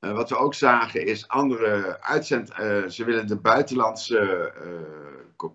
Uh, 0.00 0.12
wat 0.12 0.28
we 0.28 0.36
ook 0.36 0.54
zagen 0.54 1.06
is 1.06 1.28
andere 1.28 2.02
uitzend... 2.02 2.50
Uh, 2.50 2.56
ze 2.88 3.04
willen 3.04 3.26
de 3.26 3.36
buitenlandse 3.36 4.52
uh, 4.66 5.50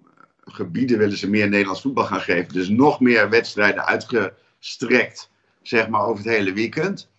gebieden 0.46 0.98
willen 0.98 1.18
ze 1.18 1.30
meer 1.30 1.50
Nederlands 1.50 1.82
voetbal 1.82 2.06
gaan 2.06 2.22
geven. 2.22 2.54
Dus 2.54 2.70
nog 2.70 3.00
meer 3.00 3.30
wedstrijden 3.30 3.86
uitgestrekt, 3.86 5.32
zeg 5.62 5.90
maar, 5.90 6.02
over 6.02 6.24
het 6.24 6.34
hele 6.34 6.54
weekend. 6.54 7.10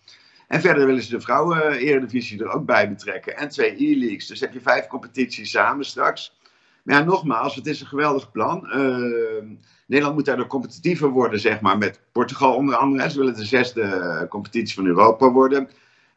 En 0.47 0.61
verder 0.61 0.85
willen 0.85 1.01
ze 1.01 1.09
de 1.09 1.21
vrouwen-eredivisie 1.21 2.43
er 2.43 2.51
ook 2.51 2.65
bij 2.65 2.89
betrekken. 2.89 3.37
En 3.37 3.49
twee 3.49 3.75
e-leagues. 3.77 4.27
Dus 4.27 4.39
heb 4.39 4.53
je 4.53 4.61
vijf 4.61 4.87
competities 4.87 5.51
samen 5.51 5.85
straks. 5.85 6.37
Maar 6.83 6.95
ja, 6.95 7.03
nogmaals, 7.03 7.55
het 7.55 7.67
is 7.67 7.81
een 7.81 7.87
geweldig 7.87 8.31
plan. 8.31 8.65
Uh, 8.65 9.43
Nederland 9.85 10.15
moet 10.15 10.25
daardoor 10.25 10.47
competitiever 10.47 11.09
worden, 11.09 11.39
zeg 11.39 11.61
maar, 11.61 11.77
met 11.77 12.01
Portugal 12.11 12.55
onder 12.55 12.75
andere. 12.75 13.09
Ze 13.09 13.17
willen 13.17 13.35
de 13.35 13.45
zesde 13.45 13.81
uh, 13.81 14.29
competitie 14.29 14.75
van 14.75 14.85
Europa 14.85 15.31
worden. 15.31 15.69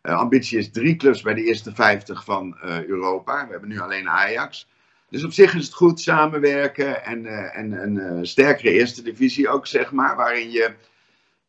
Uh, 0.02 0.18
ambitie 0.18 0.58
is 0.58 0.70
drie 0.70 0.96
clubs 0.96 1.22
bij 1.22 1.34
de 1.34 1.44
eerste 1.44 1.74
vijftig 1.74 2.24
van 2.24 2.56
uh, 2.64 2.84
Europa. 2.84 3.44
We 3.44 3.50
hebben 3.50 3.68
nu 3.68 3.80
alleen 3.80 4.08
Ajax. 4.08 4.68
Dus 5.10 5.24
op 5.24 5.32
zich 5.32 5.54
is 5.54 5.64
het 5.64 5.74
goed 5.74 6.00
samenwerken 6.00 7.04
en, 7.04 7.52
en 7.52 7.72
een 7.72 8.26
sterkere 8.26 8.70
eerste 8.70 9.02
divisie 9.02 9.48
ook, 9.48 9.66
zeg 9.66 9.92
maar, 9.92 10.16
waarin 10.16 10.50
je... 10.50 10.74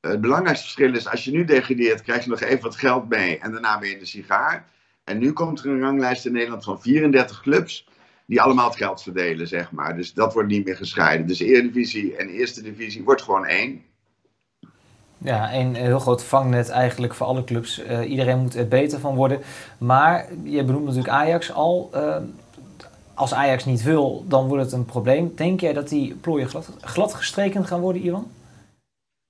het 0.02 0.22
belangrijkste 0.22 0.64
verschil 0.64 0.96
is, 0.96 1.08
als 1.08 1.24
je 1.24 1.32
nu 1.32 1.46
degradeert, 1.46 2.02
krijg 2.02 2.24
je 2.24 2.30
nog 2.30 2.40
even 2.40 2.64
wat 2.64 2.76
geld 2.76 3.10
mee 3.10 3.40
en 3.40 3.52
daarna 3.52 3.80
weer 3.80 3.92
in 3.92 4.00
de 4.00 4.06
sigaar. 4.06 4.66
En 5.04 5.18
nu 5.18 5.34
komt 5.34 5.60
er 5.60 5.70
een 5.70 5.80
ranglijst 5.80 6.26
in 6.26 6.32
Nederland 6.32 6.64
van 6.64 6.82
34 6.82 7.42
clubs 7.42 7.88
die 8.28 8.42
allemaal 8.42 8.68
het 8.68 8.78
geld 8.78 9.02
verdelen, 9.02 9.48
zeg 9.48 9.72
maar. 9.72 9.96
Dus 9.96 10.14
dat 10.14 10.34
wordt 10.34 10.50
niet 10.50 10.66
meer 10.66 10.76
gescheiden. 10.76 11.28
Dus 11.28 11.40
Eredivisie 11.40 12.16
en 12.16 12.28
Eerste 12.28 12.62
Divisie 12.62 13.04
wordt 13.04 13.22
gewoon 13.22 13.46
één. 13.46 13.82
Ja, 15.18 15.54
een 15.54 15.76
heel 15.76 16.00
groot 16.00 16.24
vangnet 16.24 16.70
eigenlijk 16.70 17.14
voor 17.14 17.28
alle 17.28 17.44
clubs. 17.44 17.84
Uh, 17.84 18.10
iedereen 18.10 18.40
moet 18.40 18.56
er 18.56 18.68
beter 18.68 19.00
van 19.00 19.16
worden. 19.16 19.42
Maar 19.78 20.28
je 20.44 20.64
benoemt 20.64 20.86
natuurlijk 20.86 21.14
Ajax 21.14 21.52
al. 21.52 21.92
Uh, 21.96 22.18
als 23.14 23.34
Ajax 23.34 23.66
niet 23.66 23.84
wil, 23.84 24.26
dan 24.28 24.48
wordt 24.48 24.64
het 24.64 24.74
een 24.74 24.86
probleem. 24.86 25.32
Denk 25.36 25.60
jij 25.60 25.74
dat 25.74 25.90
die 25.90 26.16
plooien 26.16 26.50
glad, 26.50 26.70
glad 26.82 27.14
gestreken 27.14 27.66
gaan 27.66 27.80
worden, 27.80 28.06
Ivan? 28.06 28.32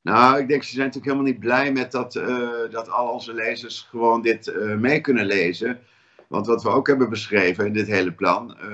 Nou, 0.01 0.39
ik 0.39 0.47
denk 0.47 0.63
ze 0.63 0.73
zijn 0.73 0.85
natuurlijk 0.85 1.13
helemaal 1.13 1.31
niet 1.31 1.39
blij 1.39 1.71
met 1.71 1.91
dat, 1.91 2.15
uh, 2.15 2.49
dat 2.71 2.89
al 2.89 3.07
onze 3.07 3.33
lezers 3.33 3.87
gewoon 3.89 4.21
dit 4.21 4.53
mee 4.77 5.01
kunnen 5.01 5.25
lezen. 5.25 5.79
Want 6.27 6.47
wat 6.47 6.63
we 6.63 6.69
ook 6.69 6.87
hebben 6.87 7.09
beschreven 7.09 7.65
in 7.65 7.73
dit 7.73 7.87
hele 7.87 8.11
plan, 8.11 8.57
uh, 8.63 8.71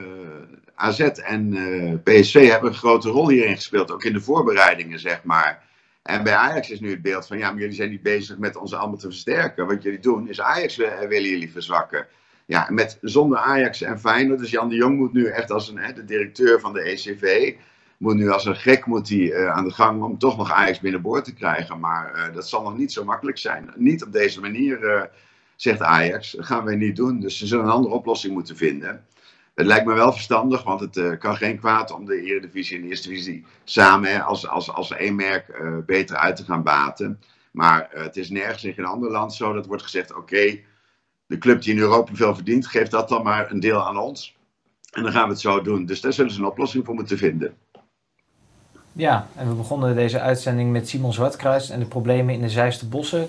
AZ 0.76 1.00
en 1.00 1.56
uh, 1.56 1.94
PSV 2.04 2.50
hebben 2.50 2.70
een 2.70 2.76
grote 2.76 3.10
rol 3.10 3.30
hierin 3.30 3.56
gespeeld, 3.56 3.92
ook 3.92 4.04
in 4.04 4.14
de 4.14 4.22
voorbereidingen, 4.22 5.00
zeg 5.00 5.24
maar. 5.24 5.64
En 6.04 6.24
bij 6.24 6.36
Ajax 6.36 6.70
is 6.70 6.80
nu 6.80 6.90
het 6.90 7.02
beeld 7.02 7.28
van, 7.28 7.38
ja, 7.38 7.52
maar 7.52 7.60
jullie 7.60 7.76
zijn 7.76 7.90
niet 7.90 8.02
bezig 8.02 8.38
met 8.38 8.56
ons 8.56 8.74
allemaal 8.74 8.98
te 8.98 9.08
versterken. 9.08 9.68
Wat 9.68 9.84
jullie 9.84 10.00
doen 10.00 10.30
is 10.30 10.42
Ajax 10.42 10.76
willen 10.76 11.30
jullie 11.30 11.52
verzwakken. 11.52 12.08
Ja, 12.46 12.68
met, 12.70 12.98
zonder 13.02 13.38
Ajax 13.38 13.82
en 13.82 14.00
Feyenoord, 14.00 14.40
dus 14.40 14.52
Jan 14.52 14.70
de 14.70 14.76
Jong 14.76 14.98
moet 14.98 15.14
nu 15.14 15.26
echt 15.26 15.52
als 15.52 15.70
een, 15.70 15.78
hè, 15.78 15.94
de 15.94 16.06
directeur 16.06 16.60
van 16.60 16.74
de 16.74 16.82
ECV, 16.82 17.54
moet 17.98 18.16
nu 18.16 18.30
als 18.30 18.46
een 18.46 18.56
gek 18.56 18.86
moet 18.86 19.34
aan 19.48 19.64
de 19.64 19.74
gang 19.74 20.04
om 20.04 20.18
toch 20.18 20.38
nog 20.38 20.52
Ajax 20.52 20.80
binnenboord 20.80 21.26
te 21.26 21.34
krijgen. 21.34 21.80
Maar 21.80 22.32
dat 22.34 22.50
zal 22.50 22.64
nog 22.64 22.78
niet 22.78 22.92
zo 22.92 23.04
makkelijk 23.04 23.38
zijn. 23.38 23.74
Niet 23.76 24.04
op 24.04 24.12
deze 24.12 24.40
manier 24.40 25.10
zegt 25.64 25.82
Ajax, 25.82 26.32
dat 26.32 26.46
gaan 26.46 26.64
wij 26.64 26.76
niet 26.76 26.96
doen. 26.96 27.20
Dus 27.20 27.38
ze 27.38 27.48
zullen 27.48 27.66
een 27.66 27.72
andere 27.72 27.96
oplossing 27.96 28.34
moeten 28.34 28.58
vinden. 28.58 29.06
Het 29.54 29.66
lijkt 29.66 29.86
me 29.86 29.94
wel 29.94 30.12
verstandig, 30.12 30.64
want 30.64 30.80
het 30.80 30.96
uh, 30.96 31.18
kan 31.20 31.36
geen 31.36 31.60
kwaad 31.60 31.92
om 31.92 32.06
de 32.06 32.22
Eredivisie 32.22 32.76
en 32.76 32.82
de 32.82 32.88
Eerste 32.88 33.10
Divisie 33.10 33.46
samen 33.64 34.12
hè, 34.12 34.22
als, 34.22 34.48
als, 34.48 34.72
als 34.72 34.92
één 34.92 35.16
merk 35.16 35.48
uh, 35.48 35.78
beter 35.86 36.16
uit 36.16 36.36
te 36.36 36.44
gaan 36.44 36.64
baten. 36.64 37.20
Maar 37.52 37.90
uh, 37.96 38.04
het 38.04 38.18
is 38.18 38.30
nergens 38.30 38.64
in 38.64 38.74
geen 38.74 38.86
ander 38.86 39.12
land 39.12 39.34
zo 39.34 39.54
dat 39.54 39.66
wordt 39.66 39.84
gezegd: 39.84 40.16
oké, 40.16 40.60
de 41.26 41.38
club 41.38 41.62
die 41.62 41.74
in 41.74 41.80
Europa 41.80 42.16
veel 42.16 42.36
verdient, 42.36 42.68
geeft 42.68 42.92
dat 42.92 43.10
dan 43.10 43.24
maar 43.24 43.52
een 43.52 43.60
deel 43.60 43.88
aan 43.88 43.98
ons. 43.98 44.38
En 44.92 45.04
dan 45.04 45.12
gaan 45.12 45.24
we 45.24 45.32
het 45.32 45.42
zo 45.42 45.62
doen. 45.62 45.86
Dus 45.86 46.02
daar 46.02 46.14
zullen 46.14 46.32
ze 46.32 46.40
een 46.40 46.46
oplossing 46.46 46.86
voor 46.86 46.96
moeten 46.96 47.18
vinden. 47.18 47.54
Ja, 48.92 49.28
en 49.36 49.48
we 49.50 49.54
begonnen 49.54 49.96
deze 49.96 50.20
uitzending 50.20 50.72
met 50.72 50.90
Simon 50.90 51.14
Zwartkruis 51.14 51.70
en 51.70 51.80
de 51.80 51.86
problemen 51.86 52.34
in 52.34 52.42
de 52.42 52.50
Zeiste 52.50 52.88
Bossen. 52.88 53.28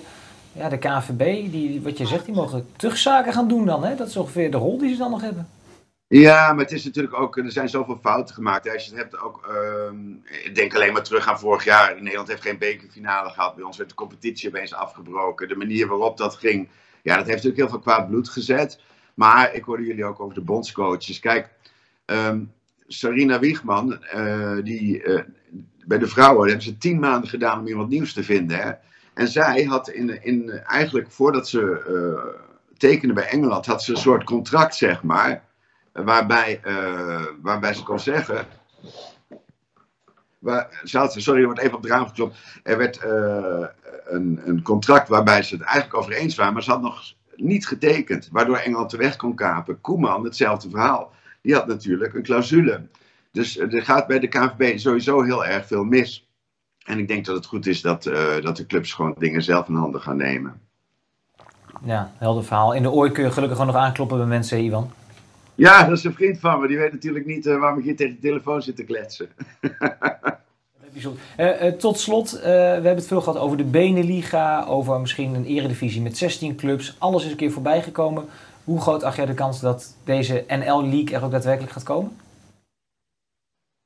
Ja, 0.55 0.69
de 0.69 0.77
KNVB, 0.77 1.51
die, 1.51 1.81
wat 1.81 1.97
je 1.97 2.05
zegt, 2.05 2.25
die 2.25 2.33
mogen 2.33 2.67
terugzaken 2.75 3.33
gaan 3.33 3.47
doen 3.47 3.65
dan. 3.65 3.83
Hè? 3.83 3.95
Dat 3.95 4.07
is 4.07 4.17
ongeveer 4.17 4.51
de 4.51 4.57
rol 4.57 4.77
die 4.77 4.91
ze 4.91 4.97
dan 4.97 5.11
nog 5.11 5.21
hebben. 5.21 5.47
Ja, 6.07 6.53
maar 6.53 6.63
het 6.63 6.73
is 6.73 6.85
natuurlijk 6.85 7.19
ook, 7.19 7.37
er 7.37 7.51
zijn 7.51 7.69
zoveel 7.69 7.99
fouten 8.01 8.35
gemaakt. 8.35 8.69
Als 8.69 8.85
je 8.85 8.89
het 8.89 8.99
hebt 8.99 9.19
ook, 9.19 9.47
ehm, 9.47 10.11
ik 10.43 10.55
denk 10.55 10.75
alleen 10.75 10.93
maar 10.93 11.03
terug 11.03 11.27
aan 11.27 11.39
vorig 11.39 11.63
jaar. 11.63 11.95
Nederland 12.01 12.27
heeft 12.27 12.41
geen 12.41 12.57
bekerfinale 12.57 13.29
gehad. 13.29 13.55
Bij 13.55 13.63
ons 13.63 13.77
werd 13.77 13.89
de 13.89 13.95
competitie 13.95 14.49
opeens 14.49 14.73
afgebroken. 14.73 15.47
De 15.47 15.55
manier 15.55 15.87
waarop 15.87 16.17
dat 16.17 16.35
ging, 16.35 16.69
ja, 17.01 17.15
dat 17.15 17.25
heeft 17.25 17.43
natuurlijk 17.43 17.57
heel 17.57 17.69
veel 17.69 17.79
kwaad 17.79 18.07
bloed 18.07 18.29
gezet. 18.29 18.79
Maar 19.13 19.53
ik 19.53 19.63
hoorde 19.63 19.85
jullie 19.85 20.05
ook 20.05 20.19
over 20.19 20.35
de 20.35 20.41
bondscoaches. 20.41 21.19
Kijk, 21.19 21.49
ehm, 22.05 22.43
Sarina 22.87 23.39
Wiegman, 23.39 24.03
eh, 24.03 24.57
die, 24.63 25.03
eh, 25.03 25.23
bij 25.85 25.97
de 25.97 26.07
vrouwen 26.07 26.47
hebben 26.47 26.65
ze 26.65 26.77
tien 26.77 26.99
maanden 26.99 27.29
gedaan 27.29 27.59
om 27.59 27.67
iemand 27.67 27.89
nieuws 27.89 28.13
te 28.13 28.23
vinden. 28.23 28.59
Hè? 28.59 28.71
En 29.15 29.27
zij 29.27 29.63
had 29.63 29.89
in, 29.89 30.23
in, 30.23 30.49
eigenlijk 30.49 31.11
voordat 31.11 31.47
ze 31.47 31.85
uh, 31.89 32.41
tekende 32.77 33.13
bij 33.13 33.27
Engeland, 33.27 33.65
had 33.65 33.83
ze 33.83 33.91
een 33.91 33.97
soort 33.97 34.23
contract, 34.23 34.75
zeg 34.75 35.03
maar. 35.03 35.43
Waarbij, 35.91 36.61
waarbij 37.41 37.73
ze 37.73 37.83
kon 37.83 37.99
zeggen. 37.99 38.45
Waar, 40.39 40.81
sorry, 40.83 41.39
er 41.39 41.45
wordt 41.45 41.59
even 41.59 41.75
op 41.75 41.81
de 41.81 41.87
raam 41.87 42.07
geklopt. 42.07 42.37
Er 42.63 42.77
werd 42.77 42.99
een, 44.05 44.41
een 44.45 44.61
contract 44.61 45.07
waarbij 45.07 45.43
ze 45.43 45.55
het 45.55 45.63
eigenlijk 45.63 45.97
over 45.97 46.11
eens 46.11 46.35
waren, 46.35 46.53
maar 46.53 46.63
ze 46.63 46.71
had 46.71 46.81
nog 46.81 47.13
niet 47.35 47.67
getekend. 47.67 48.29
Waardoor 48.31 48.57
Engeland 48.57 48.91
de 48.91 48.97
weg 48.97 49.15
kon 49.15 49.35
kapen. 49.35 49.81
Koeman, 49.81 50.23
hetzelfde 50.23 50.69
verhaal. 50.69 51.13
Die 51.41 51.53
had 51.53 51.67
natuurlijk 51.67 52.13
een 52.13 52.23
clausule. 52.23 52.87
Dus 53.31 53.57
er 53.57 53.83
gaat 53.83 54.07
bij 54.07 54.19
de 54.19 54.27
KNVB 54.27 54.77
sowieso 54.77 55.21
heel 55.21 55.45
erg 55.45 55.67
veel 55.67 55.83
mis. 55.83 56.29
En 56.85 56.99
ik 56.99 57.07
denk 57.07 57.25
dat 57.25 57.35
het 57.35 57.45
goed 57.45 57.67
is 57.67 57.81
dat, 57.81 58.05
uh, 58.05 58.41
dat 58.41 58.57
de 58.57 58.65
clubs 58.65 58.93
gewoon 58.93 59.15
dingen 59.17 59.43
zelf 59.43 59.67
in 59.67 59.75
handen 59.75 60.01
gaan 60.01 60.17
nemen. 60.17 60.61
Ja, 61.83 62.11
helder 62.17 62.43
verhaal. 62.43 62.73
In 62.73 62.81
de 62.81 62.91
ooi 62.91 63.11
kun 63.11 63.23
je 63.23 63.31
gelukkig 63.31 63.57
gewoon 63.57 63.73
nog 63.73 63.81
aankloppen 63.81 64.17
bij 64.17 64.25
mensen, 64.25 64.63
Ivan. 64.63 64.91
Ja, 65.55 65.83
dat 65.83 65.97
is 65.97 66.03
een 66.03 66.13
vriend 66.13 66.39
van 66.39 66.59
me. 66.59 66.67
Die 66.67 66.77
weet 66.77 66.91
natuurlijk 66.91 67.25
niet 67.25 67.45
uh, 67.45 67.59
waarom 67.59 67.79
ik 67.79 67.83
hier 67.83 67.95
tegen 67.95 68.15
de 68.15 68.21
telefoon 68.21 68.61
zit 68.61 68.75
te 68.75 68.83
kletsen. 68.83 69.29
Uh, 71.39 71.63
uh, 71.63 71.71
tot 71.71 71.99
slot, 71.99 72.31
we 72.31 72.47
hebben 72.47 72.95
het 72.95 73.07
veel 73.07 73.21
gehad 73.21 73.39
over 73.39 73.57
de 73.57 73.63
Beneliga, 73.63 74.65
over 74.65 74.99
misschien 74.99 75.33
een 75.33 75.45
eredivisie 75.45 76.01
met 76.01 76.17
16 76.17 76.55
clubs. 76.55 76.95
Alles 76.99 77.25
is 77.25 77.31
een 77.31 77.37
keer 77.37 77.51
voorbij 77.51 77.81
gekomen. 77.81 78.25
Hoe 78.63 78.81
groot 78.81 79.03
acht 79.03 79.15
jij 79.15 79.25
de 79.25 79.33
kans 79.33 79.59
dat 79.59 79.95
deze 80.03 80.45
NL-league 80.47 81.15
er 81.15 81.23
ook 81.23 81.31
daadwerkelijk 81.31 81.73
gaat 81.73 81.83
komen? 81.83 82.17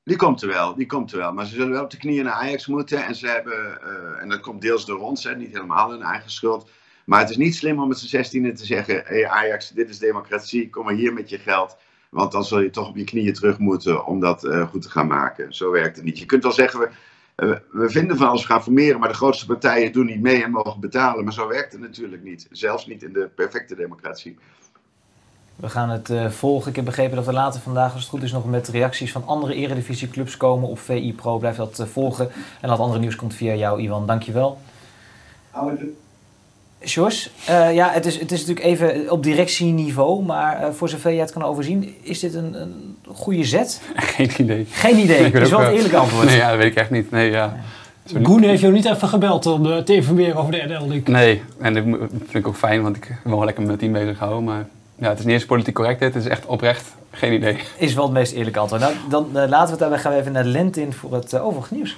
Die 0.09 0.17
komt 0.17 0.41
er 0.41 0.47
wel, 0.47 0.75
die 0.75 0.85
komt 0.85 1.11
er 1.11 1.17
wel. 1.17 1.33
Maar 1.33 1.45
ze 1.45 1.55
zullen 1.55 1.71
wel 1.71 1.83
op 1.83 1.89
de 1.89 1.97
knieën 1.97 2.23
naar 2.23 2.33
Ajax 2.33 2.67
moeten. 2.67 3.05
En 3.05 3.15
ze 3.15 3.27
hebben, 3.27 3.81
en 4.19 4.29
dat 4.29 4.39
komt 4.39 4.61
deels 4.61 4.85
door 4.85 4.99
ons, 4.99 5.23
hè, 5.23 5.35
niet 5.35 5.51
helemaal 5.51 5.91
hun 5.91 6.01
eigen 6.01 6.31
schuld. 6.31 6.69
Maar 7.05 7.19
het 7.19 7.29
is 7.29 7.37
niet 7.37 7.55
slim 7.55 7.79
om 7.79 7.87
met 7.87 7.97
z'n 7.97 8.07
16 8.07 8.55
te 8.55 8.65
zeggen: 8.65 9.01
hey 9.05 9.27
Ajax, 9.27 9.69
dit 9.69 9.89
is 9.89 9.99
democratie, 9.99 10.69
kom 10.69 10.85
maar 10.85 10.93
hier 10.93 11.13
met 11.13 11.29
je 11.29 11.37
geld. 11.37 11.77
Want 12.09 12.31
dan 12.31 12.43
zul 12.43 12.59
je 12.59 12.69
toch 12.69 12.87
op 12.87 12.97
je 12.97 13.03
knieën 13.03 13.33
terug 13.33 13.57
moeten 13.57 14.05
om 14.05 14.19
dat 14.19 14.43
uh, 14.43 14.67
goed 14.67 14.81
te 14.81 14.89
gaan 14.89 15.07
maken. 15.07 15.53
Zo 15.53 15.71
werkt 15.71 15.95
het 15.95 16.05
niet. 16.05 16.19
Je 16.19 16.25
kunt 16.25 16.43
wel 16.43 16.51
zeggen, 16.51 16.79
we, 16.79 16.89
uh, 17.45 17.55
we 17.71 17.89
vinden 17.89 18.17
van 18.17 18.27
alles 18.27 18.45
gaan 18.45 18.63
formeren, 18.63 18.99
maar 18.99 19.09
de 19.09 19.15
grootste 19.15 19.45
partijen 19.45 19.91
doen 19.91 20.05
niet 20.05 20.21
mee 20.21 20.43
en 20.43 20.51
mogen 20.51 20.79
betalen. 20.79 21.23
Maar 21.23 21.33
zo 21.33 21.47
werkt 21.47 21.71
het 21.71 21.81
natuurlijk 21.81 22.23
niet. 22.23 22.47
Zelfs 22.51 22.85
niet 22.85 23.03
in 23.03 23.13
de 23.13 23.29
perfecte 23.35 23.75
democratie. 23.75 24.37
We 25.59 25.69
gaan 25.69 25.89
het 25.89 26.09
uh, 26.09 26.29
volgen. 26.29 26.69
Ik 26.69 26.75
heb 26.75 26.85
begrepen 26.85 27.15
dat 27.15 27.25
we 27.25 27.33
later 27.33 27.61
vandaag, 27.61 27.93
als 27.93 28.01
het 28.01 28.09
goed 28.09 28.23
is, 28.23 28.31
nog 28.31 28.45
met 28.45 28.67
reacties 28.67 29.11
van 29.11 29.23
andere 29.25 29.53
eredivisieclubs 29.53 30.37
komen 30.37 30.69
op 30.69 30.79
VI 30.79 31.13
Pro. 31.13 31.37
Blijf 31.37 31.55
dat 31.55 31.83
volgen. 31.91 32.29
En 32.61 32.69
dat 32.69 32.79
andere 32.79 32.99
nieuws 32.99 33.15
komt 33.15 33.33
via 33.33 33.53
jou, 33.53 33.81
Iwan. 33.81 34.07
Dankjewel. 34.07 34.57
Jos, 36.83 37.31
uh, 37.49 37.73
ja, 37.73 37.91
het 37.91 38.05
is, 38.05 38.19
het 38.19 38.31
is 38.31 38.45
natuurlijk 38.45 38.65
even 38.65 39.11
op 39.11 39.23
directieniveau, 39.23 40.23
maar 40.23 40.61
uh, 40.61 40.69
voor 40.73 40.89
zover 40.89 41.11
jij 41.11 41.21
het 41.21 41.31
kan 41.31 41.43
overzien, 41.43 41.95
is 42.01 42.19
dit 42.19 42.33
een, 42.33 42.61
een 42.61 42.95
goede 43.07 43.43
zet? 43.43 43.81
Geen 43.95 44.31
idee. 44.37 44.65
Geen 44.69 44.97
idee, 44.97 45.31
dat 45.31 45.41
is 45.41 45.49
wel 45.49 45.61
een 45.61 45.73
eerlijk 45.73 45.93
antwoord. 45.93 46.25
Nee, 46.25 46.37
ja, 46.37 46.49
dat 46.49 46.57
weet 46.57 46.71
ik 46.71 46.77
echt 46.77 46.89
niet. 46.89 47.11
Nee, 47.11 47.31
ja. 47.31 47.57
ja. 48.05 48.19
Goen 48.23 48.43
heeft 48.43 48.61
jou 48.61 48.73
niet 48.73 48.85
even 48.85 49.07
gebeld 49.07 49.45
om 49.45 49.83
te 49.83 49.95
informeren 49.95 50.35
over 50.35 50.51
de 50.51 50.57
NL 50.57 50.87
League? 50.87 51.13
Nee, 51.13 51.41
en 51.59 51.73
dat 51.73 51.83
vind 52.09 52.33
ik 52.33 52.47
ook 52.47 52.55
fijn, 52.55 52.81
want 52.81 52.95
ik 52.95 53.19
wil 53.23 53.35
wel 53.35 53.45
lekker 53.45 53.63
met 53.63 53.71
het 53.71 53.79
team 53.79 53.93
bezig 53.93 54.19
houden, 54.19 54.43
maar 54.43 54.67
ja, 54.99 55.09
het 55.09 55.19
is 55.19 55.25
niet 55.25 55.33
eens 55.33 55.45
politiek 55.45 55.75
correct, 55.75 55.99
het 55.99 56.15
is 56.15 56.25
echt 56.25 56.45
oprecht 56.45 56.85
geen 57.11 57.33
idee. 57.33 57.59
Is 57.77 57.93
wel 57.93 58.03
het 58.03 58.13
meest 58.13 58.33
eerlijke 58.33 58.59
antwoord. 58.59 58.81
Nou, 58.81 58.93
dan 59.09 59.29
laten 59.31 59.65
we 59.65 59.69
het 59.69 59.79
daarbij 59.79 59.99
gaan 59.99 60.11
we 60.11 60.17
even 60.17 60.31
naar 60.31 60.43
Lent 60.43 60.77
in 60.77 60.93
voor 60.93 61.13
het 61.13 61.39
overige 61.39 61.73
nieuws. 61.73 61.97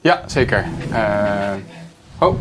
Ja, 0.00 0.22
zeker. 0.26 0.64
Oh, 2.18 2.34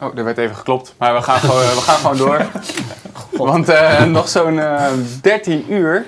oh, 0.00 0.18
er 0.18 0.24
werd 0.24 0.38
even 0.38 0.56
geklopt. 0.56 0.94
Maar 0.98 1.14
we 1.14 1.22
gaan 1.22 1.38
gewoon, 1.38 1.60
we 1.60 1.80
gaan 1.80 1.98
gewoon 1.98 2.16
door. 2.16 2.46
Want 3.30 3.68
uh, 3.68 4.04
nog 4.04 4.28
zo'n 4.28 4.54
uh, 4.54 4.86
13 5.22 5.72
uur. 5.72 6.04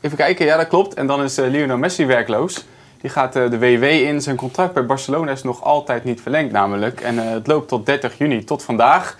Even 0.00 0.16
kijken, 0.16 0.46
ja 0.46 0.56
dat 0.56 0.68
klopt. 0.68 0.94
En 0.94 1.06
dan 1.06 1.22
is 1.22 1.38
uh, 1.38 1.48
Lionel 1.48 1.76
Messi 1.76 2.06
werkloos. 2.06 2.64
Die 3.00 3.10
gaat 3.10 3.32
de 3.32 3.58
WW 3.58 3.82
in. 3.82 4.22
Zijn 4.22 4.36
contract 4.36 4.72
bij 4.72 4.86
Barcelona 4.86 5.32
is 5.32 5.42
nog 5.42 5.62
altijd 5.62 6.04
niet 6.04 6.20
verlengd 6.20 6.52
namelijk. 6.52 7.00
En 7.00 7.18
het 7.18 7.46
loopt 7.46 7.68
tot 7.68 7.86
30 7.86 8.18
juni, 8.18 8.44
tot 8.44 8.62
vandaag. 8.62 9.16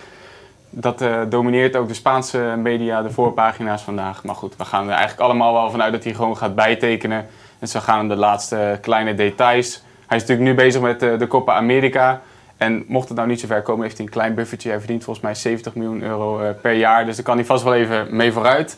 Dat 0.69 1.03
domineert 1.29 1.75
ook 1.75 1.87
de 1.87 1.93
Spaanse 1.93 2.37
media, 2.57 3.01
de 3.01 3.09
voorpagina's 3.09 3.81
vandaag. 3.81 4.23
Maar 4.23 4.35
goed, 4.35 4.55
we 4.55 4.65
gaan 4.65 4.83
er 4.83 4.91
eigenlijk 4.91 5.21
allemaal 5.21 5.53
wel 5.53 5.71
vanuit 5.71 5.91
dat 5.91 6.03
hij 6.03 6.13
gewoon 6.13 6.37
gaat 6.37 6.55
bijtekenen. 6.55 7.25
En 7.59 7.67
ze 7.67 7.81
gaan 7.81 8.07
de 8.07 8.15
laatste 8.15 8.77
kleine 8.81 9.13
details. 9.13 9.83
Hij 10.07 10.17
is 10.17 10.23
natuurlijk 10.23 10.49
nu 10.49 10.55
bezig 10.55 10.81
met 10.81 10.99
de 10.99 11.27
Copa 11.27 11.53
America. 11.53 12.21
En 12.57 12.83
mocht 12.87 13.07
het 13.07 13.17
nou 13.17 13.29
niet 13.29 13.39
zover 13.39 13.61
komen, 13.61 13.83
heeft 13.83 13.97
hij 13.97 14.05
een 14.05 14.11
klein 14.11 14.33
buffertje. 14.33 14.69
Hij 14.69 14.77
verdient 14.77 15.03
volgens 15.03 15.25
mij 15.25 15.35
70 15.35 15.75
miljoen 15.75 16.01
euro 16.01 16.41
uh, 16.41 16.49
per 16.61 16.73
jaar. 16.73 17.05
Dus 17.05 17.15
daar 17.15 17.25
kan 17.25 17.35
hij 17.35 17.45
vast 17.45 17.63
wel 17.63 17.73
even 17.73 18.15
mee 18.15 18.31
vooruit. 18.31 18.77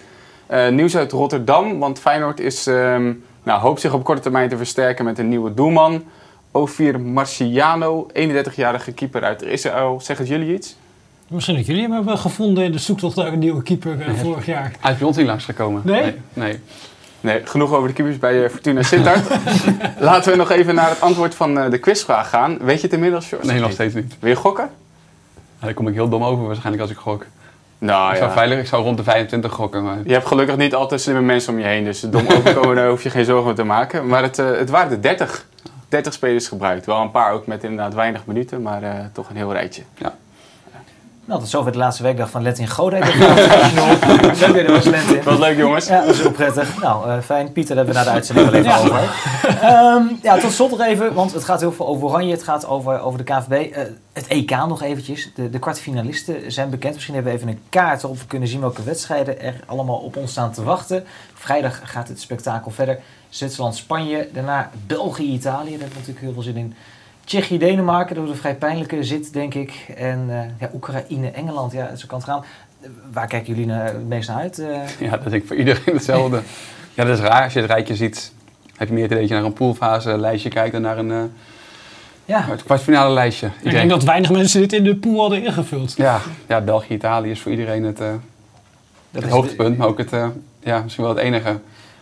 Nieuws 0.72 0.98
uit 0.98 1.12
Rotterdam, 1.12 1.80
want 1.80 2.00
Feyenoord 2.00 2.40
is, 2.40 2.68
um, 2.68 3.24
nou, 3.44 3.62
hoopt 3.62 3.82
zich 3.82 3.94
op 3.94 4.04
korte 4.04 4.22
termijn 4.22 4.50
te 4.50 4.58
versterken 4.58 5.06
met 5.06 5.18
een 5.20 5.30
nieuwe 5.30 5.54
doelman. 5.54 6.04
Ovir 6.52 7.00
Marciano, 7.00 8.08
31-jarige 8.14 8.92
keeper 8.92 9.24
uit 9.24 9.42
Israël. 9.42 10.00
Zeggen 10.02 10.26
jullie 10.26 10.54
iets? 10.54 10.78
Misschien 11.30 11.56
dat 11.56 11.66
jullie 11.66 11.82
hem 11.82 11.92
hebben 11.92 12.18
gevonden 12.18 12.64
in 12.64 12.72
de 12.72 12.78
zoektocht 12.78 13.16
naar 13.16 13.28
een 13.28 13.40
nieuwe 13.40 13.64
keeper 13.64 14.08
uh, 14.08 14.16
vorig 14.16 14.46
jaar. 14.46 14.72
Hij 14.80 14.92
is 14.92 14.98
bij 14.98 15.08
ons 15.08 15.18
niet 15.18 15.26
langsgekomen. 15.26 15.82
Nee? 15.86 16.02
Nee. 16.02 16.14
nee. 16.34 16.60
Nee, 17.22 17.42
genoeg 17.46 17.74
over 17.74 17.88
de 17.88 17.94
keepers 17.94 18.18
bij 18.18 18.44
uh, 18.44 18.50
Fortuna 18.50 18.84
Sittard. 18.84 19.30
Laten 20.00 20.32
we 20.32 20.38
nog 20.38 20.52
even 20.52 20.76
naar 20.76 20.90
het 20.90 21.02
antwoord 21.02 21.36
van 21.36 21.58
uh, 21.58 21.70
de 21.70 21.78
quizvraag 21.78 22.30
gaan. 22.30 22.58
Weet 22.58 22.76
je 22.76 22.84
het 22.84 22.94
inmiddels, 22.94 23.28
George? 23.28 23.48
Nee, 23.48 23.60
nog 23.60 23.72
steeds 23.72 23.94
niet. 23.94 24.16
Wil 24.20 24.30
je 24.30 24.36
gokken? 24.36 24.70
Ja, 25.60 25.66
daar 25.66 25.74
kom 25.74 25.88
ik 25.88 25.94
heel 25.94 26.10
dom 26.10 26.24
over 26.24 26.46
waarschijnlijk 26.46 26.82
als 26.82 26.92
ik 26.92 26.98
gok. 26.98 27.26
Nou, 27.78 28.12
ik, 28.12 28.18
zou 28.18 28.32
veilig, 28.32 28.60
ik 28.60 28.68
zou 28.68 28.84
rond 28.84 28.98
de 28.98 29.04
25 29.04 29.52
gokken. 29.52 29.84
Maar... 29.84 29.98
Je 30.06 30.14
hebt 30.14 30.28
gelukkig 30.28 30.58
niet 30.58 30.76
altijd 30.76 31.02
slimme 31.02 31.22
mensen 31.22 31.54
om 31.54 31.60
je 31.60 31.66
heen. 31.66 31.84
Dus 31.84 32.00
dom 32.00 32.28
overkomen, 32.28 32.76
daar 32.76 32.90
hoef 32.90 33.04
je 33.04 33.10
geen 33.10 33.26
zorgen 33.26 33.46
mee 33.46 33.56
te 33.56 33.64
maken. 33.64 34.08
Maar 34.08 34.24
het, 34.24 34.38
uh, 34.38 34.58
het 34.58 34.70
waren 34.70 34.90
de 34.90 35.00
30. 35.00 35.46
30 35.90 36.14
spelers 36.14 36.48
gebruikt. 36.48 36.86
Wel 36.86 37.02
een 37.02 37.12
paar 37.12 37.32
ook 37.34 37.48
met 37.48 37.64
inderdaad 37.64 37.94
weinig 37.94 38.26
minuten, 38.26 38.62
maar 38.62 39.10
toch 39.14 39.30
een 39.30 39.36
heel 39.36 39.54
rijtje. 39.54 39.82
Ja. 39.98 40.16
Nou, 41.30 41.42
tot 41.42 41.50
zover 41.50 41.72
de 41.72 41.78
laatste 41.78 42.04
werkdag 42.04 42.30
van 42.30 42.42
Let 42.42 42.60
in 42.60 42.68
Godheid. 42.68 43.16
Leuk 43.16 44.54
weer, 44.54 44.72
was 44.72 44.86
Let 44.86 45.12
in. 45.12 45.24
Wat 45.24 45.40
leuk, 45.40 45.58
jongens. 45.58 45.88
Ja, 45.88 46.06
dat 46.06 46.14
is 46.16 46.22
heel 46.22 46.32
prettig. 46.32 46.82
Nou, 46.82 47.08
uh, 47.08 47.20
fijn. 47.22 47.52
Pieter, 47.52 47.76
daar 47.76 47.86
hebben 47.86 48.04
we 48.04 48.10
na 48.10 48.12
de 48.12 48.16
uitzending 48.16 48.50
wel 48.50 48.60
even 48.60 48.72
ja. 48.72 48.78
over. 48.78 49.02
Um, 49.98 50.20
ja, 50.22 50.38
tot 50.38 50.52
slot 50.52 50.70
nog 50.70 50.82
even, 50.82 51.14
want 51.14 51.34
het 51.34 51.44
gaat 51.44 51.60
heel 51.60 51.72
veel 51.72 51.88
over 51.88 52.08
Oranje. 52.08 52.32
Het 52.32 52.44
gaat 52.44 52.68
over, 52.68 53.00
over 53.00 53.26
de 53.26 53.34
KVB. 53.34 53.78
Uh, 53.78 53.84
het 54.14 54.28
EK 54.28 54.50
nog 54.50 54.82
eventjes. 54.82 55.32
De, 55.36 55.50
de 55.50 55.60
kwartfinalisten 55.60 56.52
zijn 56.52 56.70
bekend. 56.70 56.94
Misschien 56.94 57.16
hebben 57.16 57.34
we 57.34 57.38
even 57.40 57.52
een 57.52 57.62
kaart 57.70 58.02
waarop 58.02 58.20
we 58.20 58.28
kunnen 58.28 58.48
zien 58.48 58.60
welke 58.60 58.84
wedstrijden 58.84 59.42
er 59.42 59.56
allemaal 59.66 59.98
op 59.98 60.16
ons 60.16 60.32
staan 60.32 60.52
te 60.52 60.64
wachten. 60.64 61.06
Vrijdag 61.34 61.82
gaat 61.84 62.08
het 62.08 62.22
spektakel 62.22 62.72
verder. 62.72 63.00
Zwitserland, 63.30 63.76
Spanje. 63.76 64.30
Daarna 64.34 64.70
België, 64.88 65.32
Italië. 65.32 65.70
Daar 65.70 65.80
hebben 65.80 65.88
we 65.90 65.94
natuurlijk 65.94 66.26
heel 66.26 66.34
veel 66.34 66.44
zin 66.44 66.58
in. 66.58 66.74
Tsjechië, 67.30 67.58
Denemarken, 67.58 68.16
dat 68.16 68.18
wordt 68.18 68.32
een 68.32 68.38
vrij 68.38 68.56
pijnlijke 68.56 69.04
zit, 69.04 69.34
denk 69.34 69.54
ik. 69.54 69.86
En 69.96 70.26
uh, 70.30 70.42
ja, 70.60 70.70
Oekraïne, 70.74 71.32
Engeland, 71.32 71.72
ja, 71.72 71.96
zo 71.96 72.06
kan 72.08 72.18
het 72.18 72.28
gaan. 72.28 72.44
Waar 73.12 73.28
kijken 73.28 73.54
jullie 73.54 73.66
naar, 73.66 73.86
het 73.86 74.08
meest 74.08 74.30
naar 74.30 74.38
uit? 74.38 74.60
Uh? 74.60 74.88
Ja, 75.00 75.10
dat 75.10 75.24
denk 75.24 75.42
ik 75.42 75.48
voor 75.48 75.56
iedereen 75.56 75.94
hetzelfde. 75.94 76.42
ja, 76.94 77.04
dat 77.04 77.18
is 77.18 77.24
raar. 77.24 77.44
Als 77.44 77.54
je 77.54 77.60
het 77.60 77.70
rijtje 77.70 77.96
ziet, 77.96 78.34
heb 78.76 78.88
je 78.88 78.94
meer 78.94 79.04
het 79.04 79.12
idee 79.12 79.22
dat 79.22 79.30
je 79.30 79.36
naar 79.36 79.46
een 79.46 79.54
poolfase 79.54 80.18
lijstje 80.18 80.50
kijkt 80.50 80.72
dan 80.72 80.82
naar 80.82 80.98
een 80.98 81.10
uh, 81.10 81.24
ja. 82.26 82.42
het 82.42 82.64
kwartfinale 82.64 83.14
lijstje. 83.14 83.48
Ik 83.48 83.64
denk, 83.64 83.76
denk 83.76 83.90
dat 83.90 84.04
weinig 84.04 84.32
mensen 84.32 84.62
dit 84.62 84.74
in 84.74 84.84
de 84.84 84.96
pool 84.96 85.20
hadden 85.20 85.44
ingevuld. 85.44 85.94
Ja, 85.98 86.22
ja 86.48 86.62
België, 86.62 86.94
Italië 86.94 87.32
is 87.32 87.42
voor 87.42 87.52
iedereen 87.52 87.84
het, 87.84 88.00
het 89.12 89.30
hoogtepunt, 89.30 89.78
maar 89.78 89.88
ook 89.88 89.98
het, 89.98 90.12
ja, 90.60 90.82
misschien 90.82 91.04
wel 91.04 91.16
het 91.16 91.24
enige 91.24 91.60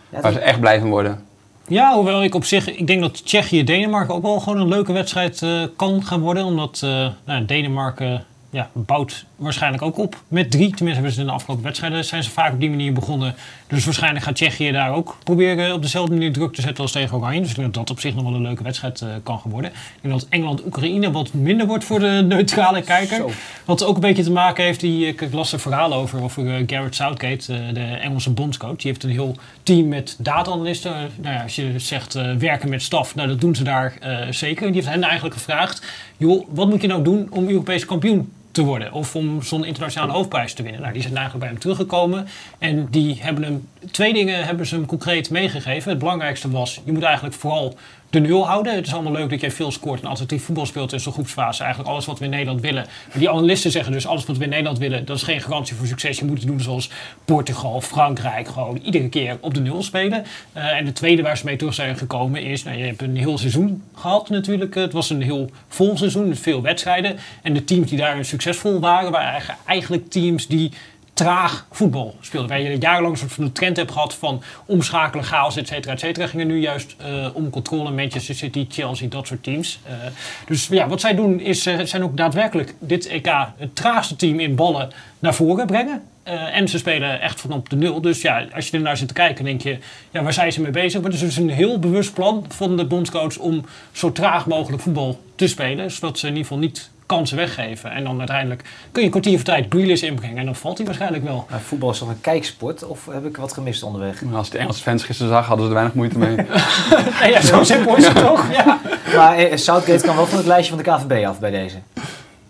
ja, 0.08 0.20
waar 0.20 0.32
ze 0.32 0.38
echt 0.38 0.60
blij 0.60 0.80
van 0.80 0.88
worden. 0.88 1.26
Ja, 1.68 1.94
hoewel 1.94 2.22
ik 2.22 2.34
op 2.34 2.44
zich, 2.44 2.76
ik 2.76 2.86
denk 2.86 3.00
dat 3.00 3.24
Tsjechië-Denemarken 3.24 4.14
ook 4.14 4.22
wel 4.22 4.40
gewoon 4.40 4.60
een 4.60 4.68
leuke 4.68 4.92
wedstrijd 4.92 5.40
uh, 5.42 5.62
kan 5.76 6.04
gaan 6.04 6.20
worden. 6.20 6.44
Omdat 6.44 6.80
uh, 6.84 7.08
nou, 7.24 7.44
Denemarken 7.44 8.24
ja, 8.50 8.70
bouwt 8.72 9.24
waarschijnlijk 9.36 9.82
ook 9.82 9.98
op 9.98 10.22
met 10.28 10.50
drie. 10.50 10.74
Tenminste 10.74 10.92
hebben 10.92 11.12
ze 11.12 11.20
in 11.20 11.26
de 11.26 11.32
afgelopen 11.32 11.64
wedstrijden 11.64 12.04
zijn 12.04 12.22
ze 12.22 12.30
vaak 12.30 12.52
op 12.52 12.60
die 12.60 12.70
manier 12.70 12.92
begonnen. 12.92 13.34
Dus 13.66 13.84
waarschijnlijk 13.84 14.24
gaat 14.24 14.34
Tsjechië 14.34 14.70
daar 14.72 14.92
ook 14.92 15.16
proberen 15.24 15.74
op 15.74 15.82
dezelfde 15.82 16.12
manier 16.14 16.32
druk 16.32 16.54
te 16.54 16.60
zetten 16.60 16.82
als 16.82 16.92
tegen 16.92 17.16
Oranje. 17.16 17.40
Dus 17.40 17.50
ik 17.50 17.56
denk 17.56 17.74
dat 17.74 17.86
dat 17.86 17.96
op 17.96 18.00
zich 18.00 18.14
nog 18.14 18.24
wel 18.24 18.34
een 18.34 18.42
leuke 18.42 18.62
wedstrijd 18.62 19.00
uh, 19.00 19.08
kan 19.22 19.40
worden. 19.44 19.70
Ik 19.70 19.76
denk 20.00 20.14
dat 20.14 20.26
Engeland-Oekraïne 20.28 21.10
wat 21.10 21.32
minder 21.32 21.66
wordt 21.66 21.84
voor 21.84 21.98
de 21.98 22.24
neutrale 22.28 22.82
kijker. 22.82 23.16
Zo. 23.16 23.30
Wat 23.64 23.84
ook 23.84 23.94
een 23.94 24.00
beetje 24.00 24.22
te 24.22 24.30
maken 24.30 24.64
heeft, 24.64 24.80
die, 24.80 25.06
ik 25.06 25.32
las 25.32 25.52
er 25.52 25.60
verhaal 25.60 25.94
over, 25.94 26.22
over 26.22 26.44
uh, 26.44 26.64
Garrett 26.66 26.94
Southgate, 26.94 27.52
uh, 27.52 27.74
de 27.74 27.80
Engelse 27.80 28.30
bondscoach. 28.30 28.76
Die 28.76 28.90
heeft 28.90 29.04
een 29.04 29.10
heel 29.10 29.36
team 29.62 29.88
met 29.88 30.16
data-analysten. 30.18 31.10
nou 31.16 31.34
ja, 31.34 31.42
als 31.42 31.56
je 31.56 31.72
zegt 31.76 32.14
werken 32.38 32.68
met 32.68 32.82
staf, 32.82 33.14
nou 33.14 33.28
dat 33.28 33.40
doen 33.40 33.54
ze 33.54 33.62
daar 33.62 33.92
zeker. 34.30 34.66
Die 34.66 34.74
heeft 34.74 34.88
hen 34.88 35.02
eigenlijk 35.02 35.34
gevraagd, 35.34 35.82
joh, 36.16 36.48
wat 36.50 36.68
moet 36.68 36.80
je 36.80 36.88
nou 36.88 37.02
doen 37.02 37.26
om 37.30 37.48
Europees 37.48 37.84
kampioen 37.84 38.32
te 38.58 38.64
worden. 38.64 38.92
Of 38.92 39.16
om 39.16 39.42
zo'n 39.42 39.64
internationale 39.64 40.12
hoofdprijs 40.12 40.52
te 40.52 40.62
winnen. 40.62 40.80
Nou, 40.80 40.92
die 40.92 41.02
zijn 41.02 41.16
eigenlijk 41.16 41.44
bij 41.44 41.54
hem 41.54 41.62
teruggekomen. 41.62 42.28
En 42.58 42.88
die 42.90 43.16
hebben 43.20 43.44
hem, 43.44 43.68
twee 43.90 44.12
dingen 44.12 44.44
hebben 44.44 44.66
ze 44.66 44.74
hem 44.74 44.86
concreet 44.86 45.30
meegegeven. 45.30 45.90
Het 45.90 45.98
belangrijkste 45.98 46.50
was, 46.50 46.80
je 46.84 46.92
moet 46.92 47.02
eigenlijk 47.02 47.34
vooral 47.34 47.76
de 48.10 48.20
nul 48.20 48.46
houden. 48.46 48.74
Het 48.74 48.86
is 48.86 48.94
allemaal 48.94 49.12
leuk 49.12 49.30
dat 49.30 49.40
jij 49.40 49.50
veel 49.50 49.70
scoort 49.70 50.00
en 50.00 50.08
attractief 50.08 50.44
voetbal 50.44 50.66
speelt 50.66 50.92
in 50.92 51.00
zo'n 51.00 51.12
groepsfase. 51.12 51.62
Eigenlijk 51.62 51.92
alles 51.92 52.06
wat 52.06 52.18
we 52.18 52.24
in 52.24 52.30
Nederland 52.30 52.60
willen. 52.60 52.86
Maar 53.08 53.18
die 53.18 53.30
analisten 53.30 53.70
zeggen 53.70 53.92
dus 53.92 54.06
alles 54.06 54.24
wat 54.24 54.36
we 54.36 54.44
in 54.44 54.50
Nederland 54.50 54.78
willen, 54.78 55.04
dat 55.04 55.16
is 55.16 55.22
geen 55.22 55.40
garantie 55.40 55.76
voor 55.76 55.86
succes. 55.86 56.18
Je 56.18 56.24
moet 56.24 56.38
het 56.38 56.46
doen 56.46 56.60
zoals 56.60 56.90
Portugal, 57.24 57.80
Frankrijk, 57.80 58.48
gewoon 58.48 58.76
iedere 58.76 59.08
keer 59.08 59.36
op 59.40 59.54
de 59.54 59.60
nul 59.60 59.82
spelen. 59.82 60.24
Uh, 60.56 60.72
en 60.72 60.84
de 60.84 60.92
tweede 60.92 61.22
waar 61.22 61.36
ze 61.36 61.44
mee 61.44 61.56
terug 61.56 61.74
zijn 61.74 61.96
gekomen 61.96 62.42
is, 62.42 62.62
nou, 62.64 62.76
je 62.76 62.84
hebt 62.84 63.02
een 63.02 63.16
heel 63.16 63.38
seizoen 63.38 63.82
gehad 63.94 64.28
natuurlijk. 64.28 64.74
Het 64.74 64.92
was 64.92 65.10
een 65.10 65.22
heel 65.22 65.50
vol 65.68 65.96
seizoen 65.96 66.28
met 66.28 66.38
veel 66.38 66.62
wedstrijden. 66.62 67.16
En 67.42 67.54
de 67.54 67.64
teams 67.64 67.88
die 67.88 67.98
daarin 67.98 68.24
succesvol 68.24 68.80
waren, 68.80 69.10
waren 69.10 69.56
eigenlijk 69.66 70.10
teams 70.10 70.46
die 70.46 70.72
traag 71.18 71.66
voetbal 71.70 72.16
speelde. 72.20 72.48
Waar 72.48 72.60
je 72.60 72.78
jarenlang 72.78 73.12
een 73.12 73.18
soort 73.18 73.32
van 73.32 73.44
de 73.44 73.52
trend 73.52 73.76
hebt 73.76 73.92
gehad 73.92 74.14
van 74.14 74.42
omschakelen, 74.66 75.24
chaos, 75.24 75.56
et 75.56 75.66
cetera, 75.66 75.92
et 75.92 76.00
cetera. 76.00 76.26
Gingen 76.26 76.46
nu 76.46 76.60
juist 76.60 76.96
uh, 77.00 77.28
om 77.32 77.50
controle. 77.50 77.90
Manchester 77.90 78.34
City, 78.34 78.66
Chelsea, 78.68 79.08
dat 79.08 79.26
soort 79.26 79.42
teams. 79.42 79.80
Uh, 79.86 79.92
dus 80.46 80.66
ja, 80.66 80.88
wat 80.88 81.00
zij 81.00 81.14
doen 81.14 81.40
is, 81.40 81.66
uh, 81.66 81.80
zijn 81.80 82.02
ook 82.02 82.16
daadwerkelijk 82.16 82.74
dit 82.78 83.06
EK 83.06 83.28
het 83.56 83.76
traagste 83.76 84.16
team 84.16 84.40
in 84.40 84.54
ballen 84.54 84.90
naar 85.18 85.34
voren 85.34 85.66
brengen. 85.66 86.02
en 86.52 86.68
ze 86.68 86.78
spelen 86.78 87.20
echt 87.20 87.40
van 87.40 87.52
op 87.52 87.68
de 87.70 87.76
nul. 87.76 88.00
Dus 88.00 88.22
ja, 88.22 88.44
als 88.54 88.68
je 88.68 88.76
er 88.76 88.82
naar 88.82 88.96
zit 88.96 89.08
te 89.08 89.14
kijken, 89.14 89.44
denk 89.44 89.62
je, 89.62 89.78
ja, 90.10 90.22
waar 90.22 90.32
zijn 90.32 90.52
ze 90.52 90.60
mee 90.60 90.70
bezig? 90.70 91.00
Maar 91.00 91.10
het 91.10 91.20
is 91.20 91.26
dus 91.26 91.36
een 91.36 91.50
heel 91.50 91.78
bewust 91.78 92.14
plan 92.14 92.44
van 92.48 92.76
de 92.76 92.84
bondscoach 92.84 93.36
om 93.36 93.64
zo 93.92 94.12
traag 94.12 94.46
mogelijk 94.46 94.82
voetbal 94.82 95.20
te 95.34 95.46
spelen. 95.46 95.90
Zodat 95.90 96.18
ze 96.18 96.26
in 96.26 96.32
ieder 96.32 96.46
geval 96.46 96.62
niet 96.62 96.90
kansen 97.08 97.36
weggeven. 97.36 97.90
En 97.90 98.04
dan 98.04 98.18
uiteindelijk 98.18 98.62
kun 98.92 99.00
je 99.00 99.02
een 99.02 99.10
kwartier 99.10 99.34
van 99.34 99.44
tijd 99.44 99.66
Grealish 99.68 100.02
inbrengen. 100.02 100.38
En 100.38 100.44
dan 100.44 100.54
valt 100.54 100.76
hij 100.76 100.86
waarschijnlijk 100.86 101.24
wel. 101.24 101.46
Maar 101.50 101.60
voetbal 101.60 101.90
is 101.90 101.98
toch 101.98 102.08
een 102.08 102.20
kijksport? 102.20 102.84
Of 102.84 103.06
heb 103.10 103.26
ik 103.26 103.36
wat 103.36 103.52
gemist 103.52 103.82
onderweg? 103.82 104.22
Nou, 104.22 104.36
als 104.36 104.50
de 104.50 104.58
Engelse 104.58 104.82
fans 104.82 105.04
gisteren 105.04 105.32
zag, 105.32 105.46
hadden 105.46 105.64
ze 105.64 105.70
er 105.70 105.76
weinig 105.76 105.96
moeite 105.96 106.18
mee. 106.18 106.36
nee, 106.36 107.30
ja, 107.34 107.40
zo 107.40 107.64
simpel 107.64 107.96
is 107.96 108.06
het 108.06 108.16
toch? 108.16 108.52
Ja. 108.52 108.80
Maar 109.16 109.36
eh, 109.36 109.56
Southgate 109.56 110.04
kan 110.04 110.16
wel 110.16 110.26
van 110.26 110.38
het 110.38 110.46
lijstje 110.46 110.74
van 110.74 110.84
de 110.84 110.90
KVB 110.90 111.26
af 111.26 111.38
bij 111.38 111.50
deze. 111.50 111.76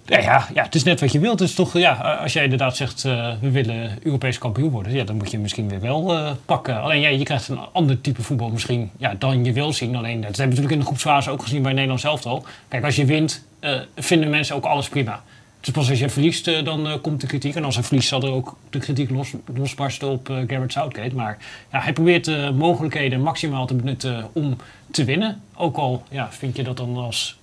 Ja, 0.08 0.18
ja, 0.18 0.46
ja, 0.54 0.62
het 0.62 0.74
is 0.74 0.82
net 0.82 1.00
wat 1.00 1.12
je 1.12 1.18
wilt. 1.18 1.38
Het 1.38 1.48
is 1.48 1.54
toch, 1.54 1.78
ja, 1.78 1.92
als 2.22 2.32
jij 2.32 2.42
inderdaad 2.42 2.76
zegt, 2.76 3.04
uh, 3.04 3.32
we 3.40 3.50
willen 3.50 3.98
Europees 4.02 4.38
kampioen 4.38 4.70
worden, 4.70 4.92
ja, 4.92 5.04
dan 5.04 5.16
moet 5.16 5.30
je 5.30 5.38
misschien 5.38 5.68
weer 5.68 5.80
wel 5.80 6.14
uh, 6.14 6.30
pakken. 6.44 6.80
Alleen 6.80 7.00
ja, 7.00 7.08
je 7.08 7.24
krijgt 7.24 7.48
een 7.48 7.58
ander 7.72 8.00
type 8.00 8.22
voetbal 8.22 8.48
misschien 8.48 8.90
ja, 8.96 9.14
dan 9.18 9.44
je 9.44 9.52
wil 9.52 9.72
zien. 9.72 9.96
Alleen, 9.96 10.20
dat 10.20 10.36
hebben 10.36 10.36
we 10.36 10.44
natuurlijk 10.44 10.72
in 10.72 10.78
de 10.78 10.84
groepsfase 10.84 11.30
ook 11.30 11.42
gezien 11.42 11.62
bij 11.62 11.72
Nederland 11.72 12.00
zelf 12.00 12.26
al. 12.26 12.44
Kijk, 12.68 12.84
als 12.84 12.96
je 12.96 13.04
wint, 13.04 13.46
uh, 13.60 13.80
vinden 13.96 14.30
mensen 14.30 14.56
ook 14.56 14.64
alles 14.64 14.88
prima. 14.88 15.22
Dus 15.60 15.70
pas 15.70 15.90
als 15.90 15.98
je 15.98 16.08
verliest, 16.08 16.64
dan 16.64 17.00
komt 17.02 17.20
de 17.20 17.26
kritiek. 17.26 17.54
En 17.54 17.64
als 17.64 17.74
hij 17.74 17.84
verliest, 17.84 18.08
zal 18.08 18.22
er 18.22 18.30
ook 18.30 18.56
de 18.70 18.78
kritiek 18.78 19.10
los, 19.10 19.32
losbarsten 19.54 20.08
op 20.08 20.26
Garrett 20.26 20.72
Southgate. 20.72 21.14
Maar 21.14 21.38
ja, 21.72 21.80
hij 21.80 21.92
probeert 21.92 22.24
de 22.24 22.52
mogelijkheden 22.54 23.20
maximaal 23.20 23.66
te 23.66 23.74
benutten 23.74 24.28
om 24.32 24.56
te 24.90 25.04
winnen. 25.04 25.42
Ook 25.54 25.76
al 25.76 26.02
ja, 26.10 26.32
vind 26.32 26.56
je 26.56 26.62
dat 26.62 26.76
dan 26.76 26.96
als 26.96 27.38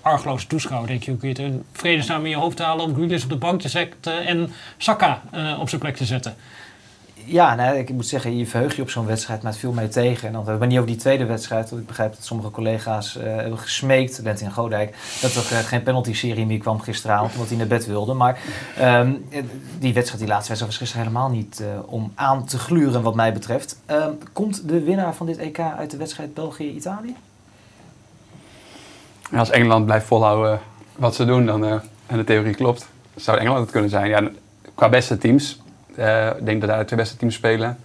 argeloze 0.00 0.46
toeschouwer 0.46 0.88
denk 0.88 1.02
je, 1.02 1.10
hoe 1.10 1.20
kun 1.20 1.28
je 1.28 1.34
het 1.34 1.44
in 1.44 1.62
vredesnaam 1.72 2.24
in 2.24 2.30
je 2.30 2.36
hoofd 2.36 2.58
halen 2.58 2.84
om 2.84 2.94
Grealish 2.94 3.22
op 3.22 3.28
de 3.28 3.36
bank 3.36 3.60
te 3.60 3.68
zetten 3.68 4.26
en 4.26 4.52
Saka 4.76 5.22
op 5.58 5.68
zijn 5.68 5.80
plek 5.80 5.96
te 5.96 6.04
zetten? 6.04 6.36
Ja, 7.28 7.54
nou, 7.54 7.76
ik 7.76 7.90
moet 7.90 8.06
zeggen, 8.06 8.36
je 8.36 8.46
verheug 8.46 8.76
je 8.76 8.82
op 8.82 8.90
zo'n 8.90 9.06
wedstrijd, 9.06 9.42
maar 9.42 9.50
het 9.52 9.60
viel 9.60 9.72
mee 9.72 9.88
tegen. 9.88 10.26
En 10.26 10.32
dan 10.32 10.42
hebben 10.42 10.60
we 10.60 10.66
niet 10.66 10.76
over 10.76 10.90
die 10.90 11.00
tweede 11.00 11.24
wedstrijd. 11.24 11.70
Want 11.70 11.82
ik 11.82 11.88
begrijp 11.88 12.14
dat 12.14 12.24
sommige 12.24 12.50
collega's 12.50 13.16
uh, 13.16 13.22
hebben 13.22 13.58
gesmeekt, 13.58 14.20
Lentin 14.22 14.52
Godijk, 14.52 14.96
dat 15.20 15.34
er 15.34 15.42
geen 15.42 15.82
penalty-serie 15.82 16.46
meer 16.46 16.58
kwam 16.58 16.80
gisteravond, 16.80 17.32
omdat 17.32 17.48
hij 17.48 17.56
naar 17.56 17.66
bed 17.66 17.86
wilde. 17.86 18.14
Maar 18.14 18.38
um, 18.80 19.26
die 19.78 19.94
wedstrijd, 19.94 20.20
die 20.20 20.28
laatste 20.28 20.48
wedstrijd, 20.48 20.60
was 20.60 20.76
gisteren 20.76 21.06
helemaal 21.06 21.30
niet 21.30 21.62
om 21.86 22.12
aan 22.14 22.44
te 22.44 22.58
gluren, 22.58 23.02
wat 23.02 23.14
mij 23.14 23.32
betreft. 23.32 23.80
Um, 23.90 24.18
komt 24.32 24.68
de 24.68 24.82
winnaar 24.82 25.14
van 25.14 25.26
dit 25.26 25.38
EK 25.38 25.58
uit 25.58 25.90
de 25.90 25.96
wedstrijd 25.96 26.34
België-Italië? 26.34 27.16
Als 29.34 29.50
Engeland 29.50 29.84
blijft 29.84 30.06
volhouden 30.06 30.60
wat 30.96 31.14
ze 31.14 31.24
doen 31.24 31.46
dan, 31.46 31.64
en 32.06 32.16
de 32.16 32.24
theorie 32.24 32.54
klopt, 32.54 32.88
zou 33.14 33.38
Engeland 33.38 33.60
het 33.60 33.70
kunnen 33.70 33.90
zijn. 33.90 34.08
Ja, 34.08 34.28
qua 34.74 34.88
beste 34.88 35.18
teams, 35.18 35.60
uh, 35.98 36.26
ik 36.26 36.46
denk 36.46 36.60
dat 36.60 36.70
daar 36.70 36.78
de 36.78 36.84
twee 36.84 36.98
beste 36.98 37.16
teams 37.16 37.34
spelen. 37.34 37.78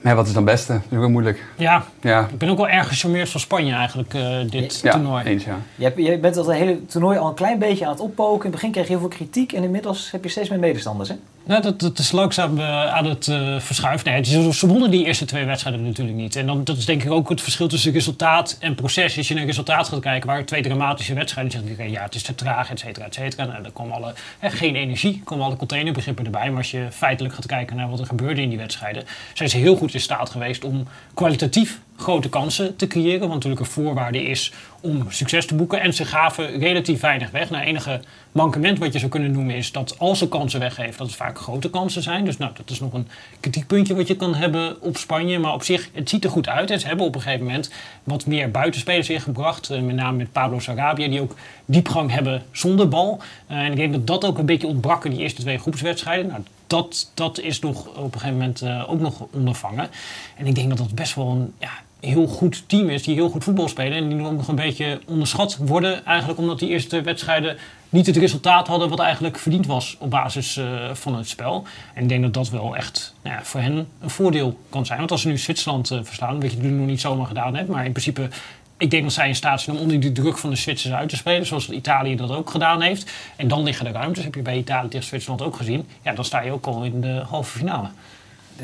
Maar 0.00 0.16
wat 0.16 0.26
is 0.26 0.32
dan 0.32 0.44
beste? 0.44 0.72
Dat 0.72 0.82
is 0.88 0.92
ook 0.92 0.98
wel 0.98 1.10
moeilijk. 1.10 1.44
Ja, 1.56 1.84
ja, 2.00 2.28
ik 2.32 2.38
ben 2.38 2.48
ook 2.48 2.56
wel 2.56 2.68
erg 2.68 2.88
gecharmeerd 2.88 3.28
van 3.28 3.40
Spanje 3.40 3.74
eigenlijk, 3.74 4.14
uh, 4.14 4.36
dit 4.50 4.80
ja, 4.80 4.92
toernooi. 4.92 5.24
Eens, 5.24 5.44
ja. 5.44 5.58
Je, 5.74 5.84
hebt, 5.84 5.96
je 5.96 6.18
bent 6.18 6.34
dat 6.34 6.52
hele 6.52 6.86
toernooi 6.86 7.18
al 7.18 7.28
een 7.28 7.34
klein 7.34 7.58
beetje 7.58 7.84
aan 7.84 7.90
het 7.90 8.00
oppoken. 8.00 8.44
In 8.44 8.50
het 8.50 8.50
begin 8.50 8.70
kreeg 8.70 8.84
je 8.84 8.90
heel 8.90 9.00
veel 9.00 9.08
kritiek 9.08 9.52
en 9.52 9.62
inmiddels 9.62 10.10
heb 10.10 10.24
je 10.24 10.30
steeds 10.30 10.48
meer 10.48 10.58
medestanders, 10.58 11.08
hè? 11.08 11.14
Nou, 11.46 11.62
dat, 11.62 11.80
dat 11.80 11.98
is 11.98 12.12
langzaam 12.12 12.58
uh, 12.58 12.94
aan 12.94 13.04
het 13.04 13.26
uh, 13.26 13.60
verschuiven. 13.60 14.10
Nee, 14.10 14.20
is, 14.20 14.58
ze 14.58 14.66
wonnen 14.66 14.90
die 14.90 15.04
eerste 15.04 15.24
twee 15.24 15.44
wedstrijden 15.44 15.82
natuurlijk 15.82 16.16
niet. 16.16 16.36
En 16.36 16.46
dan, 16.46 16.64
dat 16.64 16.76
is 16.76 16.84
denk 16.84 17.02
ik 17.02 17.10
ook 17.10 17.28
het 17.28 17.42
verschil 17.42 17.68
tussen 17.68 17.92
resultaat 17.92 18.56
en 18.60 18.74
proces. 18.74 19.16
Als 19.16 19.28
je 19.28 19.34
naar 19.34 19.44
resultaat 19.44 19.88
gaat 19.88 20.00
kijken, 20.00 20.28
waren 20.28 20.44
twee 20.44 20.62
dramatische 20.62 21.14
wedstrijden. 21.14 21.52
Dan 21.52 21.76
zeg 21.76 21.86
je, 21.86 21.92
ja, 21.92 22.02
het 22.02 22.14
is 22.14 22.22
te 22.22 22.34
traag, 22.34 22.70
et 22.70 22.78
cetera, 22.78 23.06
et 23.06 23.14
cetera. 23.14 23.44
Nou, 23.44 23.62
dan 23.62 23.72
komen 23.72 23.94
alle, 23.94 24.14
hè, 24.38 24.50
geen 24.50 24.76
energie, 24.76 25.20
komen 25.24 25.44
alle 25.44 25.56
containerbegrippen 25.56 26.24
erbij. 26.24 26.48
Maar 26.48 26.58
als 26.58 26.70
je 26.70 26.86
feitelijk 26.90 27.34
gaat 27.34 27.46
kijken 27.46 27.76
naar 27.76 27.90
wat 27.90 28.00
er 28.00 28.06
gebeurde 28.06 28.42
in 28.42 28.48
die 28.48 28.58
wedstrijden, 28.58 29.04
zijn 29.34 29.48
ze 29.48 29.56
heel 29.56 29.76
goed 29.76 29.94
in 29.94 30.00
staat 30.00 30.30
geweest 30.30 30.64
om 30.64 30.86
kwalitatief 31.14 31.80
grote 31.96 32.28
kansen 32.28 32.76
te 32.76 32.86
creëren. 32.86 33.20
Want 33.20 33.32
natuurlijk 33.32 33.60
een 33.60 33.66
voorwaarde 33.66 34.22
is 34.22 34.52
om 34.80 35.06
succes 35.08 35.46
te 35.46 35.54
boeken. 35.54 35.80
En 35.80 35.94
ze 35.94 36.04
gaven 36.04 36.58
relatief 36.58 37.00
weinig 37.00 37.30
weg. 37.30 37.50
Nou, 37.50 37.64
enige 37.64 38.00
mankement 38.32 38.78
wat 38.78 38.92
je 38.92 38.98
zou 38.98 39.10
kunnen 39.10 39.32
noemen 39.32 39.54
is 39.54 39.72
dat 39.72 39.98
als 39.98 40.18
ze 40.18 40.28
kansen 40.28 40.60
weggeven, 40.60 40.98
dat 40.98 41.06
het 41.06 41.16
vaak 41.16 41.38
grote 41.38 41.70
kansen 41.70 42.02
zijn. 42.02 42.24
Dus 42.24 42.36
nou, 42.36 42.52
dat 42.54 42.70
is 42.70 42.80
nog 42.80 42.92
een 42.92 43.08
kritiekpuntje 43.40 43.94
wat 43.94 44.08
je 44.08 44.16
kan 44.16 44.34
hebben 44.34 44.82
op 44.82 44.96
Spanje. 44.96 45.38
Maar 45.38 45.52
op 45.52 45.62
zich, 45.62 45.88
het 45.92 46.08
ziet 46.08 46.24
er 46.24 46.30
goed 46.30 46.48
uit. 46.48 46.70
En 46.70 46.80
ze 46.80 46.86
hebben 46.86 47.06
op 47.06 47.14
een 47.14 47.20
gegeven 47.20 47.44
moment 47.44 47.70
wat 48.04 48.26
meer 48.26 48.50
buitenspelers 48.50 49.10
ingebracht. 49.10 49.70
Uh, 49.70 49.80
met 49.80 49.94
name 49.94 50.16
met 50.16 50.32
Pablo 50.32 50.58
Sarabia, 50.58 51.08
die 51.08 51.20
ook 51.20 51.34
diepgang 51.64 52.10
hebben 52.10 52.42
zonder 52.52 52.88
bal. 52.88 53.20
Uh, 53.50 53.58
en 53.58 53.70
ik 53.70 53.76
denk 53.76 53.92
dat 53.92 54.06
dat 54.06 54.24
ook 54.24 54.38
een 54.38 54.46
beetje 54.46 54.66
ontbrak 54.66 55.04
in 55.04 55.10
die 55.10 55.20
eerste 55.20 55.40
twee 55.40 55.58
groepswedstrijden. 55.58 56.26
Nou, 56.26 56.42
dat, 56.74 57.10
dat 57.14 57.40
is 57.40 57.60
nog 57.60 57.86
op 57.86 58.14
een 58.14 58.20
gegeven 58.20 58.32
moment 58.32 58.62
uh, 58.62 58.90
ook 58.90 59.00
nog 59.00 59.26
ondervangen. 59.32 59.88
En 60.36 60.46
ik 60.46 60.54
denk 60.54 60.68
dat 60.68 60.78
dat 60.78 60.94
best 60.94 61.14
wel 61.14 61.28
een 61.28 61.52
ja, 61.58 61.70
heel 62.00 62.26
goed 62.26 62.64
team 62.66 62.88
is, 62.88 63.02
die 63.02 63.14
heel 63.14 63.30
goed 63.30 63.44
voetbal 63.44 63.68
spelen. 63.68 63.92
En 63.92 64.08
die 64.08 64.16
nog 64.16 64.48
een 64.48 64.54
beetje 64.54 65.00
onderschat 65.06 65.56
worden, 65.56 66.04
eigenlijk 66.04 66.38
omdat 66.38 66.58
die 66.58 66.68
eerste 66.68 67.00
wedstrijden 67.00 67.56
niet 67.88 68.06
het 68.06 68.16
resultaat 68.16 68.66
hadden 68.66 68.88
wat 68.88 68.98
eigenlijk 69.00 69.38
verdiend 69.38 69.66
was 69.66 69.96
op 69.98 70.10
basis 70.10 70.56
uh, 70.56 70.94
van 70.94 71.14
het 71.14 71.28
spel. 71.28 71.64
En 71.94 72.02
ik 72.02 72.08
denk 72.08 72.22
dat 72.22 72.34
dat 72.34 72.48
wel 72.50 72.76
echt 72.76 73.14
nou 73.22 73.36
ja, 73.36 73.44
voor 73.44 73.60
hen 73.60 73.88
een 74.00 74.10
voordeel 74.10 74.58
kan 74.68 74.86
zijn. 74.86 74.98
Want 74.98 75.10
als 75.10 75.20
ze 75.20 75.28
nu 75.28 75.38
Zwitserland 75.38 75.90
uh, 75.90 75.98
verslaan, 76.02 76.40
wat 76.40 76.52
je 76.52 76.58
nu 76.58 76.70
nog 76.70 76.86
niet 76.86 77.00
zomaar 77.00 77.26
gedaan 77.26 77.54
hebt, 77.56 77.68
maar 77.68 77.84
in 77.84 77.92
principe 77.92 78.28
ik 78.76 78.90
denk 78.90 79.02
dat 79.02 79.12
zij 79.12 79.28
in 79.28 79.34
staat 79.34 79.60
zijn 79.60 79.76
om 79.76 79.82
onder 79.82 80.00
die 80.00 80.12
druk 80.12 80.38
van 80.38 80.50
de 80.50 80.56
Zwitsers 80.56 80.94
uit 80.94 81.08
te 81.08 81.16
spelen, 81.16 81.46
zoals 81.46 81.70
Italië 81.70 82.16
dat 82.16 82.30
ook 82.30 82.50
gedaan 82.50 82.80
heeft. 82.80 83.10
En 83.36 83.48
dan 83.48 83.62
liggen 83.62 83.84
de 83.84 83.90
ruimtes, 83.90 84.24
heb 84.24 84.34
je 84.34 84.42
bij 84.42 84.56
Italië 84.56 84.88
tegen 84.88 85.06
Zwitserland 85.06 85.42
ook 85.42 85.56
gezien. 85.56 85.88
Ja, 86.02 86.12
dan 86.12 86.24
sta 86.24 86.40
je 86.40 86.52
ook 86.52 86.66
al 86.66 86.82
in 86.82 87.00
de 87.00 87.22
halve 87.28 87.58
finale. 87.58 87.88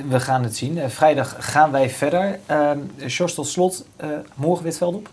We 0.08 0.20
gaan 0.20 0.42
het 0.42 0.56
zien. 0.56 0.76
Uh, 0.76 0.86
vrijdag 0.86 1.36
gaan 1.38 1.70
wij 1.70 1.90
verder. 1.90 2.38
Uh, 2.50 2.70
Sjors, 3.08 3.34
tot 3.34 3.48
slot, 3.48 3.84
uh, 4.00 4.08
morgen 4.34 4.62
weer 4.62 4.72
het 4.72 4.80
veld 4.80 4.94
op? 4.94 5.10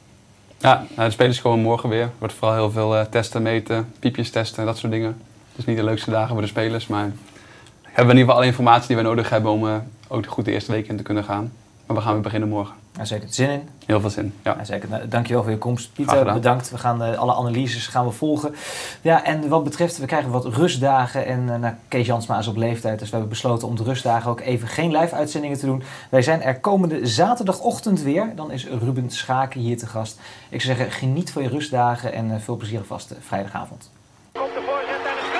Ja, 0.57 0.85
nou, 0.95 1.07
de 1.07 1.13
spelers 1.13 1.41
komen 1.41 1.59
morgen 1.59 1.89
weer. 1.89 2.01
Er 2.01 2.11
wordt 2.17 2.33
vooral 2.33 2.57
heel 2.57 2.71
veel 2.71 2.95
uh, 2.95 3.01
testen, 3.01 3.41
meten, 3.41 3.93
piepjes 3.99 4.29
testen, 4.29 4.65
dat 4.65 4.77
soort 4.77 4.91
dingen. 4.91 5.21
Het 5.49 5.57
is 5.57 5.65
niet 5.65 5.77
de 5.77 5.83
leukste 5.83 6.11
dagen 6.11 6.29
voor 6.29 6.41
de 6.41 6.47
spelers, 6.47 6.87
maar 6.87 7.11
hebben 7.83 7.93
we 7.93 8.01
in 8.01 8.07
ieder 8.07 8.19
geval 8.19 8.35
alle 8.35 8.45
informatie 8.45 8.87
die 8.87 8.95
we 8.95 9.01
nodig 9.01 9.29
hebben 9.29 9.51
om 9.51 9.81
ook 10.07 10.27
goed 10.27 10.45
de 10.45 10.51
eerste 10.51 10.71
week 10.71 10.87
in 10.87 10.97
te 10.97 11.03
kunnen 11.03 11.23
gaan. 11.23 11.51
Maar 11.85 11.95
we 11.95 12.01
gaan 12.01 12.13
weer 12.13 12.21
beginnen 12.21 12.49
morgen. 12.49 12.75
Zeker 13.01 13.27
zin 13.31 13.49
in. 13.49 13.69
Heel 13.85 13.99
veel 13.99 14.09
zin, 14.09 14.33
ja. 14.43 14.53
Nou, 14.53 14.65
zeker. 14.65 15.09
Dankjewel 15.09 15.43
voor 15.43 15.51
je 15.51 15.57
komst, 15.57 15.93
Pieter. 15.93 16.33
Bedankt. 16.33 16.69
We 16.69 16.77
gaan 16.77 17.03
eh, 17.03 17.17
alle 17.17 17.33
analyses 17.33 17.87
gaan 17.87 18.05
we 18.05 18.11
volgen. 18.11 18.55
Ja, 19.01 19.23
en 19.23 19.49
wat 19.49 19.63
betreft, 19.63 19.97
we 19.97 20.05
krijgen 20.05 20.31
wat 20.31 20.45
rustdagen. 20.45 21.25
En 21.25 21.49
eh, 21.53 21.59
nou, 21.59 21.73
Kees 21.87 22.07
Jansma 22.07 22.37
is 22.37 22.47
op 22.47 22.55
leeftijd, 22.55 22.99
dus 22.99 23.07
we 23.09 23.15
hebben 23.15 23.29
besloten 23.29 23.67
om 23.67 23.75
de 23.75 23.83
rustdagen 23.83 24.31
ook 24.31 24.39
even 24.39 24.67
geen 24.67 24.97
live-uitzendingen 24.97 25.57
te 25.57 25.65
doen. 25.65 25.83
Wij 26.09 26.21
zijn 26.21 26.41
er 26.41 26.59
komende 26.59 27.07
zaterdagochtend 27.07 28.01
weer. 28.01 28.31
Dan 28.35 28.51
is 28.51 28.67
Ruben 28.67 29.11
Schaken 29.11 29.59
hier 29.59 29.77
te 29.77 29.87
gast. 29.87 30.19
Ik 30.49 30.61
zou 30.61 30.75
zeggen, 30.75 30.95
geniet 30.95 31.31
van 31.31 31.43
je 31.43 31.49
rustdagen 31.49 32.13
en 32.13 32.31
eh, 32.31 32.37
veel 32.39 32.55
plezier 32.55 32.83
vast 32.83 33.13
vrijdagavond. 33.19 33.91
Komt 34.31 34.53
de 34.53 34.61
voorzet 34.65 35.01
en 35.11 35.17
de 35.21 35.37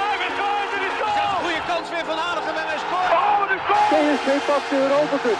de 1.17 1.43
goede 1.43 1.61
kans 1.67 1.89
weer 1.89 2.05
van 2.05 2.17
Aardigem 2.17 2.55
en 2.61 2.67
hij 2.71 2.79
scoort! 2.85 3.11
Oh, 3.11 3.47
de 3.49 3.57
score! 3.63 4.41
Pakt 4.47 4.71
Europa 4.71 5.17
Cup. 5.23 5.37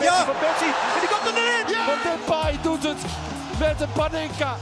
Ja! 0.00 0.24
Van 1.84 1.94
Depay 2.02 2.58
doet 2.62 2.82
het 2.82 3.04
met 3.58 3.80
een 3.80 3.92
Panenka. 3.92 4.56